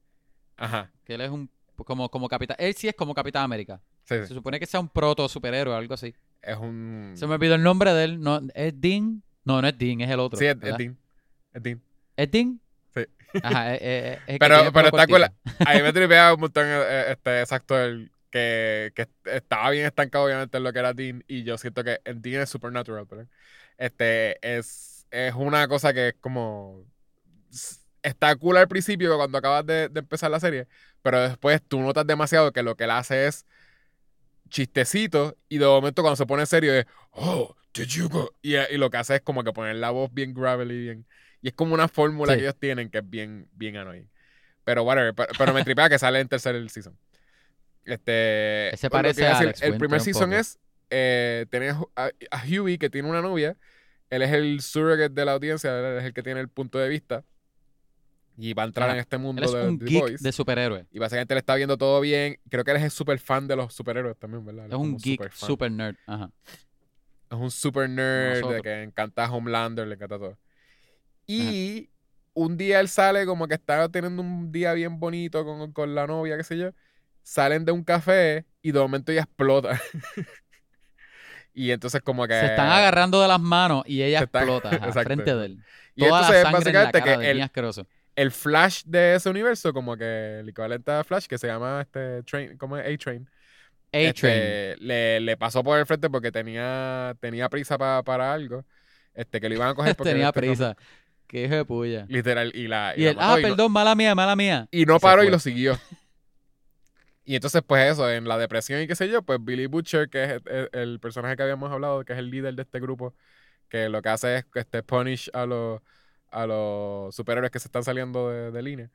Ajá. 0.57 0.91
Que 1.05 1.13
él 1.13 1.21
es 1.21 1.29
un. 1.29 1.49
Como, 1.77 2.09
como 2.11 2.27
capitán. 2.27 2.57
Él 2.59 2.73
sí 2.73 2.89
es 2.89 2.95
como 2.95 3.13
Capitán 3.13 3.43
América. 3.43 3.81
Sí, 4.07 4.15
Se 4.25 4.33
supone 4.33 4.59
que 4.59 4.65
sea 4.65 4.79
un 4.79 4.89
proto 4.89 5.27
superhéroe 5.27 5.73
o 5.73 5.77
algo 5.77 5.93
así. 5.93 6.15
Es 6.41 6.57
un. 6.57 7.13
Se 7.15 7.27
me 7.27 7.35
olvidó 7.35 7.55
el 7.55 7.63
nombre 7.63 7.93
de 7.93 8.03
él. 8.05 8.19
No, 8.21 8.39
¿Es 8.55 8.73
Dean? 8.79 9.21
No, 9.43 9.61
no 9.61 9.67
es 9.67 9.77
Dean, 9.77 10.01
es 10.01 10.09
el 10.09 10.19
otro. 10.19 10.39
Sí, 10.39 10.45
es, 10.45 10.55
es. 10.61 10.77
Dean. 10.77 10.97
Es 11.53 11.63
Dean. 11.63 11.81
¿Es 12.15 12.31
Dean? 12.31 12.61
Sí. 12.95 13.05
Ajá, 13.43 13.75
es, 13.75 13.81
es- 13.81 14.13
es 14.13 14.19
el 14.27 14.33
que 14.33 14.37
Pero, 14.39 14.71
pero 14.73 14.87
está 14.87 15.07
cool. 15.07 15.19
cortito. 15.21 15.69
A 15.69 15.73
mí 15.75 15.81
me 15.81 15.93
tripea 15.93 16.33
un 16.33 16.39
montón 16.39 16.65
eh, 16.67 17.05
este, 17.11 17.41
exacto 17.41 17.77
el 17.79 18.09
que, 18.31 18.91
que 18.95 19.07
estaba 19.25 19.69
bien 19.71 19.85
estancado 19.85 20.25
obviamente 20.25 20.57
en 20.57 20.63
lo 20.63 20.71
que 20.73 20.79
era 20.79 20.93
Dean 20.93 21.23
y 21.27 21.43
yo 21.43 21.57
siento 21.57 21.83
que 21.83 21.99
el 22.05 22.21
Dean 22.21 22.43
es 22.43 22.49
Supernatural, 22.49 23.05
pero 23.09 23.27
este 23.77 24.37
es, 24.57 25.05
es 25.11 25.33
una 25.33 25.67
cosa 25.67 25.93
que 25.93 26.09
es 26.09 26.15
como 26.19 26.83
está 28.03 28.35
cool 28.35 28.57
al 28.57 28.67
principio 28.67 29.15
cuando 29.17 29.37
acabas 29.37 29.65
de, 29.65 29.89
de 29.89 29.99
empezar 29.99 30.31
la 30.31 30.39
serie, 30.39 30.67
pero 31.01 31.19
después 31.21 31.61
tú 31.67 31.79
notas 31.81 32.05
demasiado 32.07 32.51
que 32.53 32.63
lo 32.63 32.75
que 32.75 32.85
él 32.85 32.91
hace 32.91 33.27
es 33.27 33.45
chistecito 34.49 35.37
y 35.49 35.57
de 35.57 35.65
momento 35.65 36.01
cuando 36.01 36.15
se 36.15 36.25
pone 36.25 36.45
serio 36.45 36.73
es 36.73 36.85
oh, 37.11 37.55
did 37.73 37.85
you 37.87 38.09
go? 38.09 38.31
Y, 38.41 38.55
y 38.55 38.77
lo 38.77 38.89
que 38.89 38.97
hace 38.97 39.15
es 39.15 39.21
como 39.21 39.43
que 39.43 39.53
poner 39.53 39.75
la 39.77 39.89
voz 39.91 40.13
bien 40.13 40.33
gravelly, 40.33 40.79
bien 40.79 41.07
y 41.41 41.49
es 41.49 41.53
como 41.53 41.73
una 41.73 41.87
fórmula 41.87 42.33
Sí. 42.33 42.39
que 42.39 42.43
ellos 42.45 42.57
tienen 42.59 42.89
que 42.89 42.99
es 42.99 43.09
bien, 43.09 43.47
bien 43.53 43.77
annoying. 43.77 44.09
Pero 44.63 44.83
whatever, 44.83 45.13
pero, 45.13 45.29
pero 45.37 45.53
me 45.53 45.63
tripea 45.63 45.89
que 45.89 45.99
sale 45.99 46.19
en 46.19 46.27
tercer 46.27 46.69
season. 46.69 46.97
Este. 47.85 48.73
Ese 48.73 48.89
parece 48.89 49.25
a 49.25 49.29
decir, 49.29 49.43
Alex 49.43 49.61
El 49.61 49.77
primer 49.77 50.01
season 50.01 50.31
poco. 50.31 50.39
es. 50.41 50.59
Eh, 50.89 51.45
tenés 51.49 51.75
a, 51.95 52.11
a 52.31 52.43
Huey 52.45 52.77
que 52.77 52.89
tiene 52.89 53.09
una 53.09 53.21
novia. 53.21 53.57
Él 54.09 54.21
es 54.21 54.31
el 54.31 54.61
surrogate 54.61 55.09
de 55.13 55.25
la 55.25 55.33
audiencia, 55.33 55.77
él 55.77 55.97
es 55.99 56.05
el 56.05 56.13
que 56.13 56.23
tiene 56.23 56.39
el 56.39 56.49
punto 56.49 56.79
de 56.79 56.89
vista. 56.89 57.23
Y 58.39 58.53
va 58.53 58.63
a 58.63 58.65
entrar 58.67 58.89
Ajá. 58.89 58.97
en 58.97 59.01
este 59.01 59.17
mundo 59.17 59.41
Él 59.41 59.47
es 59.47 59.53
de 59.53 59.67
un 59.67 59.79
The 59.79 59.85
geek 59.85 59.99
Boys. 59.99 60.21
de 60.21 60.31
superhéroe. 60.31 60.85
Y 60.91 60.99
básicamente 60.99 61.33
le 61.33 61.39
está 61.39 61.55
viendo 61.55 61.75
todo 61.75 61.99
bien. 61.99 62.39
Creo 62.49 62.63
que 62.63 62.71
él 62.71 62.77
es 62.77 62.93
súper 62.93 63.17
fan 63.17 63.47
de 63.47 63.55
los 63.55 63.73
superhéroes 63.73 64.15
también, 64.17 64.45
¿verdad? 64.45 64.65
Él 64.65 64.71
Es 64.71 64.77
un 64.77 64.95
geek 64.97 65.19
super 65.19 65.33
super 65.33 65.71
nerd. 65.71 65.95
Ajá. 66.05 66.29
Es 67.31 67.37
un 67.37 67.49
super 67.49 67.89
nerd 67.89 68.47
de 68.47 68.61
que 68.61 68.83
encanta 68.83 69.29
Homelander, 69.31 69.87
le 69.87 69.95
encanta 69.95 70.19
todo. 70.19 70.37
Y 71.25 71.89
un 72.33 72.55
día 72.55 72.79
él 72.79 72.87
sale 72.87 73.25
como 73.25 73.47
que 73.47 73.55
está 73.55 73.89
teniendo 73.89 74.21
un 74.21 74.51
día 74.51 74.73
bien 74.73 74.99
bonito 74.99 75.43
con, 75.43 75.73
con 75.73 75.95
la 75.95 76.05
novia, 76.05 76.37
qué 76.37 76.43
sé 76.43 76.57
yo. 76.57 76.69
Salen 77.23 77.65
de 77.65 77.71
un 77.71 77.83
café 77.83 78.45
y 78.61 78.71
de 78.71 78.79
momento 78.79 79.11
ella 79.11 79.21
explota. 79.21 79.81
y 81.53 81.71
entonces 81.71 82.01
como 82.01 82.27
que... 82.27 82.39
Se 82.39 82.45
están 82.45 82.69
agarrando 82.69 83.19
de 83.19 83.27
las 83.27 83.41
manos 83.41 83.83
y 83.87 84.03
ella 84.03 84.19
explota 84.19 84.69
ajá, 84.69 84.91
frente 85.03 85.35
de 85.35 85.45
él. 85.47 85.63
Y 85.95 86.07
Toda 86.07 86.21
la 86.21 86.27
entonces 86.27 86.43
sangre 86.43 86.69
en 86.69 86.75
la 86.75 86.83
básicamente 86.83 86.99
cara 86.99 87.19
que 87.19 87.33
de 87.33 87.41
asqueroso. 87.41 87.87
El 88.17 88.31
Flash 88.31 88.83
de 88.85 89.15
ese 89.15 89.29
universo, 89.29 89.71
como 89.71 89.95
que 89.95 90.39
el 90.39 90.49
equivalente 90.49 90.91
a 90.91 91.03
Flash, 91.05 91.27
que 91.27 91.37
se 91.37 91.47
llama 91.47 91.81
este 91.81 92.23
Train, 92.23 92.57
¿cómo 92.57 92.75
es? 92.75 92.81
A-Train. 92.83 93.29
A-Train. 93.93 94.07
este, 94.07 94.75
le, 94.79 95.19
le 95.21 95.37
pasó 95.37 95.63
por 95.63 95.79
el 95.79 95.85
frente 95.85 96.09
porque 96.09 96.31
tenía, 96.31 97.15
tenía 97.21 97.47
prisa 97.47 97.77
pa- 97.77 98.03
para 98.03 98.33
algo. 98.33 98.65
Este, 99.13 99.39
que 99.39 99.47
lo 99.47 99.55
iban 99.55 99.69
a 99.69 99.73
coger 99.75 99.95
porque 99.95 100.11
Tenía 100.11 100.27
este, 100.27 100.41
no- 100.41 100.47
prisa. 100.47 100.77
Qué 101.27 101.43
hijo 101.45 101.55
de 101.55 101.65
puya. 101.65 102.05
literal, 102.09 102.51
y 102.55 102.67
la. 102.67 102.93
Y 102.97 103.03
la 103.03 103.13
mató 103.13 103.21
ah, 103.33 103.39
y 103.39 103.43
no- 103.43 103.47
perdón, 103.49 103.71
mala 103.71 103.95
mía, 103.95 104.15
mala 104.15 104.35
mía. 104.35 104.67
Y 104.71 104.85
no 104.85 104.99
paró 104.99 105.23
y 105.23 105.29
lo 105.29 105.39
siguió. 105.39 105.77
Y 107.23 107.35
entonces, 107.35 107.61
pues 107.67 107.91
eso, 107.91 108.09
en 108.09 108.27
la 108.27 108.37
depresión 108.37 108.81
y 108.81 108.87
qué 108.87 108.95
sé 108.95 109.09
yo, 109.09 109.21
pues 109.21 109.37
Billy 109.43 109.65
Butcher, 109.65 110.09
que 110.09 110.23
es 110.23 110.41
el, 110.45 110.69
el 110.71 110.99
personaje 110.99 111.35
que 111.35 111.43
habíamos 111.43 111.71
hablado, 111.71 112.05
que 112.05 112.13
es 112.13 112.19
el 112.19 112.29
líder 112.31 112.55
de 112.55 112.61
este 112.61 112.79
grupo, 112.79 113.13
que 113.67 113.89
lo 113.89 114.01
que 114.01 114.09
hace 114.09 114.37
es 114.37 114.45
este, 114.55 114.81
punish 114.81 115.29
a 115.33 115.45
los, 115.45 115.81
a 116.31 116.45
los 116.47 117.15
superhéroes 117.15 117.51
que 117.51 117.59
se 117.59 117.67
están 117.67 117.83
saliendo 117.83 118.29
de, 118.29 118.51
de 118.51 118.61
línea, 118.61 118.89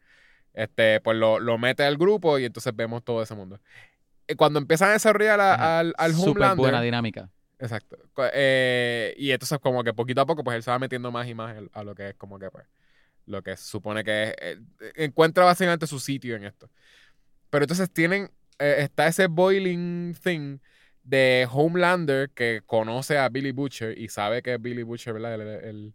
este, 0.54 1.00
pues 1.00 1.16
lo, 1.16 1.40
lo 1.40 1.58
mete 1.58 1.82
al 1.84 1.96
grupo 1.96 2.38
y 2.38 2.44
entonces 2.44 2.74
vemos 2.76 3.02
todo 3.04 3.22
ese 3.22 3.34
mundo. 3.34 3.60
Y 4.28 4.34
cuando 4.34 4.58
empiezan 4.58 4.90
a 4.90 4.92
desarrollar 4.92 5.40
a- 5.40 5.78
al, 5.80 5.94
al 5.98 6.12
Súper 6.12 6.30
Homelander, 6.30 6.56
buena 6.56 6.82
dinámica. 6.82 7.30
Exacto. 7.58 7.96
Eh, 8.32 9.14
y 9.16 9.30
entonces 9.30 9.58
como 9.60 9.84
que 9.84 9.92
poquito 9.94 10.20
a 10.20 10.26
poco 10.26 10.42
pues 10.44 10.56
él 10.56 10.62
se 10.62 10.70
va 10.70 10.78
metiendo 10.78 11.10
más 11.12 11.28
y 11.28 11.34
más 11.34 11.56
a 11.72 11.84
lo 11.84 11.94
que 11.94 12.10
es 12.10 12.14
como 12.16 12.38
que 12.38 12.50
pues 12.50 12.66
Lo 13.26 13.42
que 13.42 13.56
se 13.56 13.64
supone 13.64 14.02
que 14.04 14.30
es, 14.30 14.36
eh, 14.80 14.92
encuentra 14.96 15.44
básicamente 15.44 15.86
su 15.86 16.00
sitio 16.00 16.34
en 16.36 16.44
esto. 16.44 16.68
Pero 17.50 17.64
entonces 17.64 17.90
tienen, 17.92 18.30
eh, 18.58 18.76
está 18.80 19.06
ese 19.06 19.26
boiling 19.28 20.14
thing 20.22 20.58
de 21.04 21.46
Homelander 21.50 22.30
que 22.30 22.62
conoce 22.66 23.18
a 23.18 23.28
Billy 23.28 23.52
Butcher 23.52 23.96
y 23.98 24.08
sabe 24.08 24.42
que 24.42 24.54
es 24.54 24.62
Billy 24.62 24.82
Butcher, 24.82 25.12
¿verdad? 25.14 25.34
Él- 25.64 25.94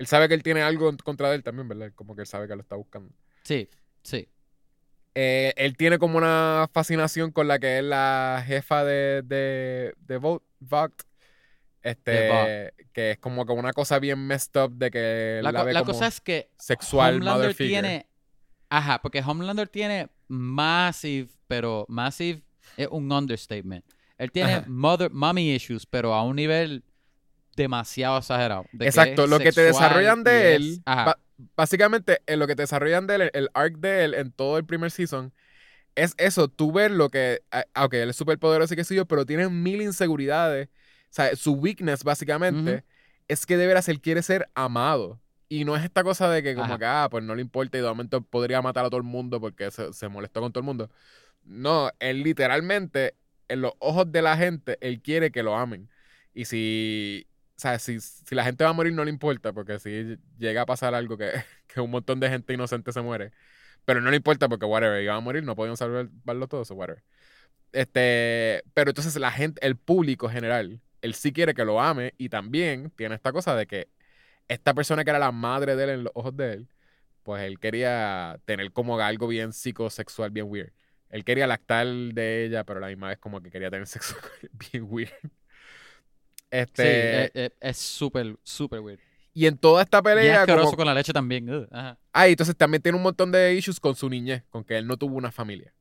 él 0.00 0.06
sabe 0.06 0.28
que 0.28 0.34
él 0.34 0.42
tiene 0.42 0.62
algo 0.62 0.88
en 0.88 0.96
contra 0.96 1.28
de 1.28 1.36
él 1.36 1.42
también, 1.42 1.68
¿verdad? 1.68 1.92
Como 1.94 2.14
que 2.16 2.22
él 2.22 2.26
sabe 2.26 2.48
que 2.48 2.56
lo 2.56 2.62
está 2.62 2.74
buscando. 2.76 3.12
Sí, 3.44 3.68
sí. 4.02 4.26
Eh, 5.14 5.52
él 5.56 5.76
tiene 5.76 5.98
como 5.98 6.16
una 6.16 6.68
fascinación 6.72 7.32
con 7.32 7.48
la 7.48 7.58
que 7.58 7.78
es 7.78 7.84
la 7.84 8.42
jefa 8.46 8.82
de, 8.84 9.22
de, 9.22 9.94
de 9.98 10.18
Vo- 10.20 10.42
Vogt. 10.58 11.02
Este, 11.82 12.72
que 12.92 13.12
es 13.12 13.18
como 13.18 13.46
que 13.46 13.52
una 13.52 13.72
cosa 13.72 13.98
bien 13.98 14.26
messed 14.26 14.60
up 14.62 14.72
de 14.72 14.90
que 14.90 15.40
La, 15.42 15.50
la, 15.52 15.64
ve 15.64 15.72
la 15.72 15.80
como 15.80 15.92
cosa 15.92 16.06
es 16.08 16.20
que 16.20 16.50
sexual 16.58 17.14
mother 17.18 17.30
Homelander 17.32 17.54
figure. 17.54 17.80
tiene. 17.82 18.06
Ajá, 18.68 19.00
porque 19.02 19.20
Homelander 19.20 19.68
tiene 19.68 20.08
massive, 20.28 21.28
pero 21.46 21.86
massive 21.88 22.42
es 22.76 22.88
un 22.90 23.10
understatement. 23.10 23.84
Él 24.18 24.30
tiene 24.30 24.54
Ajá. 24.54 24.64
mother, 24.68 25.10
mommy 25.10 25.54
issues, 25.54 25.86
pero 25.86 26.12
a 26.14 26.22
un 26.22 26.36
nivel 26.36 26.84
demasiado 27.56 28.18
exagerado. 28.18 28.64
de 28.72 28.86
Exacto, 28.86 29.26
lo 29.26 29.38
que 29.38 29.52
te 29.52 29.62
desarrollan 29.62 30.24
de 30.24 30.54
él, 30.54 30.82
básicamente 31.56 32.20
en 32.26 32.38
lo 32.38 32.46
que 32.46 32.56
te 32.56 32.62
desarrollan 32.62 33.06
de 33.06 33.14
él, 33.16 33.30
el, 33.32 33.48
arc 33.54 33.76
de 33.78 34.04
él 34.04 34.14
en 34.14 34.32
todo 34.32 34.58
el 34.58 34.64
primer 34.64 34.90
season, 34.90 35.32
es 35.94 36.14
eso, 36.18 36.48
tú 36.48 36.72
ver 36.72 36.90
lo 36.90 37.10
que, 37.10 37.42
ah, 37.50 37.64
ok, 37.84 37.94
él 37.94 38.10
es 38.10 38.16
súper 38.16 38.38
poderoso 38.38 38.74
y 38.74 38.76
qué 38.76 38.84
sé 38.84 38.94
yo, 38.94 39.06
pero 39.06 39.26
tiene 39.26 39.48
mil 39.48 39.82
inseguridades. 39.82 40.68
O 40.68 41.12
sea, 41.12 41.34
su 41.34 41.54
weakness 41.54 42.04
básicamente 42.04 42.84
es 43.28 43.44
que 43.46 43.56
de 43.56 43.66
veras 43.66 43.88
él 43.88 44.00
quiere 44.00 44.22
ser 44.22 44.48
amado. 44.54 45.20
Y 45.48 45.64
no 45.64 45.76
es 45.76 45.82
esta 45.82 46.04
cosa 46.04 46.30
de 46.30 46.44
que 46.44 46.54
como 46.54 46.78
que, 46.78 46.84
ah, 46.84 47.08
pues 47.10 47.24
no 47.24 47.34
le 47.34 47.42
importa 47.42 47.76
y 47.76 47.80
de 47.80 47.88
momento 47.88 48.22
podría 48.22 48.62
matar 48.62 48.84
a 48.84 48.88
todo 48.88 48.98
el 48.98 49.02
mundo 49.02 49.40
porque 49.40 49.72
se, 49.72 49.92
se 49.92 50.08
molestó 50.08 50.40
con 50.40 50.52
todo 50.52 50.60
el 50.60 50.66
mundo. 50.66 50.90
No, 51.42 51.90
él 51.98 52.22
literalmente, 52.22 53.16
en 53.48 53.62
los 53.62 53.72
ojos 53.80 54.12
de 54.12 54.22
la 54.22 54.36
gente, 54.36 54.78
él 54.80 55.02
quiere 55.02 55.32
que 55.32 55.42
lo 55.42 55.56
amen. 55.56 55.90
Y 56.32 56.44
si, 56.44 57.26
o 57.60 57.62
sea, 57.62 57.78
si, 57.78 58.00
si 58.00 58.34
la 58.34 58.42
gente 58.44 58.64
va 58.64 58.70
a 58.70 58.72
morir 58.72 58.94
no 58.94 59.04
le 59.04 59.10
importa, 59.10 59.52
porque 59.52 59.78
si 59.78 60.16
llega 60.38 60.62
a 60.62 60.66
pasar 60.66 60.94
algo 60.94 61.18
que, 61.18 61.30
que 61.66 61.80
un 61.82 61.90
montón 61.90 62.18
de 62.18 62.30
gente 62.30 62.54
inocente 62.54 62.90
se 62.92 63.02
muere. 63.02 63.32
Pero 63.84 64.00
no 64.00 64.10
le 64.10 64.16
importa 64.16 64.48
porque, 64.48 64.64
whatever, 64.66 65.02
iban 65.02 65.16
a 65.18 65.20
morir, 65.20 65.44
no 65.44 65.54
podían 65.56 65.76
salvarlo 65.76 66.48
todo, 66.48 66.64
so 66.64 66.74
whatever. 66.74 67.04
Este, 67.72 68.64
pero 68.74 68.90
entonces 68.92 69.14
la 69.16 69.30
gente, 69.32 69.64
el 69.66 69.76
público 69.76 70.28
general, 70.30 70.80
él 71.02 71.14
sí 71.14 71.32
quiere 71.32 71.54
que 71.54 71.64
lo 71.66 71.80
ame 71.82 72.14
y 72.18 72.30
también 72.30 72.90
tiene 72.96 73.14
esta 73.14 73.32
cosa 73.32 73.54
de 73.56 73.66
que 73.66 73.90
esta 74.48 74.74
persona 74.74 75.04
que 75.04 75.10
era 75.10 75.18
la 75.18 75.32
madre 75.32 75.76
de 75.76 75.84
él 75.84 75.90
en 75.90 76.04
los 76.04 76.12
ojos 76.16 76.36
de 76.36 76.54
él, 76.54 76.68
pues 77.24 77.42
él 77.44 77.60
quería 77.60 78.40
tener 78.46 78.72
como 78.72 78.98
algo 79.00 79.28
bien 79.28 79.52
psicosexual, 79.52 80.30
bien 80.30 80.46
weird. 80.50 80.72
Él 81.10 81.24
quería 81.24 81.46
lactar 81.46 81.86
de 81.88 82.46
ella, 82.46 82.64
pero 82.64 82.80
la 82.80 82.88
misma 82.88 83.08
vez 83.08 83.18
como 83.18 83.42
que 83.42 83.50
quería 83.50 83.70
tener 83.70 83.86
sexo 83.88 84.16
bien 84.72 84.86
weird. 84.90 85.12
Sí, 86.50 86.58
Este, 86.58 87.24
es- 87.24 87.30
es- 87.34 87.52
es 87.60 87.76
súper, 87.78 88.36
súper 88.42 88.80
weird. 88.80 88.98
y 89.32 89.46
en 89.46 89.56
toda 89.56 89.82
esta 89.82 89.98
Y 89.98 90.00
es 90.00 90.04
pelea, 90.04 90.40
asqueroso 90.40 90.64
como, 90.72 90.76
con 90.78 90.86
la 90.86 90.94
leche 90.94 91.12
también. 91.12 91.48
ajá. 91.70 91.98
Ah, 92.12 92.28
y 92.28 92.32
entonces 92.32 92.56
también 92.56 92.82
tiene 92.82 92.96
un 92.96 93.02
montón 93.04 93.30
de 93.30 93.54
issues 93.54 93.78
con 93.78 93.94
su 93.94 94.08
niñez, 94.10 94.42
con 94.50 94.64
que 94.64 94.76
él 94.76 94.86
no 94.86 94.96
tuvo 94.96 95.14
una 95.16 95.30
familia. 95.30 95.72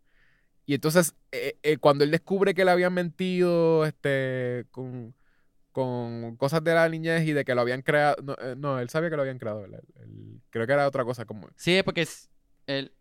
Y 0.67 0.76
entonces, 0.76 1.15
eh, 1.32 1.57
eh, 1.63 1.78
cuando 1.78 2.03
él 2.03 2.11
descubre 2.11 2.53
que 2.53 2.63
le 2.63 2.70
habían 2.70 2.93
mentido 2.93 3.86
este, 3.88 4.65
con, 4.70 5.15
con 5.72 6.36
cosas 6.38 6.63
de 6.63 6.76
la 6.76 6.88
niñez 6.88 7.26
y 7.28 7.34
de 7.34 7.43
que 7.43 7.55
lo 7.55 7.61
habían 7.61 7.82
creado. 7.82 8.17
No, 8.22 8.34
eh, 8.39 8.55
no, 8.55 8.78
él 8.80 8.89
sabía 8.89 9.09
que 9.09 9.15
lo 9.15 9.24
habían 9.24 9.39
creado. 9.39 9.65
creo 10.51 10.67
que 10.67 10.74
era 10.74 10.88
otra 10.88 11.03
cosa 11.03 11.26
como. 11.26 11.49
Sí, 11.55 11.76
es 11.78 11.84
porque 11.84 12.01
es- 12.03 12.30
él, 12.67 12.93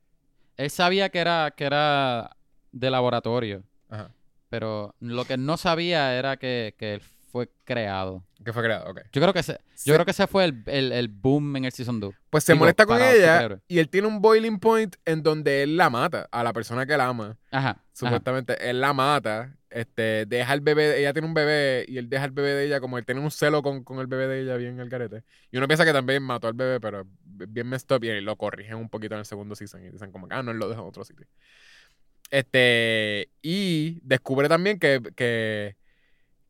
él 0.57 0.71
sabía 0.71 1.11
que 1.11 1.19
era, 1.19 1.53
que 1.55 1.65
era 1.65 2.37
de 2.73 2.91
laboratorio, 2.91 3.65
Ajá. 3.91 4.15
pero 4.49 4.95
lo 5.01 5.27
que 5.27 5.37
no 5.37 5.59
sabía 5.59 6.19
era 6.19 6.39
que, 6.39 6.75
que 6.79 6.95
él 6.95 7.03
fue 7.31 7.51
creado. 7.65 8.25
Que 8.45 8.53
fue 8.53 8.63
creado, 8.63 8.91
ok. 8.91 9.01
Yo 9.13 9.21
creo 9.21 9.33
que 9.33 9.41
ese, 9.41 9.53
yo 9.53 9.59
Se- 9.75 9.93
creo 9.93 10.05
que 10.05 10.13
ese 10.13 10.27
fue 10.27 10.45
el, 10.45 10.63
el, 10.67 10.93
el 10.93 11.09
boom 11.09 11.57
en 11.57 11.65
el 11.65 11.73
Season 11.73 12.01
2. 12.01 12.15
Pues 12.31 12.45
se 12.45 12.53
digo, 12.53 12.61
molesta 12.61 12.87
con 12.87 13.01
ella 13.01 13.61
y 13.69 13.79
él 13.79 13.89
tiene 13.89 14.07
un 14.07 14.21
boiling 14.21 14.59
point 14.59 14.97
en 15.05 15.23
donde 15.23 15.63
él 15.63 15.77
la 15.77 15.91
mata 15.91 16.29
a 16.31 16.43
la 16.43 16.53
persona 16.53 16.87
que 16.87 16.97
la 16.97 17.09
ama. 17.09 17.37
Ajá. 17.51 17.71
ajá. 17.71 17.85
Supuestamente, 17.93 18.71
él 18.71 18.81
la 18.81 18.93
mata, 18.93 19.57
este, 19.71 20.25
deja 20.27 20.53
el 20.55 20.61
bebé, 20.61 21.01
ella 21.01 21.13
tiene 21.13 21.27
un 21.27 21.35
bebé 21.35 21.85
y 21.89 21.99
él 21.99 22.09
deja 22.09 22.25
el 22.25 22.31
bebé 22.31 22.51
de 22.51 22.67
ella, 22.67 22.81
como 22.81 22.97
él 22.99 23.05
tiene 23.05 23.21
un 23.21 23.31
celo 23.31 23.63
con, 23.63 23.83
con 23.85 23.99
el 23.99 24.07
bebé 24.07 24.27
de 24.29 24.43
ella 24.43 24.57
bien 24.57 24.79
el 24.81 24.89
garete. 24.89 25.25
Y 25.51 25.59
uno 25.59 25.67
piensa 25.67 25.85
que 25.85 25.93
también 25.93 26.23
mató 26.23 26.47
al 26.47 26.55
bebé, 26.55 26.81
pero 26.81 27.07
bien 27.25 27.69
messed 27.69 27.95
up 27.95 28.05
y 28.05 28.21
lo 28.21 28.37
corrigen 28.37 28.77
un 28.77 28.89
poquito 28.89 29.15
en 29.15 29.21
el 29.21 29.27
segundo 29.27 29.55
season 29.55 29.85
y 29.85 29.91
dicen 29.91 30.11
como 30.13 30.27
ah, 30.31 30.43
no, 30.43 30.53
él 30.53 30.59
lo 30.59 30.69
dejó 30.69 30.83
en 30.83 30.89
otro 30.89 31.05
sitio. 31.05 31.27
Este, 32.31 33.31
y 33.43 34.01
descubre 34.03 34.49
también 34.49 34.79
que, 34.79 35.01
que, 35.17 35.77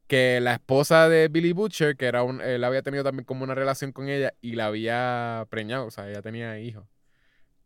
que 0.08 0.40
la 0.40 0.54
esposa 0.54 1.08
de 1.08 1.28
Billy 1.28 1.52
Butcher, 1.52 1.96
que 1.96 2.06
era 2.06 2.22
un, 2.24 2.40
él 2.40 2.64
había 2.64 2.82
tenido 2.82 3.04
también 3.04 3.24
como 3.24 3.44
una 3.44 3.54
relación 3.54 3.92
con 3.92 4.08
ella 4.08 4.34
y 4.40 4.52
la 4.56 4.66
había 4.66 5.46
preñado, 5.50 5.86
o 5.86 5.90
sea, 5.92 6.10
ella 6.10 6.22
tenía 6.22 6.58
hijos. 6.58 6.84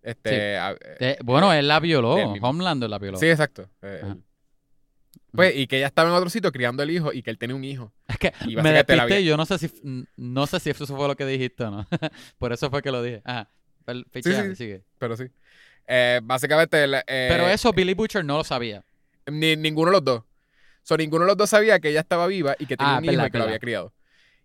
Este, 0.02 0.30
Sí. 0.30 0.36
a- 0.56 0.76
Eh, 1.00 1.16
bueno, 1.24 1.52
él 1.52 1.68
la 1.68 1.78
violó. 1.80 2.18
Él 2.18 2.28
mismo. 2.28 2.48
Homelander 2.48 2.90
la 2.90 2.98
violó. 2.98 3.16
Sí, 3.18 3.30
exacto. 3.30 3.70
Eh, 3.80 4.00
él. 4.02 4.22
Pues, 5.32 5.56
y 5.56 5.66
que 5.66 5.78
ella 5.78 5.86
estaba 5.86 6.10
en 6.10 6.14
otro 6.14 6.28
sitio 6.28 6.52
criando 6.52 6.82
el 6.82 6.90
hijo 6.90 7.12
y 7.12 7.22
que 7.22 7.30
él 7.30 7.38
tenía 7.38 7.56
un 7.56 7.64
hijo. 7.64 7.92
Es 8.06 8.18
que 8.18 8.32
Y 8.46 8.56
me 8.56 8.72
la 8.84 9.18
y 9.18 9.24
yo 9.24 9.36
no 9.38 9.46
sé 9.46 9.56
si 9.58 9.72
no 10.16 10.46
sé 10.46 10.60
si 10.60 10.70
eso 10.70 10.86
fue 10.86 11.08
lo 11.08 11.16
que 11.16 11.24
dijiste 11.24 11.64
o 11.64 11.70
no. 11.70 11.86
Por 12.38 12.52
eso 12.52 12.68
fue 12.68 12.82
que 12.82 12.90
lo 12.90 13.02
dije. 13.02 13.22
Ajá. 13.24 13.48
Pichea, 14.10 14.42
sí. 14.44 14.56
sigue. 14.56 14.84
Pero 14.98 15.16
sí. 15.16 15.24
Eh, 15.86 16.20
básicamente. 16.22 16.84
el, 16.84 16.94
eh, 16.94 17.02
Pero 17.06 17.48
eso 17.48 17.72
Billy 17.72 17.94
Butcher 17.94 18.24
no 18.24 18.38
lo 18.38 18.44
sabía. 18.44 18.84
Ni, 19.26 19.56
ninguno 19.56 19.90
de 19.90 19.96
los 19.96 20.04
dos. 20.04 20.22
So, 20.82 20.96
ninguno 20.96 21.24
de 21.24 21.28
los 21.28 21.36
dos 21.36 21.50
sabía 21.50 21.78
que 21.80 21.88
ella 21.90 22.00
estaba 22.00 22.26
viva 22.26 22.54
y 22.58 22.66
que 22.66 22.76
tenía 22.76 22.94
Ah, 22.94 22.98
un 22.98 23.04
hijo 23.04 23.12
y 23.12 23.16
que 23.16 23.20
lo 23.20 23.30
verdad. 23.30 23.46
había 23.48 23.58
criado. 23.58 23.92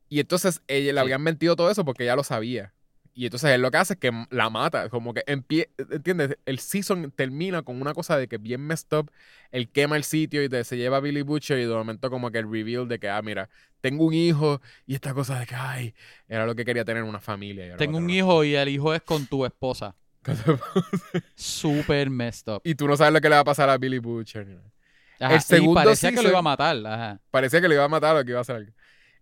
Y 0.09 0.19
entonces 0.19 0.61
ella 0.67 0.93
le 0.93 0.99
Sí. 0.99 1.03
habían 1.03 1.21
mentido 1.21 1.55
todo 1.55 1.69
eso 1.71 1.83
porque 1.83 2.03
ella 2.03 2.15
lo 2.15 2.23
sabía. 2.23 2.73
Y 3.13 3.25
entonces 3.25 3.49
él 3.49 3.63
lo 3.63 3.71
que 3.71 3.77
hace 3.77 3.93
es 3.93 3.99
que 3.99 4.11
la 4.29 4.49
mata. 4.51 4.89
Como 4.89 5.11
que 5.13 5.23
empie 5.25 5.71
¿entiendes? 5.89 6.37
El 6.45 6.59
season 6.59 7.11
termina 7.15 7.63
con 7.63 7.81
una 7.81 7.95
cosa 7.95 8.15
de 8.15 8.27
que 8.27 8.37
bien 8.37 8.61
messed 8.61 8.95
up. 8.95 9.09
Él 9.51 9.69
quema 9.69 9.95
el 9.97 10.03
sitio 10.03 10.43
y 10.43 10.49
te- 10.49 10.63
se 10.63 10.77
lleva 10.77 10.97
a 10.97 10.99
Billy 10.99 11.23
Butcher 11.23 11.57
y 11.57 11.63
de 11.65 11.73
momento 11.73 12.11
como 12.11 12.29
que 12.29 12.37
el 12.37 12.49
reveal 12.51 12.87
de 12.87 12.99
que, 12.99 13.09
ah, 13.09 13.19
mira, 13.23 13.49
tengo 13.81 14.05
un 14.05 14.13
hijo 14.13 14.61
y 14.85 14.93
esta 14.93 15.15
cosa 15.15 15.39
de 15.39 15.47
que, 15.47 15.55
ay, 15.55 15.95
era 16.27 16.45
lo 16.45 16.53
que 16.53 16.63
quería 16.63 16.85
tener 16.85 17.01
una 17.01 17.19
familia. 17.19 17.75
Tengo 17.77 17.97
un 17.97 18.09
hijo 18.11 18.43
y 18.43 18.53
el 18.53 18.69
hijo 18.69 18.93
es 18.93 19.01
con 19.01 19.25
tu 19.25 19.43
esposa. 19.45 19.95
Super 21.35 22.09
messed 22.09 22.47
up. 22.53 22.61
y 22.63 22.75
tú 22.75 22.87
no 22.87 22.95
sabes 22.97 23.13
lo 23.13 23.21
que 23.21 23.29
le 23.29 23.35
va 23.35 23.41
a 23.41 23.45
pasar 23.45 23.69
a 23.69 23.77
Billy 23.77 23.99
Butcher. 23.99 24.59
Ajá, 25.19 25.35
el 25.35 25.41
segundo 25.41 25.81
y 25.81 25.83
parecía 25.85 26.11
que 26.11 26.21
lo 26.21 26.29
iba 26.29 26.39
a 26.39 26.43
matar. 26.43 26.77
Ajá. 26.85 27.19
parecía 27.31 27.61
que 27.61 27.67
le 27.67 27.75
iba 27.75 27.83
a 27.83 27.87
matar 27.89 28.15
o 28.15 28.23
que 28.23 28.31
iba 28.31 28.39
a 28.39 28.41
hacer 28.41 28.55
algo. 28.57 28.71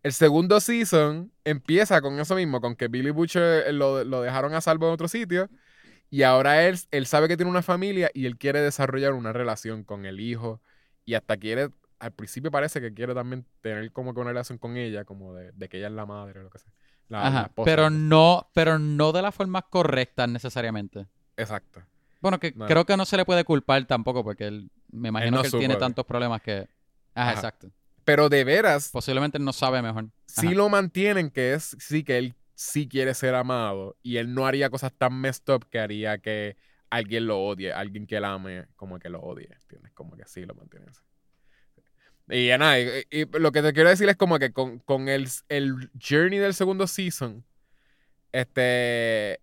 El 0.03 0.13
segundo 0.13 0.59
season 0.59 1.31
empieza 1.43 1.99
con 2.01 2.19
eso 2.19 2.35
mismo, 2.35 2.61
con 2.61 2.75
que 2.75 2.87
Billy 2.87 3.09
Butcher 3.09 3.67
eh, 3.67 3.73
lo, 3.73 4.03
lo 4.03 4.21
dejaron 4.21 4.53
a 4.53 4.61
salvo 4.61 4.87
en 4.87 4.93
otro 4.93 5.07
sitio. 5.07 5.49
Y 6.11 6.21
ahora 6.21 6.63
él, 6.67 6.77
él 6.91 7.07
sabe 7.07 7.27
que 7.27 7.37
tiene 7.37 7.49
una 7.49 7.63
familia 7.63 8.11
y 8.13 8.27
él 8.27 8.37
quiere 8.37 8.61
desarrollar 8.61 9.13
una 9.13 9.33
relación 9.33 9.83
con 9.83 10.05
el 10.05 10.19
hijo. 10.19 10.61
Y 11.05 11.15
hasta 11.15 11.37
quiere, 11.37 11.69
al 11.99 12.11
principio 12.11 12.51
parece 12.51 12.79
que 12.81 12.93
quiere 12.93 13.15
también 13.15 13.45
tener 13.61 13.91
como 13.91 14.13
que 14.13 14.19
una 14.19 14.29
relación 14.29 14.59
con 14.59 14.77
ella, 14.77 15.05
como 15.05 15.33
de, 15.33 15.51
de 15.53 15.69
que 15.69 15.77
ella 15.77 15.87
es 15.87 15.93
la 15.93 16.05
madre 16.05 16.39
o 16.39 16.43
lo 16.43 16.49
que 16.51 16.59
sea. 16.59 16.71
La, 17.09 17.19
la 17.21 17.27
Ajá. 17.27 17.41
esposa, 17.47 17.65
Pero 17.65 17.83
lo 17.83 17.89
no, 17.89 18.49
pero 18.53 18.77
no 18.79 19.11
de 19.11 19.21
la 19.23 19.31
forma 19.31 19.63
correcta 19.63 20.27
necesariamente. 20.27 21.07
Exacto. 21.35 21.81
Bueno, 22.21 22.39
que 22.39 22.53
No. 22.55 22.65
creo 22.65 22.85
que 22.85 22.97
no 22.97 23.05
se 23.05 23.17
le 23.17 23.25
puede 23.25 23.43
culpar 23.43 23.85
tampoco 23.85 24.23
porque 24.23 24.45
él, 24.47 24.71
me 24.91 25.09
imagino 25.09 25.37
no 25.37 25.41
que 25.41 25.47
él 25.47 25.51
supo 25.51 25.59
tiene 25.59 25.75
tantos 25.75 26.05
problemas 26.05 26.41
que... 26.41 26.67
Ajá, 27.13 27.29
Ajá. 27.29 27.33
exacto. 27.33 27.71
Pero 28.03 28.29
de 28.29 28.43
veras, 28.43 28.89
Posiblemente 28.89 29.37
él 29.37 29.43
no 29.45 29.53
sabe 29.53 29.81
mejor. 29.81 30.05
sí 30.27 30.47
Ajá. 30.47 30.55
lo 30.55 30.69
mantienen 30.69 31.29
que 31.31 31.53
es, 31.53 31.75
sí 31.79 32.03
que 32.03 32.17
él 32.17 32.35
sí 32.53 32.87
quiere 32.87 33.13
ser 33.13 33.35
amado 33.35 33.97
y 34.01 34.17
él 34.17 34.33
no 34.33 34.45
haría 34.45 34.69
cosas 34.69 34.93
tan 34.97 35.19
messed 35.19 35.53
up 35.53 35.67
que 35.69 35.79
haría 35.79 36.17
que 36.19 36.55
alguien 36.89 37.27
lo 37.27 37.39
odie, 37.41 37.73
alguien 37.73 38.07
que 38.07 38.15
él 38.17 38.25
ame, 38.25 38.67
como 38.75 38.99
que 38.99 39.09
lo 39.09 39.19
odie, 39.21 39.49
¿entiendes? 39.61 39.91
Como 39.93 40.15
que 40.15 40.23
sí 40.25 40.45
lo 40.45 40.53
mantienen 40.55 40.87
así. 40.89 41.01
Y 42.29 42.47
ya 42.47 42.57
nada, 42.57 42.79
y, 42.79 43.03
y 43.11 43.25
lo 43.39 43.51
que 43.51 43.61
te 43.61 43.73
quiero 43.73 43.89
decir 43.89 44.07
es 44.09 44.15
como 44.15 44.39
que 44.39 44.51
con, 44.53 44.79
con 44.79 45.09
el, 45.09 45.27
el 45.49 45.91
journey 46.01 46.39
del 46.39 46.53
segundo 46.53 46.87
season, 46.87 47.43
este, 48.31 49.41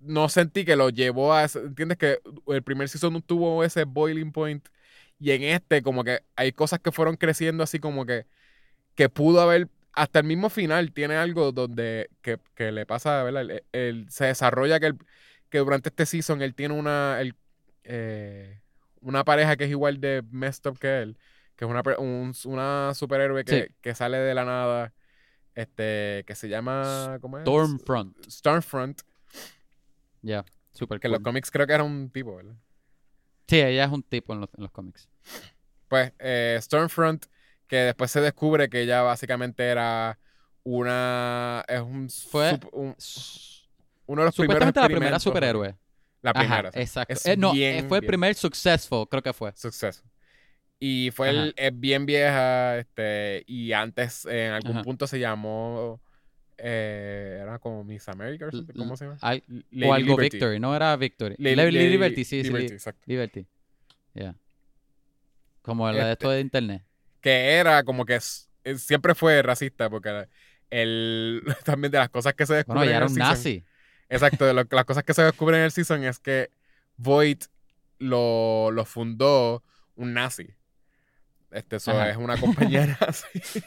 no 0.00 0.28
sentí 0.28 0.64
que 0.64 0.76
lo 0.76 0.88
llevó 0.90 1.32
a, 1.34 1.44
¿entiendes? 1.44 1.98
Que 1.98 2.18
el 2.48 2.62
primer 2.62 2.88
season 2.88 3.12
no 3.12 3.20
tuvo 3.20 3.62
ese 3.64 3.84
boiling 3.84 4.32
point 4.32 4.66
y 5.18 5.30
en 5.32 5.42
este 5.42 5.82
como 5.82 6.02
que 6.04 6.20
hay 6.36 6.52
cosas 6.52 6.80
que 6.80 6.90
fueron 6.92 7.16
creciendo 7.16 7.62
así 7.62 7.78
como 7.78 8.06
que 8.06 8.26
que 8.94 9.08
pudo 9.08 9.40
haber 9.40 9.68
hasta 9.92 10.20
el 10.20 10.24
mismo 10.26 10.48
final 10.50 10.92
tiene 10.92 11.16
algo 11.16 11.52
donde 11.52 12.08
que, 12.22 12.38
que 12.54 12.72
le 12.72 12.86
pasa, 12.86 13.22
¿verdad? 13.22 13.42
El- 13.42 13.62
el- 13.72 14.10
se 14.10 14.26
desarrolla 14.26 14.80
que, 14.80 14.86
el- 14.86 14.98
que 15.50 15.58
durante 15.58 15.88
este 15.90 16.06
season 16.06 16.42
él 16.42 16.54
tiene 16.54 16.74
una 16.74 17.20
el- 17.20 17.34
eh, 17.84 18.60
una 19.02 19.24
pareja 19.24 19.56
que 19.56 19.64
es 19.64 19.70
igual 19.70 20.00
de 20.00 20.22
messed 20.30 20.70
up 20.70 20.78
que 20.78 21.02
él, 21.02 21.18
que 21.56 21.64
es 21.64 21.70
una, 21.70 21.82
un- 21.98 22.32
una 22.44 22.92
superhéroe 22.94 23.44
que, 23.44 23.64
Sí. 23.68 23.74
que 23.80 23.94
sale 23.94 24.18
de 24.18 24.34
la 24.34 24.44
nada 24.44 24.92
Este, 25.56 26.22
que 26.26 26.34
se 26.36 26.48
llama. 26.48 27.18
¿Cómo 27.20 27.36
es? 27.36 27.42
Stormfront. 27.42 28.16
Stormfront. 28.30 29.02
Ya, 30.22 30.44
super 30.72 31.00
Que 31.00 31.06
en 31.08 31.12
cool. 31.12 31.18
los 31.20 31.24
cómics 31.24 31.50
creo 31.50 31.66
que 31.66 31.72
era 31.72 31.82
un 31.84 32.10
tipo, 32.10 32.36
¿verdad? 32.36 32.54
Sí, 33.48 33.60
ella 33.60 33.84
es 33.84 33.90
un 33.90 34.02
tipo 34.02 34.32
en 34.32 34.40
los, 34.42 34.50
en 34.56 34.62
los 34.62 34.70
cómics. 34.72 35.08
Pues 35.88 36.12
eh, 36.20 36.58
Stormfront, 36.60 37.26
que 37.66 37.76
después 37.76 38.10
se 38.10 38.20
descubre 38.20 38.68
que 38.68 38.82
ella 38.82 39.02
básicamente 39.02 39.64
era 39.66 40.18
una. 40.62 41.64
Es 41.66 41.80
un. 41.80 42.08
Fue- 42.08 42.52
sup- 42.52 42.68
un- 42.72 42.94
uno 44.06 44.22
de 44.22 44.26
los 44.26 44.36
primeros. 44.36 44.74
La 44.74 44.86
primera 44.86 45.18
superhéroe. 45.18 45.76
La 46.22 46.34
primera. 46.34 46.70
exacto. 46.74 47.12
Es 47.14 47.26
Eh, 47.26 47.36
no, 47.36 47.52
bien, 47.52 47.84
eh, 47.86 47.88
fue 47.88 47.98
el 47.98 48.06
primer 48.06 48.34
successful, 48.34 49.08
creo 49.08 49.22
que 49.22 49.32
fue. 49.32 49.52
Suceso. 49.56 50.02
Y 50.78 51.10
fue 51.12 51.30
el, 51.30 51.54
es 51.56 51.78
bien 51.78 52.06
vieja, 52.06 52.78
este, 52.78 53.42
y 53.46 53.72
antes 53.72 54.24
en 54.26 54.52
algún 54.52 54.76
Ajá. 54.76 54.82
punto 54.84 55.06
se 55.06 55.18
llamó. 55.18 56.00
Eh, 56.62 57.38
era 57.40 57.58
como 57.58 57.82
Miss 57.84 58.08
America, 58.08 58.48
¿cómo 58.76 58.96
se 58.96 59.04
llama? 59.06 59.18
Al- 59.20 59.42
o 59.84 59.94
algo 59.94 60.10
Liberty. 60.12 60.36
Victory, 60.36 60.60
no 60.60 60.74
era 60.76 60.94
Victory. 60.96 61.34
Lady 61.38 61.70
Liberty, 61.72 62.24
sí, 62.24 62.42
sí, 62.42 62.48
Liberty, 62.48 62.68
Li- 62.68 62.72
exacto. 62.74 63.02
Liberty. 63.06 63.46
Ya. 64.14 64.34
Como 65.62 65.86
la 65.86 65.92
de 65.92 66.00
Este- 66.00 66.12
esto 66.12 66.30
de 66.30 66.40
internet. 66.40 66.82
que 67.20 67.52
era 67.54 67.82
como 67.84 68.04
que 68.06 68.18
eh, 68.64 68.76
siempre 68.78 69.14
fue 69.14 69.42
racista 69.42 69.90
porque 69.90 70.26
el 70.70 71.42
también 71.64 71.90
de 71.90 71.98
las 71.98 72.08
cosas 72.08 72.34
que 72.34 72.46
se 72.46 72.54
descubren 72.54 72.78
Bueno, 72.80 72.90
en 72.92 72.96
era 72.96 73.06
el 73.06 73.10
un 73.12 73.16
season- 73.16 73.28
nazi. 73.30 73.64
exacto 74.08 74.46
de 74.46 74.54
lo- 74.54 74.64
las 74.70 74.84
cosas 74.84 75.04
que 75.04 75.14
se 75.14 75.22
descubren 75.22 75.60
en 75.60 75.64
el 75.66 75.70
season 75.72 76.04
es 76.04 76.18
que 76.18 76.50
Voight 76.96 77.44
lo, 77.98 78.70
lo 78.70 78.84
fundó 78.84 79.62
un 79.96 80.14
nazi 80.14 80.48
este 81.50 81.76
eso 81.76 82.00
es 82.04 82.16
una 82.16 82.38
compañía 82.38 82.86
nazi 83.00 83.26
Sí, 83.42 83.62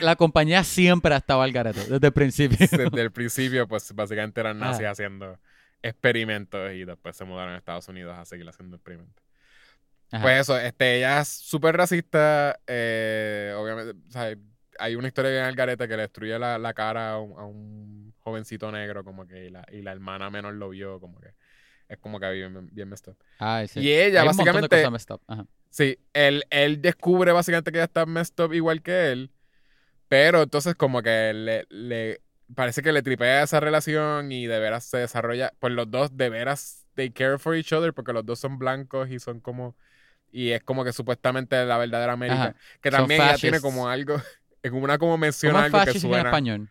La 0.00 0.16
compañía 0.16 0.64
siempre 0.64 1.14
ha 1.14 1.18
estado 1.18 1.42
al 1.42 1.52
garete, 1.52 1.80
desde 1.86 2.06
el 2.06 2.12
principio. 2.12 2.58
desde 2.70 3.00
el 3.00 3.12
principio 3.12 3.66
pues 3.68 3.92
básicamente 3.94 4.40
eran 4.40 4.58
nazis 4.58 4.82
Ajá. 4.82 4.90
haciendo 4.92 5.38
experimentos 5.82 6.72
y 6.72 6.84
después 6.84 7.16
se 7.16 7.24
mudaron 7.24 7.54
a 7.54 7.58
Estados 7.58 7.88
Unidos 7.88 8.16
a 8.18 8.24
seguir 8.24 8.48
haciendo 8.48 8.76
experimentos 8.76 9.24
Ajá. 10.10 10.22
Pues 10.22 10.40
eso, 10.40 10.58
este, 10.58 10.96
ella 10.98 11.20
es 11.20 11.28
súper 11.28 11.76
racista. 11.76 12.58
eh, 12.66 13.54
obviamente, 13.56 13.94
o 14.08 14.10
sea, 14.10 14.34
hay 14.78 14.96
una 14.96 15.08
historia 15.08 15.30
bien 15.30 15.44
al 15.44 15.54
garete 15.54 15.86
que 15.86 15.96
le 15.96 16.02
destruye 16.02 16.38
la, 16.38 16.56
la 16.58 16.72
cara 16.72 17.12
a 17.12 17.18
un, 17.20 17.38
a 17.38 17.44
un 17.44 18.14
jovencito 18.20 18.72
negro, 18.72 19.04
como 19.04 19.26
que, 19.26 19.46
y 19.46 19.50
la, 19.50 19.66
y 19.70 19.82
la 19.82 19.92
hermana 19.92 20.30
menor 20.30 20.54
lo 20.54 20.70
vio, 20.70 20.98
como 21.00 21.20
que 21.20 21.34
es 21.88 21.98
como 21.98 22.20
que 22.20 22.30
bien, 22.30 22.68
bien 22.72 22.88
messed 22.88 23.12
up. 23.12 23.18
Ay, 23.38 23.68
sí. 23.68 23.80
Y 23.80 23.92
ella, 23.92 24.22
Hay 24.22 24.28
un 24.28 24.36
montón 24.36 24.46
de 24.46 24.68
básicamente, 24.68 24.76
cosas 24.76 24.92
messed 24.92 25.14
up. 25.14 25.20
Ajá. 25.26 25.46
sí, 25.70 25.98
él, 26.14 26.44
él 26.50 26.80
descubre 26.80 27.32
básicamente 27.32 27.70
que 27.72 27.78
ella 27.78 27.84
está 27.84 28.06
messed 28.06 28.42
up 28.44 28.54
igual 28.54 28.82
que 28.82 29.12
él, 29.12 29.30
pero 30.08 30.42
entonces 30.42 30.74
como 30.74 31.02
que 31.02 31.32
le, 31.34 31.66
le 31.70 32.20
parece 32.54 32.82
que 32.82 32.92
le 32.92 33.02
tripea 33.02 33.42
esa 33.42 33.60
relación 33.60 34.32
y 34.32 34.46
de 34.46 34.58
veras 34.58 34.84
se 34.84 34.98
desarrolla, 34.98 35.52
pues 35.58 35.72
los 35.72 35.90
dos 35.90 36.16
de 36.16 36.30
veras 36.30 36.86
they 36.94 37.10
care 37.10 37.38
for 37.38 37.54
each 37.54 37.72
other 37.72 37.92
porque 37.92 38.12
los 38.12 38.24
dos 38.26 38.38
son 38.40 38.58
blancos 38.58 39.10
y 39.10 39.18
son 39.18 39.40
como 39.40 39.76
y 40.30 40.50
es 40.50 40.62
como 40.62 40.84
que 40.84 40.92
supuestamente 40.92 41.64
la 41.64 41.78
verdadera 41.78 42.12
América, 42.12 42.42
Ajá. 42.42 42.54
que 42.80 42.90
también 42.90 43.22
ella 43.22 43.36
tiene 43.36 43.60
como 43.60 43.88
algo 43.88 44.20
en 44.62 44.74
una 44.74 44.98
como 44.98 45.12
¿Cómo 45.12 45.18
menciona 45.18 45.60
es 45.60 45.64
algo 45.66 45.78
que 45.78 45.84
fascista 45.86 46.06
en 46.08 46.12
suena 46.12 46.28
español? 46.30 46.70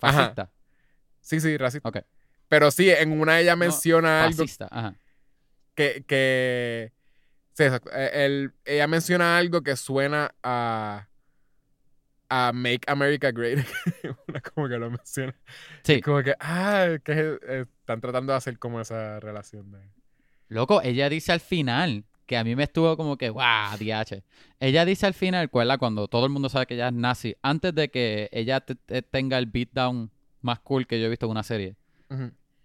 Ajá. 0.00 0.18
Fascista. 0.18 0.52
Sí, 1.20 1.40
sí, 1.40 1.56
racista. 1.58 1.88
Ok. 1.88 1.98
Pero 2.48 2.70
sí, 2.70 2.90
en 2.90 3.12
una 3.20 3.38
ella 3.38 3.54
menciona 3.56 4.24
algo 4.24 4.38
Fascista. 4.38 4.68
Ajá. 4.70 4.94
que, 5.74 6.04
que 6.06 6.92
sí, 7.52 7.64
exacto. 7.64 7.90
Eh, 7.92 8.24
el- 8.24 8.52
ella 8.64 8.86
menciona 8.86 9.36
algo 9.38 9.62
que 9.62 9.76
suena 9.76 10.34
a 10.42 11.06
a 12.30 12.52
Make 12.54 12.82
America 12.86 13.30
Great. 13.32 13.58
Una 14.28 14.40
como 14.40 14.68
que 14.68 14.78
lo 14.78 14.90
menciona. 14.90 15.34
Sí. 15.82 16.00
Como 16.00 16.22
que, 16.22 16.34
ah, 16.40 16.96
que 17.04 17.38
están 17.80 18.00
tratando 18.00 18.32
de 18.32 18.38
hacer 18.38 18.58
como 18.58 18.80
esa 18.80 19.20
relación 19.20 19.70
de... 19.72 19.80
Loco, 20.48 20.80
ella 20.82 21.08
dice 21.08 21.32
al 21.32 21.40
final, 21.40 22.04
que 22.26 22.36
a 22.36 22.44
mí 22.44 22.54
me 22.56 22.62
estuvo 22.62 22.96
como 22.96 23.18
que, 23.18 23.28
guau, 23.28 23.76
DH. 23.76 24.22
Ella 24.60 24.84
dice 24.84 25.06
al 25.06 25.14
final, 25.14 25.50
¿cuál 25.50 25.76
Cuando 25.78 26.06
todo 26.08 26.24
el 26.26 26.32
mundo 26.32 26.48
sabe 26.48 26.66
que 26.66 26.74
ella 26.74 26.88
es 26.88 26.94
nazi, 26.94 27.36
antes 27.42 27.74
de 27.74 27.90
que 27.90 28.28
ella 28.32 28.60
te- 28.60 28.76
te- 28.76 29.02
tenga 29.02 29.36
el 29.36 29.46
beatdown 29.46 30.10
más 30.40 30.60
cool 30.60 30.86
que 30.86 31.00
yo 31.00 31.06
he 31.06 31.08
visto 31.08 31.26
en 31.26 31.32
una 31.32 31.42
serie. 31.42 31.76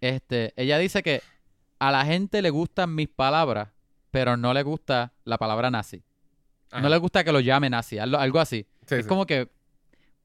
Este, 0.02 0.54
ella 0.56 0.78
dice 0.78 1.02
que 1.02 1.22
a 1.80 1.92
la 1.92 2.06
gente 2.06 2.42
le 2.42 2.50
gustan 2.52 2.94
mis 2.94 3.08
palabras, 3.08 3.70
pero 4.12 4.38
no 4.38 4.54
le 4.54 4.64
gusta 4.64 5.14
la 5.24 5.38
palabra 5.38 5.72
nazi. 5.72 6.04
Ajá. 6.72 6.82
No 6.82 6.90
le 6.90 6.98
gusta 6.98 7.24
que 7.24 7.32
lo 7.32 7.40
llame 7.40 7.70
nazi, 7.70 7.98
algo, 7.98 8.18
algo 8.18 8.40
así. 8.40 8.68
Sí, 8.88 8.96
es 8.96 9.04
sí. 9.04 9.08
como 9.08 9.26
que, 9.26 9.50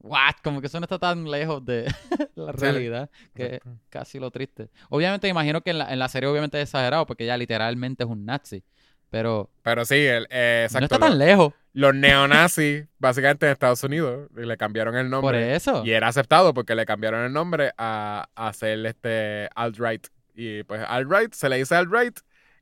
what? 0.00 0.34
Como 0.42 0.60
que 0.60 0.66
eso 0.66 0.80
no 0.80 0.84
está 0.84 0.98
tan 0.98 1.30
lejos 1.30 1.64
de 1.64 1.84
la 2.34 2.52
realidad 2.52 3.10
que 3.34 3.56
es 3.56 3.60
casi 3.88 4.18
lo 4.18 4.30
triste. 4.30 4.70
Obviamente 4.88 5.26
me 5.26 5.30
imagino 5.30 5.60
que 5.62 5.70
en 5.70 5.78
la, 5.78 5.92
en 5.92 5.98
la 5.98 6.08
serie 6.08 6.28
obviamente 6.28 6.58
es 6.60 6.68
exagerado 6.68 7.06
porque 7.06 7.24
ella 7.24 7.36
literalmente 7.36 8.04
es 8.04 8.10
un 8.10 8.24
nazi. 8.24 8.62
Pero 9.10 9.50
Pero 9.62 9.84
sí, 9.84 9.96
el, 9.96 10.26
eh, 10.30 10.62
exacto. 10.66 10.80
no 10.80 10.84
está 10.84 10.98
tan 11.00 11.18
lejos. 11.18 11.52
los 11.72 11.92
neonazis, 11.94 12.86
básicamente 12.98 13.46
en 13.46 13.52
Estados 13.52 13.82
Unidos, 13.82 14.28
le 14.36 14.56
cambiaron 14.56 14.94
el 14.96 15.06
Por 15.06 15.10
nombre. 15.10 15.54
eso. 15.56 15.82
Y 15.84 15.90
era 15.90 16.06
aceptado 16.08 16.54
porque 16.54 16.74
le 16.76 16.86
cambiaron 16.86 17.24
el 17.24 17.32
nombre 17.32 17.72
a, 17.76 18.28
a 18.36 18.48
hacer 18.48 18.86
este 18.86 19.48
alt-right. 19.56 20.06
Y 20.34 20.62
pues 20.62 20.80
alt-right 20.86 21.32
se 21.34 21.48
le 21.48 21.56
dice 21.56 21.74
alt-right 21.74 22.18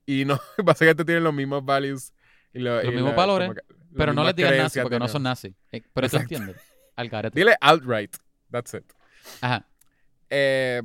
y 0.07 0.25
no, 0.25 0.41
básicamente 0.65 1.05
tienen 1.05 1.23
los 1.25 1.35
mismos 1.35 1.63
values. 1.65 2.15
Y 2.55 2.61
lo- 2.61 2.77
Los 2.77 2.85
y 2.87 2.89
mismos 2.93 3.11
la- 3.11 3.17
valores, 3.17 3.51
que- 3.55 3.75
Pero 3.95 4.15
no 4.15 4.25
les 4.25 4.35
digas 4.35 4.51
nazi 4.53 4.57
creencias 4.59 4.83
porque 4.85 4.99
no 4.99 5.07
son 5.09 5.23
neo- 5.23 5.31
nazi. 5.31 5.55
Eh, 5.71 5.83
Pero 5.93 6.09
tú 6.09 6.17
entiendes. 6.17 6.57
Al 6.99 7.09
garete. 7.09 7.39
Dile 7.39 7.57
alt-right. 7.61 8.17
That's 8.51 8.75
it. 8.75 8.85
Ajá. 9.41 9.65
Eh, 10.31 10.83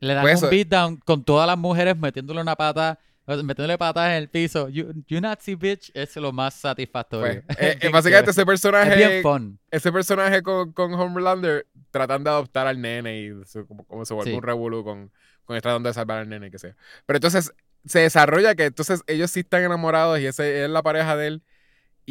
Le 0.00 0.14
dan 0.14 0.22
Pues 0.22 0.42
un 0.42 0.50
beatdown 0.50 0.96
con 0.96 1.24
todas 1.24 1.46
las 1.46 1.58
mujeres 1.58 1.96
metiéndole 1.96 2.40
una 2.40 2.56
pata, 2.56 2.98
metiéndole 3.26 3.76
patas 3.76 4.08
en 4.10 4.14
el 4.14 4.28
piso. 4.28 4.68
You, 4.70 4.92
you 5.08 5.20
Nazi 5.20 5.54
bitch 5.56 5.90
es 5.94 6.16
lo 6.16 6.32
más 6.32 6.54
satisfactorio. 6.54 7.42
pues, 7.46 7.58
eh, 7.58 7.78
eh, 7.82 7.88
básicamente 7.90 8.30
ese 8.30 8.46
personaje, 8.46 8.90
es 8.92 8.96
bien 8.96 9.22
fun. 9.22 9.58
ese 9.70 9.92
personaje 9.92 10.42
con, 10.42 10.72
con 10.72 10.94
Homelander 10.94 11.66
tratan 11.90 12.24
de 12.24 12.30
adoptar 12.30 12.66
al 12.66 12.80
nene 12.80 13.20
y 13.20 13.30
como, 13.68 13.84
como 13.84 14.04
se 14.04 14.14
vuelve 14.14 14.30
Sí. 14.30 14.36
un 14.36 14.42
revolú 14.42 14.82
con, 14.84 15.12
con 15.44 15.60
tratando 15.60 15.88
de 15.88 15.94
salvar 15.94 16.18
al 16.18 16.28
nene, 16.28 16.50
que 16.50 16.58
sea. 16.58 16.74
Pero 17.04 17.18
entonces 17.18 17.52
se 17.84 18.00
desarrolla 18.00 18.54
que 18.54 18.64
entonces 18.66 19.02
ellos 19.06 19.30
sí 19.30 19.40
están 19.40 19.62
enamorados 19.64 20.18
y 20.20 20.26
ese 20.26 20.64
es 20.64 20.70
la 20.70 20.82
pareja 20.82 21.16
de 21.16 21.26
él 21.26 21.42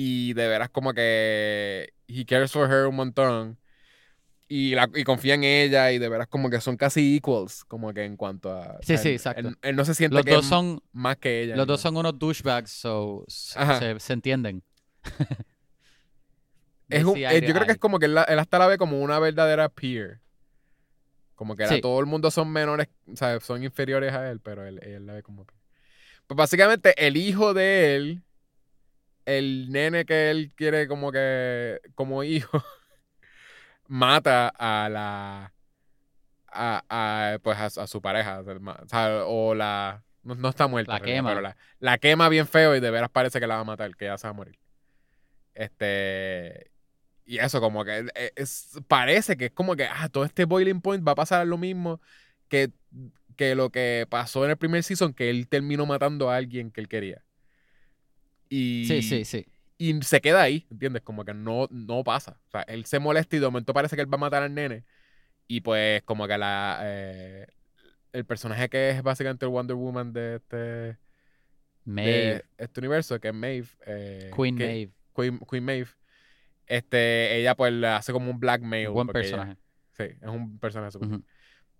y 0.02 0.34
de 0.34 0.48
veras 0.48 0.70
como 0.70 0.94
que 0.94 1.92
he 2.08 2.26
cares 2.26 2.54
for 2.54 2.72
her 2.72 2.86
un 2.88 2.96
montón 2.96 3.58
y, 4.48 4.74
la, 4.74 4.90
y 4.96 5.04
confía 5.04 5.34
en 5.34 5.44
ella 5.44 5.92
y 5.92 6.00
de 6.00 6.08
veras 6.08 6.28
como 6.28 6.50
que 6.50 6.62
son 6.62 6.78
casi 6.78 7.18
equals 7.18 7.66
como 7.66 7.94
que 7.94 8.06
en 8.06 8.16
cuanto 8.16 8.50
a 8.54 8.78
Sí, 8.82 8.98
sí, 8.98 9.10
él- 9.10 9.16
exacto. 9.16 9.48
él, 9.50 9.58
él 9.62 9.76
no 9.76 9.84
se 9.84 9.94
siente 9.94 10.16
Los 10.16 10.24
que 10.24 10.32
dos 10.32 10.46
es 10.46 10.50
son, 10.50 10.82
más 10.94 11.18
que 11.18 11.44
ella 11.44 11.58
los 11.58 11.68
dos 11.68 11.82
son 11.82 11.98
unos 11.98 12.18
douchebags, 12.18 12.72
so 12.72 13.26
se, 13.28 14.00
se 14.00 14.14
entienden. 14.14 14.64
Es 16.90 17.04
un- 17.04 17.18
eh, 17.18 17.42
yo 17.46 17.54
creo 17.54 17.66
que 17.66 17.74
es 17.74 17.78
como 17.78 18.00
que 18.00 18.06
él, 18.08 18.18
hasta 18.18 18.58
la 18.58 18.68
ve 18.68 18.78
como 18.78 19.00
una 19.02 19.20
verdadera 19.20 19.70
peer. 19.70 20.22
Como 21.36 21.56
que 21.56 21.68
Sí. 21.68 21.82
todo 21.82 22.00
el 22.00 22.06
mundo 22.08 22.32
son 22.32 22.52
menores, 22.52 22.88
o 23.12 23.16
sea, 23.16 23.40
son 23.42 23.64
inferiores 23.64 24.12
a 24.14 24.30
él, 24.32 24.40
pero 24.40 24.66
él, 24.66 24.80
él 24.82 25.06
la 25.06 25.14
ve 25.14 25.24
como. 25.24 25.46
Pues 25.46 26.36
básicamente 26.38 26.94
el 27.06 27.16
hijo 27.18 27.54
de 27.54 27.96
él, 27.96 28.24
el 29.38 29.70
nene 29.70 30.06
que 30.06 30.32
él 30.32 30.52
quiere 30.56 30.88
como 30.88 31.12
que, 31.12 31.80
como 31.96 32.24
hijo, 32.24 32.64
mata 33.88 34.50
a 34.50 34.90
la, 34.90 35.54
a, 36.48 36.84
a, 36.90 37.40
pues 37.40 37.58
a, 37.58 37.84
a 37.84 37.88
su 37.88 38.02
pareja, 38.02 38.42
o 39.26 39.54
la, 39.54 40.04
no, 40.24 40.36
no 40.36 40.50
está 40.50 40.68
muerta, 40.68 40.94
La 40.94 41.00
quema. 41.00 41.30
pero 41.30 41.42
la, 41.42 41.58
la 41.80 41.98
quema 41.98 42.30
bien 42.30 42.48
feo 42.48 42.76
y 42.76 42.80
de 42.80 42.92
veras 42.92 43.10
parece 43.10 43.40
que 43.40 43.48
la 43.48 43.56
va 43.56 43.62
a 43.62 43.66
matar, 43.66 43.96
que 43.96 44.06
ya 44.06 44.18
se 44.18 44.28
va 44.28 44.32
a 44.32 44.34
morir. 44.34 44.60
Este. 45.54 46.72
Y 47.26 47.38
eso, 47.38 47.62
como 47.62 47.86
que 47.86 48.08
eh, 48.16 48.32
es, 48.36 48.80
parece 48.88 49.38
que 49.38 49.46
es 49.46 49.52
como 49.52 49.76
que, 49.76 49.86
ah, 49.86 50.10
todo 50.10 50.26
este 50.26 50.46
boiling 50.46 50.82
point 50.82 51.08
va 51.08 51.12
a 51.12 51.16
pasar 51.16 51.46
lo 51.46 51.58
mismo 51.60 52.02
que, 52.48 52.72
que 53.36 53.54
lo 53.54 53.70
que 53.70 54.08
pasó 54.10 54.44
en 54.46 54.52
el 54.52 54.58
primer 54.58 54.82
season, 54.84 55.14
que 55.14 55.30
él 55.30 55.48
terminó 55.48 55.86
matando 55.86 56.32
a 56.32 56.38
alguien 56.38 56.72
que 56.72 56.82
él 56.82 56.88
quería. 56.88 57.24
Y, 58.50 58.86
Sí, 58.86 59.02
sí, 59.04 59.26
sí. 59.26 59.46
y 59.78 60.02
se 60.02 60.20
queda 60.22 60.42
ahí, 60.42 60.66
¿entiendes? 60.72 61.02
Como 61.04 61.24
que 61.24 61.34
no, 61.34 61.68
no 61.70 62.04
pasa. 62.04 62.40
O 62.48 62.52
sea, 62.52 62.62
él 62.64 62.86
se 62.86 63.00
molesta 63.00 63.36
y 63.36 63.40
de 63.40 63.46
momento 63.46 63.74
parece 63.74 63.96
que 63.96 64.02
él 64.02 64.12
va 64.12 64.16
a 64.18 64.20
matar 64.20 64.44
al 64.44 64.54
nene. 64.54 64.84
Y 65.48 65.62
pues, 65.62 66.02
como 66.04 66.28
que 66.28 66.38
la. 66.38 66.80
eh, 66.84 67.48
el 68.12 68.26
personaje 68.26 68.70
que 68.70 68.90
es 68.90 69.04
básicamente 69.04 69.46
el 69.46 69.52
Wonder 69.52 69.76
Woman 69.76 70.12
de 70.14 70.36
este, 70.38 70.98
Maeve, 71.86 72.12
de 72.12 72.46
este 72.58 72.80
universo, 72.80 73.20
que 73.20 73.28
es 73.30 73.34
Maeve. 73.34 73.68
eh, 73.86 74.32
Queen 74.36 74.58
que- 74.58 74.66
Maeve, 74.66 74.92
Queen, 75.16 75.40
Queen 75.50 75.64
Maeve. 75.64 75.90
Este, 76.68 77.38
ella 77.40 77.56
pues 77.56 77.74
le 77.74 77.88
hace 77.88 78.12
como 78.12 78.30
un 78.30 78.40
blackmail. 78.40 78.90
buen 78.90 79.08
porque 79.08 79.22
ella- 79.22 79.38
personaje. 79.38 79.60
sí, 79.98 80.04
es 80.22 80.28
un 80.28 80.60
personaje 80.60 80.92
súper 80.92 81.10
Ujú. 81.10 81.24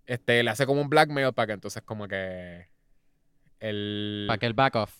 Este, 0.06 0.42
le 0.42 0.50
hace 0.50 0.66
como 0.66 0.80
un 0.80 0.88
blackmail 0.88 1.32
para 1.32 1.46
que 1.48 1.52
entonces 1.52 1.82
como 1.82 2.08
que. 2.08 2.68
El. 3.60 4.24
Para 4.26 4.38
que 4.38 4.46
el 4.46 4.54
back 4.54 4.74
off. 4.76 4.96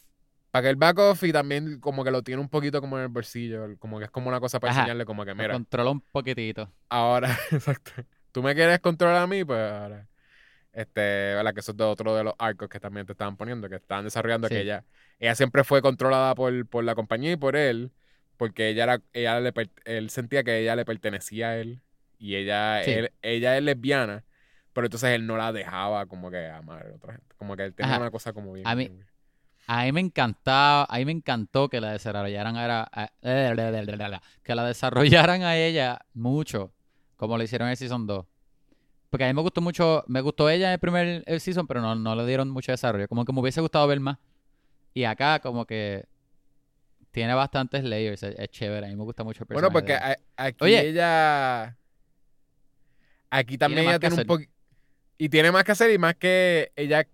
Para 0.51 0.65
que 0.65 0.71
el 0.71 0.77
back 0.77 0.99
off 0.99 1.23
y 1.23 1.33
también 1.33 1.79
como 1.81 2.03
que 2.03 2.11
lo 2.11 2.23
tiene 2.23 2.41
un 2.41 2.49
poquito 2.49 2.81
como 2.81 2.97
en 2.99 3.05
el 3.05 3.09
bolsillo, 3.09 3.77
como 3.79 3.99
que 3.99 4.07
es 4.07 4.11
como 4.11 4.29
una 4.29 4.41
cosa 4.41 4.59
para 4.59 4.73
Ajá. 4.73 4.81
enseñarle 4.81 5.05
como 5.05 5.25
que 5.25 5.31
Lo 5.31 5.37
mira, 5.37 5.53
controla 5.53 5.91
un 5.91 6.01
poquitito. 6.01 6.71
ahora, 6.89 7.29
exacto. 7.53 7.93
Tú 8.33 8.43
me 8.43 8.55
quieres 8.55 8.81
controlar 8.81 9.23
a 9.23 9.27
mí, 9.27 9.45
pues 9.45 9.59
ahora. 9.61 10.07
Este, 10.73 11.01
¿verdad? 11.01 11.53
Que 11.53 11.61
eso 11.61 11.73
es 11.73 11.77
de 11.79 11.85
otro 11.85 12.15
de 12.15 12.25
los 12.25 12.35
arcos 12.39 12.69
que 12.69 12.79
también 12.79 13.05
te 13.07 13.13
estaban 13.13 13.37
poniendo, 13.37 13.69
que 13.69 13.77
estaban 13.77 14.05
desarrollando 14.05 14.47
Sí. 14.49 14.55
que 14.55 14.61
ella, 14.61 14.85
ella 15.19 15.35
siempre 15.35 15.65
fue 15.65 15.83
controlada 15.83 16.35
por, 16.35 16.67
por 16.67 16.85
la 16.85 16.95
compañía 16.95 17.33
y 17.33 17.37
por 17.37 17.57
él, 17.57 17.91
porque 18.37 18.69
ella 18.69 18.85
era, 18.85 19.01
ella 19.13 19.41
le, 19.41 19.53
él 19.85 20.11
sentía 20.11 20.45
que 20.45 20.59
ella 20.61 20.77
le 20.77 20.85
pertenecía 20.85 21.49
a 21.51 21.57
él 21.59 21.81
y 22.19 22.37
ella, 22.37 22.83
Sí. 22.85 22.93
él- 22.93 23.13
ella 23.23 23.57
es 23.57 23.63
lesbiana, 23.65 24.25
pero 24.73 24.87
entonces 24.87 25.11
él 25.11 25.27
no 25.27 25.37
la 25.37 25.53
dejaba 25.53 26.07
como 26.07 26.31
que 26.31 26.47
amar 26.49 26.87
a 26.87 26.95
otra 26.95 27.15
gente. 27.15 27.35
Como 27.37 27.57
que 27.57 27.65
él 27.65 27.75
tenía 27.75 27.93
Ajá. 27.95 28.01
una 28.03 28.11
cosa 28.13 28.33
como 28.33 28.53
bien. 28.53 28.67
A 28.67 28.75
mí- 28.77 28.89
bien. 28.89 29.05
A 29.67 29.85
mí 29.85 29.93
me 29.93 30.01
encantaba, 30.01 30.85
a 30.89 30.99
mí 30.99 31.05
me 31.05 31.13
encantó 31.13 31.69
que 31.69 31.81
la 31.81 31.93
desarrollaran 31.93 32.57
a, 32.57 32.83
a- 32.93 33.13
que 34.43 34.55
la 34.55 34.65
desarrollaran 34.65 35.43
a 35.43 35.57
ella 35.57 36.01
mucho, 36.15 36.73
como 37.17 37.37
lo 37.37 37.45
hicieron 37.45 37.69
en 37.69 37.73
el 37.73 37.77
season 37.77 38.07
2. 38.07 38.27
Porque 39.11 39.25
a 39.25 39.29
mí 39.29 39.35
me 39.35 39.43
gustó 39.43 39.61
mucho, 39.61 40.05
me 40.09 40.21
gustó 40.21 40.49
ella 40.51 40.69
en 40.69 40.73
el 40.75 40.79
primer 40.79 41.23
el 41.27 41.41
season, 41.41 41.67
pero 41.67 41.81
no, 41.81 41.95
no 41.95 42.15
le 42.15 42.27
dieron 42.27 42.51
mucho 42.51 42.73
desarrollo. 42.73 43.09
Como 43.09 43.25
que 43.25 43.33
me 43.33 43.41
hubiese 43.41 43.61
gustado 43.61 43.87
ver 43.87 44.01
más. 44.01 44.19
Y 44.95 45.05
acá 45.05 45.39
como 45.41 45.65
que 45.67 46.05
tiene 47.11 47.35
bastantes 47.35 47.83
layers, 47.85 48.23
es, 48.23 48.35
es 48.39 48.49
chévere. 48.51 48.87
A 48.87 48.89
mí 48.91 48.97
me 48.97 49.03
gusta 49.05 49.25
mucho 49.25 49.43
el 49.45 49.49
Bueno, 49.53 49.69
personaje 49.73 49.73
porque 49.73 49.93
ella. 49.95 50.19
a- 50.37 50.45
aquí 50.47 50.65
Oye. 50.65 50.89
ella. 50.89 51.77
Aquí 53.31 53.59
también 53.59 53.85
más 53.85 53.93
ella 53.95 54.01
tiene 54.01 54.15
un 54.23 54.27
poquito. 54.27 54.53
Y 55.19 55.29
tiene 55.29 55.53
más 55.53 55.65
que 55.65 55.73
hacer 55.73 55.91
y 55.91 55.99
más 55.99 56.15
que 56.17 56.73
ella. 56.77 57.07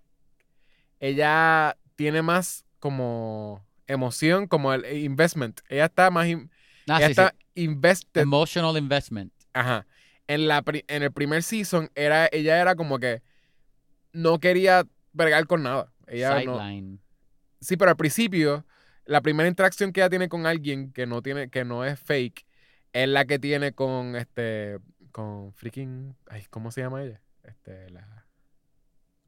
Ella 1.00 1.76
tiene 1.96 2.22
más 2.22 2.64
como 2.78 3.64
emoción, 3.86 4.46
como 4.46 4.72
el 4.72 4.84
investment. 4.96 5.60
Ella 5.68 5.86
está 5.86 6.10
más. 6.10 6.26
in- 6.28 6.50
Ah, 6.88 6.98
ella 6.98 7.08
sí, 7.08 7.14
sí. 7.14 7.20
está 7.20 7.34
invested. 7.54 8.20
Emotional 8.20 8.76
investment. 8.76 9.32
Ajá. 9.52 9.86
En, 10.28 10.46
la, 10.46 10.62
en 10.66 11.02
el 11.02 11.12
primer 11.12 11.42
season, 11.42 11.90
era, 11.94 12.28
ella 12.30 12.60
era 12.60 12.76
como 12.76 12.98
que 12.98 13.22
no 14.12 14.38
quería 14.38 14.86
bregar 15.12 15.46
con 15.46 15.62
nada. 15.62 15.92
Ella 16.06 16.44
no, 16.44 16.58
Sideline. 16.58 17.00
Sí, 17.60 17.76
pero 17.76 17.90
al 17.90 17.96
principio, 17.96 18.64
la 19.04 19.20
primera 19.20 19.48
interacción 19.48 19.92
que 19.92 20.00
ella 20.00 20.10
tiene 20.10 20.28
con 20.28 20.46
alguien 20.46 20.92
que 20.92 21.06
no 21.06 21.22
tiene, 21.22 21.48
que 21.50 21.64
no 21.64 21.84
es 21.84 21.98
fake, 21.98 22.46
es 22.92 23.08
la 23.08 23.24
que 23.24 23.38
tiene 23.38 23.72
con 23.72 24.14
este, 24.14 24.78
con 25.12 25.52
freaking, 25.54 26.14
ay, 26.28 26.46
¿cómo 26.50 26.70
se 26.70 26.82
llama 26.82 27.02
ella? 27.02 27.20
Este, 27.42 27.90
la 27.90 28.26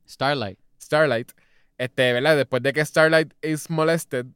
Starlight. 0.06 0.58
Starlight. 0.80 1.32
Este, 1.78 2.12
¿verdad? 2.12 2.36
Después 2.36 2.62
de 2.62 2.72
que 2.72 2.84
Starlight 2.84 3.32
is 3.42 3.70
molested, 3.70 4.26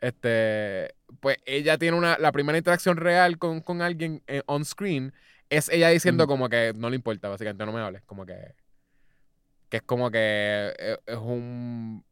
este, 0.00 0.94
pues 1.20 1.38
ella 1.46 1.78
tiene 1.78 1.96
una, 1.96 2.18
la 2.18 2.32
primera 2.32 2.58
interacción 2.58 2.96
real 2.96 3.38
con, 3.38 3.60
con 3.60 3.80
alguien 3.82 4.22
eh, 4.26 4.42
on 4.46 4.64
screen 4.64 5.12
es 5.50 5.68
ella 5.68 5.88
diciendo 5.88 6.24
Ujú. 6.24 6.32
como 6.32 6.48
que 6.48 6.72
no 6.76 6.90
le 6.90 6.96
importa, 6.96 7.28
básicamente, 7.28 7.64
no 7.66 7.72
me 7.72 7.80
hables, 7.80 8.02
como 8.04 8.26
que, 8.26 8.54
que 9.68 9.78
es 9.78 9.82
como 9.82 10.10
que 10.10 10.18
eh, 10.78 10.96
es 11.06 11.16
un, 11.16 12.04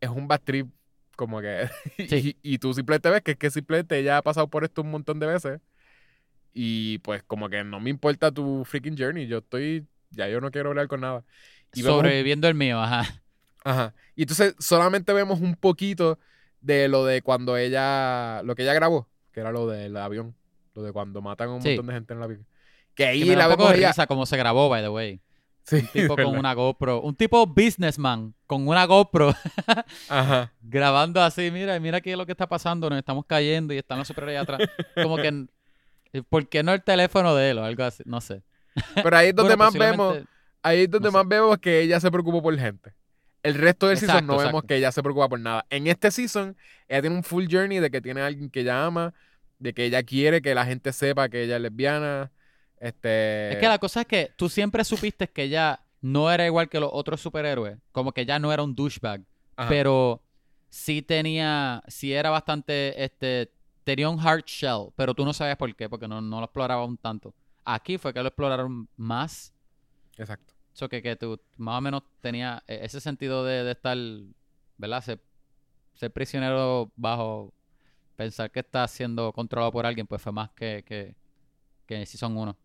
es 0.00 0.08
un 0.10 0.28
bad 0.28 0.40
trip, 0.44 0.68
como 1.16 1.40
que, 1.40 1.68
Sí. 2.08 2.36
y, 2.42 2.54
y 2.54 2.58
tú 2.58 2.74
simplemente 2.74 3.10
ves 3.10 3.22
que 3.22 3.32
es 3.32 3.36
que 3.38 3.50
simplemente 3.50 3.98
ella 3.98 4.18
ha 4.18 4.22
pasado 4.22 4.48
por 4.48 4.64
esto 4.64 4.82
un 4.82 4.90
montón 4.90 5.20
de 5.20 5.26
veces 5.26 5.60
y 6.52 6.98
pues 6.98 7.22
como 7.24 7.48
que 7.48 7.64
no 7.64 7.80
me 7.80 7.90
importa 7.90 8.32
tu 8.32 8.64
freaking 8.64 8.96
journey, 8.98 9.26
yo 9.26 9.38
estoy, 9.38 9.86
ya 10.10 10.28
yo 10.28 10.40
no 10.40 10.50
quiero 10.50 10.70
hablar 10.70 10.88
con 10.88 11.00
nada. 11.00 11.24
Y 11.74 11.82
vemos 11.82 11.98
Sobreviviendo 11.98 12.48
el 12.48 12.54
mío, 12.54 12.80
ajá. 12.80 13.22
Ajá. 13.64 13.94
Y 14.16 14.22
entonces 14.22 14.54
solamente 14.58 15.12
vemos 15.12 15.40
un 15.40 15.54
poquito 15.56 16.18
de 16.60 16.88
lo 16.88 17.04
de 17.04 17.22
cuando 17.22 17.56
ella, 17.56 18.42
lo 18.42 18.54
que 18.54 18.62
ella 18.62 18.74
grabó, 18.74 19.08
que 19.32 19.40
era 19.40 19.52
lo 19.52 19.66
del 19.66 19.96
avión, 19.96 20.34
lo 20.74 20.82
de 20.82 20.92
cuando 20.92 21.20
matan 21.22 21.48
a 21.48 21.52
un 21.54 21.62
Sí. 21.62 21.68
montón 21.70 21.86
de 21.86 21.92
gente 21.94 22.12
en 22.12 22.18
el 22.18 22.24
avión. 22.24 22.46
Que 22.94 23.06
ahí 23.06 23.20
Que 23.20 23.30
me 23.30 23.36
la 23.36 23.48
vemos 23.48 23.72
ella. 23.72 23.88
risa 23.88 24.06
cómo 24.06 24.26
se 24.26 24.36
grabó, 24.36 24.68
by 24.68 24.82
the 24.82 24.88
way. 24.88 25.20
Sí, 25.64 25.76
Un 25.76 25.86
tipo 25.88 26.16
con 26.16 26.36
una 26.38 26.52
GoPro. 26.54 27.00
Un 27.00 27.14
tipo 27.14 27.46
businessman 27.46 28.34
con 28.46 28.66
una 28.68 28.84
GoPro 28.84 29.34
Ajá. 30.08 30.52
grabando 30.60 31.22
así. 31.22 31.50
Mira, 31.50 31.78
mira 31.80 32.00
qué 32.00 32.12
es 32.12 32.18
lo 32.18 32.26
que 32.26 32.32
está 32.32 32.48
pasando. 32.48 32.90
Nos 32.90 32.98
estamos 32.98 33.24
cayendo 33.26 33.72
y 33.72 33.78
están 33.78 33.98
los 33.98 34.08
superhéroes 34.08 34.40
atrás. 34.42 34.60
Como 35.02 35.16
que, 35.16 35.46
¿por 36.28 36.48
qué 36.48 36.62
no 36.62 36.72
el 36.72 36.82
teléfono 36.82 37.34
de 37.34 37.50
él 37.50 37.58
o 37.58 37.64
algo 37.64 37.84
así? 37.84 38.02
No 38.06 38.20
sé. 38.20 38.42
Pero 38.94 39.16
ahí 39.16 39.28
es 39.28 39.34
donde 39.36 39.54
Bueno, 39.56 39.64
más 39.64 39.74
vemos, 39.74 40.18
ahí 40.62 40.82
es 40.82 40.90
donde 40.90 41.08
no 41.08 41.12
sé. 41.12 41.18
más 41.18 41.28
vemos 41.28 41.58
que 41.58 41.80
ella 41.80 42.00
se 42.00 42.10
preocupó 42.10 42.42
por 42.42 42.56
gente. 42.58 42.94
El 43.42 43.54
resto 43.54 43.88
del 43.88 43.98
season 43.98 44.16
Exacto, 44.16 44.32
no 44.32 44.38
vemos 44.38 44.62
que 44.64 44.76
ella 44.76 44.92
se 44.92 45.02
preocupa 45.02 45.28
por 45.28 45.40
nada. 45.40 45.66
En 45.68 45.88
este 45.88 46.10
season, 46.10 46.56
ella 46.88 47.00
tiene 47.00 47.16
un 47.16 47.24
full 47.24 47.46
journey 47.50 47.80
de 47.80 47.90
que 47.90 48.00
tiene 48.00 48.20
a 48.20 48.26
alguien 48.26 48.48
que 48.50 48.60
ella 48.60 48.86
ama, 48.86 49.14
de 49.58 49.74
que 49.74 49.84
ella 49.84 50.02
quiere 50.04 50.40
que 50.40 50.54
la 50.54 50.64
gente 50.64 50.92
sepa 50.92 51.28
que 51.28 51.42
ella 51.42 51.56
es 51.56 51.62
lesbiana. 51.62 52.30
Este. 52.78 53.52
Es 53.52 53.58
que 53.58 53.68
la 53.68 53.78
cosa 53.78 54.02
es 54.02 54.06
que 54.06 54.32
tú 54.36 54.48
siempre 54.48 54.84
supiste 54.84 55.28
que 55.28 55.44
ella 55.44 55.80
no 56.00 56.30
era 56.30 56.46
igual 56.46 56.68
que 56.68 56.78
los 56.78 56.90
otros 56.92 57.20
superhéroes. 57.20 57.78
Como 57.90 58.12
que 58.12 58.22
ella 58.22 58.38
no 58.38 58.52
era 58.52 58.62
un 58.62 58.74
douchebag. 58.74 59.22
Ajá. 59.56 59.68
Pero 59.68 60.22
sí 60.68 61.02
tenía, 61.02 61.82
sí 61.88 62.12
era 62.12 62.30
bastante, 62.30 63.02
este, 63.02 63.50
tenía 63.84 64.08
un 64.08 64.20
hard 64.20 64.44
shell, 64.46 64.90
pero 64.96 65.14
tú 65.14 65.24
no 65.24 65.32
sabías 65.32 65.56
por 65.56 65.74
qué, 65.74 65.88
porque 65.88 66.08
no, 66.08 66.20
no 66.20 66.38
lo 66.38 66.44
exploraba 66.44 66.84
un 66.84 66.96
tanto. 66.96 67.34
Aquí 67.64 67.98
fue 67.98 68.12
que 68.14 68.20
lo 68.20 68.28
exploraron 68.28 68.88
más, 68.96 69.52
Exacto. 70.18 70.51
Eso 70.74 70.88
que, 70.88 71.02
que 71.02 71.16
tú 71.16 71.40
más 71.56 71.78
o 71.78 71.80
menos 71.80 72.02
tenía 72.20 72.62
e- 72.66 72.80
ese 72.84 73.00
sentido 73.00 73.44
de, 73.44 73.64
de 73.64 73.72
estar, 73.72 73.96
¿verdad? 74.78 75.02
Ser, 75.02 75.20
ser 75.94 76.10
prisionero 76.10 76.90
bajo 76.96 77.52
pensar 78.16 78.50
que 78.50 78.60
está 78.60 78.86
siendo 78.88 79.32
controlado 79.32 79.72
por 79.72 79.86
alguien, 79.86 80.06
pues 80.06 80.22
fue 80.22 80.32
más 80.32 80.50
que, 80.52 80.84
que, 80.86 81.14
que 81.86 82.06
Season 82.06 82.36
1. 82.36 82.56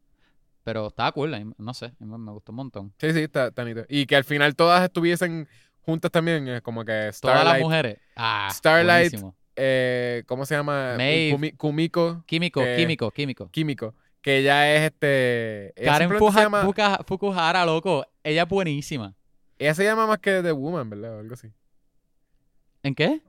Pero 0.64 0.88
estaba 0.88 1.12
cool, 1.14 1.54
no 1.58 1.74
sé, 1.74 1.94
me, 2.00 2.32
gustó 2.32 2.52
un 2.52 2.58
montón. 2.58 2.94
Sí, 2.98 3.14
sí, 3.14 3.22
está, 3.22 3.48
está 3.48 3.64
nítido. 3.64 3.86
Y 3.88 4.06
que 4.06 4.18
al 4.18 4.26
final 4.26 4.56
todas 4.56 4.84
estuviesen 4.84 5.48
juntas 5.82 6.12
también, 6.12 6.48
eh, 6.48 6.62
como 6.62 6.84
que 6.84 6.92
Todas 6.92 7.06
las 7.06 7.16
Starlight, 7.16 7.64
mujeres. 7.64 8.00
Ah, 8.18 8.50
Starlight, 8.52 9.14
eh, 9.56 10.24
¿cómo 10.28 10.46
se 10.46 10.56
llama? 10.56 10.96
Maeve. 10.98 11.54
Kumiko, 11.56 12.24
Químico, 12.26 12.62
eh, 12.62 12.76
químico, 12.76 13.12
químico. 13.12 13.50
Químico, 13.50 13.96
que 14.28 14.40
ella 14.40 14.76
es 14.76 14.92
este... 14.92 15.74
Ella 15.82 15.94
Karen 15.94 16.10
Fuja- 16.12 16.42
llama, 16.44 16.64
Fuka- 16.64 17.02
Fukuhara, 17.06 17.66
loco. 17.66 18.06
Ella 18.24 18.44
es 18.44 18.50
buenísima. 18.50 19.16
ella 19.58 19.74
se 19.74 19.86
llama 19.86 20.06
más 20.06 20.18
que 20.20 20.42
The 20.44 20.52
Woman, 20.52 20.90
¿verdad? 20.90 21.16
O 21.16 21.20
algo 21.20 21.34
así. 21.34 21.48
¿En 22.84 22.94
qué? 22.94 23.22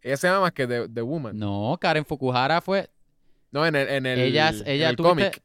Ella 0.00 0.16
se 0.16 0.28
llama 0.28 0.42
más 0.42 0.52
que 0.52 0.66
The, 0.68 0.88
The 0.88 1.02
Woman. 1.02 1.36
No, 1.36 1.76
Karen 1.80 2.04
Fukuhara 2.04 2.60
fue. 2.60 2.88
No, 3.50 3.66
en 3.66 3.74
el, 3.74 3.88
en 3.88 4.06
el, 4.06 4.20
ella, 4.20 4.50
en 4.50 4.62
ella 4.68 4.90
el 4.90 4.96
cómic. 4.96 5.42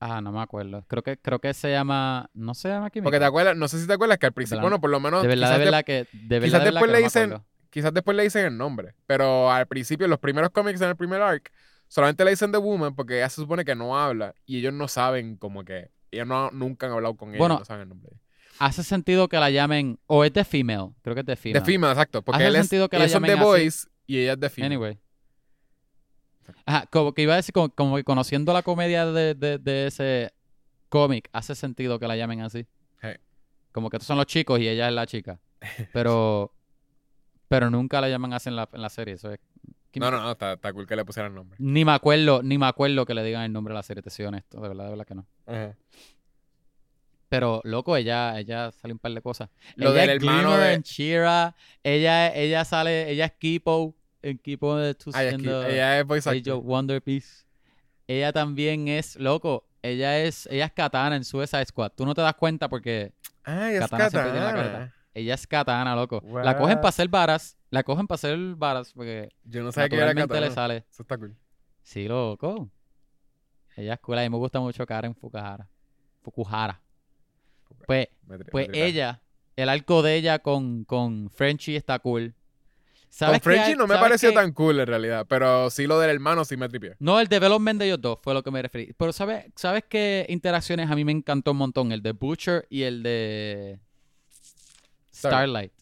Ah, 0.00 0.20
no 0.20 0.32
me 0.32 0.40
acuerdo. 0.42 0.84
Creo 0.88 1.02
que, 1.02 1.16
creo 1.16 1.38
que 1.38 1.54
se 1.54 1.70
llama. 1.70 2.28
No 2.34 2.54
se 2.54 2.68
llama 2.68 2.90
Químico. 2.90 3.04
Porque 3.06 3.20
te 3.20 3.24
acuerdas, 3.24 3.56
no 3.56 3.68
sé 3.68 3.80
si 3.80 3.86
te 3.86 3.92
acuerdas 3.92 4.18
que 4.18 4.26
al 4.26 4.32
principio, 4.32 4.60
bueno, 4.60 4.80
por 4.80 4.90
lo 4.90 4.98
menos 5.00 5.22
de 5.22 5.28
verdad, 5.28 5.52
de 5.52 5.58
de- 5.58 5.64
verdad 5.64 5.84
que. 5.84 6.06
De 6.12 6.40
verdad, 6.40 6.46
quizás 6.46 6.64
de 6.64 6.64
verdad 6.64 6.80
después 6.80 6.90
que 6.90 6.92
le 6.96 7.00
no 7.00 7.04
dicen- 7.06 7.44
quizás 7.70 7.94
después 7.94 8.16
le 8.16 8.22
dicen 8.24 8.44
el 8.46 8.58
nombre, 8.58 8.94
pero 9.06 9.50
al 9.50 9.66
principio, 9.66 10.06
los 10.08 10.18
primeros 10.18 10.50
cómics 10.50 10.80
en 10.80 10.88
el 10.90 10.96
primer 10.96 11.22
arc, 11.22 11.50
solamente 11.94 12.24
le 12.24 12.30
dicen 12.32 12.50
The 12.50 12.58
Woman 12.58 12.96
porque 12.96 13.18
ella 13.18 13.28
se 13.28 13.36
supone 13.36 13.64
que 13.64 13.76
no 13.76 13.96
habla 13.96 14.34
y 14.46 14.58
ellos 14.58 14.72
no 14.72 14.88
saben 14.88 15.36
como 15.36 15.64
que, 15.64 15.92
ellos 16.10 16.26
no, 16.26 16.50
nunca 16.50 16.86
han 16.86 16.92
hablado 16.92 17.16
con 17.16 17.28
ella, 17.28 17.38
Bueno, 17.38 17.60
no 17.60 17.64
saben 17.64 17.82
el 17.82 17.88
nombre. 17.90 18.10
Hace 18.58 18.82
sentido 18.82 19.28
que 19.28 19.36
la 19.36 19.50
llamen. 19.50 20.00
O 20.06 20.24
es 20.24 20.32
de 20.32 20.44
female. 20.44 20.90
Creo 21.02 21.14
que 21.14 21.20
es 21.20 21.26
de 21.26 21.36
female. 21.36 21.60
The 21.60 21.72
Female, 21.72 21.92
exacto, 21.92 22.22
porque 22.22 22.36
Hace 22.42 22.48
él 22.48 22.56
es, 22.56 22.62
sentido 22.62 22.88
que 22.88 22.98
la 22.98 23.04
ellos 23.04 23.12
son 23.12 23.22
The 23.22 23.28
llamen. 23.28 23.44
Boys 23.44 23.88
y 24.08 24.18
ella 24.18 24.32
es 24.32 24.40
The 24.40 24.50
Female. 24.50 24.74
Anyway. 24.74 24.98
Ajá, 26.66 26.86
como 26.90 27.14
que 27.14 27.22
iba 27.22 27.34
a 27.34 27.36
decir, 27.36 27.52
como, 27.52 27.68
como 27.70 27.94
que 27.96 28.02
conociendo 28.02 28.52
la 28.52 28.62
comedia 28.62 29.06
de, 29.06 29.34
de, 29.34 29.58
de 29.58 29.86
ese 29.86 30.32
cómic, 30.88 31.28
hace 31.32 31.54
sentido 31.54 32.00
que 32.00 32.08
la 32.08 32.16
llamen 32.16 32.40
así. 32.40 32.66
Sí. 33.00 33.08
Como 33.70 33.88
que 33.88 33.98
estos 33.98 34.08
son 34.08 34.16
los 34.16 34.26
chicos 34.26 34.58
y 34.58 34.68
ella 34.68 34.88
es 34.88 34.94
la 34.94 35.06
chica. 35.06 35.38
Pero 35.92 36.52
pero 37.46 37.70
nunca 37.70 38.00
la 38.00 38.08
llaman 38.08 38.32
así 38.32 38.48
en 38.48 38.56
la, 38.56 38.68
en 38.72 38.82
la 38.82 38.88
serie. 38.88 39.14
Eso 39.14 39.30
es 39.30 39.38
No, 40.00 40.10
no, 40.10 40.20
no, 40.22 40.32
está, 40.32 40.54
está 40.54 40.72
cool 40.72 40.86
que 40.86 40.96
le 40.96 41.04
pusieran 41.04 41.32
el 41.32 41.36
nombre. 41.36 41.56
Ni 41.60 41.84
me 41.84 41.92
acuerdo, 41.92 42.42
ni 42.42 42.58
me 42.58 42.66
acuerdo 42.66 43.04
que 43.06 43.14
le 43.14 43.22
digan 43.24 43.42
el 43.42 43.52
nombre 43.52 43.72
de 43.72 43.76
la 43.76 43.82
serie, 43.82 44.02
te 44.02 44.10
soy 44.10 44.26
honesto, 44.26 44.60
de 44.60 44.68
verdad, 44.68 44.84
de 44.84 44.90
verdad 44.90 45.06
que 45.06 45.14
no. 45.14 45.26
Ajá. 45.46 45.76
Pero, 47.28 47.60
loco, 47.64 47.96
ella, 47.96 48.38
ella 48.38 48.70
sale 48.70 48.92
un 48.92 48.98
par 49.00 49.12
de 49.12 49.20
cosas. 49.20 49.50
Lo 49.76 49.90
ella 49.90 50.00
del 50.02 50.10
es 50.10 50.16
hermano 50.16 50.50
Glimmer 50.50 50.60
de- 50.68 50.74
en 50.74 50.82
ella, 51.82 52.32
ella 52.34 52.64
sale, 52.64 53.10
ella 53.10 53.24
es 53.26 53.32
Kipo, 53.32 53.94
en 54.22 54.38
Kipo 54.38 54.76
de 54.76 54.94
Two 54.94 55.10
Ah, 55.14 55.24
es 55.24 55.30
the 55.30 55.72
ella 55.74 55.98
es 55.98 56.06
voice 56.06 56.28
Age 56.28 56.38
actor. 56.38 56.54
of 56.58 56.64
Wonder. 56.64 57.02
Ella 58.06 58.32
también 58.32 58.86
es, 58.88 59.16
loco, 59.16 59.66
ella 59.82 60.20
es, 60.20 60.46
ella 60.50 60.66
es 60.66 60.72
Katana 60.72 61.16
en 61.16 61.24
Suicide 61.24 61.64
Squad. 61.66 61.92
Tú 61.96 62.06
no 62.06 62.14
te 62.14 62.20
das 62.20 62.34
cuenta 62.34 62.68
porque 62.68 63.12
Ah, 63.44 63.70
ella 63.70 63.78
es 63.78 63.80
Katana 63.80 64.10
siempre 64.10 64.30
tiene 64.32 64.46
la 64.46 64.52
Katana. 64.52 64.72
careta. 64.72 64.94
Ella 65.14 65.34
es 65.34 65.46
Katana, 65.46 65.94
loco. 65.94 66.22
La 66.42 66.56
cogen 66.58 66.76
para 66.76 66.88
hacer 66.88 67.08
varas, 67.08 67.56
la 67.70 67.82
cogen 67.82 68.06
para 68.06 68.16
hacer 68.16 68.38
varas 68.56 68.92
porque 68.92 69.30
Yo 69.44 69.62
no 69.62 69.72
sabía 69.72 69.88
que 69.88 69.96
era 69.96 70.12
le 70.12 70.14
Katana. 70.14 70.50
sale. 70.50 70.84
Eso 70.90 71.02
está 71.02 71.16
cool. 71.16 71.36
Sí, 71.82 72.08
loco. 72.08 72.68
Ella 73.76 73.94
es 73.94 74.00
cool. 74.00 74.18
A 74.18 74.22
mí 74.22 74.30
me 74.30 74.36
gusta 74.36 74.60
mucho 74.60 74.84
Karen 74.86 75.14
Fukuhara. 75.14 75.68
Fukuhara. 76.22 76.80
Pues, 77.86 78.08
pues 78.50 78.68
ella, 78.72 79.20
el 79.56 79.68
arco 79.68 80.02
de 80.02 80.16
ella 80.16 80.38
con, 80.38 80.84
con 80.84 81.30
Frenchie 81.30 81.76
está 81.76 81.98
cool. 81.98 82.34
Con 82.34 82.34
¿Sabes 83.10 83.38
qué 83.40 83.44
Frenchie 83.44 83.76
no 83.76 83.86
me 83.86 83.96
pareció 83.96 84.32
tan 84.32 84.52
cool 84.52 84.80
en 84.80 84.86
realidad, 84.88 85.26
pero 85.28 85.70
sí 85.70 85.86
lo 85.86 86.00
del 86.00 86.10
hermano 86.10 86.44
sí 86.44 86.56
me 86.56 86.68
tripió. 86.68 86.96
No, 86.98 87.20
el 87.20 87.28
development 87.28 87.78
de 87.78 87.86
ellos 87.86 88.00
dos 88.00 88.18
fue 88.20 88.34
lo 88.34 88.42
que 88.42 88.50
me 88.50 88.60
referí. 88.60 88.92
Pero 88.96 89.12
¿sabes, 89.12 89.46
¿sabes 89.54 89.84
qué 89.88 90.26
interacciones 90.28 90.90
a 90.90 90.96
mí 90.96 91.04
me 91.04 91.12
encantó 91.12 91.52
un 91.52 91.58
montón? 91.58 91.92
El 91.92 92.02
de 92.02 92.10
Butcher 92.12 92.66
y 92.70 92.82
el 92.82 93.04
de 93.04 93.78
Starlight. 95.30 95.72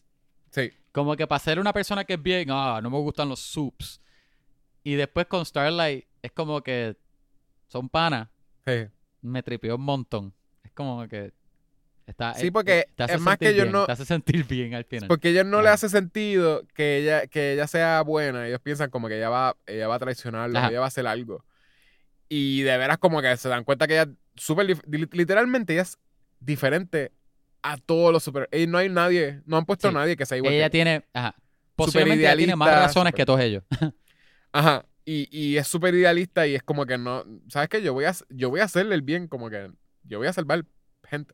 Sí, 0.51 0.71
Como 0.91 1.15
que 1.15 1.25
para 1.27 1.39
ser 1.39 1.59
una 1.59 1.73
persona 1.73 2.03
que 2.05 2.13
es 2.13 2.21
bien, 2.21 2.49
ah, 2.51 2.79
no 2.81 2.89
me 2.89 2.97
gustan 2.99 3.27
los 3.29 3.39
soups. 3.39 3.99
Y 4.83 4.95
después 4.95 5.25
con 5.27 5.45
Starlight 5.45 6.05
es 6.21 6.31
como 6.31 6.61
que 6.61 6.95
son 7.67 7.89
panas. 7.89 8.29
sí. 8.65 8.87
Me 9.21 9.41
tripió 9.41 9.75
un 9.77 9.81
montón. 9.83 10.33
Es 10.63 10.71
como 10.73 11.07
que 11.07 11.31
está 12.05 12.33
Sí, 12.33 12.47
eh, 12.47 12.51
porque 12.51 12.79
eh, 12.79 12.85
te 12.93 13.03
hace 13.03 13.13
es 13.15 13.21
más 13.21 13.37
que 13.37 13.53
bien, 13.53 13.71
no- 13.71 13.85
te 13.85 13.93
hace 13.93 14.03
sentir 14.05 14.45
bien 14.45 14.73
al 14.73 14.83
final. 14.83 15.07
Porque 15.07 15.29
a 15.29 15.31
ellos 15.31 15.45
no 15.45 15.61
le 15.61 15.69
hace 15.69 15.87
sentido 15.87 16.67
que 16.73 16.97
ella, 16.97 17.25
que 17.27 17.53
ella 17.53 17.65
sea 17.67 18.01
buena. 18.01 18.45
Ellos 18.45 18.59
piensan 18.59 18.89
como 18.89 19.07
que 19.07 19.15
ella 19.17 19.29
va, 19.29 19.55
ella 19.65 19.87
va 19.87 19.95
a 19.95 19.99
traicionarlo, 19.99 20.59
Ajá. 20.59 20.67
ella 20.69 20.79
va 20.79 20.85
a 20.85 20.87
hacer 20.89 21.07
algo. 21.07 21.45
Y 22.27 22.63
de 22.63 22.77
veras 22.77 22.97
como 22.97 23.21
que 23.21 23.35
se 23.37 23.47
dan 23.47 23.63
cuenta 23.63 23.87
que 23.87 23.93
ella 23.95 24.09
li- 24.89 25.07
literalmente 25.13 25.71
ella 25.73 25.83
es 25.83 25.97
diferente 26.41 27.13
a 27.63 27.77
todos 27.77 28.11
los 28.13 28.21
super. 28.23 28.47
Y 28.51 28.67
no 28.67 28.77
hay 28.77 28.89
nadie, 28.89 29.41
no 29.45 29.57
han 29.57 29.65
puesto 29.65 29.87
Sí. 29.89 29.95
a 29.95 29.99
nadie 29.99 30.15
que 30.15 30.25
sea 30.25 30.37
igual 30.37 30.53
ella 30.53 30.65
que 30.65 30.69
tiene, 30.71 31.05
ajá, 31.13 31.35
posiblemente 31.75 32.23
ella 32.25 32.35
tiene 32.37 32.55
más 32.55 32.69
razones 32.75 33.13
que 33.13 33.25
todos 33.25 33.39
ellos. 33.39 33.63
Ajá. 34.51 34.85
Y, 35.05 35.27
y 35.37 35.57
es 35.57 35.67
súper 35.67 35.95
idealista 35.95 36.45
y 36.47 36.55
es 36.55 36.61
como 36.63 36.85
que 36.85 36.97
no. 36.97 37.25
¿Sabes 37.49 37.67
qué? 37.69 37.81
Yo 37.81 37.93
voy 37.93 38.05
a, 38.05 38.13
yo 38.29 38.49
voy 38.49 38.59
a 38.61 38.65
hacerle 38.65 38.95
el 38.95 39.01
bien, 39.01 39.27
como 39.27 39.49
que. 39.49 39.71
Yo 40.03 40.19
voy 40.19 40.27
a 40.27 40.33
salvar 40.33 40.63
gente. 41.09 41.33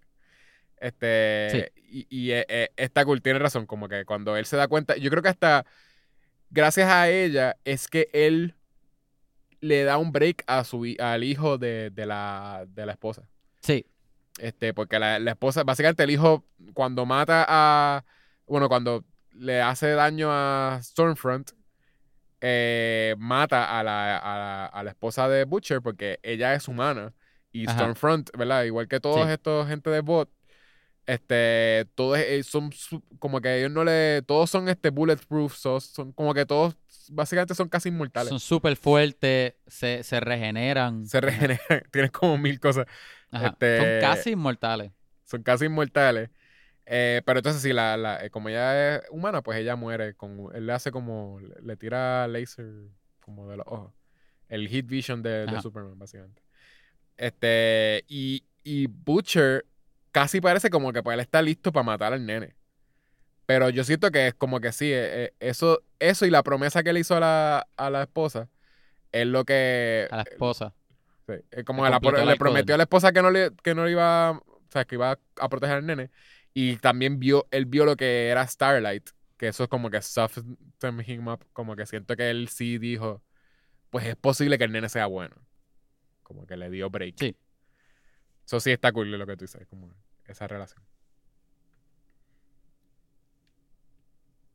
Este. 0.77 1.71
Y, 1.75 2.07
y 2.09 2.31
eh, 2.31 2.45
eh, 2.47 2.69
está 2.77 3.05
cool, 3.05 3.21
tiene 3.21 3.39
razón. 3.39 3.65
Como 3.65 3.87
que 3.89 4.05
cuando 4.05 4.37
él 4.37 4.45
se 4.45 4.57
da 4.57 4.67
cuenta. 4.67 4.95
Yo 4.97 5.09
creo 5.09 5.21
que 5.21 5.29
hasta. 5.29 5.65
Gracias 6.49 6.89
a 6.89 7.09
ella 7.09 7.57
es 7.63 7.87
que 7.87 8.09
él 8.11 8.55
le 9.61 9.83
da 9.83 9.97
un 9.97 10.11
break 10.11 10.43
a 10.47 10.63
su 10.63 10.87
al 10.97 11.23
hijo 11.23 11.57
de, 11.59 11.91
de 11.91 12.05
la, 12.07 12.65
de 12.67 12.85
la 12.87 12.93
esposa. 12.93 13.29
Sí, 13.61 13.85
Este, 14.39 14.73
porque 14.73 14.99
la, 14.99 15.19
la 15.19 15.31
esposa, 15.31 15.63
básicamente 15.63 16.03
el 16.03 16.11
hijo, 16.11 16.45
cuando 16.73 17.05
mata 17.05 17.45
a. 17.47 18.03
Bueno, 18.47 18.67
cuando 18.69 19.05
le 19.33 19.61
hace 19.61 19.91
daño 19.91 20.29
a 20.31 20.79
Stormfront, 20.81 21.51
eh, 22.41 23.15
mata 23.17 23.77
a 23.79 23.83
la, 23.83 24.17
a, 24.17 24.37
la, 24.37 24.65
a 24.65 24.83
la 24.83 24.89
esposa 24.91 25.27
de 25.27 25.43
Butcher 25.45 25.81
porque 25.81 26.19
ella 26.23 26.53
es 26.53 26.67
humana. 26.67 27.13
Y 27.51 27.67
Ajá. 27.67 27.79
Stormfront, 27.79 28.29
¿verdad? 28.37 28.63
Igual 28.63 28.87
que 28.87 28.99
todos 28.99 29.25
Sí. 29.25 29.31
estos 29.33 29.67
gente 29.67 29.89
de 29.89 30.01
bot, 30.01 30.29
este, 31.07 31.85
todos 31.95 32.19
eh, 32.19 32.43
son 32.43 32.69
como 33.17 33.41
que 33.41 33.57
ellos 33.59 33.71
no 33.71 33.83
le. 33.83 34.21
Todos 34.21 34.49
son 34.49 34.69
este 34.69 34.89
bulletproof, 34.91 35.55
son, 35.55 35.81
son 35.81 36.11
como 36.13 36.33
que 36.35 36.45
todos, 36.45 36.75
básicamente 37.09 37.55
son 37.55 37.67
casi 37.67 37.89
inmortales. 37.89 38.29
son 38.29 38.39
súper 38.39 38.75
fuertes, 38.75 39.55
se, 39.65 40.03
se 40.03 40.19
regeneran. 40.19 41.07
Se 41.07 41.19
regeneran, 41.19 41.59
tienen 41.91 42.11
como 42.11 42.37
mil 42.37 42.59
cosas. 42.59 42.85
Ajá, 43.31 43.47
este- 43.47 43.77
Son 43.77 44.01
casi 44.01 44.31
inmortales. 44.31 44.91
son 45.25 45.43
casi 45.43 45.65
inmortales. 45.65 46.29
Eh, 46.91 47.21
pero 47.23 47.39
entonces, 47.39 47.61
sí, 47.61 47.71
la, 47.71 47.95
la- 47.97 48.25
eh, 48.25 48.31
como 48.31 48.49
ella 48.49 48.95
es 48.95 49.03
humana, 49.11 49.43
pues 49.43 49.59
ella 49.59 49.75
muere. 49.75 50.15
Con, 50.15 50.49
él 50.55 50.65
le 50.65 50.73
hace 50.73 50.91
como. 50.91 51.39
Le, 51.61 51.77
tira 51.77 52.27
laser 52.27 52.65
como 53.19 53.47
de 53.47 53.57
los 53.57 53.67
ojos. 53.67 53.93
El 54.47 54.67
hit 54.67 54.87
vision 54.87 55.21
de, 55.21 55.45
de. 55.45 55.61
Superman, 55.61 55.99
básicamente. 55.99 56.41
Este. 57.15 58.05
Y, 58.07 58.43
y 58.63 58.87
Butcher 58.87 59.65
casi 60.11 60.41
parece 60.41 60.71
como 60.71 60.91
que 60.91 61.03
pues, 61.03 61.13
él 61.13 61.19
está 61.19 61.41
listo 61.43 61.71
para 61.71 61.83
matar 61.83 62.13
al 62.13 62.25
nene. 62.25 62.55
Pero 63.45 63.69
yo 63.69 63.83
siento 63.83 64.11
que 64.11 64.27
es 64.27 64.33
como 64.33 64.59
que 64.59 64.71
sí, 64.71 64.89
eh, 64.91 65.33
eso, 65.39 65.83
eso 65.99 66.25
y 66.25 66.29
la 66.29 66.43
promesa 66.43 66.83
que 66.83 66.93
le 66.93 66.99
hizo 66.99 67.15
a 67.15 67.19
la, 67.19 67.67
a 67.77 67.89
la 67.89 68.01
esposa 68.03 68.49
es 69.11 69.25
lo 69.27 69.45
que. 69.45 70.07
A 70.11 70.17
la 70.17 70.21
esposa. 70.23 70.73
Sí, 71.29 71.63
como 71.63 71.83
que 71.83 71.89
la- 71.89 72.25
le 72.25 72.35
prometió 72.37 72.75
a 72.75 72.77
la 72.77 72.83
esposa 72.83 73.11
que 73.11 73.21
no 73.21 73.29
le, 73.31 73.51
que 73.63 73.75
no 73.75 73.87
iba, 73.87 74.31
o 74.31 74.43
sea, 74.69 74.85
que 74.85 74.95
iba 74.95 75.19
a 75.39 75.49
proteger 75.49 75.77
al 75.77 75.85
nene. 75.85 76.09
Y 76.53 76.77
también 76.77 77.19
vio, 77.19 77.47
él 77.51 77.65
vio 77.65 77.85
lo 77.85 77.95
que 77.95 78.27
era 78.29 78.45
Starlight, 78.47 79.09
que 79.37 79.47
eso 79.49 79.63
es 79.63 79.69
como 79.69 79.89
que 79.89 80.01
softened 80.01 81.07
him 81.07 81.27
up, 81.27 81.45
como 81.53 81.75
que 81.75 81.85
siento 81.85 82.15
que 82.15 82.29
él 82.29 82.47
sí 82.49 82.77
dijo, 82.79 83.21
pues 83.91 84.05
es 84.05 84.15
posible 84.15 84.57
que 84.57 84.63
el 84.63 84.71
nene 84.71 84.89
sea 84.89 85.05
bueno. 85.05 85.35
Como 86.23 86.45
que 86.47 86.57
le 86.57 86.69
dio 86.69 86.89
break. 86.89 87.15
Sí. 87.19 87.35
Eso 88.45 88.59
sí 88.59 88.71
está 88.71 88.91
cool 88.91 89.11
lo 89.11 89.25
que 89.27 89.37
tú 89.37 89.45
dices, 89.45 89.65
como 89.67 89.91
esa 90.25 90.47
relación. 90.47 90.83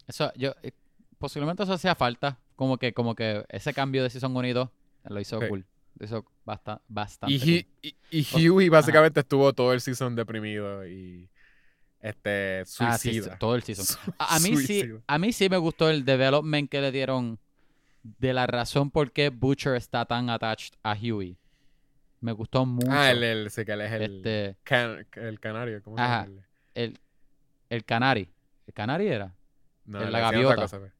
Eso, 0.07 0.33
yo, 0.37 0.55
eh, 0.63 0.73
posiblemente 1.19 1.63
eso 1.63 1.73
hacía 1.73 1.95
falta. 1.95 2.39
Como 2.57 2.77
que, 2.79 2.93
como 2.93 3.15
que 3.15 3.45
ese 3.49 3.73
cambio 3.73 4.03
de 4.03 4.11
Season 4.11 4.37
1 4.37 4.47
y 4.47 4.53
2 4.53 4.69
lo 5.05 5.21
hizo 5.21 5.41
Sí. 5.41 5.49
cool. 5.49 5.67
Hizo 6.01 6.25
basta- 6.45 6.81
bastante. 6.89 7.35
Y. 7.35 7.67
He- 7.83 7.97
y, 8.11 8.27
y 8.43 8.49
Huey 8.49 8.69
básicamente 8.69 9.21
estuvo 9.21 9.53
todo 9.53 9.73
el 9.73 9.81
season 9.81 10.15
deprimido 10.15 10.87
y 10.87 11.29
este 12.01 12.63
Ah, 12.81 12.99
sí, 12.99 13.13
suicida. 13.15 13.39
todo 13.39 13.55
el 13.55 13.63
season. 13.63 13.85
Su- 13.87 13.99
A, 14.19 14.37
a 14.37 14.39
mí 14.41 14.49
sí, 14.57 14.67
suicida. 14.81 15.01
a 15.07 15.19
mí 15.19 15.33
sí 15.33 15.49
me 15.49 15.57
gustó 15.57 15.89
el 15.91 16.05
development 16.05 16.71
que 16.71 16.81
le 16.81 16.93
dieron 16.93 17.39
de 18.03 18.35
la 18.35 18.47
razón 18.47 18.91
por 18.91 19.13
qué 19.13 19.31
Butcher 19.31 19.75
está 19.77 20.05
tan 20.05 20.29
attached 20.31 20.75
a 20.83 20.93
Huey. 20.95 21.39
Me 22.21 22.33
gustó 22.33 22.65
mucho. 22.67 22.89
Ah, 22.91 23.11
el, 23.11 23.23
el, 23.23 23.51
sí, 23.51 23.65
que 23.65 23.73
él 23.73 23.81
es 23.83 23.93
el, 23.93 24.03
este, 24.17 24.57
can- 24.65 25.07
el 25.13 25.41
canario. 25.41 25.83
¿Cómo 25.83 25.97
se 25.97 26.03
Ajá. 26.03 26.27
llama? 26.27 26.43
el, 26.75 26.99
el 27.71 27.85
canari. 27.85 28.31
¿El 28.67 28.75
canari 28.75 29.07
era? 29.09 29.35
No, 29.85 30.01
la 30.01 30.21
gaviota. 30.21 30.57
cosa, 30.57 30.79
pues. 30.79 30.93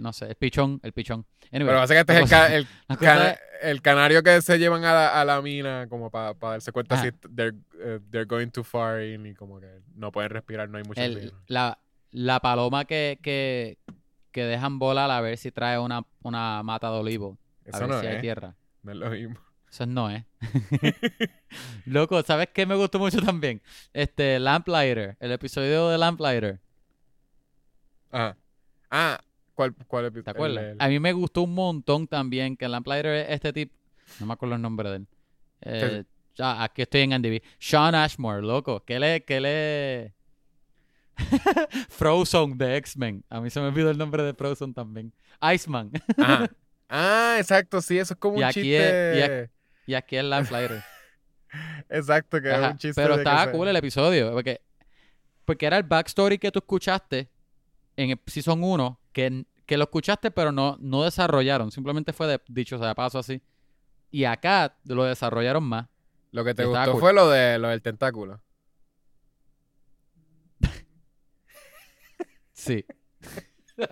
No 0.00 0.12
sé, 0.12 0.26
el 0.26 0.34
pichón, 0.36 0.80
el 0.82 0.92
pichón. 0.92 1.24
Anyway, 1.52 1.68
Pero 1.68 1.78
básicamente 1.78 2.12
la 2.12 2.18
es 2.20 2.24
el, 2.24 2.28
ca- 2.30 2.54
el, 2.54 2.98
cana- 2.98 3.80
canario 3.82 4.22
que 4.22 4.40
se 4.42 4.58
llevan 4.58 4.84
a 4.84 4.92
la, 4.92 5.20
a 5.20 5.24
la 5.24 5.40
mina 5.42 5.86
como 5.88 6.10
para 6.10 6.34
darse 6.34 6.70
cuenta 6.72 6.96
Ajá. 6.96 7.04
si 7.04 7.12
they're, 7.34 7.56
eh, 7.82 7.98
they're 8.10 8.26
going 8.26 8.48
too 8.50 8.62
far 8.64 9.02
in 9.02 9.26
y 9.26 9.34
como 9.34 9.58
que 9.60 9.80
no 9.94 10.12
pueden 10.12 10.30
respirar, 10.30 10.68
no 10.68 10.78
hay 10.78 10.84
mucho 10.84 11.00
la, 11.46 11.78
la 12.10 12.40
paloma 12.40 12.84
que, 12.84 13.18
que, 13.22 13.78
que 14.32 14.44
dejan 14.44 14.78
volar 14.78 15.10
a 15.10 15.20
ver 15.20 15.36
si 15.38 15.50
trae 15.50 15.78
una, 15.78 16.02
una 16.22 16.62
mata 16.62 16.90
de 16.90 16.98
olivo. 16.98 17.38
A 17.66 17.68
Eso 17.70 17.80
ver 17.80 17.88
no 17.88 18.00
si 18.00 18.06
hay 18.06 18.20
tierra. 18.20 18.54
no 18.82 18.92
es 18.92 18.98
lo 18.98 19.10
mismo. 19.10 19.36
Eso 19.70 19.86
no 19.86 20.10
es. 20.10 20.24
Loco, 21.86 22.22
¿sabes 22.22 22.48
qué 22.52 22.66
me 22.66 22.74
gustó 22.74 22.98
mucho 22.98 23.20
también? 23.22 23.62
Este, 23.92 24.38
Lamplighter, 24.38 25.16
el 25.20 25.32
episodio 25.32 25.88
de 25.88 25.98
Lamplighter. 25.98 26.60
Ajá. 28.10 28.36
Ah, 28.90 29.20
¿cuál, 29.60 29.74
cuál 29.86 30.06
epi- 30.06 30.22
¿Te 30.24 30.30
el- 30.30 30.36
acuerdas? 30.36 30.64
el- 30.72 30.76
A 30.80 30.88
mí 30.88 30.98
me 30.98 31.12
gustó 31.12 31.42
un 31.42 31.52
montón 31.54 32.06
también 32.06 32.56
que 32.56 32.66
Lamplighter 32.66 33.12
es 33.26 33.30
este 33.30 33.52
tipo. 33.52 33.74
No 34.18 34.26
me 34.26 34.32
acuerdo 34.32 34.54
el 34.54 34.62
nombre 34.62 34.88
de 34.88 34.96
él. 34.96 35.06
Eh, 35.62 36.04
aquí 36.38 36.80
estoy 36.82 37.02
en 37.02 37.12
NDB. 37.12 37.42
Sean 37.58 37.94
Ashmore, 37.94 38.40
loco. 38.40 38.82
Que 38.84 38.98
le. 38.98 40.14
Frozen 41.88 42.56
de 42.56 42.76
X-Men. 42.78 43.22
A 43.28 43.40
mí 43.40 43.50
se 43.50 43.60
me 43.60 43.66
olvidó 43.68 43.90
el 43.90 43.98
nombre 43.98 44.22
de 44.22 44.32
Frozen 44.34 44.72
también. 44.74 45.12
Iceman. 45.54 45.90
Ah, 46.92 47.36
exacto, 47.38 47.80
sí, 47.80 47.96
eso 48.00 48.14
es 48.14 48.18
como 48.18 48.34
Y 48.34 48.38
un 48.38 48.44
aquí 48.46 48.62
chiste. 48.62 49.42
es- 49.44 49.50
y 49.86 49.94
aquí 49.94 50.16
es 50.16 50.24
Lamplighter. 50.24 50.82
Exacto, 51.88 52.40
que 52.42 52.50
Ajá, 52.50 52.66
es 52.66 52.72
un 52.72 52.78
chiste. 52.78 53.00
Pero 53.00 53.14
estaba 53.14 53.52
cool 53.52 53.68
el 53.68 53.76
episodio. 53.76 54.32
Porque, 54.32 54.60
porque 55.44 55.66
era 55.66 55.76
el 55.76 55.84
backstory 55.84 56.36
que 56.38 56.50
tú 56.50 56.58
escuchaste 56.58 57.28
en 57.96 58.10
el 58.10 58.20
Season 58.26 58.60
1. 58.64 58.98
Que, 59.12 59.44
que 59.70 59.76
lo 59.76 59.84
escuchaste, 59.84 60.32
pero 60.32 60.50
no, 60.50 60.76
no 60.80 61.04
desarrollaron. 61.04 61.70
Simplemente 61.70 62.12
fue 62.12 62.26
de, 62.26 62.40
dicho 62.48 62.76
sea 62.76 62.88
de 62.88 62.94
paso 62.96 63.20
así. 63.20 63.40
Y 64.10 64.24
acá 64.24 64.76
lo 64.84 65.04
desarrollaron 65.04 65.62
más. 65.62 65.86
Lo 66.32 66.42
que 66.44 66.54
te 66.54 66.64
gustó 66.64 66.90
cool. 66.90 67.00
fue 67.00 67.12
lo, 67.12 67.30
de, 67.30 67.56
lo 67.60 67.68
del 67.68 67.80
tentáculo. 67.80 68.42
Sí. 72.52 72.84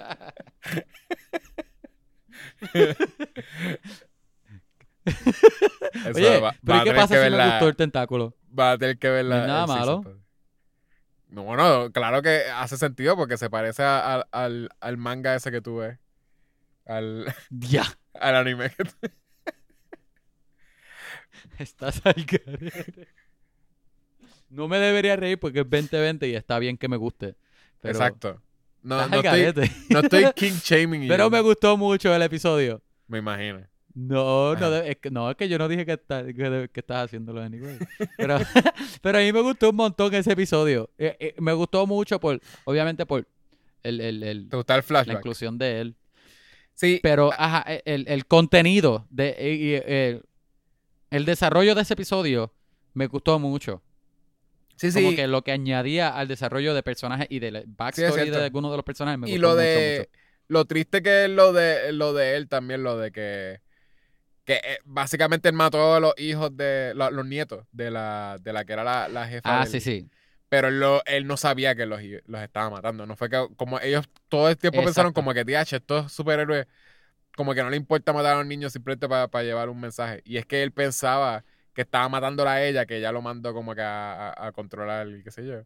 Eso 5.05 6.19
Oye, 6.19 6.41
va- 6.41 6.57
pero 6.61 6.75
va 6.77 6.81
a 6.81 6.83
¿y 6.83 6.85
qué 6.85 6.93
pasa 6.93 7.25
si 7.25 7.31
la- 7.31 7.51
gustó 7.51 7.69
el 7.69 7.77
tentáculo? 7.77 8.35
Va 8.59 8.73
a 8.73 8.79
tener 8.79 8.99
que 8.99 9.09
ver 9.09 9.25
No 9.27 9.37
es 9.37 9.47
nada 9.47 9.67
malo. 9.69 10.03
No, 10.05 10.28
bueno, 11.31 11.91
claro 11.93 12.23
que 12.23 12.43
hace 12.55 12.77
sentido 12.77 13.17
porque 13.17 13.37
se 13.37 13.51
parece 13.51 13.83
a- 13.83 14.17
a- 14.17 14.27
al, 14.33 14.71
al 14.81 14.97
manga 14.97 15.35
ese 15.35 15.51
que 15.51 15.61
tú 15.61 15.79
ves. 15.79 15.99
Al, 16.87 17.27
Ya. 17.51 17.85
al 18.15 18.37
anime 18.37 18.71
que 18.71 18.85
tú 18.85 18.93
Estás 21.59 22.01
al. 22.05 22.15
No 24.49 24.69
me 24.69 24.79
debería 24.79 25.17
reír 25.17 25.39
porque 25.39 25.61
es 25.61 25.71
2020 25.71 26.29
y 26.29 26.35
está 26.35 26.59
bien 26.59 26.79
que 26.79 26.89
me 26.89 26.97
guste. 26.97 27.37
Pero 27.81 27.93
Exacto. 27.95 28.41
No, 28.83 29.07
no 29.09 29.21
estoy, 29.21 29.71
no 29.91 29.99
estoy 30.01 30.25
king 30.35 30.53
shaming. 30.63 31.09
Pero 31.09 31.31
me 31.31 31.41
gustó 31.41 31.77
mucho 31.77 32.15
el 32.15 32.23
episodio. 32.23 32.83
Me 33.07 33.19
imagino. 33.19 33.67
No, 34.01 34.55
no, 34.55 34.77
es 34.77 34.97
que, 34.99 35.11
no, 35.11 35.29
es 35.31 35.37
que 35.37 35.49
yo 35.49 35.59
no 35.59 35.67
dije 35.67 35.85
que, 35.85 35.93
está- 35.95 36.25
que, 36.25 36.69
que 36.73 36.81
estás 36.81 37.07
haciéndolo 37.07 37.43
anyway. 37.43 37.79
Pero, 38.17 38.39
pero 39.03 39.19
a 39.19 39.21
mí 39.23 39.33
me 39.33 39.41
gustó 39.41 39.71
un 39.71 39.77
montón 39.77 40.15
ese 40.15 40.33
episodio. 40.33 40.89
Eh, 40.99 41.17
eh, 41.19 41.35
me 41.39 41.53
gustó 41.53 41.85
mucho 41.87 42.21
por, 42.21 42.41
obviamente 42.65 43.07
por 43.07 43.27
el, 43.83 44.01
el- 44.01 44.23
el- 44.23 44.49
¿Te 44.49 44.57
gusta 44.57 44.75
el 44.75 44.79
la 44.79 44.83
flashback? 44.83 45.17
inclusión 45.19 45.59
de 45.59 45.81
él. 45.81 45.97
Sí, 46.75 47.01
Pero, 47.03 47.33
ajá, 47.37 47.65
e, 47.67 47.83
el, 47.87 48.07
el 48.07 48.25
contenido, 48.27 49.05
de, 49.11 49.31
y, 49.41 49.75
eh, 49.75 50.23
el 51.11 51.25
desarrollo 51.25 51.75
de 51.75 51.83
ese 51.83 51.95
episodio 51.95 52.53
me 52.95 53.09
gustó 53.09 53.39
mucho. 53.41 53.83
sí, 54.77 54.93
Como 54.93 55.11
sí. 55.11 55.17
que 55.17 55.27
lo 55.27 55.43
que 55.43 55.51
añadía 55.51 56.11
al 56.11 56.29
desarrollo 56.29 56.73
de 56.75 56.85
personajes 56.85 57.27
y 57.31 57.41
del 57.41 57.65
backstory 57.67 58.31
de 58.31 58.45
algunos 58.45 58.71
de 58.71 58.77
los 58.77 58.85
personajes 58.85 59.19
me 59.19 59.29
y 59.29 59.33
gustó 59.33 59.43
lo 59.43 59.49
mucho, 59.55 59.61
de 59.63 59.99
mucho. 60.07 60.11
lo 60.49 60.65
triste 60.67 61.03
que 61.03 61.25
es 61.25 61.31
lo 61.31 61.53
de 61.53 61.93
lo 61.93 62.13
de 62.13 62.37
él 62.37 62.49
también 62.49 62.85
lo 62.85 62.97
de 62.97 63.11
que 63.11 63.61
que 64.49 64.55
eh, 64.65 64.79
básicamente 64.87 65.49
él 65.51 65.55
mató 65.55 65.95
a 65.95 66.01
los 66.01 66.15
hijos 66.17 66.57
de 66.57 66.93
lo- 66.95 67.11
los 67.11 67.27
nietos 67.27 67.67
de 67.71 67.91
la 67.91 68.39
de 68.41 68.53
la 68.55 68.65
que 68.65 68.73
era 68.73 68.83
la, 68.83 69.07
la 69.09 69.29
jefa 69.29 69.61
Ah, 69.61 69.65
del- 69.65 69.73
sí, 69.73 69.81
sí. 69.81 70.09
pero 70.49 70.69
él, 70.69 70.81
lo- 70.81 71.05
él 71.05 71.27
no 71.27 71.37
sabía 71.37 71.75
que 71.75 71.85
los, 71.85 72.01
los 72.25 72.41
estaba 72.41 72.71
matando 72.71 73.05
no 73.05 73.15
fue 73.15 73.29
que 73.29 73.47
como 73.57 73.79
ellos 73.81 74.09
todo 74.29 74.49
el 74.49 74.57
tiempo 74.57 74.83
pensaron 74.83 75.13
como 75.13 75.35
que 75.35 75.45
tía 75.45 75.61
estos 75.63 76.11
superhéroes 76.13 76.67
como 77.37 77.55
que 77.55 77.63
no 77.63 77.71
le 77.71 77.77
importa 77.77 78.13
matar 78.15 78.35
a 78.35 78.39
los 78.39 78.47
niños 78.47 78.73
simplemente 78.73 79.07
para 79.09 79.43
llevar 79.45 79.69
un 79.69 79.79
mensaje 79.81 80.23
y 80.25 80.39
es 80.39 80.47
que 80.47 80.63
él 80.63 80.73
pensaba 80.73 81.45
que 81.75 81.83
estaba 81.83 82.09
matándola 82.09 82.53
a 82.55 82.65
ella 82.65 82.87
que 82.87 82.97
ella 82.97 83.13
lo 83.13 83.21
mandó 83.23 83.53
como 83.53 83.75
que 83.75 83.83
a, 83.83 84.31
a- 84.31 84.47
a 84.47 84.53
controlar 84.53 85.09
y 85.09 85.23
qué 85.23 85.31
sé 85.31 85.47
yo 85.47 85.63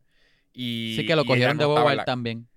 y 0.53 0.95
Sí 0.97 1.07
que 1.07 1.15
lo 1.17 1.25
cogieron 1.25 1.57
no 1.57 1.61
de 1.61 1.67
bobo 1.67 1.77
estaba 1.77 1.91
a 1.91 1.93
en 1.93 1.95
él 1.95 1.99
la- 1.99 2.05
también. 2.05 2.49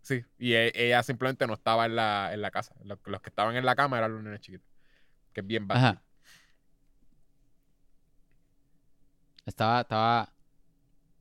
Sí, 0.00 0.24
y 0.38 0.54
e- 0.54 0.72
ella 0.74 1.02
simplemente 1.02 1.46
no 1.46 1.54
estaba 1.54 1.86
en 1.86 1.94
la, 1.94 2.30
en 2.32 2.40
la 2.42 2.50
casa. 2.50 2.74
Los, 2.84 2.98
los 3.04 3.20
que 3.22 3.28
estaban 3.30 3.54
en 3.56 3.64
la 3.64 3.76
cama 3.76 3.98
eran 3.98 4.12
los 4.14 4.22
nenes 4.22 4.40
chiquitos. 4.40 4.66
Que 5.32 5.40
es 5.40 5.46
bien 5.46 5.66
básico. 5.66 5.86
Ajá. 5.86 6.02
Estaba, 9.46 9.80
estaba 9.80 10.32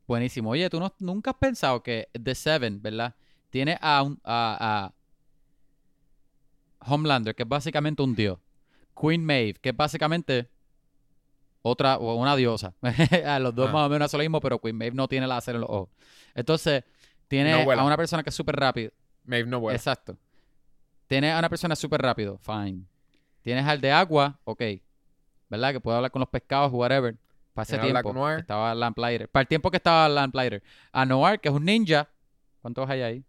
buenísimo. 0.08 0.52
Oye, 0.52 0.70
tú 0.70 0.80
no, 0.80 0.94
nunca 1.00 1.32
has 1.32 1.38
pensado 1.38 1.82
que 1.82 2.10
The 2.22 2.36
Seven, 2.36 2.82
¿verdad? 2.82 3.16
Tiene 3.50 3.78
a, 3.82 4.04
un, 4.04 4.20
a, 4.24 4.94
a 6.80 6.92
Homelander, 6.92 7.36
que 7.36 7.44
es 7.44 7.50
básicamente 7.50 8.02
un 8.02 8.16
dios. 8.16 8.38
Queen 9.00 9.26
Maeve, 9.26 9.56
que 9.60 9.70
es 9.70 9.76
básicamente 9.78 10.50
otra, 11.64 11.98
o 11.98 12.16
una 12.16 12.36
diosa. 12.36 12.74
a 13.26 13.40
los 13.40 13.56
dos 13.56 13.70
Ah. 13.70 13.74
más 13.74 13.86
o 13.88 13.90
menos 13.90 14.14
lo 14.14 14.20
mismo, 14.20 14.40
pero 14.40 14.60
Queen 14.60 14.78
Maeve 14.78 14.96
no 14.96 15.08
tiene 15.08 15.28
láser 15.28 15.56
en 15.56 15.62
los 15.62 15.70
ojos. 15.70 15.90
Entonces, 16.36 16.84
tiene 17.28 17.66
No 17.66 17.72
a 17.72 17.84
una 17.84 17.98
persona 17.98 18.24
que 18.24 18.30
es 18.30 18.36
súper 18.36 18.56
rápida. 18.56 18.92
Maeve 19.26 19.50
no 19.50 19.60
vuela. 19.60 19.76
Exacto. 19.76 20.18
Tienes 21.08 21.34
a 21.34 21.40
una 21.40 21.50
persona 21.50 21.76
súper 21.76 22.02
rápido, 22.02 22.38
fine. 22.40 22.84
Tienes 23.42 23.66
al 23.66 23.82
de 23.82 23.92
agua, 23.92 24.40
ok. 24.44 24.62
¿Verdad? 25.50 25.74
Que 25.74 25.80
puede 25.80 25.98
hablar 25.98 26.12
con 26.12 26.20
los 26.22 26.30
pescados, 26.30 26.72
whatever. 26.72 27.16
Para 27.54 27.64
ese 27.64 27.78
tiempo. 27.78 28.14
Que 28.26 28.36
Estaba 28.40 28.74
Lamplighter. 28.74 29.28
Para 29.30 29.42
el 29.42 29.48
tiempo 29.48 29.70
que 29.72 29.78
estaba 29.78 30.08
Lamplighter. 30.08 30.64
A 30.92 31.06
Noir, 31.06 31.40
que 31.40 31.50
es 31.50 31.56
un 31.56 31.66
ninja. 31.66 32.08
¿Cuántos 32.62 32.90
hay 32.90 33.02
ahí? 33.02 33.26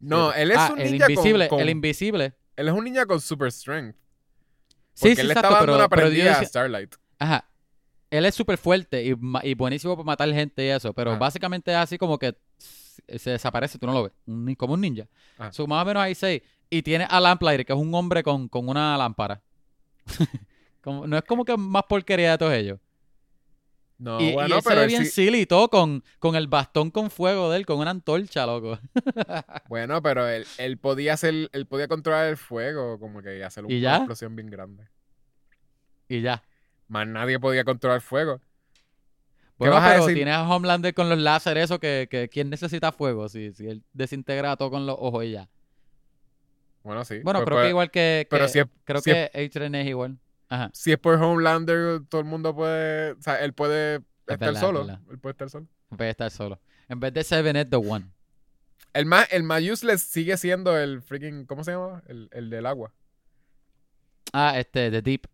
No, 0.00 0.32
él 0.32 0.50
es 0.50 0.56
Ah, 0.58 0.70
un 0.72 0.80
el 0.80 0.90
ninja 0.92 1.04
con- 1.06 1.12
invisible, 1.12 1.48
con, 1.48 1.60
El 1.60 1.70
invisible. 1.70 2.32
Él 2.56 2.68
es 2.68 2.74
un 2.74 2.84
ninja 2.84 3.06
con 3.06 3.20
super 3.20 3.52
strength. 3.52 3.94
Sí, 4.94 5.02
Porque 5.02 5.14
sí, 5.14 5.20
él 5.20 5.28
le 5.28 5.32
exacto. 5.34 5.48
estaba 5.48 5.54
dando 5.60 5.72
Pero, 5.72 5.76
una 5.78 5.88
pero 5.88 6.02
prendida 6.02 6.24
a 6.30 6.40
decía- 6.40 6.48
Starlight. 6.48 6.94
Ajá. 7.18 7.44
Él 8.10 8.24
es 8.26 8.34
súper 8.34 8.58
fuerte 8.58 9.04
y, 9.04 9.14
y 9.44 9.54
buenísimo 9.54 9.94
para 9.94 10.04
matar 10.04 10.28
gente 10.32 10.64
y 10.64 10.68
eso. 10.70 10.92
Pero 10.92 11.16
básicamente 11.16 11.70
es 11.70 11.76
así 11.76 11.96
como 11.96 12.18
que 12.18 12.36
se 12.58 13.30
desaparece, 13.30 13.78
tú 13.78 13.86
no 13.86 13.92
lo 13.92 14.02
ves. 14.04 14.56
Como 14.56 14.74
un 14.74 14.80
ninja. 14.80 15.06
Ajá. 15.38 15.52
So, 15.52 15.66
más 15.68 15.82
o 15.82 15.86
menos 15.86 16.02
hay 16.02 16.14
seis. 16.16 16.42
Y 16.68 16.82
tiene 16.82 17.06
a 17.08 17.20
Lamplighter, 17.20 17.64
que 17.64 17.72
es 17.72 17.78
un 17.78 17.94
hombre 17.94 18.22
con, 18.24 18.48
con 18.48 18.68
una 18.68 18.96
lámpara. 18.98 19.40
Como- 20.82 21.06
no 21.06 21.16
es 21.18 21.24
como 21.24 21.44
que 21.44 21.56
más 21.56 21.82
porquería 21.88 22.32
de 22.32 22.38
todos 22.38 22.52
ellos. 22.54 22.78
No, 23.98 24.18
y, 24.18 24.28
y 24.28 24.32
bueno, 24.32 24.56
pero 24.64 24.80
él 24.80 24.86
bien 24.88 25.04
sí- 25.04 25.10
silly 25.10 25.40
y 25.42 25.46
todo 25.46 25.68
con, 25.68 26.02
con 26.18 26.34
el 26.34 26.46
bastón 26.48 26.90
con 26.90 27.10
fuego 27.10 27.50
de 27.50 27.58
él, 27.58 27.66
con 27.66 27.78
una 27.78 27.90
antorcha, 27.90 28.46
loco. 28.46 28.78
Bueno, 29.68 30.00
pero 30.02 30.26
él, 30.26 30.46
él 30.56 30.78
podía 30.78 31.12
hacer, 31.12 31.50
él 31.52 31.66
podía 31.66 31.86
controlar 31.86 32.28
el 32.28 32.38
fuego, 32.38 32.98
como 32.98 33.20
que 33.20 33.36
y 33.38 33.42
hacer 33.42 33.64
¿Y 33.68 33.74
una 33.74 33.78
ya? 33.82 33.96
explosión 33.98 34.34
bien 34.34 34.48
grande. 34.50 34.88
y 36.08 36.22
ya. 36.22 36.42
Más 36.88 37.06
nadie 37.06 37.38
podía 37.38 37.62
controlar 37.64 37.96
el 37.96 38.02
fuego. 38.02 38.40
Bueno, 39.58 39.74
vas 39.74 39.84
a 39.84 39.88
pero 39.90 40.00
decir? 40.06 40.14
tienes 40.16 40.34
a 40.34 40.48
Homelander 40.48 40.94
con 40.94 41.10
los 41.10 41.18
láseres, 41.18 41.64
eso 41.64 41.78
que, 41.78 42.08
que 42.10 42.30
¿quién 42.30 42.48
necesita 42.48 42.92
fuego? 42.92 43.28
Si, 43.28 43.52
si 43.52 43.66
él 43.68 43.84
desintegra 43.92 44.56
todo 44.56 44.70
con 44.70 44.86
los 44.86 44.96
ojos 44.98 45.24
y 45.26 45.32
ya. 45.32 45.50
Bueno, 46.82 47.04
sí. 47.04 47.20
Bueno, 47.20 47.40
Pues- 47.40 47.46
creo 47.46 47.56
pues- 47.58 47.64
que 47.64 47.68
igual 47.70 47.90
que, 47.90 48.26
pero 48.30 48.46
que- 48.46 48.52
si 48.52 48.58
es- 48.60 48.66
creo 48.84 49.00
si 49.00 49.10
que 49.12 49.30
H-Tren 49.34 49.74
es 49.74 49.86
igual. 49.86 50.18
Ajá. 50.48 50.70
si 50.74 50.90
es 50.92 50.98
por 50.98 51.14
Homelander, 51.14 52.00
todo 52.08 52.20
el 52.20 52.26
mundo 52.26 52.54
puede. 52.54 53.12
O 53.12 53.22
sea, 53.22 53.36
él 53.44 53.52
puede 53.52 53.96
estar 54.26 54.38
verdad, 54.38 54.60
solo. 54.60 54.80
verdad. 54.80 55.00
Él 55.10 55.18
puede 55.18 55.32
estar 55.32 55.48
solo. 55.50 55.66
En 55.90 55.96
vez 55.96 56.06
de 56.06 56.10
estar 56.10 56.30
solo. 56.30 56.60
En 56.88 56.98
vez 57.00 57.12
de 57.14 57.22
Seven 57.24 57.54
es 57.56 57.70
The 57.70 57.76
One. 57.76 58.06
El 58.92 59.06
más, 59.06 59.28
el 59.32 59.44
más 59.44 59.62
useless 59.62 60.00
sigue 60.02 60.36
siendo 60.36 60.76
el 60.76 61.02
freaking. 61.02 61.46
¿Cómo 61.46 61.62
se 61.62 61.70
llama? 61.72 62.02
El, 62.08 62.28
el 62.32 62.50
del 62.50 62.66
agua. 62.66 62.92
Ah, 64.32 64.58
este, 64.58 64.90
The 64.90 65.02
Deep. 65.02 65.26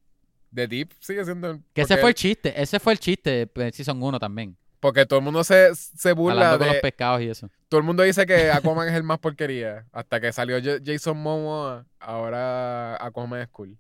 The 0.55 0.67
Deep 0.69 0.93
sigue 1.01 1.25
siendo. 1.25 1.51
el- 1.51 1.63
Que 1.73 1.83
ese 1.83 1.97
fue 1.97 2.11
el 2.11 2.15
chiste. 2.15 2.61
Ese 2.61 2.79
fue 2.81 2.93
el 2.93 2.99
chiste 2.99 3.51
en 3.55 3.73
Season 3.73 4.03
1 4.03 4.19
también. 4.19 4.57
Porque 4.87 5.05
todo 5.05 5.19
el 5.19 5.25
mundo 5.25 5.43
se, 5.43 5.75
se 5.75 6.13
burla 6.13 6.35
Hablando 6.53 6.59
con 6.59 6.67
de. 6.69 6.73
los 6.75 6.81
pescados 6.81 7.21
y 7.21 7.29
eso. 7.29 7.51
Todo 7.69 7.81
el 7.81 7.85
mundo 7.85 8.05
dice 8.05 8.25
que 8.25 8.53
Aquaman 8.53 8.87
es 8.89 8.95
el 8.95 9.03
más 9.03 9.19
porquería. 9.19 9.85
Hasta 9.91 10.21
que 10.21 10.31
salió 10.33 10.63
Ja- 10.63 10.79
Jason 10.81 11.17
Momoa. 11.17 11.85
Ahora 11.99 12.95
Aquaman 13.05 13.41
es 13.41 13.49
cool. 13.49 13.77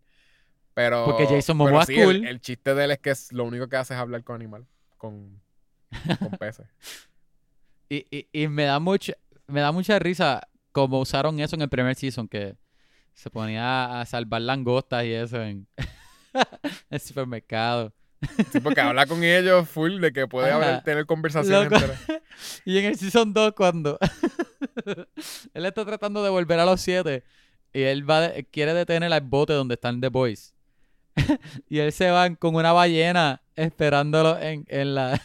Pero. 0.74 1.04
Porque 1.04 1.28
Jason 1.28 1.58
Momoa 1.58 1.82
es 1.82 1.86
sí, 1.86 1.94
cool. 1.94 2.26
El, 2.26 2.40
chiste 2.40 2.74
de 2.74 2.82
él 2.86 2.90
es 2.90 2.98
que 2.98 3.10
es, 3.10 3.32
lo 3.32 3.44
único 3.44 3.68
que 3.68 3.76
hace 3.76 3.94
es 3.94 4.00
hablar 4.00 4.24
con 4.24 4.34
animales. 4.34 4.66
Con, 4.96 5.40
con 6.18 6.30
peces. 6.40 6.66
Y, 7.88 8.04
y, 8.10 8.28
y 8.32 8.48
me 8.48 8.64
da 8.64 8.80
mucha, 8.80 9.12
me 9.46 9.60
da 9.60 9.70
mucha 9.70 10.00
risa 10.00 10.48
como 10.72 10.98
usaron 10.98 11.38
eso 11.38 11.54
en 11.54 11.62
el 11.62 11.68
primer 11.68 11.94
season, 11.94 12.26
que 12.26 12.56
se 13.14 13.30
ponía 13.30 14.00
a 14.00 14.06
salvar 14.06 14.40
langostas 14.42 15.04
y 15.04 15.12
eso 15.12 15.40
en 15.40 15.68
el 16.90 16.98
supermercado. 16.98 17.94
Sí, 18.52 18.60
porque 18.60 18.80
habla 18.80 19.06
con 19.06 19.22
ellos 19.24 19.68
full 19.68 20.00
de 20.00 20.12
que 20.12 20.26
puede 20.26 20.50
haber, 20.50 20.82
tener 20.82 21.06
conversaciones. 21.06 21.82
Y 22.64 22.78
en 22.78 22.84
el 22.86 22.96
season 22.98 23.32
2, 23.32 23.54
cuando 23.56 23.98
él 25.54 25.66
está 25.66 25.84
tratando 25.84 26.22
de 26.22 26.30
volver 26.30 26.58
a 26.60 26.64
los 26.66 26.80
siete 26.80 27.24
y 27.72 27.82
él 27.82 28.08
va 28.08 28.28
de- 28.28 28.44
quiere 28.44 28.74
detener 28.74 29.12
al 29.12 29.20
bote 29.22 29.52
donde 29.54 29.74
están 29.74 30.00
The 30.00 30.08
Boys. 30.08 30.54
y 31.68 31.78
él 31.78 31.92
se 31.92 32.10
va 32.10 32.34
con 32.36 32.54
una 32.54 32.72
ballena 32.72 33.40
esperándolo 33.54 34.38
en, 34.38 34.66
en 34.68 34.94
la 34.94 35.20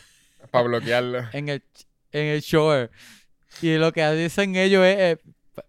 Para 0.51 0.63
bloquearlo. 0.65 1.19
en 1.33 1.49
el, 1.49 1.63
en 2.13 2.25
el 2.27 2.41
shore. 2.41 2.89
Y 3.61 3.75
lo 3.77 3.91
que 3.91 4.09
dicen 4.11 4.55
ellos 4.55 4.85
es, 4.85 4.97
eh, 4.97 5.17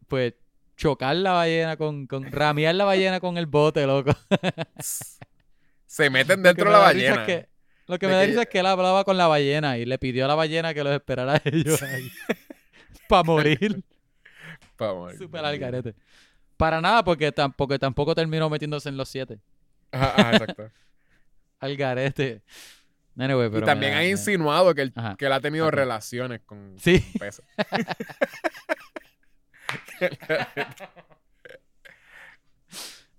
pues, 0.06 0.34
chocar 0.76 1.16
la 1.16 1.32
ballena 1.32 1.76
con, 1.76 2.06
con, 2.06 2.30
ramear 2.30 2.74
la 2.76 2.84
ballena 2.84 3.18
con 3.18 3.36
el 3.36 3.46
bote, 3.46 3.84
loco. 3.86 4.12
Se 5.92 6.08
meten 6.08 6.42
dentro 6.42 6.64
de 6.64 6.70
la 6.72 6.78
ballena. 6.78 7.26
que- 7.26 7.48
lo 7.86 7.98
que 7.98 8.06
De 8.06 8.12
me 8.12 8.18
da 8.18 8.24
que- 8.24 8.40
es 8.40 8.48
que 8.48 8.58
él 8.60 8.66
hablaba 8.66 9.04
con 9.04 9.18
la 9.18 9.26
ballena 9.26 9.76
y 9.76 9.84
le 9.84 9.98
pidió 9.98 10.24
a 10.24 10.28
la 10.28 10.34
ballena 10.34 10.72
que 10.72 10.82
los 10.82 10.94
esperara 10.94 11.34
a 11.34 11.40
ellos 11.44 11.82
ahí. 11.82 12.10
Para 13.10 13.22
morir. 13.24 13.84
Vamos, 14.78 15.14
Súper 15.16 15.44
al 15.44 15.58
garete. 15.58 15.94
Para 16.56 16.80
nada, 16.80 17.04
porque 17.04 17.30
tampoco, 17.30 17.78
tampoco 17.78 18.14
terminó 18.14 18.48
metiéndose 18.48 18.88
en 18.88 18.96
los 18.96 19.10
siete. 19.10 19.38
Ajá, 19.90 20.14
ajá, 20.16 20.30
exacto. 20.32 20.70
Al 21.60 21.76
garete. 21.76 22.40
Anyway, 23.18 23.50
pero 23.50 23.64
y 23.64 23.66
también 23.66 23.92
ha 23.92 24.04
insinuado 24.06 24.74
que 24.74 24.80
él, 24.82 24.94
que 25.18 25.26
él 25.26 25.32
ha 25.32 25.40
tenido 25.40 25.70
relaciones 25.70 26.40
con 26.46 26.74
Sí. 26.80 27.04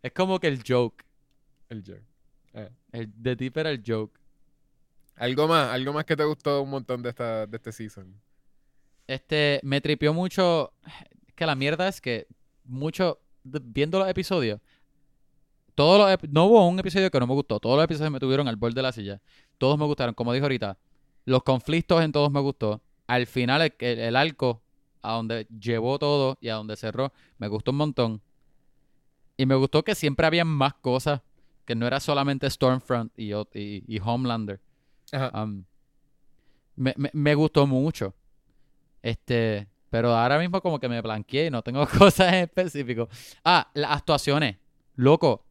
Es 0.02 0.12
como 0.12 0.40
que 0.40 0.48
el 0.48 0.64
joke. 0.68 1.04
El 1.70 1.84
Joe. 2.54 2.70
El 2.92 3.12
de 3.16 3.52
era 3.56 3.70
el 3.72 3.84
joke. 3.86 4.18
Algo 5.16 5.48
más, 5.48 5.70
algo 5.70 5.94
más 5.94 6.06
que 6.06 6.16
te 6.16 6.24
gustó 6.24 6.62
un 6.62 6.70
montón 6.70 7.02
de 7.04 7.10
esta, 7.10 7.46
de 7.46 7.58
este 7.58 7.72
season. 7.72 8.14
Este, 9.08 9.60
me 9.64 9.82
tripió 9.82 10.14
mucho. 10.14 10.72
Es 11.28 11.34
que 11.36 11.46
la 11.46 11.56
mierda 11.56 11.88
es 11.88 12.02
que 12.02 12.28
mucho. 12.64 13.20
Viendo 13.44 14.00
los 14.00 14.08
episodios. 14.08 14.60
Todos 15.76 16.00
los 16.00 16.10
ep- 16.12 16.30
no 16.30 16.46
hubo 16.46 16.68
un 16.68 16.80
episodio 16.80 17.10
que 17.12 17.20
no 17.20 17.28
me 17.28 17.34
gustó. 17.34 17.60
Todos 17.60 17.76
los 17.76 17.86
episodios 17.86 18.12
me 18.12 18.20
tuvieron 18.20 18.48
al 18.48 18.56
borde 18.56 18.76
de 18.76 18.82
la 18.84 18.92
silla. 18.92 19.22
Todos 19.58 19.78
me 19.78 19.86
gustaron. 19.86 20.14
Como 20.16 20.32
dije 20.34 20.44
ahorita. 20.44 20.78
Los 21.26 21.44
conflictos 21.44 22.02
en 22.04 22.12
todos 22.12 22.32
me 22.32 22.40
gustó. 22.40 22.82
Al 23.08 23.28
final, 23.28 23.62
el, 23.62 23.74
el- 23.80 24.00
el 24.00 24.16
arco 24.16 24.62
a 25.02 25.14
donde 25.14 25.48
llevó 25.60 26.00
todo 26.00 26.38
y 26.40 26.48
a 26.50 26.56
donde 26.56 26.78
cerró, 26.78 27.12
me 27.38 27.48
gustó 27.50 27.72
un 27.72 27.78
montón. 27.78 28.22
Y 29.36 29.46
me 29.46 29.56
gustó 29.56 29.84
que 29.84 29.96
siempre 29.96 30.26
había 30.26 30.46
más 30.46 30.74
cosas. 30.76 31.22
Que 31.66 31.76
no 31.76 31.88
era 31.88 32.00
solamente 32.00 32.50
Stormfront 32.50 33.12
y, 33.18 33.30
ot- 33.30 33.50
y, 33.56 33.84
y 33.88 34.00
Homelander. 34.04 34.60
Ajá. 35.12 35.44
Um, 35.44 35.64
me, 36.76 36.94
me, 36.98 37.10
me 37.14 37.36
gustó 37.36 37.66
mucho. 37.68 38.14
Este, 39.02 39.68
pero 39.90 40.16
ahora 40.16 40.40
mismo 40.40 40.62
como 40.62 40.80
que 40.80 40.90
me 40.90 41.02
blanqueé 41.02 41.48
y 41.48 41.50
no 41.52 41.62
tengo 41.62 41.86
cosas 41.98 42.30
en 42.34 42.44
específico. 42.46 43.08
Ah, 43.44 43.70
las 43.74 43.92
actuaciones. 43.92 44.58
Loco. 44.96 45.46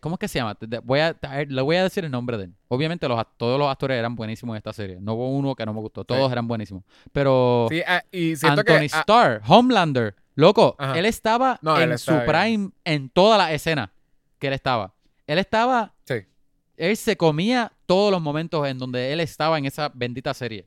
¿Cómo 0.00 0.16
es 0.16 0.18
que 0.18 0.28
se 0.28 0.38
llama? 0.38 0.54
Voy 0.84 1.00
a, 1.00 1.16
le 1.48 1.62
voy 1.62 1.76
a 1.76 1.82
decir 1.84 2.04
el 2.04 2.10
nombre 2.10 2.36
de 2.36 2.44
él. 2.44 2.54
Obviamente 2.68 3.08
los, 3.08 3.24
todos 3.38 3.58
los 3.58 3.68
actores 3.70 3.96
eran 3.98 4.14
buenísimos 4.16 4.52
en 4.52 4.58
esta 4.58 4.74
serie. 4.74 4.98
No 5.00 5.14
hubo 5.14 5.30
uno 5.30 5.54
que 5.54 5.64
no 5.64 5.72
me 5.72 5.80
gustó. 5.80 6.04
Todos 6.04 6.30
eran 6.30 6.46
buenísimos. 6.46 6.84
Pero 7.10 7.68
Sí, 7.70 7.80
ah, 7.86 8.02
y 8.12 8.32
Anthony 8.46 8.64
que. 8.64 8.90
ah, 8.92 9.00
Starr, 9.00 9.40
Homelander, 9.48 10.14
loco, 10.34 10.76
Ajá. 10.78 10.98
él 10.98 11.06
estaba 11.06 11.58
No, 11.62 11.80
en 11.80 11.92
él 11.92 11.98
su 11.98 12.10
bien. 12.12 12.26
prime 12.26 12.70
en 12.84 13.08
toda 13.08 13.38
la 13.38 13.50
escena 13.54 13.90
que 14.38 14.48
él 14.48 14.52
estaba. 14.52 14.92
Él 15.28 15.38
estaba, 15.38 15.94
sí. 16.04 16.14
él 16.76 16.96
se 16.96 17.16
comía 17.16 17.72
todos 17.86 18.10
los 18.10 18.20
momentos 18.20 18.66
en 18.66 18.78
donde 18.78 19.12
él 19.12 19.20
estaba 19.20 19.58
en 19.58 19.66
esa 19.66 19.90
bendita 19.94 20.34
serie. 20.34 20.66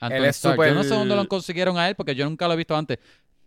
Anthony 0.00 0.16
Él 0.16 0.24
es 0.24 0.36
Starr. 0.36 0.56
Yo 0.68 0.74
no 0.74 0.82
sé 0.82 0.88
dónde 0.90 1.14
lo 1.14 1.28
consiguieron 1.28 1.78
a 1.78 1.88
él 1.88 1.94
porque 1.94 2.14
yo 2.16 2.24
nunca 2.28 2.48
lo 2.48 2.54
he 2.54 2.56
visto 2.56 2.74
antes. 2.76 2.98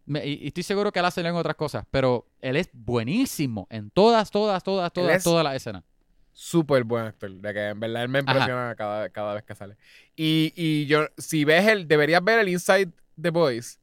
Me- 0.06 0.26
y, 0.26 0.44
y 0.44 0.48
estoy 0.48 0.64
seguro 0.64 0.92
que 0.92 1.00
él 1.00 1.06
hace 1.06 1.20
en 1.22 1.36
otras 1.36 1.56
cosas, 1.56 1.86
pero 1.92 2.28
él 2.40 2.56
es 2.56 2.70
buenísimo 2.72 3.68
en 3.70 3.90
todas, 3.90 4.30
todas, 4.32 4.64
todas, 4.64 4.94
todas, 4.94 5.18
es- 5.18 5.24
todas 5.24 5.44
las 5.44 5.56
escenas. 5.56 5.84
súper 6.32 6.84
buen 6.84 7.06
actor. 7.06 7.32
De 7.32 7.54
que 7.54 7.68
en 7.70 7.80
verdad 7.80 8.04
él 8.04 8.10
me 8.10 8.20
impresiona 8.20 8.76
cada, 8.78 9.10
cada 9.10 9.34
vez 9.34 9.44
que 9.44 9.56
sale. 9.56 9.76
Y, 10.16 10.54
y 10.56 10.86
yo, 10.86 11.08
si 11.18 11.44
ves 11.46 11.68
el, 11.68 11.88
deberías 11.88 12.24
ver 12.24 12.40
el 12.40 12.50
Inside 12.50 12.92
The 13.20 13.30
Boys. 13.32 13.80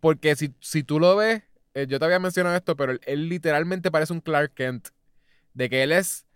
Porque 0.00 0.34
si, 0.36 0.54
si 0.60 0.82
tú 0.82 0.98
lo 0.98 1.16
ves, 1.16 1.42
eh, 1.74 1.86
yo 1.86 1.98
te 1.98 2.04
había 2.06 2.18
mencionado 2.18 2.56
esto, 2.56 2.74
pero 2.76 2.92
él, 2.92 3.00
él 3.04 3.28
literalmente 3.28 3.90
parece 3.90 4.12
un 4.14 4.20
Clark 4.20 4.54
Kent. 4.54 4.88
De 5.54 5.68
que 5.68 5.82
él 5.82 5.92
es, 5.92 6.26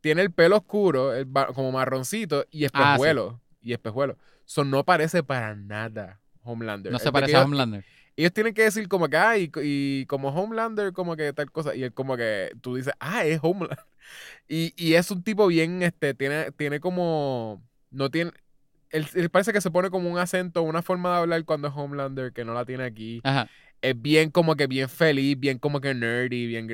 tiene 0.00 0.22
el 0.22 0.30
pelo 0.32 0.56
oscuro, 0.58 1.14
el 1.14 1.26
como 1.54 1.72
marroncito, 1.72 2.44
y 2.50 2.64
Ah, 2.64 2.68
sí. 2.72 2.78
espejuelo. 2.84 3.40
Y 3.62 3.72
espejuelo. 3.72 4.18
Eso 4.46 4.64
no 4.64 4.84
parece 4.84 5.22
para 5.22 5.54
nada 5.54 6.20
Homelander. 6.42 6.92
No 6.92 6.98
se 6.98 7.10
parece 7.10 7.36
a 7.36 7.44
Homelander. 7.44 7.84
ellos 8.16 8.32
tienen 8.32 8.52
que 8.54 8.62
decir 8.62 8.86
como 8.88 9.08
que, 9.08 9.16
ah, 9.16 9.38
y, 9.38 9.50
y 9.62 10.04
como 10.06 10.28
Homelander, 10.28 10.92
como 10.92 11.16
que 11.16 11.32
tal 11.32 11.50
cosa. 11.50 11.74
Y 11.74 11.82
él 11.82 11.92
como 11.94 12.16
que 12.16 12.50
tú 12.60 12.76
dices, 12.76 12.92
ah, 13.00 13.24
es 13.24 13.40
Homelander. 13.42 13.78
Y, 14.46 14.74
y 14.76 14.94
es 14.94 15.10
un 15.10 15.22
tipo 15.22 15.46
bien, 15.46 15.82
este, 15.82 16.12
tiene, 16.12 16.52
tiene 16.52 16.78
como, 16.78 17.62
no 17.90 18.10
tiene, 18.10 18.32
él, 18.90 19.06
él 19.14 19.30
parece 19.30 19.50
que 19.54 19.62
se 19.62 19.70
pone 19.70 19.88
como 19.88 20.10
un 20.10 20.18
acento, 20.18 20.60
una 20.62 20.82
forma 20.82 21.12
de 21.12 21.16
hablar 21.20 21.44
cuando 21.46 21.68
es 21.68 21.74
Homelander 21.74 22.34
que 22.34 22.44
no 22.44 22.52
la 22.52 22.66
tiene 22.66 22.84
aquí. 22.84 23.22
Ajá. 23.24 23.48
Es 23.80 23.98
bien 24.00 24.30
como 24.30 24.56
que 24.56 24.66
bien 24.66 24.90
feliz, 24.90 25.40
bien 25.40 25.58
como 25.58 25.80
que 25.80 25.94
nerdy, 25.94 26.46
bien, 26.46 26.68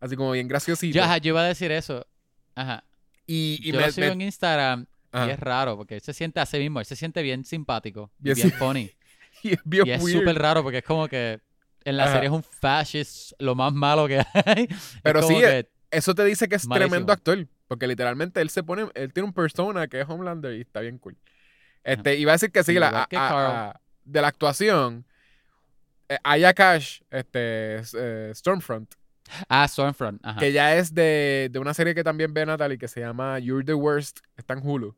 así 0.00 0.16
como 0.16 0.32
bien 0.32 0.48
graciosito. 0.48 0.94
Yo, 0.96 1.02
ajá, 1.04 1.18
yo 1.18 1.30
iba 1.30 1.42
a 1.42 1.48
decir 1.48 1.70
eso. 1.72 2.06
Ajá. 2.54 2.84
y, 3.26 3.58
y 3.62 3.72
yo 3.72 3.80
me- 3.80 3.86
lo 3.86 3.92
sigo 3.92 4.06
me- 4.06 4.12
en 4.14 4.20
Instagram 4.22 4.86
ajá. 5.12 5.26
y 5.26 5.30
es 5.30 5.40
raro 5.40 5.76
porque 5.76 5.96
él 5.96 6.00
se 6.00 6.12
siente 6.14 6.40
así 6.40 6.58
mismo. 6.58 6.80
Él 6.80 6.86
se 6.86 6.96
siente 6.96 7.22
bien 7.22 7.44
simpático. 7.44 8.10
y 8.20 8.24
Bien 8.24 8.36
bien 8.36 8.52
funny. 8.52 8.90
y 9.42 9.52
es 9.54 9.60
bien 9.64 9.86
Y 9.86 9.90
es 9.92 10.02
weird. 10.02 10.20
súper 10.20 10.38
raro 10.38 10.62
porque 10.62 10.78
es 10.78 10.84
como 10.84 11.06
que 11.08 11.40
en 11.84 11.96
la 11.96 12.04
Ajá. 12.04 12.14
serie 12.14 12.28
es 12.28 12.32
un 12.34 12.42
fascist, 12.42 13.32
lo 13.38 13.54
más 13.54 13.72
malo 13.72 14.06
que 14.08 14.18
hay. 14.44 14.68
Pero 15.02 15.22
sí, 15.22 15.34
que- 15.38 15.68
Eso 15.90 16.14
te 16.14 16.24
dice 16.24 16.48
que 16.48 16.56
es 16.56 16.66
Malísimo. 16.66 16.88
tremendo 16.90 17.12
actor. 17.12 17.46
Porque 17.68 17.86
literalmente 17.88 18.40
él 18.40 18.48
se 18.50 18.62
pone, 18.62 18.86
él 18.94 19.12
tiene 19.12 19.26
un 19.26 19.32
persona 19.32 19.88
que 19.88 20.00
es 20.00 20.08
Homelander 20.08 20.54
y 20.54 20.60
está 20.60 20.80
bien 20.80 20.98
cool. 20.98 21.16
Este, 21.82 22.16
iba 22.16 22.32
a 22.32 22.34
decir 22.34 22.50
que 22.52 22.62
sí, 22.64 22.74
la, 22.74 22.88
Igual 22.88 23.06
que 23.08 23.16
a- 23.16 23.26
a- 23.26 23.28
Carl. 23.28 23.56
a- 23.56 23.80
de 24.04 24.20
la 24.22 24.28
actuación, 24.28 25.04
eh, 26.08 26.18
Aya 26.22 26.54
Cash, 26.54 27.00
este, 27.10 27.80
eh, 27.94 28.32
Stormfront, 28.34 28.94
Ah, 29.48 29.66
Stormfront. 29.66 30.24
Ajá. 30.24 30.38
que 30.38 30.52
ya 30.52 30.76
es 30.76 30.94
de, 30.94 31.48
de 31.50 31.58
una 31.58 31.74
serie 31.74 31.94
que 31.94 32.04
también 32.04 32.32
ve 32.32 32.46
Natalie 32.46 32.78
que 32.78 32.88
se 32.88 33.00
llama 33.00 33.38
You're 33.38 33.64
the 33.64 33.74
Worst, 33.74 34.20
está 34.36 34.54
en 34.54 34.60
Hulu. 34.62 34.96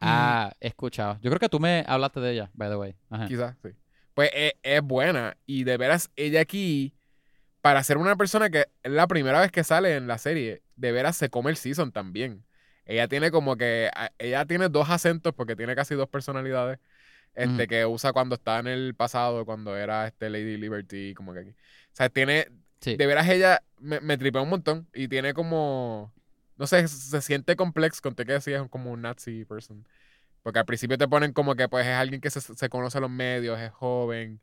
Ah, 0.00 0.52
he 0.60 0.68
escuchado. 0.68 1.18
Yo 1.22 1.30
creo 1.30 1.38
que 1.40 1.48
tú 1.48 1.60
me 1.60 1.84
hablaste 1.86 2.20
de 2.20 2.32
ella, 2.32 2.50
by 2.54 2.68
the 2.68 2.76
way. 2.76 2.96
Ajá. 3.10 3.26
Quizás, 3.26 3.56
sí. 3.62 3.70
Pues 4.14 4.30
es, 4.34 4.52
es 4.62 4.82
buena. 4.82 5.36
Y 5.46 5.64
de 5.64 5.76
veras, 5.76 6.10
ella 6.16 6.40
aquí, 6.40 6.94
para 7.60 7.82
ser 7.82 7.98
una 7.98 8.16
persona 8.16 8.50
que 8.50 8.66
es 8.82 8.92
la 8.92 9.06
primera 9.06 9.40
vez 9.40 9.52
que 9.52 9.62
sale 9.62 9.94
en 9.96 10.06
la 10.06 10.18
serie, 10.18 10.62
de 10.76 10.92
veras 10.92 11.16
se 11.16 11.28
come 11.28 11.50
el 11.50 11.56
season 11.56 11.92
también. 11.92 12.44
Ella 12.84 13.06
tiene 13.06 13.30
como 13.30 13.56
que, 13.56 13.90
ella 14.18 14.46
tiene 14.46 14.68
dos 14.70 14.88
acentos 14.88 15.34
porque 15.34 15.54
tiene 15.54 15.76
casi 15.76 15.94
dos 15.94 16.08
personalidades. 16.08 16.78
Este, 17.34 17.68
que 17.68 17.86
usa 17.86 18.12
cuando 18.12 18.34
está 18.34 18.58
en 18.58 18.66
el 18.66 18.96
pasado, 18.96 19.44
cuando 19.44 19.76
era 19.76 20.08
este 20.08 20.28
Lady 20.28 20.56
Liberty, 20.56 21.14
como 21.14 21.32
que 21.32 21.40
aquí. 21.40 21.50
O 21.50 21.54
sea, 21.92 22.08
tiene, 22.08 22.48
Sí. 22.80 22.96
de 22.96 23.06
veras 23.06 23.28
ella 23.28 23.62
me, 23.78 24.00
me 24.00 24.16
tripea 24.16 24.42
un 24.42 24.50
montón 24.50 24.88
y 24.94 25.08
tiene 25.08 25.34
como, 25.34 26.12
no 26.56 26.66
sé, 26.66 26.86
se 26.88 27.20
siente 27.22 27.56
complex, 27.56 28.00
conté 28.00 28.24
que 28.24 28.32
decía 28.32 28.62
es 28.62 28.68
como 28.68 28.92
un 28.92 29.02
Nazi 29.02 29.44
person. 29.44 29.86
Porque 30.42 30.60
al 30.60 30.66
principio 30.66 30.96
te 30.96 31.08
ponen 31.08 31.32
como 31.32 31.54
que 31.54 31.68
pues 31.68 31.86
es 31.86 31.94
alguien 31.94 32.20
que 32.20 32.30
se, 32.30 32.40
se 32.40 32.68
conoce 32.68 32.98
a 32.98 33.00
los 33.00 33.10
medios, 33.10 33.58
es 33.60 33.72
joven, 33.72 34.40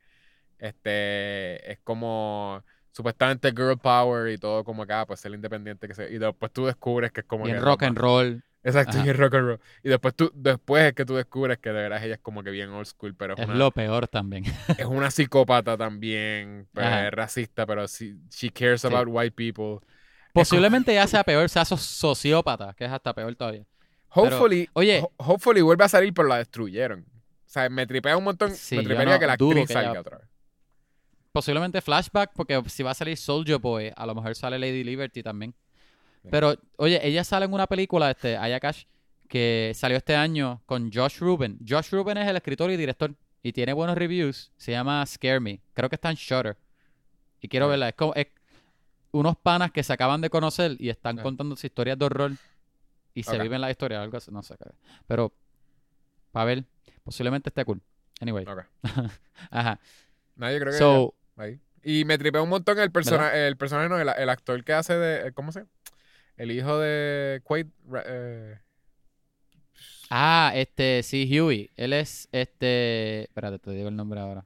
este, 0.60 1.72
es 1.72 1.80
como 1.84 2.64
supuestamente 2.91 3.52
girl 3.52 3.78
power 3.78 4.32
y 4.32 4.38
todo 4.38 4.64
como 4.64 4.84
acá, 4.84 5.06
pues 5.06 5.20
ser 5.20 5.34
independiente 5.34 5.88
que 5.88 5.94
se, 5.94 6.12
y 6.14 6.18
después 6.18 6.52
tú 6.52 6.66
descubres 6.66 7.12
que 7.12 7.22
es 7.22 7.28
como 7.28 7.48
Y 7.48 7.52
en 7.52 7.62
rock 7.62 7.84
and 7.84 7.98
roll. 7.98 8.44
Exacto, 8.66 8.98
Ajá. 8.98 9.08
y 9.08 9.14
rock 9.14 9.34
and 9.36 9.48
roll. 9.48 9.60
Y 9.84 9.90
después 9.90 10.14
tú, 10.16 10.32
después 10.36 10.84
es 10.86 10.94
que 10.94 11.06
tú 11.06 11.16
descubres 11.16 11.60
que 11.60 11.70
de 11.70 11.82
veras 11.84 12.04
ella 12.04 12.16
es 12.16 12.20
como 12.20 12.44
que 12.44 12.50
bien 12.50 12.70
old 12.72 12.86
school, 12.88 13.16
pero 13.16 13.36
es, 13.36 13.40
Es 13.40 13.46
una, 13.48 13.56
lo 13.56 13.72
peor 13.72 14.08
también. 14.10 14.44
es 14.78 14.86
una 14.86 15.12
psicópata 15.12 15.78
también, 15.78 16.68
pues, 16.74 16.86
es 16.86 17.12
racista, 17.12 17.66
pero 17.66 17.88
sí, 17.88 18.18
she 18.30 18.50
cares 18.50 18.82
Sí. 18.82 18.88
about 18.88 19.08
white 19.10 19.32
people. 19.36 19.86
Posiblemente 20.34 20.94
ya 20.94 21.08
sea 21.08 21.24
peor, 21.24 21.48
sea 21.48 21.64
so- 21.64 21.78
sociópata, 21.78 22.74
que 22.74 22.84
es 22.86 22.92
hasta 22.92 23.14
peor 23.14 23.34
todavía. 23.36 23.66
Pero, 24.14 24.28
Hopefully, 24.28 24.70
oye. 24.74 25.02
ho- 25.02 25.12
hopefully 25.18 25.62
vuelve 25.62 25.84
a 25.86 25.90
salir, 25.90 26.14
pero 26.14 26.28
la 26.28 26.38
destruyeron. 26.40 27.02
O 27.02 27.48
sea, 27.56 27.70
me 27.70 27.86
tripea 27.88 28.18
un 28.18 28.24
montón, 28.24 28.54
Sí, 28.56 28.76
me 28.76 28.84
tripearía 28.84 29.14
no 29.14 29.20
que 29.20 29.28
la 29.28 29.34
actriz 29.34 29.68
que 29.68 29.74
salga 29.74 29.92
ella- 29.92 30.00
otra 30.02 30.18
vez. 30.18 30.28
Posiblemente 31.32 31.82
flashback, 31.82 32.32
porque 32.34 32.62
si 32.68 32.82
va 32.82 32.92
a 32.92 32.94
salir 32.94 33.18
Soldier 33.18 33.60
Boy, 33.60 33.92
a 33.96 34.06
lo 34.06 34.16
mejor 34.16 34.36
sale 34.36 34.58
Lady 34.58 34.84
Liberty 34.84 35.22
también. 35.22 35.54
Pero, 36.30 36.56
oye, 36.77 36.99
ella 37.06 37.23
sale 37.23 37.45
en 37.45 37.53
una 37.53 37.68
película, 37.68 38.11
este, 38.11 38.38
Aya 38.38 38.60
Cash, 38.60 38.85
que 39.27 39.72
salió 39.76 39.97
este 39.97 40.15
año 40.15 40.61
con 40.65 40.91
Josh 40.91 41.19
Rubin. 41.19 41.60
Josh 41.68 41.91
Rubin 41.91 42.18
es 42.18 42.27
el 42.27 42.35
escritor 42.35 42.72
y 42.72 42.77
director 42.77 43.14
y 43.43 43.53
tiene 43.53 43.73
buenos 43.73 43.97
reviews. 43.97 44.52
Se 44.57 44.72
llama 44.72 45.06
Scare 45.06 45.39
Me. 45.39 45.61
Creo 45.73 45.89
que 45.89 45.95
está 45.95 46.10
en 46.10 46.15
Shutter. 46.15 46.57
Y 47.41 47.47
quiero 47.47 47.68
verla. 47.68 47.89
Es 47.89 47.95
como 47.95 48.14
es 48.15 48.27
unos 49.11 49.38
panas 49.38 49.72
que 49.72 49.84
se 49.84 49.93
acaban 49.93 50.22
de 50.22 50.30
conocer 50.30 50.76
y 50.80 50.89
están 50.89 51.18
contando 51.18 51.56
historias 51.61 51.97
de 51.97 52.06
horror 52.06 52.31
y 53.14 53.23
se 53.23 53.39
viven 53.39 53.61
la 53.61 53.72
historia, 53.72 54.02
algo 54.02 54.18
así, 54.18 54.30
no 54.31 54.43
sé. 54.43 54.56
qué. 54.57 54.72
Pero, 55.07 55.31
para 56.31 56.45
ver, 56.45 56.64
posiblemente 57.03 57.49
esté 57.49 57.64
cool. 57.64 57.81
Anyway, 58.19 58.45
ajá. 59.52 59.80
No, 60.35 60.52
yo 60.52 60.60
creo 60.60 60.72
que 60.72 60.77
So, 60.77 61.14
ahí. 61.38 61.60
Y 61.84 62.03
me 62.03 62.18
tripea 62.18 62.41
un 62.41 62.49
montón 62.49 62.80
el 62.80 62.91
personaje, 62.91 63.47
el 63.47 63.57
personaje 63.57 63.88
no, 63.88 63.99
el, 63.99 64.10
el 64.10 64.30
actor 64.30 64.64
que 64.64 64.73
hace 64.73 64.97
de, 64.97 65.31
¿cómo 65.34 65.52
se 65.52 65.60
llama? 65.60 65.72
El 66.38 66.52
hijo 66.52 66.78
de 66.80 67.41
Quaid, 67.44 67.68
eh, 68.06 68.60
Ah, 70.10 70.52
este, 70.56 71.02
sí, 71.03 71.28
Huey. 71.40 71.72
Él 71.76 71.94
es, 71.94 72.28
este, 72.32 73.24
espérate, 73.24 73.60
te 73.60 73.72
digo 73.72 73.90
el 73.90 73.95
nombre 73.95 74.20
ahora. 74.20 74.45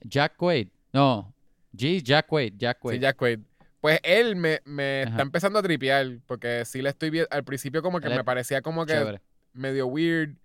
Jack 0.00 0.36
Quaid. 0.36 0.68
No, 0.92 1.34
G. 1.74 2.02
Jack 2.02 2.26
Quaid. 2.28 2.54
Jack 2.56 2.78
Quaid. 2.78 2.96
sí, 2.96 3.00
Jack 3.00 3.16
Quaid. 3.16 3.40
Pues 3.80 4.00
él 4.02 4.34
me, 4.36 4.60
me 4.64 5.02
está 5.02 5.22
empezando 5.22 5.58
a 5.58 5.62
tripear, 5.62 6.18
porque 6.26 6.64
sí 6.64 6.82
le 6.82 6.90
estoy 6.90 7.10
viendo, 7.10 7.28
al 7.30 7.44
principio 7.44 7.80
como 7.80 8.00
que 8.00 8.08
Él 8.08 8.16
me 8.16 8.24
parecía 8.24 8.60
como 8.60 8.84
que 8.84 8.92
Chévere. 8.92 9.20
medio 9.52 9.86
weird, 9.86 10.36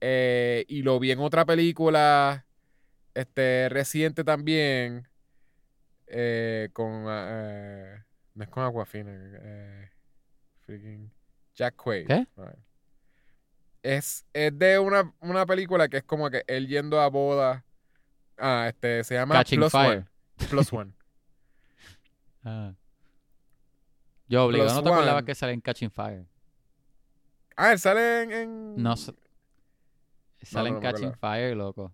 eh, 0.00 0.64
y 0.68 0.82
lo 0.82 0.98
vi 1.00 1.10
en 1.10 1.18
otra 1.18 1.44
película, 1.44 2.46
este, 3.14 3.68
reciente 3.68 4.22
también, 4.22 5.08
eh, 6.06 6.68
con, 6.72 7.06
eh, 7.08 8.04
no 8.36 8.44
es 8.44 8.48
con 8.50 8.64
Aquafina, 8.64 9.10
eh, 9.12 9.90
freaking 10.64 11.10
Jack 11.54 11.74
Quaid. 11.76 12.06
¿Qué? 12.06 12.26
Es, 13.82 14.24
es 14.32 14.58
de 14.58 14.78
una, 14.78 15.12
una 15.20 15.44
película 15.46 15.88
que 15.88 15.96
es 15.98 16.04
como 16.04 16.28
que 16.30 16.44
él 16.46 16.68
yendo 16.68 17.00
a 17.00 17.08
boda. 17.08 17.64
Ah, 18.38 18.66
este, 18.68 19.02
se 19.04 19.14
llama 19.14 19.34
Catching 19.36 19.60
Plus 19.60 19.72
Fire. 19.72 19.98
One. 19.98 20.48
Plus 20.50 20.72
One. 20.72 20.92
Ah. 22.48 22.72
Yo 24.28 24.44
obligado, 24.44 24.68
Plus 24.68 24.76
no 24.76 24.82
te 24.84 24.88
acordabas 24.94 25.22
One. 25.22 25.26
que 25.26 25.34
sale 25.34 25.52
en 25.52 25.60
Catching 25.60 25.90
Fire. 25.90 26.26
Ah, 27.56 27.72
él 27.72 27.78
sale 27.80 28.22
en. 28.22 28.30
en- 28.32 28.76
No 28.82 28.96
sé. 28.96 29.12
Sale 30.42 30.70
no, 30.70 30.76
en 30.76 30.82
no 30.82 30.88
Catching 30.88 31.08
acordaba. 31.08 31.34
Fire, 31.34 31.56
loco. 31.56 31.92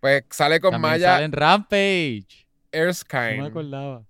Pues 0.00 0.24
sale 0.30 0.60
con 0.60 0.72
También 0.72 0.92
Maya 0.92 1.12
sale 1.14 1.24
en 1.24 1.32
Rampage. 1.32 2.46
No 2.72 2.78
Erskine. 2.80 3.40
me 3.40 3.46
acordaba. 3.46 4.04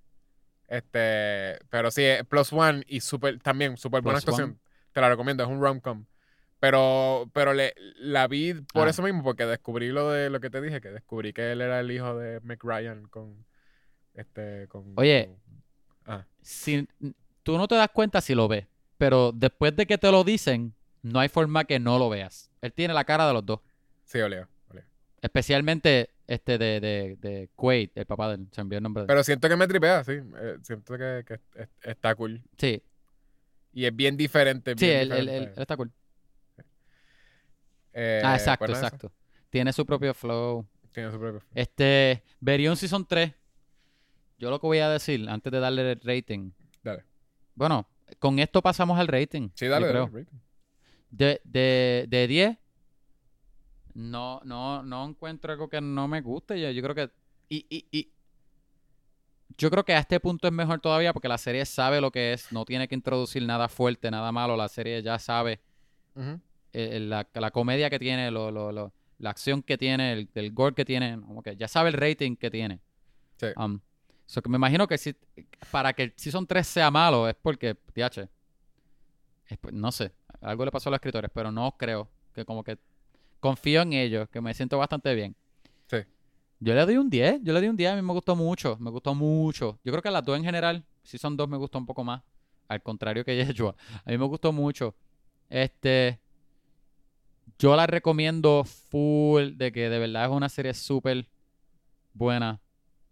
Este, 0.76 1.58
pero 1.70 1.90
sí, 1.90 2.02
eh, 2.02 2.24
Plus 2.28 2.52
One 2.52 2.82
y 2.88 3.00
super, 3.00 3.38
también 3.40 3.76
súper 3.76 4.02
buena 4.02 4.18
actuación. 4.18 4.50
One. 4.50 4.58
Te 4.92 5.00
la 5.00 5.08
recomiendo, 5.08 5.42
es 5.44 5.48
un 5.48 5.60
rom-com. 5.60 6.04
Pero, 6.60 7.30
pero 7.32 7.52
le, 7.52 7.74
la 7.98 8.26
vi 8.26 8.54
por 8.72 8.86
Ah. 8.86 8.90
eso 8.90 9.02
mismo, 9.02 9.22
porque 9.22 9.44
descubrí 9.46 9.88
lo 9.90 10.10
de 10.10 10.30
lo 10.30 10.40
que 10.40 10.50
te 10.50 10.60
dije, 10.60 10.80
que 10.80 10.88
descubrí 10.90 11.32
que 11.32 11.52
él 11.52 11.60
era 11.60 11.80
el 11.80 11.90
hijo 11.90 12.16
de 12.16 12.40
Meg 12.40 12.58
Ryan 12.62 13.06
con 13.08 13.44
este 14.14 14.66
con 14.68 14.92
Oye. 14.96 15.26
con- 15.26 15.62
ah, 16.14 16.24
Si, 16.40 16.88
tú 17.42 17.58
no 17.58 17.68
te 17.68 17.74
das 17.74 17.90
cuenta 17.92 18.20
si 18.20 18.34
lo 18.34 18.48
ves, 18.48 18.66
pero 18.98 19.30
después 19.32 19.76
de 19.76 19.86
que 19.86 19.98
te 19.98 20.10
lo 20.10 20.24
dicen, 20.24 20.74
no 21.02 21.20
hay 21.20 21.28
forma 21.28 21.64
que 21.64 21.78
no 21.78 21.98
lo 21.98 22.08
veas. 22.08 22.50
Él 22.62 22.72
tiene 22.72 22.94
la 22.94 23.04
cara 23.04 23.26
de 23.26 23.34
los 23.34 23.44
dos. 23.44 23.60
sí, 24.04 24.18
oleo, 24.20 24.48
oleo. 24.70 24.84
Especialmente 25.20 26.10
Este 26.26 26.56
de, 26.58 26.80
de, 26.80 27.16
de 27.20 27.50
Quaid, 27.54 27.90
el 27.94 28.06
papá 28.06 28.30
del. 28.30 28.48
Se 28.50 28.60
envió 28.62 28.78
el 28.78 28.82
nombre 28.82 29.02
de. 29.02 29.06
Pero 29.06 29.22
siento 29.22 29.48
que 29.48 29.56
me 29.56 29.66
tripea, 29.68 30.02
sí. 30.04 30.12
eh, 30.12 30.56
siento 30.62 30.96
que, 30.96 31.22
que 31.26 31.34
es- 31.34 31.68
está 31.82 32.14
cool. 32.14 32.42
sí, 32.56 32.82
Y 33.72 33.84
es 33.84 33.94
bien 33.94 34.16
diferente. 34.16 34.74
sí, 34.76 34.86
bien 34.86 35.00
él, 35.00 35.12
él- 35.12 35.18
él- 35.18 35.24
diferente. 35.26 35.52
él 35.56 35.62
está 35.62 35.76
cool. 35.76 35.92
Eh, 37.92 38.20
ah, 38.24 38.34
exacto, 38.34 38.66
pues 38.66 38.78
exacto. 38.78 39.12
Tiene 39.50 39.72
su 39.72 39.86
propio 39.86 40.14
flow. 40.14 40.66
Tiene 40.92 41.10
su 41.12 41.18
propio. 41.18 41.42
Este, 41.54 42.22
vería 42.40 42.70
un 42.70 42.76
Season 42.76 43.06
3. 43.06 43.32
Yo 44.38 44.50
lo 44.50 44.60
que 44.60 44.66
voy 44.66 44.78
a 44.78 44.88
decir 44.88 45.28
antes 45.28 45.52
de 45.52 45.60
darle 45.60 45.92
el 45.92 46.00
rating. 46.02 46.50
Dale. 46.82 47.04
Bueno, 47.54 47.88
con 48.18 48.38
esto 48.38 48.62
pasamos 48.62 48.98
al 48.98 49.06
rating. 49.08 49.50
Sí, 49.54 49.66
dale, 49.66 49.86
dale, 49.86 50.06
rating. 50.06 50.38
De, 51.10 51.40
de, 51.44 52.06
de 52.08 52.26
10, 52.26 52.58
no, 53.94 54.40
no, 54.44 54.82
no 54.82 55.06
encuentro 55.08 55.52
algo 55.52 55.68
que 55.68 55.80
no 55.80 56.06
me 56.08 56.20
guste. 56.20 56.60
Yo, 56.60 56.70
yo 56.70 56.82
creo 56.82 56.94
que. 56.94 57.10
Y, 57.48 57.66
y, 57.70 57.86
y. 57.90 58.10
Yo 59.56 59.70
creo 59.70 59.84
que 59.84 59.94
a 59.94 60.00
este 60.00 60.18
punto 60.18 60.48
es 60.48 60.52
mejor 60.52 60.80
todavía 60.80 61.12
porque 61.12 61.28
la 61.28 61.38
serie 61.38 61.64
sabe 61.64 62.00
lo 62.00 62.10
que 62.10 62.32
es. 62.32 62.50
No 62.50 62.64
tiene 62.64 62.88
que 62.88 62.94
introducir 62.94 63.44
nada 63.46 63.68
fuerte, 63.68 64.10
nada 64.10 64.32
malo. 64.32 64.56
La 64.56 64.68
serie 64.68 65.00
ya 65.02 65.18
sabe 65.18 65.60
eh, 66.72 66.98
la, 67.00 67.28
la 67.34 67.50
comedia 67.50 67.88
que 67.90 67.98
tiene, 67.98 68.30
lo, 68.30 68.50
lo, 68.50 68.72
lo- 68.72 68.92
la 69.18 69.30
acción 69.30 69.62
que 69.62 69.78
tiene, 69.78 70.12
el, 70.12 70.28
el 70.34 70.52
gore 70.52 70.74
que 70.74 70.84
tiene. 70.84 71.20
Como 71.20 71.42
que 71.42 71.56
ya 71.56 71.68
sabe 71.68 71.90
el 71.90 71.94
rating 71.94 72.34
que 72.36 72.50
tiene. 72.50 72.80
Sí. 73.36 73.46
Um, 73.56 73.78
so 74.26 74.42
que 74.42 74.48
me 74.48 74.56
imagino 74.56 74.88
que 74.88 74.98
si, 74.98 75.14
para 75.70 75.92
que 75.92 76.02
el 76.04 76.12
Season 76.16 76.46
3 76.46 76.66
sea 76.66 76.90
malo 76.90 77.28
es 77.28 77.36
porque, 77.40 77.74
TH, 77.74 78.28
es 79.46 79.58
por- 79.58 79.72
no 79.72 79.92
sé, 79.92 80.12
algo 80.40 80.64
le 80.64 80.70
pasó 80.72 80.88
a 80.88 80.90
los 80.90 80.96
escritores, 80.98 81.30
pero 81.32 81.52
no 81.52 81.76
creo 81.78 82.08
que 82.32 82.44
como 82.44 82.64
que 82.64 82.76
confío 83.44 83.82
en 83.82 83.92
ellos, 83.92 84.26
que 84.30 84.40
me 84.40 84.54
siento 84.54 84.78
bastante 84.78 85.14
bien. 85.14 85.36
Sí. 85.86 85.98
Yo 86.60 86.74
le 86.74 86.86
doy 86.86 86.96
un 86.96 87.10
10, 87.10 87.40
yo 87.42 87.52
le 87.52 87.60
doy 87.60 87.68
un 87.68 87.76
10, 87.76 87.90
a 87.90 87.96
mí 87.96 88.00
me 88.00 88.14
gustó 88.14 88.34
mucho, 88.34 88.78
me 88.80 88.88
gustó 88.90 89.14
mucho. 89.14 89.78
Yo 89.84 89.92
creo 89.92 90.00
que 90.00 90.10
las 90.10 90.24
dos 90.24 90.38
en 90.38 90.44
general, 90.44 90.82
Season 91.02 91.36
2 91.36 91.46
me 91.46 91.58
gustó 91.58 91.76
un 91.76 91.84
poco 91.84 92.02
más, 92.02 92.22
al 92.68 92.82
contrario 92.82 93.22
que 93.22 93.36
Yeshua. 93.44 93.76
A 94.02 94.10
mí 94.10 94.16
me 94.16 94.24
gustó 94.24 94.50
mucho. 94.50 94.94
Este, 95.50 96.18
yo 97.58 97.76
la 97.76 97.86
recomiendo 97.86 98.64
full, 98.64 99.58
de 99.58 99.70
que 99.72 99.90
de 99.90 99.98
verdad 99.98 100.24
es 100.24 100.30
una 100.30 100.48
serie 100.48 100.72
súper 100.72 101.28
buena. 102.14 102.62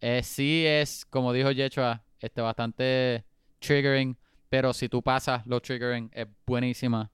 Eh, 0.00 0.22
sí 0.22 0.64
es, 0.66 1.04
como 1.04 1.34
dijo 1.34 1.50
Yeshua, 1.50 2.02
este, 2.20 2.40
bastante 2.40 3.22
triggering, 3.58 4.16
pero 4.48 4.72
si 4.72 4.88
tú 4.88 5.02
pasas 5.02 5.46
lo 5.46 5.60
triggering, 5.60 6.10
es 6.14 6.26
buenísima. 6.46 7.10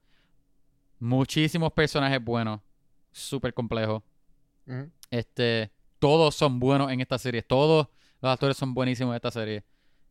Muchísimos 1.01 1.73
personajes 1.73 2.23
buenos, 2.23 2.61
súper 3.19 3.55
complejo. 3.55 4.03
Este, 5.11 5.71
todos 5.99 6.35
son 6.35 6.61
buenos 6.61 6.93
en 6.93 7.01
esta 7.01 7.19
serie, 7.19 7.43
todos 7.43 7.89
los 8.21 8.33
actores 8.33 8.57
son 8.57 8.75
buenísimos 8.75 9.13
en 9.13 9.17
esta 9.17 9.31
serie. 9.31 9.65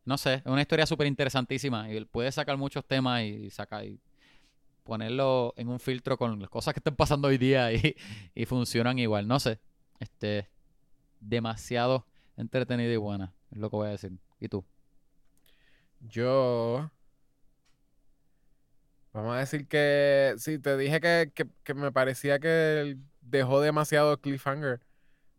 No 0.04 0.16
sé, 0.18 0.34
es 0.34 0.46
una 0.46 0.62
historia 0.62 0.86
súper 0.86 1.06
interesantísima 1.06 1.92
y 1.92 2.04
puede 2.06 2.32
sacar 2.32 2.56
muchos 2.56 2.84
temas 2.84 3.22
y 3.22 3.50
sacar 3.50 3.84
y 3.84 4.00
ponerlo 4.82 5.52
en 5.56 5.68
un 5.68 5.78
filtro 5.78 6.16
con 6.16 6.40
las 6.40 6.48
cosas 6.48 6.72
que 6.72 6.80
están 6.80 6.96
pasando 6.96 7.28
hoy 7.28 7.36
día 7.38 7.72
y, 7.72 7.94
y 8.34 8.46
funcionan 8.46 8.98
igual. 8.98 9.28
No 9.28 9.38
sé, 9.38 9.60
este, 10.00 10.48
demasiado 11.20 12.06
entretenida 12.36 12.92
y 12.92 12.96
buena, 12.96 13.34
es 13.50 13.58
lo 13.58 13.68
que 13.70 13.76
voy 13.76 13.88
a 13.88 13.90
decir. 13.90 14.12
¿Y 14.40 14.48
tú? 14.48 14.64
Yo. 16.00 16.90
Vamos 19.12 19.36
a 19.36 19.40
decir 19.40 19.66
que. 19.66 20.34
Sí, 20.38 20.58
te 20.58 20.76
dije 20.76 21.00
que, 21.00 21.30
que- 21.34 21.46
que 21.64 21.74
me 21.74 21.90
parecía 21.92 22.38
que 22.38 22.96
dejó 23.20 23.60
demasiado 23.60 24.20
cliffhanger. 24.20 24.80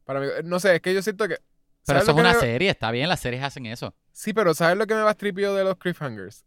Para 0.06 0.20
mí. 0.22 0.28
No 0.44 0.60
sé, 0.60 0.76
es 0.76 0.82
que 0.82 0.94
yo 0.94 1.02
siento 1.02 1.28
que. 1.28 1.36
Pero 1.36 2.00
¿sabes 2.00 2.04
eso 2.04 2.12
es 2.12 2.18
una 2.18 2.34
me- 2.34 2.40
serie, 2.40 2.70
está 2.70 2.92
bien, 2.92 3.08
las 3.10 3.20
series 3.20 3.44
hacen 3.44 3.66
eso. 3.66 3.96
Sí, 4.12 4.34
pero 4.34 4.54
¿sabes 4.54 4.78
lo 4.78 4.86
que 4.86 4.96
me 4.96 5.02
bastripió 5.02 5.54
de 5.56 5.64
los 5.64 5.78
cliffhangers? 5.78 6.46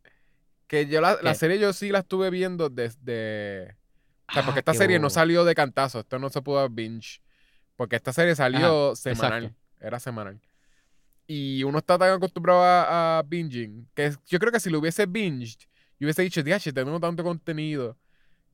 Que 0.66 0.86
yo 0.86 1.01
la, 1.01 1.19
la 1.23 1.35
serie 1.35 1.59
yo 1.59 1.73
sí 1.73 1.90
la 1.90 2.01
estuve 2.01 2.31
viendo 2.31 2.69
desde. 2.70 3.77
O 4.28 4.32
sea, 4.35 4.43
porque 4.44 4.59
Ah, 4.59 4.62
esta 4.62 4.74
serie 4.74 4.99
no 4.99 5.11
salió 5.11 5.44
de 5.44 5.55
cantazo. 5.55 6.01
Esto 6.01 6.19
no 6.19 6.28
se 6.31 6.40
pudo 6.43 6.69
binge. 6.70 7.20
Porque 7.77 7.97
esta 7.97 8.12
serie 8.12 8.35
salió 8.35 8.89
Ajá, 8.89 8.97
semanal. 8.97 9.44
exacto. 9.44 9.62
Era 9.86 10.01
semanal. 10.01 10.40
Y 11.27 11.62
uno 11.65 11.78
está 11.78 11.99
tan 11.99 12.12
acostumbrado 12.12 12.62
a, 12.62 13.19
a 13.19 13.23
binging 13.23 13.89
que 13.94 14.12
yo 14.27 14.39
creo 14.39 14.53
que 14.53 14.61
si 14.61 14.70
lo 14.70 14.78
hubiese 14.78 15.07
binged, 15.07 15.57
yo 16.03 16.07
hubiese 16.07 16.23
dicho, 16.23 16.43
diache, 16.43 16.73
tengo 16.73 16.99
tanto 16.99 17.23
contenido 17.23 17.97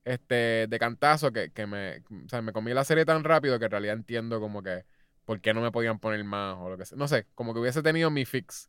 este, 0.05 0.67
de 0.69 0.79
cantazo 0.79 1.33
que, 1.33 1.51
que 1.51 1.67
me, 1.67 2.01
o 2.27 2.29
sea, 2.29 2.43
me 2.43 2.53
comí 2.53 2.75
la 2.75 2.85
serie 2.85 3.07
tan 3.07 3.25
rápido 3.25 3.59
que 3.59 3.65
en 3.65 3.71
realidad 3.71 3.95
entiendo 3.95 4.39
como 4.39 4.63
que 4.63 4.85
por 5.25 5.41
qué 5.41 5.55
no 5.55 5.63
me 5.63 5.73
podían 5.73 5.99
poner 5.99 6.23
más 6.25 6.59
o 6.59 6.69
lo 6.69 6.77
que 6.77 6.85
sea. 6.85 6.99
No 6.99 7.09
sé, 7.09 7.27
como 7.35 7.55
que 7.55 7.61
hubiese 7.61 7.83
tenido 7.83 8.11
mi 8.11 8.27
fix. 8.27 8.69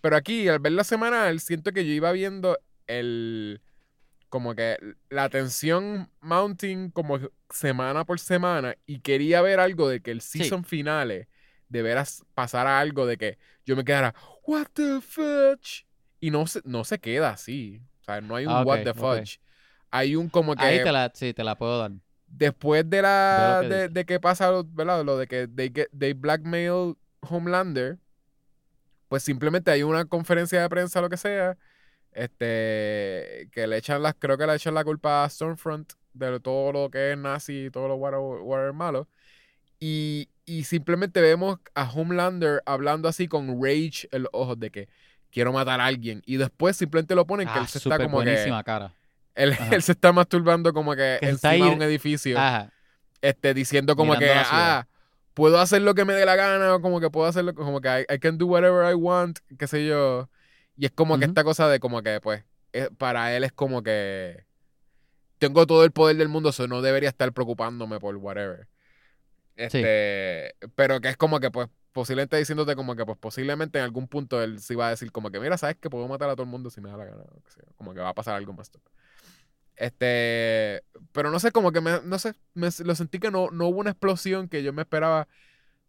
Pero 0.00 0.14
aquí, 0.14 0.46
al 0.48 0.60
ver 0.60 0.70
la 0.70 0.84
semanal, 0.84 1.40
siento 1.40 1.72
que 1.72 1.84
yo 1.84 1.92
iba 1.92 2.12
viendo 2.12 2.56
el. 2.86 3.60
Como 4.28 4.54
que 4.54 4.78
la 5.10 5.28
tensión 5.28 6.08
mounting 6.20 6.92
como 6.92 7.18
semana 7.50 8.04
por 8.04 8.20
semana 8.20 8.76
y 8.86 9.00
quería 9.00 9.42
ver 9.42 9.58
algo 9.58 9.88
de 9.88 10.00
que 10.00 10.12
el 10.12 10.20
Sí. 10.20 10.38
season 10.38 10.64
finale 10.64 11.28
de 11.68 11.82
veras 11.82 12.24
pasara 12.34 12.78
algo 12.78 13.04
de 13.04 13.16
que 13.16 13.38
yo 13.66 13.74
me 13.74 13.84
quedara, 13.84 14.14
what 14.46 14.68
the 14.74 15.00
fudge? 15.00 15.86
Y 16.20 16.30
no 16.30 16.46
se, 16.46 16.60
no 16.64 16.84
se 16.84 17.00
queda 17.00 17.30
así. 17.30 17.82
O 18.02 18.04
sea, 18.04 18.20
no 18.20 18.36
hay 18.36 18.46
un 18.46 18.52
Ah, 18.52 18.62
what 18.62 18.82
the 18.84 18.92
fudge. 18.94 19.40
Hay 19.90 20.16
un 20.16 20.28
como 20.28 20.54
que 20.56 20.64
Ahí 20.64 20.82
te 20.82 20.90
la, 20.92 21.10
sí, 21.14 21.32
te 21.32 21.44
la 21.44 21.56
puedo 21.56 21.78
dar. 21.78 21.92
después 22.26 22.88
de 22.88 23.02
la 23.02 23.58
que 23.62 23.68
de, 23.68 23.88
de 23.88 24.04
que 24.04 24.18
pasa 24.20 24.50
lo- 24.50 24.64
¿verdad? 24.64 25.04
lo 25.04 25.16
de 25.18 25.26
que 25.26 25.46
they, 25.48 25.70
get- 25.70 25.90
they 25.98 26.12
blackmail 26.14 26.96
Homelander 27.20 27.98
pues 29.08 29.22
simplemente 29.22 29.70
hay 29.70 29.82
una 29.82 30.06
conferencia 30.06 30.62
de 30.62 30.68
prensa 30.70 31.00
lo 31.02 31.10
que 31.10 31.18
sea 31.18 31.56
este 32.12 33.48
que 33.52 33.66
le 33.66 33.76
echan 33.76 34.02
las 34.02 34.14
creo 34.18 34.38
que 34.38 34.46
le 34.46 34.54
echan 34.54 34.74
la 34.74 34.84
culpa 34.84 35.24
a 35.24 35.28
Stormfront 35.28 35.92
de 36.14 36.40
todo 36.40 36.72
lo 36.72 36.90
que 36.90 37.12
es 37.12 37.18
nazi 37.18 37.66
y 37.66 37.70
todo 37.70 37.88
lo 37.88 37.96
whatever 37.96 38.72
malo 38.72 39.08
y, 39.78 40.28
y 40.46 40.64
simplemente 40.64 41.20
vemos 41.20 41.58
a 41.74 41.90
Homelander 41.90 42.62
hablando 42.66 43.08
así 43.08 43.28
con 43.28 43.62
rage 43.62 44.08
en 44.12 44.22
los 44.22 44.30
ojos 44.32 44.58
de 44.58 44.70
que 44.70 44.88
quiero 45.32 45.52
matar 45.52 45.80
a 45.80 45.86
alguien 45.86 46.22
y 46.26 46.36
después 46.36 46.76
simplemente 46.76 47.14
lo 47.14 47.26
ponen 47.26 47.48
que 47.48 47.54
Ah, 47.54 47.62
él 47.62 47.66
se 47.66 47.78
está 47.78 47.96
como 47.98 48.20
que 48.20 48.24
buenísima 48.26 48.62
cara. 48.62 48.94
él, 49.34 49.82
se 49.82 49.92
está 49.92 50.12
masturbando 50.12 50.72
como 50.72 50.92
que, 50.92 51.16
Que 51.20 51.30
encima 51.30 51.66
de 51.66 51.74
un 51.74 51.82
edificio 51.82 52.38
Ajá. 52.38 52.70
este, 53.22 53.54
diciendo 53.54 53.96
como 53.96 54.12
Mirando 54.14 54.40
que, 54.42 54.48
ah, 54.50 54.86
puedo 55.34 55.58
hacer 55.58 55.82
lo 55.82 55.94
que 55.94 56.04
me 56.04 56.12
dé 56.12 56.26
la 56.26 56.36
gana, 56.36 56.74
o 56.74 56.80
como 56.80 57.00
que 57.00 57.10
puedo 57.10 57.26
hacer 57.26 57.44
lo 57.44 57.54
como 57.54 57.80
que 57.80 58.06
I, 58.08 58.14
I 58.14 58.18
can 58.18 58.38
do 58.38 58.46
whatever 58.46 58.88
I 58.90 58.94
want, 58.94 59.38
qué 59.58 59.66
sé 59.66 59.86
yo. 59.86 60.28
Y 60.76 60.86
es 60.86 60.92
como 60.92 61.18
que 61.18 61.24
esta 61.24 61.44
cosa 61.44 61.68
de 61.68 61.80
como 61.80 62.02
que, 62.02 62.20
pues, 62.20 62.44
eh, 62.72 62.88
para 62.96 63.34
él 63.36 63.44
es 63.44 63.52
como 63.52 63.82
que 63.82 64.44
tengo 65.38 65.66
todo 65.66 65.84
el 65.84 65.92
poder 65.92 66.16
del 66.16 66.28
mundo, 66.28 66.50
eso 66.50 66.66
no 66.68 66.82
debería 66.82 67.08
estar 67.08 67.32
preocupándome 67.32 67.98
por 67.98 68.16
whatever. 68.16 68.68
Este, 69.56 70.54
pero 70.74 71.00
que 71.00 71.08
es 71.08 71.16
como 71.16 71.40
que, 71.40 71.50
pues, 71.50 71.68
posiblemente 71.92 72.36
diciéndote 72.36 72.74
como 72.74 72.96
que, 72.96 73.04
pues, 73.04 73.18
posiblemente 73.18 73.78
en 73.78 73.84
algún 73.84 74.08
punto 74.08 74.42
él 74.42 74.60
sí 74.60 74.74
va 74.74 74.88
a 74.88 74.90
decir 74.90 75.12
como 75.12 75.30
que, 75.30 75.40
mira, 75.40 75.58
sabes 75.58 75.76
que 75.76 75.90
puedo 75.90 76.08
matar 76.08 76.30
a 76.30 76.34
todo 76.34 76.44
el 76.44 76.48
mundo 76.48 76.70
si 76.70 76.80
me 76.80 76.90
da 76.90 76.96
la 76.96 77.04
gana, 77.04 77.24
como 77.76 77.94
que 77.94 78.00
va 78.00 78.10
a 78.10 78.14
pasar 78.14 78.34
algo 78.34 78.52
más. 78.52 78.70
Este, 79.76 80.82
pero 81.12 81.30
no 81.30 81.38
sé, 81.40 81.52
como 81.52 81.72
que 81.72 81.80
me, 81.80 82.00
no 82.02 82.18
sé, 82.18 82.34
me, 82.54 82.68
lo 82.84 82.94
sentí 82.94 83.18
que 83.18 83.30
no, 83.30 83.50
no 83.50 83.68
hubo 83.68 83.80
una 83.80 83.90
explosión 83.90 84.48
que 84.48 84.62
yo 84.62 84.72
me 84.72 84.82
esperaba 84.82 85.28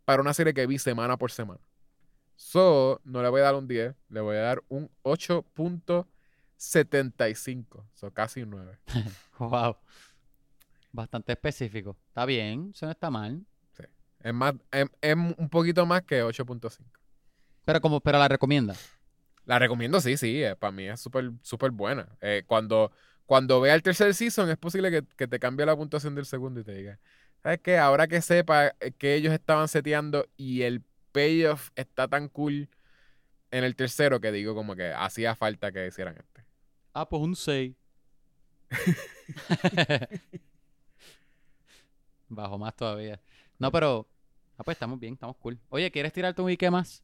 para 0.05 0.21
una 0.21 0.33
serie 0.33 0.53
que 0.53 0.67
vi 0.67 0.79
semana 0.79 1.17
por 1.17 1.31
semana. 1.31 1.59
So, 2.35 3.01
no 3.03 3.21
le 3.21 3.29
voy 3.29 3.41
a 3.41 3.45
dar 3.45 3.55
un 3.55 3.67
10, 3.67 3.95
le 4.09 4.21
voy 4.21 4.37
a 4.37 4.41
dar 4.41 4.63
un 4.67 4.89
8.75, 5.03 7.85
so 7.93 8.11
casi 8.11 8.41
un 8.41 8.49
9. 8.51 8.79
Wow. 9.39 9.77
Bastante 10.91 11.31
específico. 11.33 11.97
Está 12.07 12.25
bien, 12.25 12.71
eso 12.73 12.85
no 12.85 12.91
está 12.91 13.09
mal. 13.09 13.45
Es 14.23 14.33
más, 14.33 14.55
es, 14.71 14.87
es 15.01 15.15
un 15.15 15.49
poquito 15.49 15.85
más 15.85 16.01
que 16.03 16.23
8.5. 16.23 16.79
Pero 17.65 17.81
como, 17.81 17.99
pero 17.99 18.17
la 18.19 18.27
recomienda. 18.27 18.75
La 19.45 19.59
recomiendo, 19.59 19.99
sí, 19.99 20.15
sí, 20.17 20.41
eh, 20.43 20.55
para 20.55 20.71
mí 20.71 20.87
es 20.87 20.99
súper, 20.99 21.31
súper 21.41 21.71
buena. 21.71 22.07
Eh, 22.21 22.43
cuando, 22.47 22.91
cuando 23.25 23.59
vea 23.59 23.75
el 23.75 23.83
tercer 23.83 24.13
season, 24.15 24.49
es 24.49 24.57
posible 24.57 24.89
que, 24.89 25.03
que 25.17 25.27
te 25.27 25.39
cambie 25.39 25.65
la 25.65 25.75
puntuación 25.75 26.15
del 26.15 26.25
segundo 26.25 26.61
y 26.61 26.63
te 26.63 26.73
diga, 26.73 26.99
¿sabes 27.41 27.59
qué? 27.61 27.77
Ahora 27.77 28.07
que 28.07 28.21
sepa 28.21 28.67
eh, 28.79 28.93
que 28.97 29.15
ellos 29.15 29.33
estaban 29.33 29.67
seteando 29.67 30.25
y 30.37 30.61
el 30.61 30.81
payoff 31.11 31.69
está 31.75 32.07
tan 32.07 32.29
cool 32.29 32.69
en 33.51 33.63
el 33.65 33.75
tercero 33.75 34.21
que 34.21 34.31
digo 34.31 34.55
como 34.55 34.75
que 34.75 34.93
hacía 34.93 35.35
falta 35.35 35.71
que 35.71 35.85
hicieran 35.87 36.15
este. 36.17 36.45
Ah, 36.93 37.07
pues 37.07 37.21
un 37.21 37.35
6. 37.35 37.75
Bajo 42.29 42.57
más 42.57 42.75
todavía. 42.75 43.21
No, 43.59 43.71
pero. 43.71 44.07
Ah, 44.57 44.63
pues 44.63 44.75
estamos 44.75 44.99
bien, 44.99 45.13
estamos 45.13 45.35
cool. 45.37 45.59
Oye, 45.69 45.91
¿quieres 45.91 46.13
tirarte 46.13 46.41
un 46.41 46.49
Ike 46.49 46.69
más? 46.71 47.03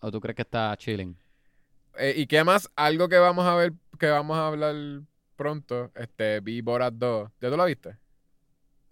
¿O 0.00 0.10
tú 0.10 0.20
crees 0.20 0.36
que 0.36 0.42
está 0.42 0.76
chilling? 0.76 1.16
Eh, 1.98 2.14
¿Y 2.16 2.26
qué 2.26 2.42
más? 2.44 2.70
Algo 2.76 3.08
que 3.08 3.18
vamos 3.18 3.44
a 3.46 3.54
ver, 3.54 3.72
que 3.98 4.06
vamos 4.08 4.36
a 4.38 4.46
hablar 4.48 4.74
pronto, 5.36 5.90
este, 5.94 6.40
vi 6.40 6.60
Borat 6.60 6.94
2. 6.94 7.30
¿Ya 7.40 7.50
tú 7.50 7.56
la 7.56 7.64
viste? 7.64 7.96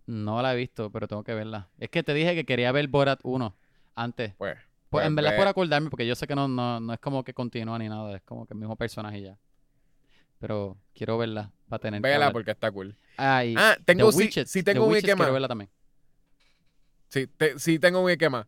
No 0.07 0.41
la 0.43 0.55
he 0.55 0.57
visto, 0.57 0.91
pero 0.91 1.07
tengo 1.07 1.23
que 1.23 1.35
verla. 1.35 1.69
Es 1.79 1.91
que 1.91 2.03
te 2.03 2.15
dije 2.15 2.35
que 2.35 2.45
quería 2.47 2.73
ver 2.73 2.89
Borat 2.89 3.21
1 3.23 3.55
antes. 3.95 4.35
Pues, 4.37 4.57
Pues 4.57 4.67
pues 4.91 5.07
en 5.07 5.15
verdad 5.15 5.33
ve- 5.33 5.37
por 5.37 5.47
acordarme, 5.47 5.91
porque 5.91 6.07
yo 6.07 6.15
sé 6.15 6.27
que 6.27 6.35
no, 6.35 6.49
no, 6.49 6.81
no 6.81 6.93
es 6.95 7.01
como 7.01 7.23
que 7.25 7.35
continúa 7.35 7.79
ni 7.79 7.89
nada, 7.89 8.17
es 8.17 8.23
como 8.23 8.47
que 8.47 8.55
el 8.55 8.61
mismo 8.61 8.77
personaje 8.77 9.19
y 9.19 9.23
ya. 9.25 9.39
Pero 10.39 10.79
quiero 10.95 11.19
verla 11.19 11.53
para 11.69 11.81
tener 11.81 12.01
hablar. 12.27 12.33
porque 12.33 12.51
está 12.53 12.71
cool. 12.71 12.97
Ah, 13.17 13.45
y 13.45 13.55
Ah, 13.57 13.77
tengo 13.85 14.05
sí 14.49 14.63
The 14.63 14.73
tengo 14.73 14.85
un 14.87 14.93
Witches 14.93 15.05
quiero 15.17 15.33
verla 15.33 15.49
también. 15.49 15.71
Sí, 17.09 17.27
te- 17.27 17.59
sí 17.59 17.79
tengo 17.79 18.01
un 18.01 18.11
esquema. 18.11 18.47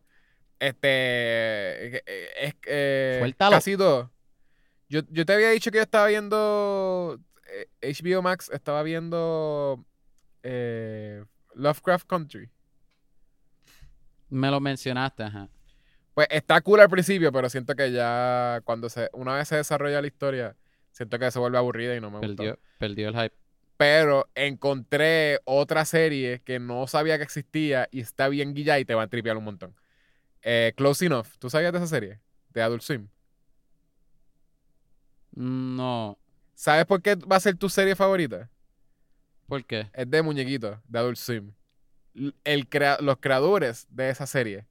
Este 0.59 0.87
eh, 1.97 2.03
eh, 2.05 2.29
es 2.39 2.55
eh, 2.67 3.15
Suéltalo. 3.19 3.55
casi 3.55 3.75
dos. 3.75 4.09
Yo, 4.87 5.01
yo 5.09 5.25
te 5.25 5.33
había 5.33 5.49
dicho 5.49 5.71
que 5.71 5.77
yo 5.77 5.83
estaba 5.83 6.07
viendo 6.07 7.19
eh, 7.47 7.67
HBO 7.95 8.21
Max, 8.21 8.49
estaba 8.53 8.83
viendo 8.83 9.83
eh, 10.43 11.23
Lovecraft 11.55 12.05
Country. 12.07 12.49
Me 14.29 14.49
lo 14.49 14.59
mencionaste, 14.59 15.23
ajá. 15.23 15.49
Pues 16.13 16.27
está 16.29 16.61
cool 16.61 16.79
al 16.81 16.89
principio, 16.89 17.31
pero 17.31 17.49
siento 17.49 17.75
que 17.75 17.91
ya 17.91 18.61
cuando 18.63 18.89
se 18.89 19.09
una 19.13 19.35
vez 19.35 19.47
se 19.47 19.55
desarrolla 19.57 20.01
la 20.01 20.07
historia, 20.07 20.55
siento 20.91 21.17
que 21.19 21.31
se 21.31 21.39
vuelve 21.39 21.57
aburrida 21.57 21.95
y 21.95 22.01
no 22.01 22.09
me 22.11 22.19
gusta. 22.19 22.35
Perdió, 22.35 22.59
perdió 22.77 23.09
el 23.09 23.15
hype. 23.15 23.35
Pero 23.77 24.29
encontré 24.35 25.39
otra 25.45 25.85
serie 25.85 26.41
que 26.45 26.59
no 26.59 26.85
sabía 26.87 27.17
que 27.17 27.23
existía 27.23 27.87
y 27.91 27.99
está 28.01 28.27
bien 28.29 28.53
guillada 28.53 28.79
y 28.79 28.85
te 28.85 28.93
va 28.93 29.03
a 29.03 29.07
tripear 29.07 29.37
un 29.37 29.43
montón. 29.43 29.75
Eh, 30.43 30.73
Close 30.77 31.05
Enough. 31.05 31.27
¿Tú 31.39 31.49
sabías 31.49 31.71
de 31.71 31.79
esa 31.79 31.87
serie? 31.87 32.19
De 32.49 32.61
Adult 32.61 32.81
Swim. 32.83 33.07
No. 35.33 36.17
¿Sabes 36.53 36.85
por 36.85 37.01
qué 37.01 37.15
va 37.15 37.37
a 37.37 37.39
ser 37.39 37.55
tu 37.57 37.69
serie 37.69 37.95
favorita? 37.95 38.49
¿Por 39.47 39.65
qué? 39.65 39.89
Es 39.93 40.09
de 40.09 40.21
muñequitos, 40.21 40.77
de 40.87 40.99
Adult 40.99 41.17
Swim. 41.17 41.51
El 42.43 42.67
crea- 42.67 42.97
los 43.01 43.17
creadores 43.17 43.87
de 43.89 44.09
esa 44.09 44.27
serie 44.27 44.65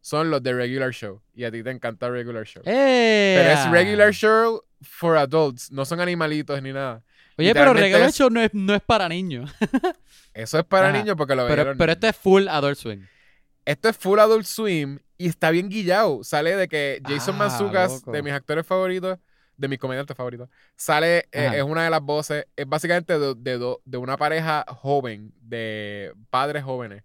son 0.00 0.30
los 0.30 0.42
de 0.42 0.52
Regular 0.52 0.90
Show. 0.92 1.20
Y 1.34 1.44
a 1.44 1.50
ti 1.50 1.62
te 1.62 1.70
encanta 1.70 2.08
Regular 2.10 2.44
Show. 2.46 2.62
¡Eh! 2.66 3.34
Pero 3.38 3.50
es 3.50 3.70
Regular 3.70 4.12
Show 4.12 4.62
for 4.82 5.16
adults. 5.16 5.70
No 5.70 5.84
son 5.84 6.00
animalitos 6.00 6.60
ni 6.62 6.72
nada. 6.72 7.02
Oye, 7.38 7.52
pero 7.54 7.72
Regular 7.72 8.08
es- 8.08 8.14
Show 8.16 8.28
no 8.30 8.40
es, 8.40 8.52
no 8.52 8.74
es 8.74 8.82
para 8.82 9.08
niños. 9.08 9.50
Eso 10.34 10.58
es 10.58 10.64
para 10.64 10.88
Ajá. 10.88 10.98
niños 10.98 11.16
porque 11.16 11.34
lo 11.34 11.46
Pero, 11.46 11.74
pero 11.76 11.92
este 11.92 12.08
es 12.08 12.16
full 12.16 12.46
Adult 12.48 12.78
Swing. 12.78 13.00
Esto 13.64 13.88
es 13.88 13.96
full 13.96 14.18
Adult 14.18 14.44
Swim 14.46 14.98
y 15.18 15.28
está 15.28 15.50
bien 15.50 15.68
guillado. 15.68 16.24
Sale 16.24 16.56
de 16.56 16.68
que 16.68 17.00
Jason 17.06 17.34
Ah, 17.36 17.38
Mantzoukas, 17.38 17.92
loco. 17.92 18.12
de 18.12 18.22
mis 18.22 18.32
actores 18.32 18.66
favoritos, 18.66 19.18
de 19.56 19.68
mis 19.68 19.78
comediantes 19.78 20.16
favoritos, 20.16 20.48
sale, 20.76 21.28
eh, 21.30 21.50
es 21.56 21.62
una 21.62 21.84
de 21.84 21.90
las 21.90 22.00
voces, 22.00 22.46
es 22.56 22.66
básicamente 22.66 23.18
de, 23.18 23.34
de 23.36 23.76
de 23.84 23.96
una 23.98 24.16
pareja 24.16 24.64
joven, 24.68 25.32
de 25.40 26.12
padres 26.30 26.64
jóvenes, 26.64 27.04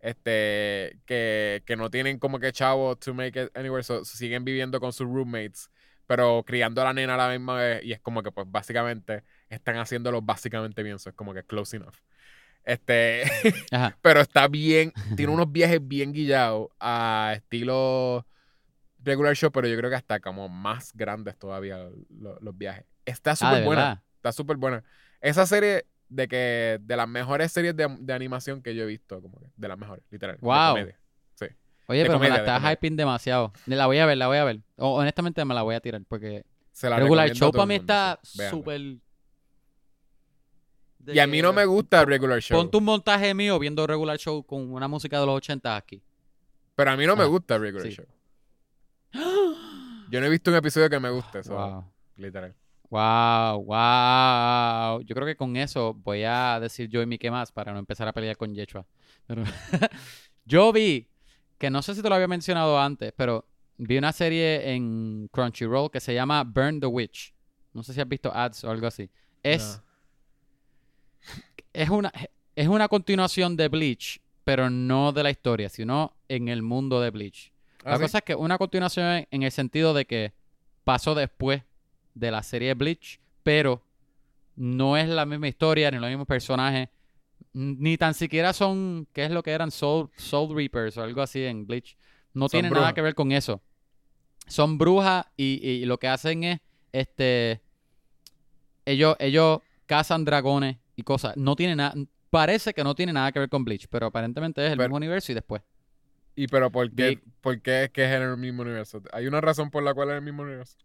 este, 0.00 0.98
que, 1.06 1.62
que 1.64 1.76
no 1.76 1.90
tienen 1.90 2.18
como 2.18 2.38
que 2.38 2.52
chavo 2.52 2.96
to 2.96 3.14
make 3.14 3.40
it 3.44 3.50
anywhere, 3.56 3.82
so, 3.82 4.04
siguen 4.04 4.44
viviendo 4.44 4.80
con 4.80 4.92
sus 4.92 5.06
roommates, 5.06 5.70
pero 6.06 6.42
criando 6.46 6.80
a 6.80 6.84
la 6.84 6.92
nena 6.92 7.14
a 7.14 7.16
la 7.16 7.30
misma 7.30 7.56
vez, 7.56 7.84
y 7.84 7.92
es 7.92 8.00
como 8.00 8.22
que 8.22 8.30
pues 8.32 8.46
básicamente 8.50 9.22
están 9.48 9.76
haciéndolo 9.76 10.22
básicamente 10.22 10.82
bien, 10.82 10.98
so 10.98 11.10
es 11.10 11.16
como 11.16 11.34
que 11.34 11.42
close 11.44 11.76
enough. 11.76 11.94
Este, 12.64 13.22
pero 14.02 14.20
está 14.20 14.48
bien, 14.48 14.92
tiene 15.16 15.32
unos 15.32 15.50
viajes 15.52 15.86
bien 15.86 16.12
guillados 16.12 16.68
a 16.80 17.32
estilo 17.36 18.26
regular 19.02 19.34
show, 19.36 19.50
pero 19.52 19.68
yo 19.68 19.76
creo 19.76 19.90
que 19.90 19.96
hasta 19.96 20.20
como 20.20 20.48
más 20.48 20.92
grandes 20.94 21.36
todavía 21.38 21.78
lo- 22.08 22.38
los 22.40 22.56
viajes. 22.56 22.86
Está 23.04 23.32
Ah, 23.32 23.36
súper 23.36 23.64
buena, 23.64 23.82
verdad. 23.82 24.02
está 24.16 24.32
súper 24.32 24.56
buena. 24.56 24.82
Esa 25.20 25.44
serie 25.46 25.86
de 26.08 26.28
que 26.28 26.78
de 26.80 26.96
las 26.96 27.08
mejores 27.08 27.52
series 27.52 27.76
de, 27.76 27.86
de 28.00 28.12
animación 28.14 28.62
que 28.62 28.74
yo 28.74 28.84
he 28.84 28.86
visto, 28.86 29.20
como 29.20 29.38
que 29.40 29.46
de 29.56 29.68
las 29.68 29.76
mejores, 29.76 30.04
literal. 30.10 30.38
Wow. 30.40 30.76
Oye, 31.86 32.00
de 32.00 32.06
pero 32.06 32.18
me 32.18 32.28
la 32.28 32.36
estás 32.36 32.58
comedia. 32.60 32.72
hyping 32.72 32.96
demasiado. 32.96 33.52
La 33.66 33.86
voy 33.86 33.98
a 33.98 34.06
ver, 34.06 34.16
la 34.16 34.26
voy 34.26 34.38
a 34.38 34.44
ver. 34.44 34.60
O, 34.76 34.94
honestamente 34.96 35.44
me 35.44 35.54
la 35.54 35.62
voy 35.62 35.74
a 35.74 35.80
tirar 35.80 36.02
porque 36.08 36.44
Se 36.72 36.88
la 36.88 36.96
Regular 36.98 37.30
Show 37.32 37.52
para 37.52 37.66
mí 37.66 37.74
está 37.76 38.18
súper... 38.22 38.80
Y 41.06 41.18
a 41.18 41.26
mí 41.26 41.42
no 41.42 41.52
me 41.52 41.66
gusta 41.66 42.04
Regular 42.06 42.40
Show. 42.40 42.56
Ponte 42.58 42.78
un 42.78 42.84
montaje 42.84 43.34
mío 43.34 43.58
viendo 43.58 43.86
Regular 43.86 44.16
Show 44.18 44.44
con 44.46 44.72
una 44.72 44.88
música 44.88 45.20
de 45.20 45.26
los 45.26 45.36
80 45.36 45.76
aquí. 45.76 46.02
Pero 46.74 46.90
a 46.90 46.96
mí 46.96 47.06
no 47.06 47.14
me 47.14 47.24
Ah, 47.24 47.26
gusta 47.26 47.58
Regular 47.58 47.86
sí. 47.86 47.94
Show. 47.94 48.06
Yo 50.10 50.20
no 50.20 50.26
he 50.26 50.30
visto 50.30 50.50
un 50.50 50.56
episodio 50.56 50.88
que 50.88 50.98
me 50.98 51.10
guste, 51.10 51.40
eso, 51.40 51.54
Wow. 51.54 51.84
literal. 52.16 52.54
Wow, 52.90 53.64
wow. 53.64 55.00
Yo 55.02 55.14
creo 55.14 55.26
que 55.26 55.36
con 55.36 55.56
eso 55.56 55.94
voy 55.94 56.22
a 56.24 56.58
decir 56.60 56.88
yo 56.88 57.02
y 57.02 57.06
mi 57.06 57.18
qué 57.18 57.30
más 57.30 57.52
para 57.52 57.72
no 57.72 57.78
empezar 57.78 58.06
a 58.08 58.12
pelear 58.12 58.36
con 58.36 58.54
Yechua. 58.54 58.86
Pero 59.26 59.42
yo 60.44 60.72
vi, 60.72 61.08
que 61.64 61.70
no 61.70 61.80
sé 61.80 61.94
si 61.94 62.02
te 62.02 62.08
lo 62.10 62.14
había 62.14 62.28
mencionado 62.28 62.78
antes, 62.78 63.12
pero 63.16 63.46
vi 63.78 63.96
una 63.96 64.12
serie 64.12 64.72
en 64.74 65.28
Crunchyroll 65.32 65.90
que 65.90 65.98
se 65.98 66.12
llama 66.12 66.44
Burn 66.44 66.78
the 66.78 66.86
Witch. 66.86 67.32
No 67.72 67.82
sé 67.82 67.94
si 67.94 68.00
has 68.02 68.08
visto 68.08 68.30
ads 68.34 68.64
o 68.64 68.70
algo 68.70 68.86
así. 68.86 69.08
Es, 69.42 69.80
es, 71.72 71.88
una, 71.88 72.12
es 72.54 72.68
una 72.68 72.88
continuación 72.88 73.56
de 73.56 73.68
Bleach, 73.68 74.20
pero 74.44 74.68
no 74.68 75.12
de 75.12 75.22
la 75.22 75.30
historia, 75.30 75.68
sino 75.68 76.14
en 76.28 76.48
el 76.48 76.62
mundo 76.62 77.00
de 77.00 77.10
Bleach. 77.10 77.50
Ah, 77.84 77.92
La 77.92 77.96
¿sí? 77.96 78.02
cosa 78.02 78.18
es 78.18 78.24
que 78.24 78.34
una 78.34 78.58
continuación 78.58 79.26
en- 79.30 79.42
el 79.42 79.50
sentido 79.50 79.94
de 79.94 80.04
que 80.04 80.32
pasó 80.84 81.14
después 81.14 81.62
de 82.14 82.30
la 82.30 82.42
serie 82.42 82.74
Bleach, 82.74 83.18
pero 83.42 83.82
no 84.56 84.96
es 84.96 85.08
la 85.08 85.26
misma 85.26 85.48
historia, 85.48 85.90
ni 85.90 85.98
los 85.98 86.08
mismos 86.08 86.26
personajes, 86.26 86.88
ni 87.54 87.96
tan 87.96 88.12
siquiera 88.14 88.52
son, 88.52 89.06
¿qué 89.12 89.24
es 89.24 89.30
lo 89.30 89.42
que 89.42 89.52
eran? 89.52 89.70
Soul, 89.70 90.10
Soul 90.16 90.54
Reapers 90.54 90.98
o 90.98 91.02
algo 91.02 91.22
así 91.22 91.42
en 91.44 91.66
Bleach. 91.66 91.96
No 92.34 92.44
Son 92.48 92.50
tiene 92.60 92.70
nada 92.70 92.92
que 92.92 93.00
ver 93.00 93.14
con 93.14 93.32
eso. 93.32 93.62
Son 94.46 94.76
brujas 94.76 95.24
y, 95.36 95.66
y 95.66 95.84
lo 95.86 95.98
que 95.98 96.08
hacen 96.08 96.44
es, 96.44 96.60
este, 96.92 97.62
ellos, 98.84 99.16
ellos 99.18 99.60
cazan 99.86 100.24
dragones 100.24 100.76
y 100.96 101.02
cosas. 101.02 101.36
No 101.36 101.56
tiene 101.56 101.76
nada, 101.76 101.94
parece 102.30 102.74
que 102.74 102.84
no 102.84 102.94
tiene 102.94 103.12
nada 103.12 103.32
que 103.32 103.38
ver 103.38 103.48
con 103.48 103.64
Bleach, 103.64 103.86
pero 103.88 104.06
aparentemente 104.06 104.64
es 104.64 104.72
el 104.72 104.76
Pero- 104.78 104.88
mismo 104.88 104.96
universo 104.96 105.32
y 105.32 105.34
después. 105.34 105.62
¿Y 106.36 106.48
pero 106.48 106.70
por 106.72 106.90
qué, 106.92 107.20
por 107.40 107.62
qué 107.62 107.84
es 107.84 107.90
que 107.90 108.04
es 108.04 108.10
en 108.10 108.22
el 108.22 108.36
mismo 108.36 108.62
universo? 108.62 109.00
¿Hay 109.12 109.28
una 109.28 109.40
razón 109.40 109.70
por 109.70 109.84
la 109.84 109.94
cual 109.94 110.10
es 110.10 110.16
el 110.16 110.22
mismo 110.22 110.42
universo? 110.42 110.76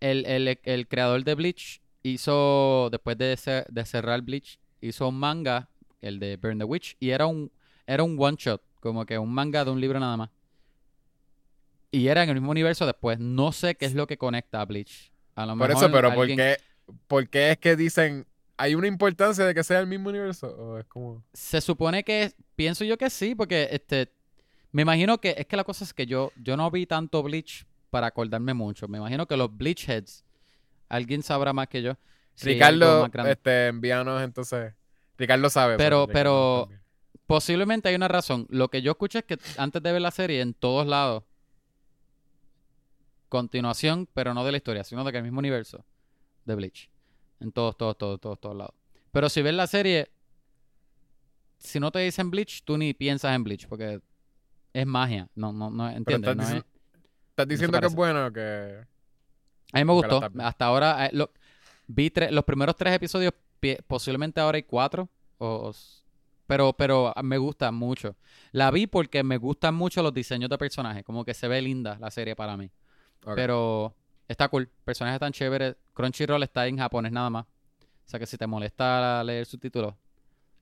el, 0.00 0.26
el- 0.26 0.58
el 0.64 0.88
creador 0.88 1.22
de 1.24 1.34
Bleach 1.36 1.80
hizo, 2.02 2.88
después 2.90 3.16
de, 3.16 3.34
cer- 3.36 3.66
de 3.68 3.84
cerrar 3.86 4.20
Bleach, 4.22 4.58
hizo 4.80 5.08
un 5.08 5.18
manga, 5.18 5.70
el 6.00 6.18
de 6.18 6.36
Burn 6.36 6.58
the 6.58 6.64
Witch, 6.64 6.96
y 7.00 7.10
era 7.10 7.26
un, 7.26 7.50
era 7.86 8.02
un 8.02 8.16
one 8.18 8.36
shot, 8.38 8.62
como 8.80 9.04
que 9.06 9.18
un 9.18 9.32
manga 9.32 9.64
de 9.64 9.70
un 9.70 9.80
libro 9.80 9.98
nada 10.00 10.16
más. 10.16 10.30
Y 11.90 12.08
era 12.08 12.22
en 12.22 12.28
el 12.28 12.34
mismo 12.36 12.50
universo 12.50 12.84
después. 12.84 13.18
No 13.18 13.52
sé 13.52 13.74
qué 13.76 13.86
es 13.86 13.94
lo 13.94 14.06
que 14.06 14.18
conecta 14.18 14.60
a 14.60 14.64
Bleach. 14.64 15.12
A 15.34 15.46
lo 15.46 15.56
Por 15.56 15.68
mejor 15.68 15.84
eso, 15.84 15.92
pero 15.92 16.12
¿por 16.12 16.22
alguien- 16.22 16.36
qué, 16.38 16.56
por 17.06 17.28
qué 17.28 17.52
es 17.52 17.58
que 17.58 17.76
dicen, 17.76 18.26
¿hay 18.56 18.74
una 18.74 18.86
importancia 18.86 19.44
de 19.44 19.54
que 19.54 19.62
sea 19.64 19.78
el 19.80 19.86
mismo 19.86 20.08
universo? 20.08 20.48
¿O 20.48 20.78
es 20.78 20.84
como... 20.86 21.22
Se 21.32 21.60
supone 21.60 22.04
que, 22.04 22.32
pienso 22.54 22.84
yo 22.84 22.98
que 22.98 23.08
sí, 23.08 23.34
porque 23.34 23.68
este, 23.70 24.10
me 24.72 24.82
imagino 24.82 25.18
que, 25.18 25.34
es 25.38 25.46
que 25.46 25.56
la 25.56 25.64
cosa 25.64 25.84
es 25.84 25.94
que 25.94 26.06
yo, 26.06 26.32
yo 26.42 26.56
no 26.56 26.70
vi 26.70 26.86
tanto 26.86 27.22
Bleach 27.22 27.64
para 27.90 28.08
acordarme 28.08 28.52
mucho. 28.52 28.88
Me 28.88 28.98
imagino 28.98 29.26
que 29.26 29.36
los 29.36 29.56
Bleach 29.56 29.88
Heads, 29.88 30.24
alguien 30.88 31.22
sabrá 31.22 31.52
más 31.52 31.68
que 31.68 31.82
yo. 31.82 31.96
si 32.34 32.48
Ricardo, 32.48 33.08
este, 33.26 33.68
envíanos 33.68 34.22
entonces... 34.22 34.74
Ricardo 35.18 35.48
sabe. 35.50 35.76
Pero- 35.76 36.06
Ricardo 36.06 36.12
pero- 36.12 36.60
también. 36.62 36.86
Posiblemente 37.26 37.88
hay 37.88 37.96
una 37.96 38.06
razón. 38.06 38.46
Lo 38.50 38.68
que 38.68 38.82
yo 38.82 38.92
escuché 38.92 39.18
es 39.18 39.24
que 39.24 39.38
antes 39.58 39.82
de 39.82 39.90
ver 39.90 40.00
la 40.00 40.12
serie, 40.12 40.40
en 40.40 40.54
todos 40.54 40.86
lados, 40.86 41.24
continuación, 43.28 44.08
pero 44.14 44.32
no 44.34 44.44
de 44.44 44.52
la 44.52 44.58
historia, 44.58 44.84
sino 44.84 45.04
de 45.04 45.12
que 45.12 45.18
el 45.18 45.24
mismo 45.24 45.40
universo 45.40 45.84
de 46.44 46.54
Bleach. 46.54 46.88
En 47.40 47.52
todos, 47.52 47.76
todos, 47.76 47.98
todos, 47.98 48.20
todos, 48.20 48.40
todos 48.40 48.56
lados. 48.56 48.74
Pero 49.10 49.28
si 49.28 49.42
ves 49.42 49.54
la 49.54 49.66
serie, 49.66 50.08
si 51.58 51.80
no 51.80 51.90
te 51.90 51.98
dicen 52.00 52.30
Bleach, 52.30 52.62
tú 52.64 52.78
ni 52.78 52.94
piensas 52.94 53.34
en 53.34 53.44
Bleach, 53.44 53.66
porque 53.66 54.00
es 54.72 54.86
magia. 54.86 55.28
No, 55.34 55.52
no, 55.52 55.70
no, 55.70 55.84
Pero 55.86 55.96
¿entiendes? 55.96 56.30
estás, 56.30 56.36
No 56.36 56.42
es- 56.42 56.48
diciendo, 56.48 56.68
estás 57.30 57.48
diciendo 57.48 57.80
que 57.80 57.86
es 57.86 57.94
bueno 57.94 58.32
que... 58.32 58.86
A 59.72 59.78
mí 59.78 59.84
me 59.84 59.92
gustó. 59.92 60.20
Hasta 60.38 60.64
ahora, 60.64 61.06
eh, 61.06 61.10
lo- 61.12 61.30
vi 61.88 62.12
los 62.30 62.44
primeros 62.44 62.76
tres 62.76 62.94
episodios, 62.94 63.32
pi- 63.32 63.40
posiblemente 63.86 64.40
ahora 64.40 64.56
hay 64.56 64.62
cuatro, 64.62 65.08
o, 65.38 65.72
pero, 66.46 66.72
pero 66.72 67.12
ah, 67.14 67.22
me 67.22 67.38
gusta 67.38 67.72
mucho. 67.72 68.16
La 68.52 68.70
vi 68.70 68.86
porque 68.86 69.22
me 69.22 69.38
gustan 69.38 69.74
mucho 69.74 70.02
los 70.02 70.14
diseños 70.14 70.48
de 70.48 70.58
personajes, 70.58 71.04
como 71.04 71.24
que 71.24 71.34
se 71.34 71.48
ve 71.48 71.60
linda 71.60 71.98
la 72.00 72.10
serie 72.10 72.36
para 72.36 72.56
mí. 72.56 72.70
Pero 73.34 73.94
está 74.28 74.48
cool, 74.48 74.68
personajes 74.84 75.18
tan 75.18 75.32
chéveres. 75.32 75.76
Crunchyroll 75.94 76.42
está 76.44 76.66
en 76.66 76.78
japonés 76.78 77.10
nada 77.10 77.30
más. 77.30 77.44
O 77.44 78.08
sea 78.08 78.20
que 78.20 78.26
si 78.26 78.36
te 78.36 78.46
molesta 78.46 79.24
leer 79.24 79.46
subtítulos, 79.46 79.94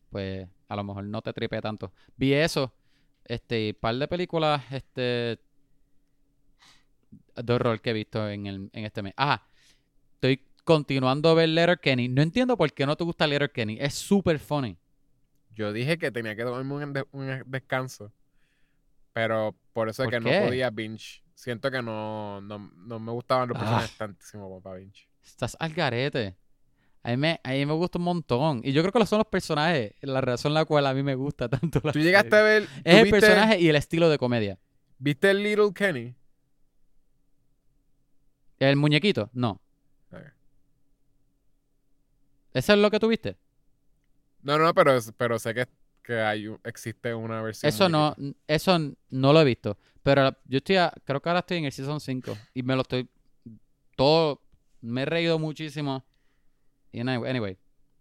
pues 0.09 0.49
a 0.69 0.77
lo 0.77 0.85
mejor 0.85 1.05
no 1.05 1.21
te 1.21 1.33
tripe 1.35 1.61
tanto. 1.61 1.93
Vi 2.17 2.33
eso, 2.33 2.73
este, 3.27 3.75
par 3.75 3.97
de 3.97 4.09
películas, 4.09 4.63
este, 4.71 5.39
de 7.37 7.53
horror 7.53 7.83
que 7.83 7.91
he 7.91 7.93
visto 7.93 8.27
en, 8.29 8.47
el, 8.47 8.71
en 8.73 8.85
este 8.85 9.03
mes. 9.03 9.13
Ajá, 9.17 9.47
estoy 10.15 10.41
continuando 10.65 11.29
a 11.29 11.35
ver 11.35 11.49
Letterkenny. 11.51 12.09
No 12.09 12.23
entiendo 12.23 12.57
por 12.57 12.73
qué 12.73 12.87
no 12.87 12.97
te 12.97 13.05
gusta 13.05 13.27
Letterkenny. 13.27 13.79
Es 13.81 13.95
súper 13.95 14.39
funny. 14.39 14.77
Yo 15.55 15.73
dije 15.73 15.99
que 15.99 16.11
tenía 16.11 16.35
que 16.35 16.43
tomarme 16.43 16.75
un, 16.75 16.93
de- 16.93 17.07
un 17.13 17.43
descanso. 17.47 18.11
Pero 19.13 19.55
por 19.73 19.89
eso 19.89 20.03
es 20.03 20.07
¿Por 20.11 20.19
que 20.23 20.29
qué? 20.29 20.41
no 20.41 20.47
podía 20.47 20.71
binge. 20.71 21.23
Siento 21.35 21.71
que 21.71 21.83
no, 21.83 22.41
no, 22.41 22.59
no 22.77 22.99
me 22.99 23.13
gustaban 23.13 23.49
los 23.49 23.57
Ah. 23.57 23.61
personajes 23.61 23.97
tantísimo 23.97 24.61
para 24.61 24.77
binge. 24.79 25.07
Estás 25.25 25.57
al 25.61 25.73
garete. 25.73 26.37
A 27.03 27.11
mí, 27.11 27.17
me, 27.19 27.41
a 27.45 27.51
mí 27.51 27.67
me 27.67 27.75
gusta 27.75 27.99
un 27.99 28.05
montón. 28.05 28.61
Y 28.65 28.73
yo 28.73 28.81
creo 28.83 28.91
que 28.93 28.99
lo 28.99 29.07
son 29.07 29.19
los 29.19 29.27
personajes. 29.29 29.93
La 30.01 30.21
razón 30.23 30.55
la 30.55 30.65
cual 30.65 30.87
a 30.87 30.95
mí 30.95 31.03
me 31.03 31.15
gusta 31.15 31.49
tanto 31.49 31.81
la 31.85 31.93
¿Tú 31.93 31.99
llegaste 32.01 32.35
a 32.35 32.43
ver. 32.43 32.67
Es 32.83 32.97
el 32.97 33.11
personaje 33.11 33.61
y 33.61 33.69
el 33.69 33.77
estilo 33.77 34.09
de 34.09 34.17
comedia. 34.19 34.59
¿Viste 34.99 35.31
el 35.31 35.43
Little 35.43 35.73
Kenny? 35.75 36.15
¿El 38.59 38.77
muñequito? 38.77 39.31
No. 39.35 39.61
¿Eso 42.55 42.73
es 42.73 42.79
lo 42.79 42.91
que 42.91 42.99
tuviste? 43.01 43.37
No, 44.43 44.59
no, 44.59 44.73
pero, 44.75 44.99
pero 45.17 45.39
sé 45.39 45.53
que, 45.55 45.67
que 46.03 46.21
hay, 46.21 46.47
existe 46.65 47.13
una 47.15 47.43
versión. 47.43 47.69
Eso 47.69 47.89
no, 47.89 48.15
eso 48.47 48.79
no 49.11 49.33
lo 49.33 49.41
he 49.41 49.45
visto. 49.45 49.77
Pero 50.03 50.37
yo 50.45 50.59
estoy, 50.59 50.77
a- 50.77 50.93
creo 51.05 51.21
que 51.21 51.29
ahora 51.29 51.41
estoy 51.41 51.59
en 51.59 51.65
el 51.65 51.73
Season 51.73 52.01
5 52.01 52.37
y 52.53 52.63
me 52.63 52.75
lo 52.75 52.83
estoy, 52.83 53.09
todo, 53.97 54.43
me 54.81 55.03
he 55.03 55.05
reído 55.07 55.39
muchísimo. 55.39 56.05
Y 56.93 57.01
anyway, 57.01 57.31
anyway, 57.31 57.59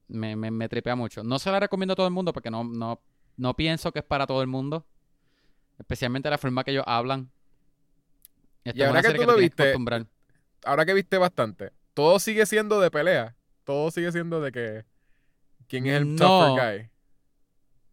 me, 0.07 0.35
me, 0.35 0.51
me 0.51 0.69
tripea 0.69 0.95
mucho. 0.95 1.23
No 1.23 1.39
se 1.39 1.49
la 1.49 1.59
recomiendo 1.59 1.93
a 1.93 1.95
todo 1.95 2.07
el 2.07 2.13
mundo 2.13 2.33
porque 2.33 2.51
no, 2.51 2.63
no, 2.63 3.01
no 3.37 3.55
pienso 3.55 3.91
que 3.91 3.99
es 3.99 4.05
para 4.05 4.27
todo 4.27 4.41
el 4.41 4.47
mundo. 4.47 4.85
Especialmente 5.79 6.29
la 6.29 6.37
forma 6.37 6.63
que 6.63 6.71
ellos 6.71 6.83
hablan. 6.85 7.31
Esta 8.63 8.77
Y 8.79 8.83
ahora 8.83 9.01
que 9.01 9.13
tú 9.13 9.23
lo 9.25 9.35
viste. 9.37 9.73
Ahora 10.65 10.85
que 10.85 10.93
viste 10.93 11.17
bastante, 11.17 11.71
todo 11.93 12.19
sigue 12.19 12.45
siendo 12.45 12.79
de 12.79 12.91
pelea. 12.91 13.35
Todo 13.63 13.91
sigue 13.91 14.11
siendo 14.11 14.41
de 14.41 14.51
que. 14.51 14.85
¿Quién 15.67 15.87
es 15.87 15.93
el 16.01 16.15
No. 16.15 16.55
tougher 16.55 16.79
guy? 16.79 16.89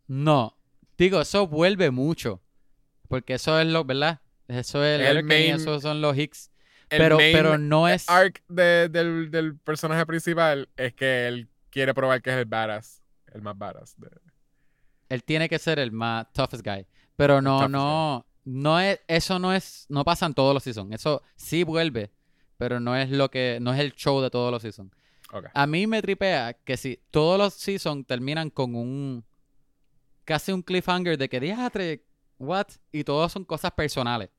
No, 0.07 0.57
digo, 0.99 1.21
eso 1.21 1.47
vuelve 1.47 1.91
mucho. 1.91 2.43
Porque 3.09 3.35
eso 3.35 3.59
es 3.61 3.67
lo, 3.67 3.85
¿verdad? 3.85 4.21
Eso 4.49 4.85
es 4.85 5.01
el, 5.01 5.17
El 5.19 5.25
main- 5.25 5.55
esos 5.55 5.83
son 5.83 6.01
los 6.01 6.17
Hicks. 6.17 6.51
El 6.91 6.99
Pero, 6.99 7.17
main 7.19 7.33
pero 7.33 7.59
no 7.59 7.89
es... 7.89 8.09
arc 8.09 8.43
de- 8.49 8.89
del, 8.89 9.31
del 9.31 9.57
personaje 9.57 10.05
principal 10.07 10.69
es 10.77 10.93
que 10.95 11.29
él 11.29 11.49
quiere 11.71 11.95
probar 11.95 12.21
que 12.21 12.31
es 12.31 12.37
el 12.37 12.45
badass. 12.47 13.03
El 13.33 13.43
más 13.43 13.57
badass. 13.57 13.95
de- 13.99 14.11
Él 15.09 15.23
tiene 15.23 15.49
que 15.49 15.59
ser 15.61 15.79
el 15.79 15.93
más 15.93 16.33
toughest 16.33 16.65
guy. 16.67 16.87
Pero 17.17 17.41
no, 17.41 17.69
no, 17.69 18.27
no 18.45 18.81
es, 18.81 18.99
eso 19.07 19.39
no 19.39 19.53
es, 19.53 19.87
no 19.89 20.05
pasa 20.05 20.27
en 20.27 20.35
todos 20.35 20.53
los 20.55 20.63
seasons. 20.65 20.93
Eso 20.95 21.23
sí 21.37 21.63
vuelve, 21.63 22.11
pero 22.57 22.81
no 22.81 22.97
es 22.97 23.11
lo 23.11 23.31
que, 23.31 23.59
no 23.61 23.73
es 23.73 23.79
el 23.81 23.93
show 23.95 24.21
de 24.21 24.31
todos 24.31 24.51
los 24.51 24.63
seasons. 24.63 24.91
A 25.55 25.66
mí 25.66 25.86
me 25.86 26.02
tripea 26.02 26.55
que 26.55 26.77
si 26.77 27.01
todos 27.11 27.39
los 27.39 27.55
seasons 27.55 28.07
terminan 28.07 28.51
con 28.51 28.74
un, 28.74 29.24
casi 30.24 30.52
un 30.52 30.62
cliffhanger 30.62 31.16
de 31.16 31.28
que 31.28 31.40
diatre, 31.40 32.05
what, 32.39 32.66
y 32.93 33.05
todos 33.05 33.32
son 33.32 33.44
cosas 33.44 33.73
personales. 33.73 34.31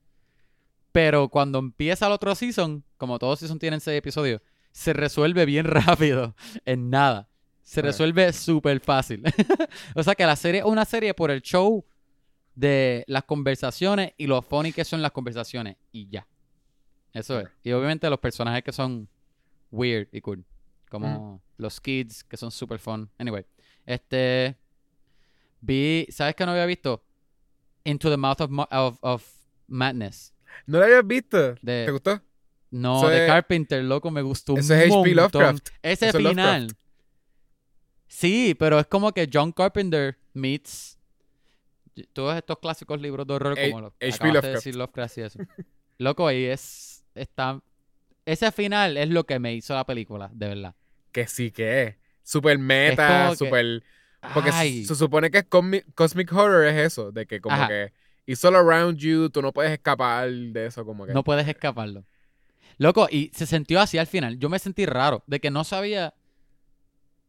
Pero 0.92 1.30
cuando 1.30 1.60
empieza 1.60 2.08
el 2.08 2.12
otro 2.12 2.36
season, 2.36 2.84
como 2.98 3.18
todos 3.20 3.40
season 3.40 3.60
tienen 3.60 3.80
seis 3.80 3.98
episodios, 3.98 4.42
se 4.72 4.94
resuelve 4.94 5.46
bien 5.46 5.66
rápido, 5.66 6.36
en 6.66 6.90
nada. 6.90 7.28
Se 7.64 7.82
resuelve 7.82 8.34
súper 8.34 8.82
fácil. 8.82 9.24
o 9.96 10.04
sea 10.04 10.16
que 10.16 10.26
la 10.26 10.36
serie 10.36 10.60
es 10.60 10.66
una 10.66 10.84
serie 10.84 11.14
por 11.14 11.32
el 11.32 11.42
show 11.42 11.86
de 12.56 13.06
las 13.08 13.24
conversaciones 13.24 14.14
y 14.18 14.28
lo 14.28 14.42
funny 14.42 14.74
que 14.74 14.84
son 14.84 15.02
las 15.02 15.12
conversaciones. 15.12 15.78
Y 15.92 16.10
ya. 16.10 16.28
Eso 17.14 17.40
es. 17.40 17.48
Y 17.64 17.72
obviamente 17.72 18.10
los 18.10 18.20
personajes 18.20 18.64
que 18.64 18.74
son 18.74 19.08
weird 19.72 20.08
y 20.12 20.20
cool. 20.20 20.44
Como 20.92 21.42
los 21.58 21.80
kids, 21.80 22.24
que 22.24 22.36
son 22.38 22.52
super 22.52 22.78
fun. 22.78 23.10
Anyway. 23.18 23.46
Este. 23.86 24.58
Vi. 25.62 26.06
¿Sabes 26.10 26.36
qué 26.36 26.46
no 26.46 26.52
había 26.52 26.66
visto? 26.66 27.04
Into 27.84 28.10
the 28.10 28.18
Mouth 28.18 28.42
of, 28.42 28.52
of, 28.70 28.98
of 29.02 29.26
Madness. 29.68 30.34
¿No 30.66 30.80
lo 30.80 30.84
habías 30.86 31.08
visto? 31.08 31.56
De- 31.62 31.86
¿Te 31.86 31.92
gustó? 31.92 32.22
No, 32.72 33.08
de 33.10 33.28
Carpenter, 33.28 33.84
loco, 33.84 34.12
me 34.12 34.22
gustó 34.22 34.54
un 34.54 34.60
Eso 34.60 34.74
es 34.74 34.92
H.P. 34.92 35.14
Lovecraft. 35.14 35.70
Ese 35.82 36.10
Eso 36.10 36.18
final. 36.20 36.62
Lovecraft. 36.64 36.82
Sí, 38.08 38.56
pero 38.58 38.80
es 38.80 38.88
como 38.88 39.12
que 39.12 39.30
John 39.32 39.52
Carpenter 39.52 40.18
meets 40.34 40.98
todos 42.14 42.36
estos 42.38 42.60
clásicos 42.60 43.02
libros 43.02 43.28
de 43.28 43.34
horror 43.34 43.58
como 43.60 43.82
lo 43.82 43.88
H.P. 43.88 44.08
acabas 44.08 44.20
de 44.20 44.28
Lovecraft. 44.34 44.56
decir 44.56 44.76
Lovecraft 44.76 45.18
y 45.18 45.22
eso. 45.22 45.40
Loco, 45.98 46.32
y 46.32 46.46
es 46.46 47.04
está 47.14 47.62
ese 48.26 48.52
final 48.54 48.96
es 48.98 49.10
lo 49.10 49.26
que 49.26 49.38
me 49.40 49.54
hizo 49.54 49.74
la 49.74 49.86
película, 49.86 50.30
de 50.34 50.48
verdad. 50.48 50.76
Que 51.12 51.28
sí 51.28 51.52
que 51.52 51.84
es. 51.84 51.96
Super 52.24 52.58
meta, 52.58 53.36
super... 53.36 53.84
Porque 54.34 54.52
se- 54.52 54.58
Ay, 54.58 54.86
se 54.86 54.96
supone 54.96 55.32
que 55.32 55.44
cosmic, 55.44 55.86
cosmic 55.96 56.32
horror 56.32 56.66
es 56.66 56.78
eso, 56.78 57.12
de 57.12 57.26
que 57.26 57.42
como 57.42 57.56
Ajá. 57.56 57.68
que 57.68 57.92
it's 58.28 58.46
all 58.46 58.56
around 58.56 58.98
you, 59.00 59.30
tú 59.30 59.42
no 59.42 59.52
puedes 59.52 59.72
escapar 59.72 60.30
de 60.30 60.68
eso, 60.68 60.86
como 60.86 61.08
que... 61.08 61.14
no 61.14 61.24
puedes 61.24 61.48
escaparlo. 61.48 62.06
Loco, 62.78 63.08
y 63.12 63.32
se 63.34 63.46
sintió 63.48 63.80
así 63.82 63.98
al 63.98 64.06
final. 64.08 64.38
Yo 64.38 64.48
me 64.48 64.60
sentí 64.60 64.86
raro, 64.86 65.24
de 65.26 65.40
que 65.40 65.50
no 65.50 65.64
sabía 65.64 66.14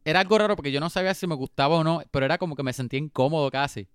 era 0.05 0.21
algo 0.21 0.37
raro 0.39 0.57
porque 0.57 0.73
yo 0.73 0.81
no 0.81 0.91
sabía 0.91 1.15
si 1.15 1.27
me 1.27 1.35
gustaba 1.35 1.77
o 1.77 1.85
no, 1.85 2.03
pero 2.11 2.27
era 2.27 2.37
como 2.39 2.57
que 2.57 2.63
me 2.63 2.73
sentía 2.73 2.99
incómodo 2.99 3.51
casi. 3.51 3.89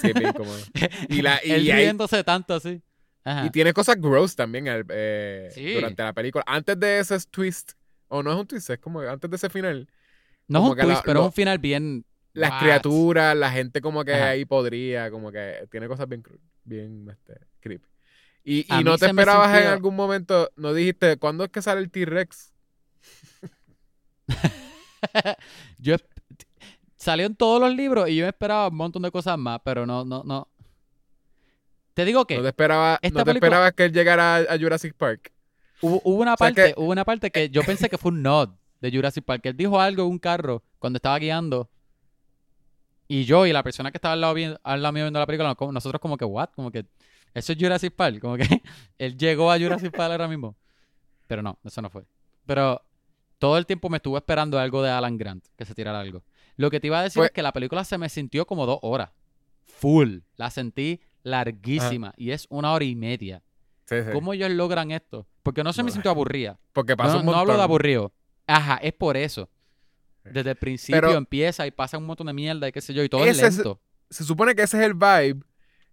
Sí, 0.00 0.08
es 0.08 0.14
bien 0.14 0.32
cómodo. 0.32 0.58
Y 1.08 1.22
la- 1.22 1.40
y 1.44 1.50
Él 1.52 1.70
hay- 1.70 1.82
riéndose 1.84 2.22
tanto 2.22 2.54
así. 2.54 2.82
Ajá. 3.24 3.46
Y 3.46 3.50
tiene 3.50 3.72
cosas 3.72 3.96
gross 4.00 4.36
también 4.36 4.66
el- 4.66 4.84
eh, 4.90 5.48
Sí. 5.52 5.74
durante 5.74 6.02
la 6.02 6.12
película. 6.12 6.44
Antes 6.46 6.78
de 6.78 6.98
ese 7.00 7.18
twist, 7.30 7.72
o 8.08 8.22
no 8.22 8.32
es 8.32 8.38
un 8.38 8.46
twist, 8.46 8.70
es 8.70 8.78
como 8.78 9.00
antes 9.00 9.30
de 9.30 9.36
ese 9.36 9.50
final, 9.50 9.88
No 10.48 10.64
es 10.64 10.70
un 10.70 10.76
twist, 10.76 10.88
la- 10.88 11.02
pero 11.02 11.14
lo- 11.14 11.20
es 11.20 11.26
un 11.26 11.32
final 11.32 11.58
bien. 11.58 12.04
las 12.32 12.50
what? 12.50 12.58
criaturas, 12.60 13.36
la 13.36 13.50
gente 13.52 13.80
como 13.80 14.04
que 14.04 14.12
Ajá. 14.14 14.28
ahí 14.30 14.44
podría, 14.44 15.10
como 15.10 15.30
que 15.30 15.68
tiene 15.70 15.86
cosas 15.88 16.08
bien, 16.08 16.22
bien 16.64 17.08
este, 17.10 17.38
creepy. 17.60 17.86
Y, 18.46 18.66
y 18.74 18.84
no 18.84 18.98
te 18.98 19.06
esperabas 19.06 19.58
en 19.60 19.68
algún 19.68 19.94
momento, 19.96 20.50
no 20.56 20.74
dijiste, 20.74 21.16
¿cuándo 21.16 21.44
es 21.44 21.50
que 21.50 21.62
sale 21.62 21.80
el 21.80 21.90
T-Rex? 21.90 22.52
Yo 25.78 25.96
salió 26.96 27.26
en 27.26 27.36
todos 27.36 27.60
los 27.60 27.74
libros 27.74 28.08
y 28.08 28.16
yo 28.16 28.26
esperaba 28.26 28.68
un 28.68 28.76
montón 28.76 29.02
de 29.02 29.10
cosas 29.10 29.36
más, 29.38 29.60
pero 29.64 29.84
no, 29.86 30.04
no, 30.04 30.22
no. 30.24 30.48
Te 31.92 32.04
digo 32.06 32.26
que 32.26 32.36
¿No 32.36 32.42
te, 32.42 32.48
esperaba, 32.48 32.92
no 32.94 32.98
te 33.00 33.10
película- 33.10 33.32
esperabas 33.34 33.72
que 33.74 33.84
él 33.84 33.92
llegara 33.92 34.36
a, 34.36 34.38
a 34.54 34.58
Jurassic 34.58 34.94
Park? 34.94 35.30
Hubo, 35.80 36.00
hubo 36.04 36.22
una 36.22 36.34
O 36.34 36.36
sea 36.36 36.46
parte, 36.46 36.74
que- 36.74 36.80
hubo 36.80 36.90
una 36.90 37.04
parte 37.04 37.30
que 37.30 37.50
yo 37.50 37.62
pensé 37.62 37.88
que 37.88 37.98
fue 37.98 38.10
un 38.12 38.22
nod 38.22 38.50
de 38.80 38.90
Jurassic 38.90 39.24
Park. 39.24 39.46
Él 39.46 39.56
dijo 39.56 39.80
algo 39.80 40.02
en 40.04 40.10
un 40.10 40.18
carro 40.18 40.62
cuando 40.78 40.96
estaba 40.98 41.18
guiando. 41.18 41.68
Y 43.06 43.24
yo 43.24 43.46
y 43.46 43.52
la 43.52 43.62
persona 43.62 43.90
que 43.90 43.98
estaba 43.98 44.14
al 44.14 44.20
lado, 44.20 44.34
vi- 44.34 44.54
al 44.62 44.82
lado 44.82 44.92
mío 44.92 45.04
viendo 45.04 45.18
la 45.18 45.26
película, 45.26 45.54
nosotros 45.72 46.00
como 46.00 46.16
que, 46.16 46.24
what? 46.24 46.50
Como 46.54 46.70
que, 46.70 46.86
eso 47.34 47.52
es 47.52 47.58
Jurassic 47.58 47.92
Park. 47.94 48.18
Como 48.20 48.36
que 48.36 48.44
él 48.98 49.16
llegó 49.16 49.50
a 49.52 49.58
Jurassic 49.58 49.94
Park 49.94 50.12
ahora 50.12 50.28
mismo. 50.28 50.56
Pero 51.26 51.42
no, 51.42 51.58
eso 51.64 51.82
no 51.82 51.90
fue. 51.90 52.04
Pero 52.46 52.80
todo 53.38 53.58
el 53.58 53.66
tiempo 53.66 53.88
me 53.90 53.98
estuvo 53.98 54.16
esperando 54.16 54.58
algo 54.58 54.82
de 54.82 54.90
Alan 54.90 55.16
Grant, 55.18 55.44
que 55.56 55.64
se 55.64 55.74
tirara 55.74 56.00
algo. 56.00 56.22
Lo 56.56 56.70
que 56.70 56.80
te 56.80 56.86
iba 56.86 56.98
a 57.00 57.02
decir 57.02 57.20
Pues- 57.20 57.30
es 57.30 57.34
que 57.34 57.42
la 57.42 57.52
película 57.52 57.84
se 57.84 57.98
me 57.98 58.08
sintió 58.08 58.46
como 58.46 58.64
dos 58.66 58.78
horas. 58.82 59.10
Full. 59.66 60.18
La 60.36 60.50
sentí 60.50 61.00
larguísima. 61.22 62.14
Y 62.16 62.30
es 62.30 62.46
una 62.48 62.72
hora 62.72 62.84
y 62.84 62.94
media. 62.94 63.42
Sí, 63.86 63.96
sí. 64.02 64.10
¿Cómo 64.12 64.32
ellos 64.32 64.50
logran 64.50 64.90
esto? 64.90 65.26
Porque 65.42 65.62
no 65.62 65.72
se 65.72 65.82
me 65.82 65.90
sintió 65.90 66.10
aburrida. 66.10 66.58
Porque 66.72 66.92
No, 66.92 66.96
pasa 66.96 67.14
no, 67.14 67.20
un 67.20 67.26
no 67.26 67.34
hablo 67.36 67.56
de 67.56 67.62
aburrido. 67.62 68.12
Ajá, 68.46 68.76
es 68.82 68.92
por 68.94 69.16
eso. 69.16 69.48
Desde 70.24 70.50
el 70.50 70.56
principio 70.56 71.00
Pero- 71.00 71.12
empieza 71.18 71.66
y 71.66 71.70
pasa 71.70 71.98
un 71.98 72.06
montón 72.06 72.26
de 72.28 72.32
mierda 72.32 72.66
y 72.68 72.72
qué 72.72 72.80
sé 72.80 72.94
yo, 72.94 73.02
y 73.02 73.08
todo 73.08 73.24
es 73.26 73.40
lento. 73.40 73.80
Se 74.08 74.24
supone 74.24 74.54
que 74.54 74.62
ese 74.62 74.78
es 74.78 74.84
el 74.84 74.94
vibe 74.94 75.40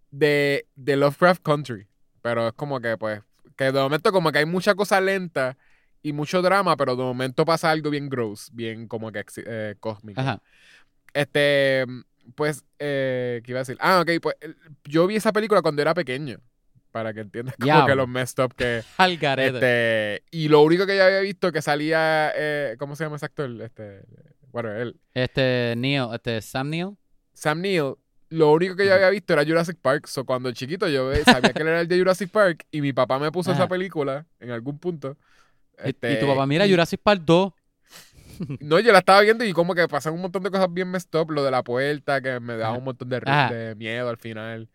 de, 0.10 0.68
de 0.76 0.96
Lovecraft 0.96 1.42
Country. 1.44 1.88
Pero 2.22 2.48
es 2.48 2.54
como 2.54 2.80
que, 2.80 2.98
pues, 2.98 3.22
que 3.58 3.66
de 3.66 3.80
momento 3.82 4.12
como 4.12 4.32
que 4.32 4.38
hay 4.40 4.46
mucha 4.46 4.74
cosa 4.76 5.02
lenta 5.02 5.58
y 6.02 6.14
mucho 6.14 6.42
drama, 6.42 6.78
pero 6.78 6.96
de 6.96 7.04
momento 7.04 7.44
pasa 7.46 7.72
algo 7.72 7.90
bien 7.90 8.10
gross, 8.10 8.50
bien 8.54 8.88
como 8.88 9.12
que 9.12 9.26
eh, 9.46 9.76
cósmico. 9.80 10.22
Ajá. 10.22 10.42
Este, 11.14 11.86
pues, 12.36 12.64
eh, 12.80 13.42
¿qué 13.44 13.52
iba 13.52 13.60
a 13.60 13.64
decir? 13.64 13.78
Ah, 13.82 14.02
ok, 14.02 14.12
pues 14.22 14.36
yo 14.86 15.08
vi 15.08 15.16
esa 15.18 15.34
película 15.34 15.62
cuando 15.62 15.82
era 15.82 15.94
pequeño. 15.94 16.40
Para 16.92 17.14
que 17.14 17.22
entiendas 17.22 17.56
como 17.58 17.86
que 17.88 17.96
los 17.96 18.08
messed 18.08 18.44
up 18.44 18.54
que... 18.56 18.84
Al. 18.98 19.18
Este, 19.56 20.24
y 20.32 20.50
lo 20.50 20.62
único 20.62 20.86
que 20.86 20.98
yo 20.98 21.04
había 21.06 21.22
visto 21.22 21.52
que 21.52 21.62
salía, 21.62 22.32
eh, 22.36 22.76
¿cómo 22.78 22.96
se 22.96 23.06
llama 23.06 23.16
ese 23.16 23.26
actor? 23.26 23.50
Este, 23.62 24.02
bueno, 24.52 24.72
él, 24.74 25.00
Este, 25.14 25.74
Neil, 25.78 26.08
este, 26.14 26.42
Sam 26.42 26.70
Neill. 26.70 26.98
Sam 27.34 27.62
Neill, 27.62 27.94
lo 28.30 28.52
único 28.52 28.76
que 28.76 28.86
yo 28.86 28.94
había 28.94 29.10
visto 29.10 29.32
era 29.34 29.46
Jurassic 29.46 29.78
Park. 29.82 30.08
So, 30.08 30.26
cuando 30.26 30.52
chiquito 30.52 30.88
yo 30.90 31.14
sabía 31.26 31.54
que 31.54 31.62
él 31.62 31.68
era 31.70 31.82
el 31.82 31.88
de 31.88 31.98
Jurassic 31.98 32.30
Park 32.30 32.66
y 32.72 32.82
mi 32.82 32.92
papá 32.94 33.20
me 33.20 33.32
puso 33.32 33.52
esa 33.54 33.68
película 33.68 34.26
en 34.40 34.52
algún 34.52 34.78
punto. 34.78 35.18
Y- 35.84 35.90
Este, 35.90 36.14
y 36.14 36.20
tu 36.20 36.28
papá, 36.28 36.46
mira, 36.46 36.66
y- 36.68 36.72
Jurassic 36.72 37.00
Park 37.02 37.22
2. 37.26 37.54
No, 38.60 38.80
yo 38.80 38.92
la 38.92 39.00
estaba 39.00 39.22
viendo 39.22 39.44
y 39.46 39.54
como 39.54 39.76
que 39.76 39.88
pasan 39.88 40.14
un 40.14 40.22
montón 40.22 40.42
de 40.44 40.50
cosas 40.50 40.68
bien 40.74 40.90
messed 40.90 41.14
up. 41.20 41.30
Lo 41.32 41.44
de 41.44 41.52
la 41.52 41.64
puerta, 41.64 42.22
que 42.22 42.40
me 42.40 42.58
daba 42.58 42.76
un 42.78 42.84
montón 42.84 43.08
de, 43.10 43.20
de 43.20 43.76
miedo 43.76 44.10
al 44.10 44.18
final. 44.18 44.68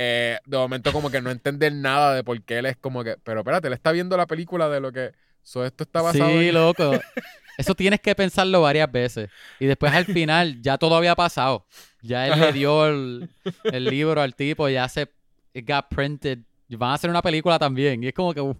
Eh, 0.00 0.38
de 0.46 0.56
momento 0.56 0.92
como 0.92 1.10
que 1.10 1.20
no 1.20 1.28
entender 1.28 1.72
nada 1.72 2.14
de 2.14 2.22
por 2.22 2.40
qué 2.44 2.58
él 2.58 2.66
es 2.66 2.76
como 2.76 3.02
que... 3.02 3.16
Pero 3.24 3.40
espérate, 3.40 3.66
él 3.66 3.74
está 3.74 3.90
viendo 3.90 4.16
la 4.16 4.28
película 4.28 4.68
de 4.68 4.78
lo 4.78 4.92
que... 4.92 5.10
So, 5.42 5.64
esto 5.64 5.82
está 5.82 6.02
basado 6.02 6.30
Sí, 6.30 6.48
en... 6.48 6.54
loco. 6.54 6.92
Eso 7.58 7.74
tienes 7.74 7.98
que 7.98 8.14
pensarlo 8.14 8.62
varias 8.62 8.92
veces. 8.92 9.28
Y 9.58 9.66
después 9.66 9.92
al 9.92 10.04
final 10.04 10.62
ya 10.62 10.78
todo 10.78 10.94
había 10.94 11.16
pasado. 11.16 11.66
Ya 12.00 12.28
él 12.28 12.38
le 12.38 12.52
dio 12.52 12.86
el, 12.86 13.28
el 13.64 13.84
libro 13.86 14.20
al 14.22 14.36
tipo, 14.36 14.68
ya 14.68 14.88
se 14.88 15.10
it 15.52 15.68
got 15.68 15.88
printed. 15.88 16.38
Van 16.68 16.90
a 16.92 16.94
hacer 16.94 17.10
una 17.10 17.22
película 17.22 17.58
también. 17.58 18.04
Y 18.04 18.06
es 18.06 18.14
como 18.14 18.32
que, 18.32 18.54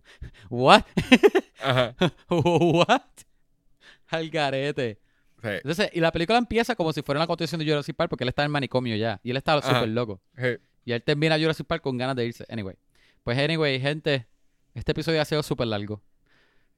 ¿what? 0.50 0.82
Ajá. 1.62 1.94
¿what? 2.28 3.02
Al 4.08 4.28
garete. 4.30 4.98
Sí, 5.40 5.48
Entonces, 5.48 5.90
y 5.92 6.00
la 6.00 6.10
película 6.10 6.36
empieza 6.38 6.74
como 6.74 6.92
si 6.92 7.02
fuera 7.02 7.20
una 7.20 7.28
continuación 7.28 7.60
de 7.60 7.66
Jurassic 7.70 7.94
Park 7.94 8.10
porque 8.10 8.24
él 8.24 8.30
está 8.30 8.42
en 8.42 8.46
el 8.46 8.52
manicomio 8.52 8.96
ya. 8.96 9.20
Y 9.22 9.30
él 9.30 9.36
está 9.36 9.62
súper 9.62 9.88
loco. 9.90 10.20
sí. 10.36 10.56
Y 10.88 10.92
él 10.92 11.02
termina 11.02 11.38
Jurassic 11.38 11.66
Park 11.66 11.82
con 11.82 11.98
ganas 11.98 12.16
de 12.16 12.24
irse. 12.24 12.46
Anyway. 12.48 12.74
Pues 13.22 13.36
anyway, 13.36 13.78
gente, 13.78 14.26
este 14.72 14.92
episodio 14.92 15.20
ha 15.20 15.24
sido 15.26 15.42
súper 15.42 15.66
largo. 15.66 16.00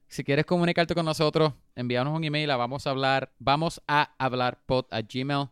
Si 0.09 0.21
quieres 0.21 0.43
comunicarte 0.43 0.93
con 0.93 1.05
nosotros, 1.05 1.53
envíanos 1.77 2.13
un 2.13 2.21
email 2.21 2.51
a 2.51 2.57
vamos 2.57 2.85
a 2.85 2.89
hablar, 2.89 3.31
vamos 3.39 3.81
a 3.87 4.13
hablar 4.17 4.61
pod 4.65 4.85
a 4.91 5.01
Gmail. 5.01 5.47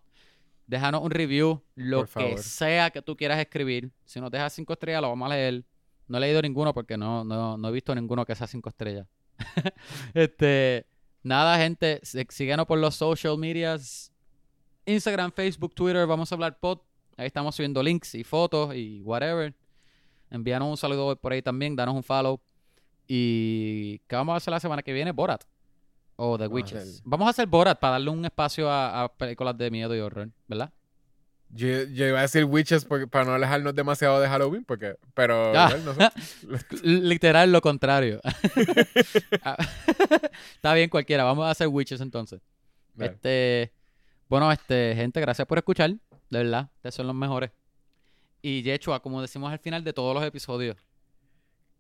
Déjanos 0.67 1.01
un 1.01 1.09
review, 1.09 1.63
lo 1.75 2.05
que 2.05 2.37
sea 2.39 2.89
que 2.89 3.01
tú 3.01 3.15
quieras 3.15 3.39
escribir. 3.39 3.91
Si 4.03 4.19
nos 4.19 4.29
dejas 4.29 4.51
cinco 4.51 4.73
estrellas, 4.73 5.03
lo 5.03 5.07
vamos 5.07 5.31
a 5.31 5.35
leer. 5.35 5.63
No 6.09 6.17
he 6.17 6.19
leído 6.19 6.41
ninguno 6.41 6.73
porque 6.73 6.97
no, 6.97 7.23
no, 7.23 7.57
no 7.57 7.69
he 7.69 7.71
visto 7.71 7.95
ninguno 7.95 8.25
que 8.25 8.35
sea 8.35 8.45
cinco 8.45 8.67
estrellas. 8.67 9.07
este, 10.13 10.85
nada, 11.23 11.57
gente, 11.59 12.01
sí- 12.03 12.27
síguenos 12.27 12.65
por 12.65 12.77
los 12.77 12.93
social 12.95 13.37
medias. 13.37 14.11
Instagram, 14.85 15.31
Facebook, 15.31 15.73
Twitter, 15.73 16.05
vamos 16.05 16.29
a 16.29 16.35
hablar 16.35 16.59
pod. 16.59 16.79
Ahí 17.19 17.27
estamos 17.27 17.53
subiendo 17.55 17.83
links 17.83 18.15
y 18.15 18.23
fotos 18.23 18.73
y 18.75 19.01
whatever. 19.01 19.53
Envíanos 20.31 20.69
un 20.69 20.77
saludo 20.77 21.15
por 21.17 21.33
ahí 21.33 21.41
también, 21.41 21.75
danos 21.75 21.95
un 21.95 22.03
follow. 22.03 22.39
¿Y 23.07 23.99
qué 24.07 24.15
vamos 24.15 24.33
a 24.33 24.37
hacer 24.37 24.51
la 24.51 24.59
semana 24.59 24.81
que 24.81 24.93
viene? 24.93 25.11
Borat. 25.11 25.43
O 26.15 26.37
The 26.37 26.43
Vamos 26.43 26.51
a 26.51 26.55
Witches. 26.55 26.77
hacer- 26.81 27.01
Vamos 27.03 27.27
a 27.27 27.29
hacer 27.31 27.47
Borat 27.47 27.79
para 27.79 27.93
darle 27.93 28.09
un 28.11 28.23
espacio 28.23 28.69
a, 28.69 29.03
a 29.03 29.09
películas 29.11 29.57
de 29.57 29.71
miedo 29.71 29.95
y 29.95 29.99
horror, 29.99 30.29
¿verdad? 30.47 30.71
Yo, 31.49 31.67
yo 31.91 32.05
iba 32.07 32.19
a 32.19 32.21
decir 32.21 32.45
witches 32.45 32.85
porque, 32.85 33.07
para 33.07 33.25
no 33.25 33.33
alejarnos 33.33 33.73
demasiado 33.73 34.19
de 34.21 34.27
Halloween, 34.27 34.63
porque, 34.63 34.95
pero 35.15 35.51
Ah. 35.57 35.75
no 35.83 35.93
sé. 35.95 36.09
Literal 36.83 37.51
lo 37.51 37.59
contrario. 37.61 38.21
Ah, 39.43 39.57
Está 40.55 40.73
bien 40.75 40.89
cualquiera, 40.89 41.23
vamos 41.23 41.45
a 41.45 41.49
hacer 41.51 41.67
Witches 41.67 42.01
entonces. 42.01 42.39
Este, 42.97 43.71
bueno, 44.27 44.51
este, 44.51 44.93
gente, 44.95 45.19
gracias 45.21 45.47
por 45.47 45.57
escuchar. 45.57 45.95
De 46.29 46.39
verdad, 46.39 46.69
ustedes 46.75 46.95
son 46.95 47.07
los 47.07 47.15
mejores. 47.15 47.51
Y 48.41 48.61
Yechua, 48.61 49.01
como 49.01 49.21
decimos 49.21 49.51
al 49.51 49.59
final 49.59 49.83
de 49.83 49.93
todos 49.93 50.13
los 50.13 50.23
episodios. 50.23 50.77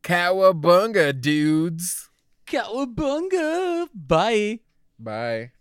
Cowabunga, 0.01 1.13
dudes. 1.13 2.09
¡Cowabunga! 2.45 3.87
Bye. 3.93 4.63
Bye. 4.97 5.58